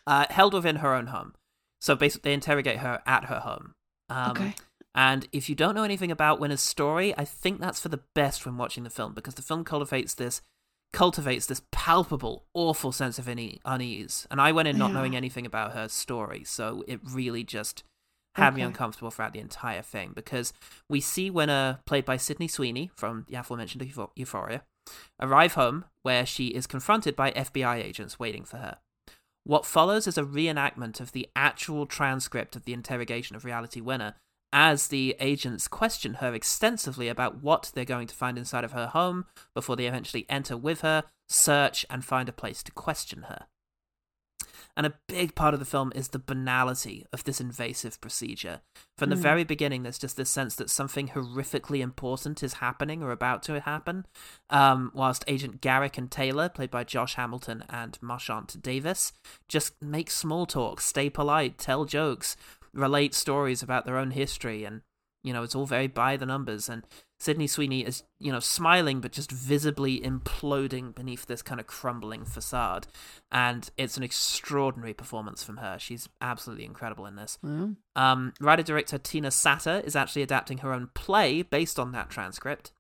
uh, 0.05 0.26
held 0.30 0.53
within 0.53 0.77
her 0.77 0.93
own 0.93 1.07
home. 1.07 1.34
So 1.80 1.95
basically, 1.95 2.31
they 2.31 2.34
interrogate 2.34 2.80
her 2.80 3.01
at 3.05 3.26
her 3.26 3.39
home. 3.39 3.73
Um, 4.09 4.31
okay. 4.31 4.55
And 4.95 5.28
if 5.32 5.49
you 5.49 5.56
don't 5.56 5.76
know 5.76 5.84
anything 5.84 6.11
about 6.11 6.40
Winner's 6.40 6.61
story, 6.61 7.16
I 7.18 7.24
think 7.26 7.60
that's 7.61 7.80
for 7.80 7.90
the 7.90 8.02
best 8.16 8.45
when 8.45 8.57
watching 8.57 8.84
the 8.84 8.90
film 8.90 9.14
because 9.14 9.36
the 9.36 9.41
film 9.41 9.64
cultivates 9.64 10.14
this 10.16 10.41
cultivates 10.91 11.45
this 11.45 11.61
palpable, 11.72 12.45
awful 12.56 12.91
sense 12.91 13.20
of 13.20 13.28
une- 13.30 13.60
unease. 13.64 14.26
And 14.32 14.41
I 14.41 14.52
went 14.52 14.68
in 14.68 14.76
not 14.80 14.88
Yeah. 14.90 14.94
knowing 14.95 15.16
anything 15.16 15.45
about 15.45 15.74
her 15.74 15.88
story, 15.88 16.44
so 16.44 16.84
it 16.88 16.99
really 17.03 17.44
just 17.44 17.84
had 18.34 18.56
me 18.56 18.64
uncomfortable 18.64 19.11
throughout 19.11 19.34
the 19.34 19.40
entire 19.40 19.84
thing 19.84 20.14
because 20.16 20.52
we 20.90 20.99
see 20.99 21.30
Winner, 21.30 21.80
played 21.86 22.06
by 22.06 22.18
Sydney 22.18 22.48
Sweeney 22.48 22.90
from 22.95 23.26
the 23.28 23.36
aforementioned 23.36 23.84
Eupho- 23.84 24.10
Euphoria, 24.16 24.64
arrive 25.20 25.53
home 25.53 25.86
where 26.02 26.26
she 26.26 26.48
is 26.48 26.66
confronted 26.66 27.16
by 27.16 27.32
FBI 27.34 27.78
agents 27.78 28.18
waiting 28.18 28.44
for 28.44 28.57
her. 28.57 28.80
What 29.44 29.68
follows 29.68 30.07
is 30.07 30.18
a 30.18 30.24
reenactment 30.24 30.99
of 30.99 31.11
the 31.11 31.30
actual 31.36 31.86
transcript 31.86 32.56
of 32.56 32.66
the 32.66 32.74
interrogation 32.74 33.36
of 33.36 33.45
Reality 33.45 33.82
Winner 33.82 34.16
as 34.51 34.88
the 34.88 35.15
agents 35.19 35.67
question 35.67 36.15
her 36.15 36.34
extensively 36.34 37.07
about 37.07 37.43
what 37.43 37.71
they're 37.73 37.85
going 37.85 38.07
to 38.07 38.15
find 38.15 38.38
inside 38.38 38.63
of 38.63 38.71
her 38.71 38.88
home 38.88 39.26
before 39.53 39.76
they 39.76 39.85
eventually 39.85 40.26
enter 40.30 40.57
with 40.57 40.81
her, 40.81 41.03
search, 41.27 41.85
and 41.89 42.03
find 42.03 42.27
a 42.27 42.34
place 42.34 42.63
to 42.63 42.71
question 42.71 43.23
her. 43.23 43.45
And 44.77 44.85
a 44.85 44.93
big 45.07 45.35
part 45.35 45.53
of 45.53 45.59
the 45.59 45.65
film 45.65 45.91
is 45.93 46.09
the 46.09 46.19
banality 46.19 47.05
of 47.11 47.26
this 47.26 47.41
invasive 47.41 47.99
procedure. 47.99 48.61
From 48.97 49.09
the 49.09 49.17
Mm. 49.17 49.21
very 49.21 49.43
beginning, 49.43 49.84
there's 49.84 49.99
just 49.99 50.15
this 50.15 50.30
sense 50.30 50.55
that 50.55 50.69
something 50.69 51.09
horrifically 51.09 51.81
important 51.81 52.41
is 52.43 52.53
happening 52.55 53.03
or 53.03 53.11
about 53.11 53.43
to 53.43 53.59
happen. 53.59 54.05
Um, 54.49 54.91
whilst 54.93 55.26
Agent 55.27 55.59
Garrick 55.59 55.97
and 55.97 56.09
Taylor, 56.09 56.47
played 56.47 56.71
by 56.71 56.85
Josh 56.85 57.15
Hamilton 57.15 57.65
and 57.67 57.97
Marchant 58.01 58.61
Davis, 58.61 59.11
just 59.49 59.73
make 59.81 60.09
small 60.09 60.45
talk, 60.45 60.80
stay 60.80 61.09
polite, 61.09 61.57
tell 61.57 61.84
jokes, 61.84 62.38
relate 62.73 63.13
stories 63.13 63.61
about 63.61 63.85
their 63.85 63.97
own 63.97 64.11
history, 64.11 64.63
and 64.63 64.81
you 65.23 65.33
know 65.33 65.43
it's 65.43 65.55
all 65.55 65.65
very 65.65 65.87
by 65.87 66.17
the 66.17 66.25
numbers. 66.25 66.69
And 66.69 66.83
Sydney 67.19 67.47
Sweeney 67.47 67.85
is 67.85 68.03
you 68.19 68.31
know 68.31 68.39
smiling 68.39 69.01
but 69.01 69.11
just 69.11 69.31
visibly 69.31 69.99
imploding 69.99 70.95
beneath 70.95 71.25
this 71.25 71.41
kind 71.41 71.59
of 71.59 71.67
crumbling 71.67 72.25
facade, 72.25 72.87
and 73.31 73.69
it's 73.77 73.97
an 73.97 74.03
extraordinary 74.03 74.93
performance 74.93 75.43
from 75.43 75.57
her. 75.57 75.77
She's 75.79 76.09
absolutely 76.21 76.65
incredible 76.65 77.05
in 77.05 77.15
this. 77.15 77.37
Um, 77.95 78.33
writer 78.39 78.63
director 78.63 78.97
Tina 78.97 79.29
Satter 79.29 79.83
is 79.83 79.95
actually 79.95 80.21
adapting 80.21 80.59
her 80.59 80.73
own 80.73 80.89
play 80.93 81.41
based 81.41 81.79
on 81.79 81.91
that 81.91 82.09
transcript. 82.09 82.71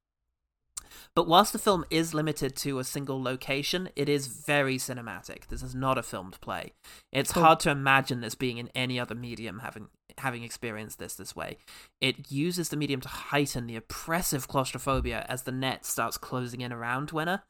But 1.15 1.27
whilst 1.27 1.53
the 1.53 1.59
film 1.59 1.85
is 1.89 2.13
limited 2.13 2.55
to 2.57 2.79
a 2.79 2.83
single 2.83 3.21
location, 3.21 3.89
it 3.95 4.09
is 4.09 4.27
very 4.27 4.77
cinematic. 4.77 5.47
This 5.47 5.63
is 5.63 5.73
not 5.75 5.97
a 5.97 6.03
filmed 6.03 6.39
play. 6.41 6.73
It's 7.11 7.31
Cool. 7.31 7.43
hard 7.43 7.59
to 7.61 7.71
imagine 7.71 8.21
this 8.21 8.35
being 8.35 8.57
in 8.57 8.69
any 8.75 8.99
other 8.99 9.15
medium 9.15 9.59
having 9.59 9.89
having 10.17 10.43
experienced 10.43 10.99
this 10.99 11.15
this 11.15 11.33
way. 11.35 11.57
It 12.01 12.29
uses 12.29 12.69
the 12.69 12.75
medium 12.77 12.99
to 13.01 13.07
heighten 13.07 13.67
the 13.67 13.77
oppressive 13.77 14.47
claustrophobia 14.49 15.25
as 15.29 15.43
the 15.43 15.51
net 15.53 15.85
starts 15.85 16.17
closing 16.17 16.59
in 16.59 16.73
around 16.73 17.11
Winner. 17.11 17.43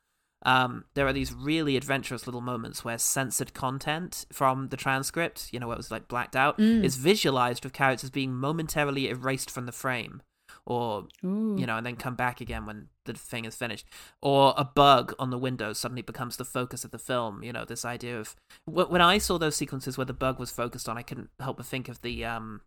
Um, 0.46 0.86
there 0.94 1.06
are 1.08 1.12
these 1.14 1.34
really 1.34 1.76
adventurous 1.76 2.28
little 2.28 2.42
moments 2.42 2.86
where 2.86 2.98
censored 2.98 3.54
content 3.54 4.26
from 4.32 4.70
the 4.70 4.78
transcript, 4.78 5.50
you 5.52 5.60
know, 5.60 5.68
what 5.68 5.78
was 5.78 5.92
like 5.92 6.08
blacked 6.08 6.36
out, 6.36 6.58
Mm. 6.60 6.84
is 6.84 6.96
visualized 6.96 7.64
with 7.64 7.74
characters 7.74 8.10
being 8.10 8.34
momentarily 8.36 9.10
erased 9.10 9.50
from 9.52 9.66
the 9.66 9.72
frame, 9.74 10.22
or 10.70 11.08
ooh. 11.26 11.56
you 11.60 11.66
know, 11.66 11.76
and 11.78 11.86
then 11.86 11.96
come 11.96 12.16
back 12.16 12.40
again 12.40 12.66
when 12.66 12.88
the 13.06 13.14
thing 13.14 13.44
is 13.46 13.56
finished. 13.56 13.86
Or 14.22 14.54
a 14.56 14.64
bug 14.64 15.14
on 15.20 15.32
the 15.32 15.38
window 15.38 15.74
suddenly 15.74 16.02
becomes 16.04 16.38
the 16.38 16.46
focus 16.46 16.86
of 16.86 16.92
the 16.92 17.00
film. 17.00 17.44
You 17.44 17.52
know, 17.52 17.66
this 17.66 17.84
idea 17.84 18.20
of 18.20 18.36
when 18.66 19.02
I 19.02 19.18
saw 19.18 19.38
those 19.38 19.56
sequences 19.56 19.98
where 19.98 20.06
the 20.06 20.14
bug 20.14 20.40
was 20.40 20.52
focused 20.52 20.88
on, 20.88 20.98
I 20.98 21.02
couldn't 21.02 21.32
help 21.40 21.58
but 21.58 21.66
think 21.66 21.90
of 21.90 22.02
the 22.02 22.24
um 22.24 22.62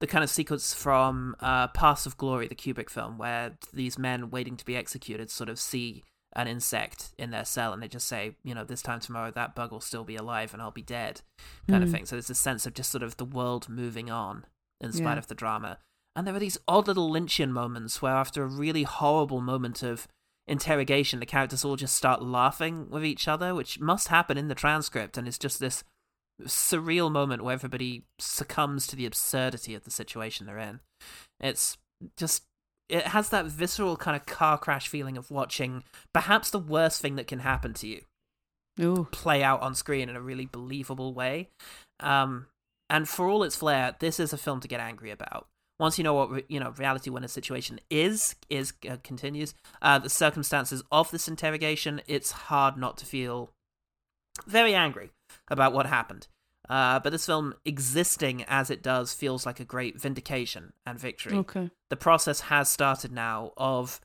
the 0.00 0.06
kind 0.06 0.22
of 0.22 0.28
sequence 0.30 0.74
from 0.74 1.34
uh, 1.40 1.68
Paths 1.68 2.04
of 2.04 2.18
Glory, 2.18 2.48
the 2.48 2.54
Kubrick 2.54 2.90
film, 2.90 3.16
where 3.16 3.56
these 3.72 3.98
men 3.98 4.30
waiting 4.30 4.56
to 4.58 4.64
be 4.64 4.76
executed 4.76 5.30
sort 5.30 5.48
of 5.48 5.58
see 5.58 6.04
an 6.34 6.46
insect 6.46 7.12
in 7.16 7.30
their 7.30 7.46
cell 7.46 7.72
and 7.72 7.82
they 7.82 7.88
just 7.88 8.06
say, 8.06 8.36
you 8.44 8.54
know, 8.54 8.62
this 8.62 8.82
time 8.82 9.00
tomorrow 9.00 9.30
that 9.30 9.54
bug 9.54 9.72
will 9.72 9.80
still 9.80 10.04
be 10.04 10.16
alive 10.16 10.52
and 10.52 10.60
I'll 10.60 10.70
be 10.70 10.82
dead, 10.82 11.22
kind 11.66 11.82
of 11.82 11.88
Mm. 11.88 11.92
thing. 11.92 12.06
So 12.06 12.16
there's 12.16 12.28
a 12.28 12.34
sense 12.34 12.66
of 12.66 12.74
just 12.74 12.90
sort 12.90 13.02
of 13.02 13.16
the 13.16 13.24
world 13.24 13.70
moving 13.70 14.10
on 14.10 14.44
in 14.82 14.92
spite 14.92 15.12
Yeah. 15.14 15.18
of 15.18 15.28
the 15.28 15.34
drama. 15.34 15.78
And 16.16 16.26
there 16.26 16.34
are 16.34 16.40
these 16.40 16.58
odd 16.66 16.88
little 16.88 17.10
Lynchian 17.10 17.50
moments 17.50 18.00
where, 18.00 18.14
after 18.14 18.42
a 18.42 18.48
really 18.48 18.84
horrible 18.84 19.42
moment 19.42 19.82
of 19.82 20.08
interrogation, 20.48 21.20
the 21.20 21.26
characters 21.26 21.62
all 21.62 21.76
just 21.76 21.94
start 21.94 22.22
laughing 22.22 22.88
with 22.88 23.04
each 23.04 23.28
other, 23.28 23.54
which 23.54 23.78
must 23.78 24.08
happen 24.08 24.38
in 24.38 24.48
the 24.48 24.54
transcript. 24.54 25.18
And 25.18 25.28
it's 25.28 25.38
just 25.38 25.60
this 25.60 25.84
surreal 26.42 27.12
moment 27.12 27.44
where 27.44 27.52
everybody 27.52 28.04
succumbs 28.18 28.86
to 28.86 28.96
the 28.96 29.04
absurdity 29.04 29.74
of 29.74 29.84
the 29.84 29.90
situation 29.90 30.46
they're 30.46 30.58
in. 30.58 30.80
It's 31.38 31.76
just. 32.16 32.44
It 32.88 33.08
has 33.08 33.30
that 33.30 33.46
visceral 33.46 33.96
kind 33.96 34.16
of 34.16 34.26
car 34.26 34.56
crash 34.58 34.86
feeling 34.86 35.18
of 35.18 35.30
watching 35.30 35.82
perhaps 36.14 36.50
the 36.50 36.60
worst 36.60 37.02
thing 37.02 37.16
that 37.16 37.26
can 37.26 37.40
happen 37.40 37.74
to 37.74 37.88
you 37.88 38.02
Ooh. 38.80 39.08
play 39.10 39.42
out 39.42 39.60
on 39.60 39.74
screen 39.74 40.08
in 40.08 40.14
a 40.14 40.20
really 40.20 40.46
believable 40.46 41.12
way. 41.12 41.48
Um, 41.98 42.46
and 42.88 43.08
for 43.08 43.28
all 43.28 43.42
its 43.42 43.56
flair, 43.56 43.96
this 43.98 44.20
is 44.20 44.32
a 44.32 44.38
film 44.38 44.60
to 44.60 44.68
get 44.68 44.78
angry 44.78 45.10
about. 45.10 45.48
Once 45.78 45.98
you 45.98 46.04
know 46.04 46.14
what 46.14 46.50
you 46.50 46.58
know, 46.58 46.70
reality 46.78 47.10
when 47.10 47.22
a 47.24 47.28
situation 47.28 47.78
is 47.90 48.34
is 48.48 48.72
uh, 48.88 48.96
continues. 49.02 49.54
Uh, 49.82 49.98
the 49.98 50.08
circumstances 50.08 50.82
of 50.90 51.10
this 51.10 51.28
interrogation, 51.28 52.00
it's 52.06 52.30
hard 52.32 52.76
not 52.76 52.96
to 52.96 53.04
feel 53.06 53.50
very 54.46 54.74
angry 54.74 55.10
about 55.48 55.72
what 55.72 55.86
happened. 55.86 56.28
Uh, 56.68 56.98
but 56.98 57.10
this 57.10 57.26
film, 57.26 57.54
existing 57.64 58.42
as 58.48 58.70
it 58.70 58.82
does, 58.82 59.12
feels 59.14 59.46
like 59.46 59.60
a 59.60 59.64
great 59.64 60.00
vindication 60.00 60.72
and 60.84 60.98
victory. 60.98 61.36
Okay. 61.36 61.70
The 61.90 61.96
process 61.96 62.40
has 62.40 62.68
started 62.68 63.12
now 63.12 63.52
of, 63.56 64.00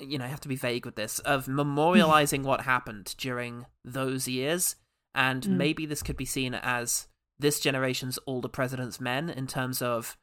you 0.00 0.16
know, 0.18 0.24
I 0.24 0.28
have 0.28 0.40
to 0.40 0.48
be 0.48 0.56
vague 0.56 0.86
with 0.86 0.96
this, 0.96 1.18
of 1.18 1.46
memorializing 1.46 2.42
what 2.44 2.62
happened 2.62 3.14
during 3.18 3.66
those 3.84 4.26
years. 4.26 4.76
And 5.14 5.42
Mm. 5.42 5.56
maybe 5.58 5.84
this 5.84 6.02
could 6.02 6.16
be 6.16 6.24
seen 6.24 6.54
as 6.54 7.08
this 7.38 7.60
generation's 7.60 8.16
All 8.18 8.40
the 8.40 8.48
President's 8.48 8.98
Men 9.00 9.28
in 9.28 9.46
terms 9.46 9.82
of 9.82 10.16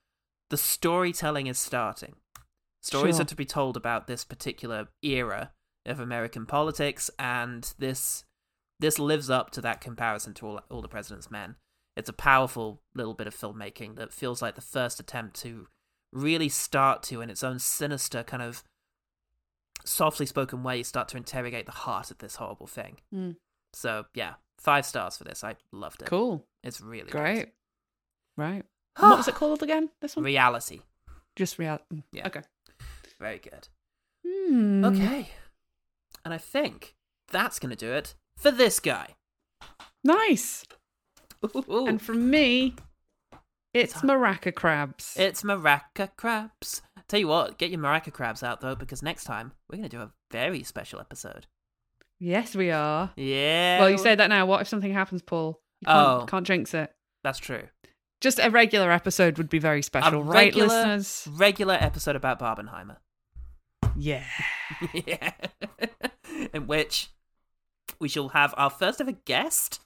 the 0.49 0.57
storytelling 0.57 1.47
is 1.47 1.59
starting. 1.59 2.15
Stories 2.81 3.15
Sure. 3.15 3.23
are 3.23 3.27
to 3.27 3.35
be 3.35 3.45
told 3.45 3.75
about 3.75 4.07
this 4.07 4.23
particular 4.23 4.87
era 5.01 5.51
of 5.85 5.99
American 5.99 6.45
politics, 6.45 7.09
and 7.19 7.73
this 7.77 8.23
this 8.79 8.97
lives 8.97 9.29
up 9.29 9.51
to 9.51 9.59
that 9.59 9.81
comparison 9.81 10.33
to 10.33 10.47
all, 10.47 10.61
all 10.69 10.81
the 10.81 10.87
president's 10.87 11.29
men. 11.29 11.57
It's 11.97 12.07
a 12.07 12.13
powerful 12.13 12.81
little 12.95 13.13
bit 13.13 13.27
of 13.27 13.35
filmmaking 13.35 13.97
that 13.97 14.13
feels 14.13 14.41
like 14.41 14.55
the 14.55 14.61
first 14.61 15.01
attempt 15.01 15.35
to 15.41 15.67
really 16.13 16.47
start 16.47 17.03
to, 17.03 17.19
in 17.19 17.29
its 17.29 17.43
own 17.43 17.59
sinister 17.59 18.23
kind 18.23 18.41
of 18.41 18.63
softly 19.83 20.25
spoken 20.25 20.63
way, 20.63 20.81
start 20.83 21.09
to 21.09 21.17
interrogate 21.17 21.65
the 21.65 21.73
heart 21.73 22.09
of 22.09 22.19
this 22.19 22.37
horrible 22.37 22.67
thing. 22.67 22.97
Mm. 23.13 23.35
So 23.73 24.05
yeah, 24.13 24.35
five 24.57 24.85
stars 24.85 25.17
for 25.17 25.25
this. 25.25 25.43
I 25.43 25.57
loved 25.73 26.01
it. 26.01 26.07
Cool. 26.07 26.45
It's 26.63 26.79
really 26.79 27.11
Great. 27.11 27.49
Right. 28.37 28.63
What 28.99 29.17
was 29.17 29.27
it 29.27 29.35
called 29.35 29.63
again? 29.63 29.89
This 30.01 30.15
one? 30.15 30.25
Reality. 30.25 30.81
Just 31.35 31.57
reality. 31.59 32.03
Yeah. 32.11 32.27
Okay. 32.27 32.41
Very 33.19 33.37
good. 33.39 33.67
Hmm. 34.27 34.83
Okay. 34.85 35.29
And 36.25 36.33
I 36.33 36.37
think 36.37 36.95
that's 37.31 37.59
going 37.59 37.69
to 37.69 37.75
do 37.75 37.91
it 37.93 38.15
for 38.37 38.51
this 38.51 38.79
guy. 38.79 39.15
Nice. 40.03 40.65
Ooh. 41.55 41.85
And 41.87 42.01
from 42.01 42.29
me, 42.29 42.75
it's 43.73 43.95
It's- 43.95 44.01
maraca 44.03 44.53
crabs. 44.53 45.15
It's 45.17 45.43
maraca 45.43 46.09
crabs. 46.17 46.81
Tell 47.07 47.19
you 47.19 47.27
what, 47.27 47.57
get 47.57 47.71
your 47.71 47.79
maraca 47.79 48.11
crabs 48.13 48.43
out 48.43 48.61
though, 48.61 48.75
because 48.75 49.01
next 49.01 49.23
time 49.23 49.53
we're 49.69 49.77
going 49.77 49.89
to 49.89 49.97
do 49.97 50.01
a 50.03 50.11
very 50.31 50.61
special 50.63 50.99
episode. 50.99 51.47
yes, 52.19 52.55
we 52.55 52.69
are. 52.71 53.11
Yeah. 53.15 53.79
Well, 53.79 53.89
you 53.89 53.97
say 53.97 54.13
that 54.15 54.27
now. 54.27 54.45
What 54.45 54.61
if 54.61 54.67
something 54.67 54.93
happens, 54.93 55.21
Paul? 55.21 55.59
You 55.81 55.85
can't, 55.87 56.07
Oh. 56.21 56.25
can't 56.27 56.45
jinx 56.45 56.73
it. 56.73 56.93
That's 57.23 57.39
true. 57.39 57.63
Just 58.21 58.39
a 58.39 58.49
regular 58.49 58.91
episode 58.91 59.37
would 59.37 59.49
be 59.49 59.59
very 59.59 59.81
special, 59.81 60.19
a 60.19 60.23
right, 60.23 60.35
regular, 60.53 60.67
listeners? 60.67 61.27
regular 61.31 61.75
episode 61.79 62.15
about 62.15 62.39
Barbenheimer. 62.39 62.97
Yeah. 63.95 64.23
yeah. 64.93 65.31
In 66.53 66.67
which 66.67 67.09
we 67.99 68.09
shall 68.09 68.29
have 68.29 68.53
our 68.57 68.69
first 68.69 68.99
ever 69.01 69.13
guest 69.13 69.79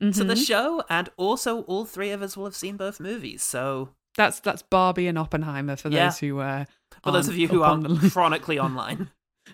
to 0.00 0.24
the 0.24 0.34
Mhm. 0.34 0.46
show, 0.46 0.82
and 0.88 1.08
also 1.16 1.62
all 1.62 1.84
three 1.84 2.10
of 2.10 2.22
us 2.22 2.36
will 2.36 2.44
have 2.46 2.54
seen 2.56 2.76
both 2.76 3.00
movies. 3.00 3.42
So, 3.42 3.90
That's 4.16 4.40
that's 4.40 4.62
Barbie 4.62 5.06
and 5.06 5.16
Oppenheimer 5.18 5.76
for 5.76 5.88
Yeah. 5.88 6.06
those 6.06 6.18
who 6.18 6.40
uh 6.40 6.64
for 7.04 7.12
those 7.12 7.28
of 7.28 7.36
you 7.36 7.48
who 7.48 7.62
are 7.62 7.72
on 7.72 8.10
chronically 8.10 8.58
online, 8.66 9.10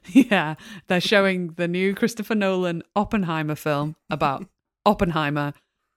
Yeah, 0.06 0.54
they're 0.86 1.00
showing 1.00 1.48
the 1.54 1.68
new 1.68 1.94
Christopher 1.94 2.34
Nolan 2.34 2.82
Oppenheimer 2.94 3.54
film 3.54 3.96
about 4.08 4.46
Oppenheimer, 4.86 5.52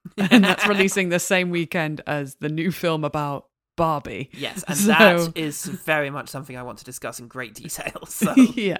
and 0.16 0.44
that's 0.44 0.66
releasing 0.66 1.08
the 1.08 1.18
same 1.18 1.50
weekend 1.50 2.00
as 2.06 2.36
the 2.36 2.48
new 2.48 2.70
film 2.70 3.04
about 3.04 3.46
Barbie. 3.76 4.30
yes, 4.32 4.64
and 4.68 4.76
So- 4.76 4.88
that 4.92 5.32
is 5.36 5.64
very 5.64 6.10
much 6.10 6.28
something 6.28 6.56
I 6.56 6.62
want 6.62 6.78
to 6.78 6.84
discuss 6.84 7.20
in 7.20 7.28
great 7.28 7.54
detail. 7.54 7.92
So, 8.06 8.34
yeah. 8.34 8.78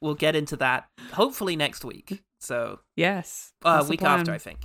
we'll 0.00 0.14
get 0.14 0.34
into 0.34 0.56
that 0.56 0.88
hopefully 1.12 1.56
next 1.56 1.84
week. 1.84 2.22
So, 2.40 2.80
yes. 2.96 3.52
uh, 3.64 3.84
week 3.88 4.02
after. 4.02 4.32
I 4.32 4.38
think. 4.38 4.60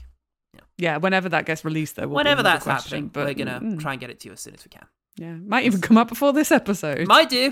Yeah, 0.53 0.61
yeah. 0.77 0.97
whenever 0.97 1.29
that 1.29 1.45
gets 1.45 1.65
released, 1.65 1.97
though. 1.97 2.07
will 2.07 2.15
Whenever 2.15 2.41
that's 2.41 2.63
question, 2.63 3.09
happening, 3.09 3.09
but, 3.09 3.25
we're 3.25 3.45
gonna 3.45 3.59
mm, 3.59 3.79
try 3.79 3.91
and 3.91 3.99
get 3.99 4.09
it 4.09 4.19
to 4.21 4.29
you 4.29 4.33
as 4.33 4.39
soon 4.39 4.55
as 4.55 4.63
we 4.65 4.69
can. 4.69 4.85
Yeah, 5.17 5.33
might 5.33 5.65
even 5.65 5.81
come 5.81 5.97
up 5.97 6.07
before 6.07 6.33
this 6.33 6.51
episode. 6.51 7.07
Might 7.07 7.29
do. 7.29 7.51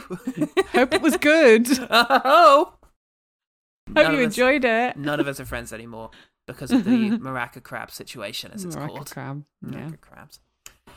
Hope 0.71 0.93
it 0.93 1.01
was 1.01 1.17
good. 1.17 1.67
Hope 1.67 1.87
oh. 1.91 2.73
None 3.89 4.13
you 4.13 4.19
us- 4.19 4.25
enjoyed 4.25 4.65
it. 4.65 4.97
None 4.97 5.19
of 5.19 5.27
us 5.27 5.39
are 5.39 5.45
friends 5.45 5.71
anymore 5.73 6.09
because 6.47 6.71
of 6.71 6.83
the 6.83 7.11
maraca 7.19 7.61
crab 7.63 7.89
situation, 7.91 8.51
as 8.53 8.63
it's 8.65 8.75
Maraca 8.75 8.87
called. 8.87 9.11
crab. 9.11 9.43
Yeah, 9.69 9.77
Maraca 9.79 10.01
crabs. 10.01 10.39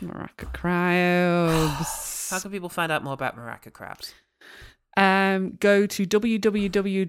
maraca 0.02 0.52
crabs. 0.52 2.28
How 2.31 2.39
can 2.40 2.51
people 2.51 2.68
find 2.68 2.90
out 2.93 3.02
more 3.05 3.14
about 3.14 3.36
maraca 3.36 3.73
crabs? 3.73 4.12
um, 4.98 5.56
go 5.60 5.85
to 5.86 6.06
www.google.com 6.06 7.06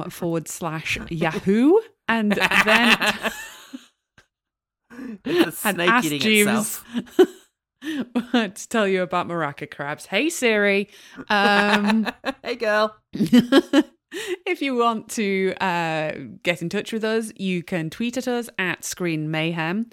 forward 0.10 0.48
slash 0.48 0.98
Yahoo 1.08 1.80
and 2.08 2.32
then 2.32 2.96
it's 5.24 5.64
and 5.64 5.76
snake 5.76 5.88
ask 5.90 6.12
itself. 6.12 6.84
to 8.32 8.68
tell 8.68 8.86
you 8.86 9.00
about 9.02 9.26
maraca 9.28 9.70
crabs. 9.70 10.04
Hey 10.06 10.28
Siri, 10.28 10.88
um, 11.30 12.06
hey, 12.42 12.56
girl. 12.56 12.94
If 14.46 14.60
you 14.62 14.74
want 14.74 15.08
to 15.10 15.54
uh, 15.60 16.12
get 16.42 16.62
in 16.62 16.68
touch 16.68 16.92
with 16.92 17.04
us, 17.04 17.32
you 17.36 17.62
can 17.62 17.90
tweet 17.90 18.16
at 18.16 18.28
us 18.28 18.48
at 18.58 18.84
Screen 18.84 19.30
Mayhem. 19.30 19.88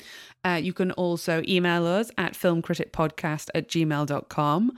Uh, 0.46 0.60
you 0.62 0.74
can 0.74 0.92
also 0.94 1.42
email 1.48 1.86
us 1.86 2.12
at 2.18 2.34
filmcriticpodcast 2.34 3.50
at 3.54 3.68
gmail.com. 3.68 4.72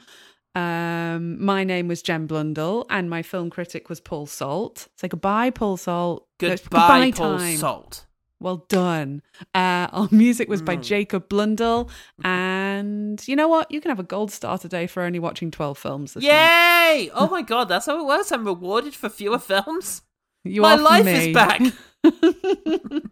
Um, 0.56 1.44
my 1.44 1.64
name 1.64 1.88
was 1.88 2.02
Jen 2.02 2.26
Blundell, 2.26 2.86
and 2.90 3.10
my 3.10 3.22
film 3.22 3.50
critic 3.50 3.88
was 3.88 4.00
Paul 4.00 4.26
Salt. 4.26 4.88
Say 4.98 5.08
goodbye, 5.08 5.52
Paul 5.52 5.78
Salt. 5.78 6.28
No, 6.42 6.50
Goodbye, 6.50 7.12
Paul 7.12 7.38
time. 7.38 7.58
Salt. 7.58 8.06
Well 8.42 8.66
done. 8.70 9.22
Uh, 9.54 9.88
our 9.92 10.08
music 10.12 10.48
was 10.48 10.62
by 10.62 10.78
Mm. 10.78 10.84
Jacob 10.84 11.28
Blundell, 11.28 11.90
and 12.24 13.22
you 13.28 13.36
know 13.36 13.48
what? 13.50 13.70
You 13.72 13.82
can 13.82 13.90
have 13.90 14.00
a 14.00 14.04
gold 14.04 14.32
star 14.32 14.58
today 14.58 14.88
for 14.88 15.04
only 15.04 15.20
watching 15.20 15.52
twelve 15.52 15.78
films. 15.78 16.14
This 16.14 16.24
month. 16.24 16.34
Yay! 16.34 17.12
Oh 17.14 17.28
my 17.32 17.42
god, 17.42 17.66
that's 17.68 17.86
how 17.88 18.00
it 18.00 18.06
works. 18.06 18.32
I'm 18.32 18.46
rewarded 18.46 18.94
for 18.96 19.10
fewer 19.10 19.40
films. 19.40 20.04
You 20.46 20.62
My 20.62 20.76
life 20.76 21.06
me. 21.06 21.30
is 21.30 21.34
back. 21.34 21.62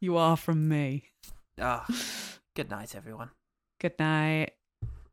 you 0.00 0.16
are 0.16 0.36
from 0.36 0.68
me. 0.68 1.04
Ah, 1.60 1.86
good 2.54 2.70
night, 2.70 2.94
everyone. 2.94 3.30
Good 3.80 3.94
night. 3.98 4.50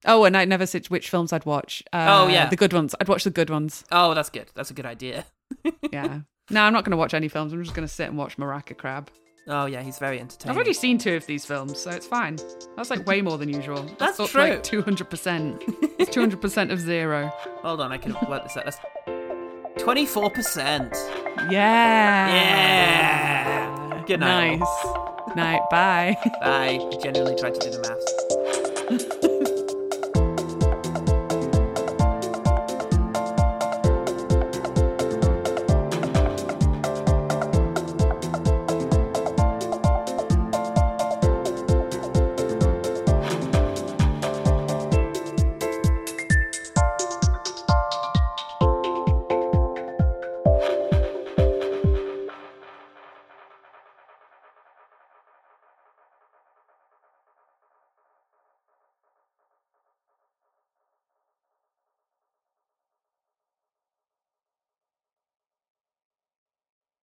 Oh, 0.05 0.25
and 0.25 0.37
I 0.37 0.45
never 0.45 0.65
said 0.67 0.85
which 0.87 1.09
films 1.09 1.33
I'd 1.33 1.45
watch. 1.45 1.81
Uh, 1.91 2.05
Oh, 2.09 2.27
yeah. 2.27 2.47
the 2.49 2.55
good 2.55 2.73
ones. 2.73 2.93
I'd 3.01 3.07
watch 3.07 3.23
the 3.23 3.31
good 3.31 3.49
ones. 3.49 3.83
Oh, 3.91 4.13
that's 4.13 4.29
good. 4.29 4.51
That's 4.53 4.69
a 4.69 4.73
good 4.75 4.85
idea. 4.85 5.25
Yeah. 5.91 6.19
No, 6.49 6.61
I'm 6.63 6.73
not 6.73 6.83
going 6.83 6.91
to 6.91 6.97
watch 6.97 7.13
any 7.13 7.27
films. 7.27 7.53
I'm 7.53 7.63
just 7.63 7.75
going 7.75 7.87
to 7.87 7.93
sit 7.93 8.07
and 8.09 8.17
watch 8.17 8.37
Maraca 8.37 8.77
Crab. 8.77 9.09
Oh 9.47 9.67
yeah, 9.67 9.81
he's 9.83 9.99
very 9.99 10.19
entertaining. 10.19 10.49
I've 10.51 10.57
already 10.57 10.73
seen 10.73 10.97
two 10.97 11.13
of 11.15 11.25
these 11.27 11.45
films, 11.45 11.79
so 11.79 11.91
it's 11.91 12.07
fine. 12.07 12.37
That's 12.75 12.89
like 12.89 13.05
way 13.05 13.21
more 13.21 13.37
than 13.37 13.49
usual. 13.49 13.85
That's 13.99 14.19
up 14.19 14.29
true. 14.29 14.41
Like 14.41 14.63
200%. 14.63 15.61
It's 15.99 16.09
200% 16.15 16.71
of 16.71 16.79
zero. 16.79 17.31
Hold 17.61 17.79
on, 17.81 17.91
I 17.91 17.97
can 17.97 18.13
work 18.27 18.43
this 18.43 18.57
out. 18.57 18.65
That's 18.65 18.77
twenty-four 19.83 20.31
percent. 20.31 20.93
Yeah. 21.51 22.27
Yeah. 22.33 24.03
Good 24.07 24.19
night, 24.19 24.57
Nice. 24.57 25.35
Night. 25.35 25.61
Bye. 25.69 26.17
I 26.41 26.77
genuinely 27.03 27.35
tried 27.39 27.53
to 27.55 27.59
do 27.59 27.69
the 27.69 27.79
maths. 27.81 29.25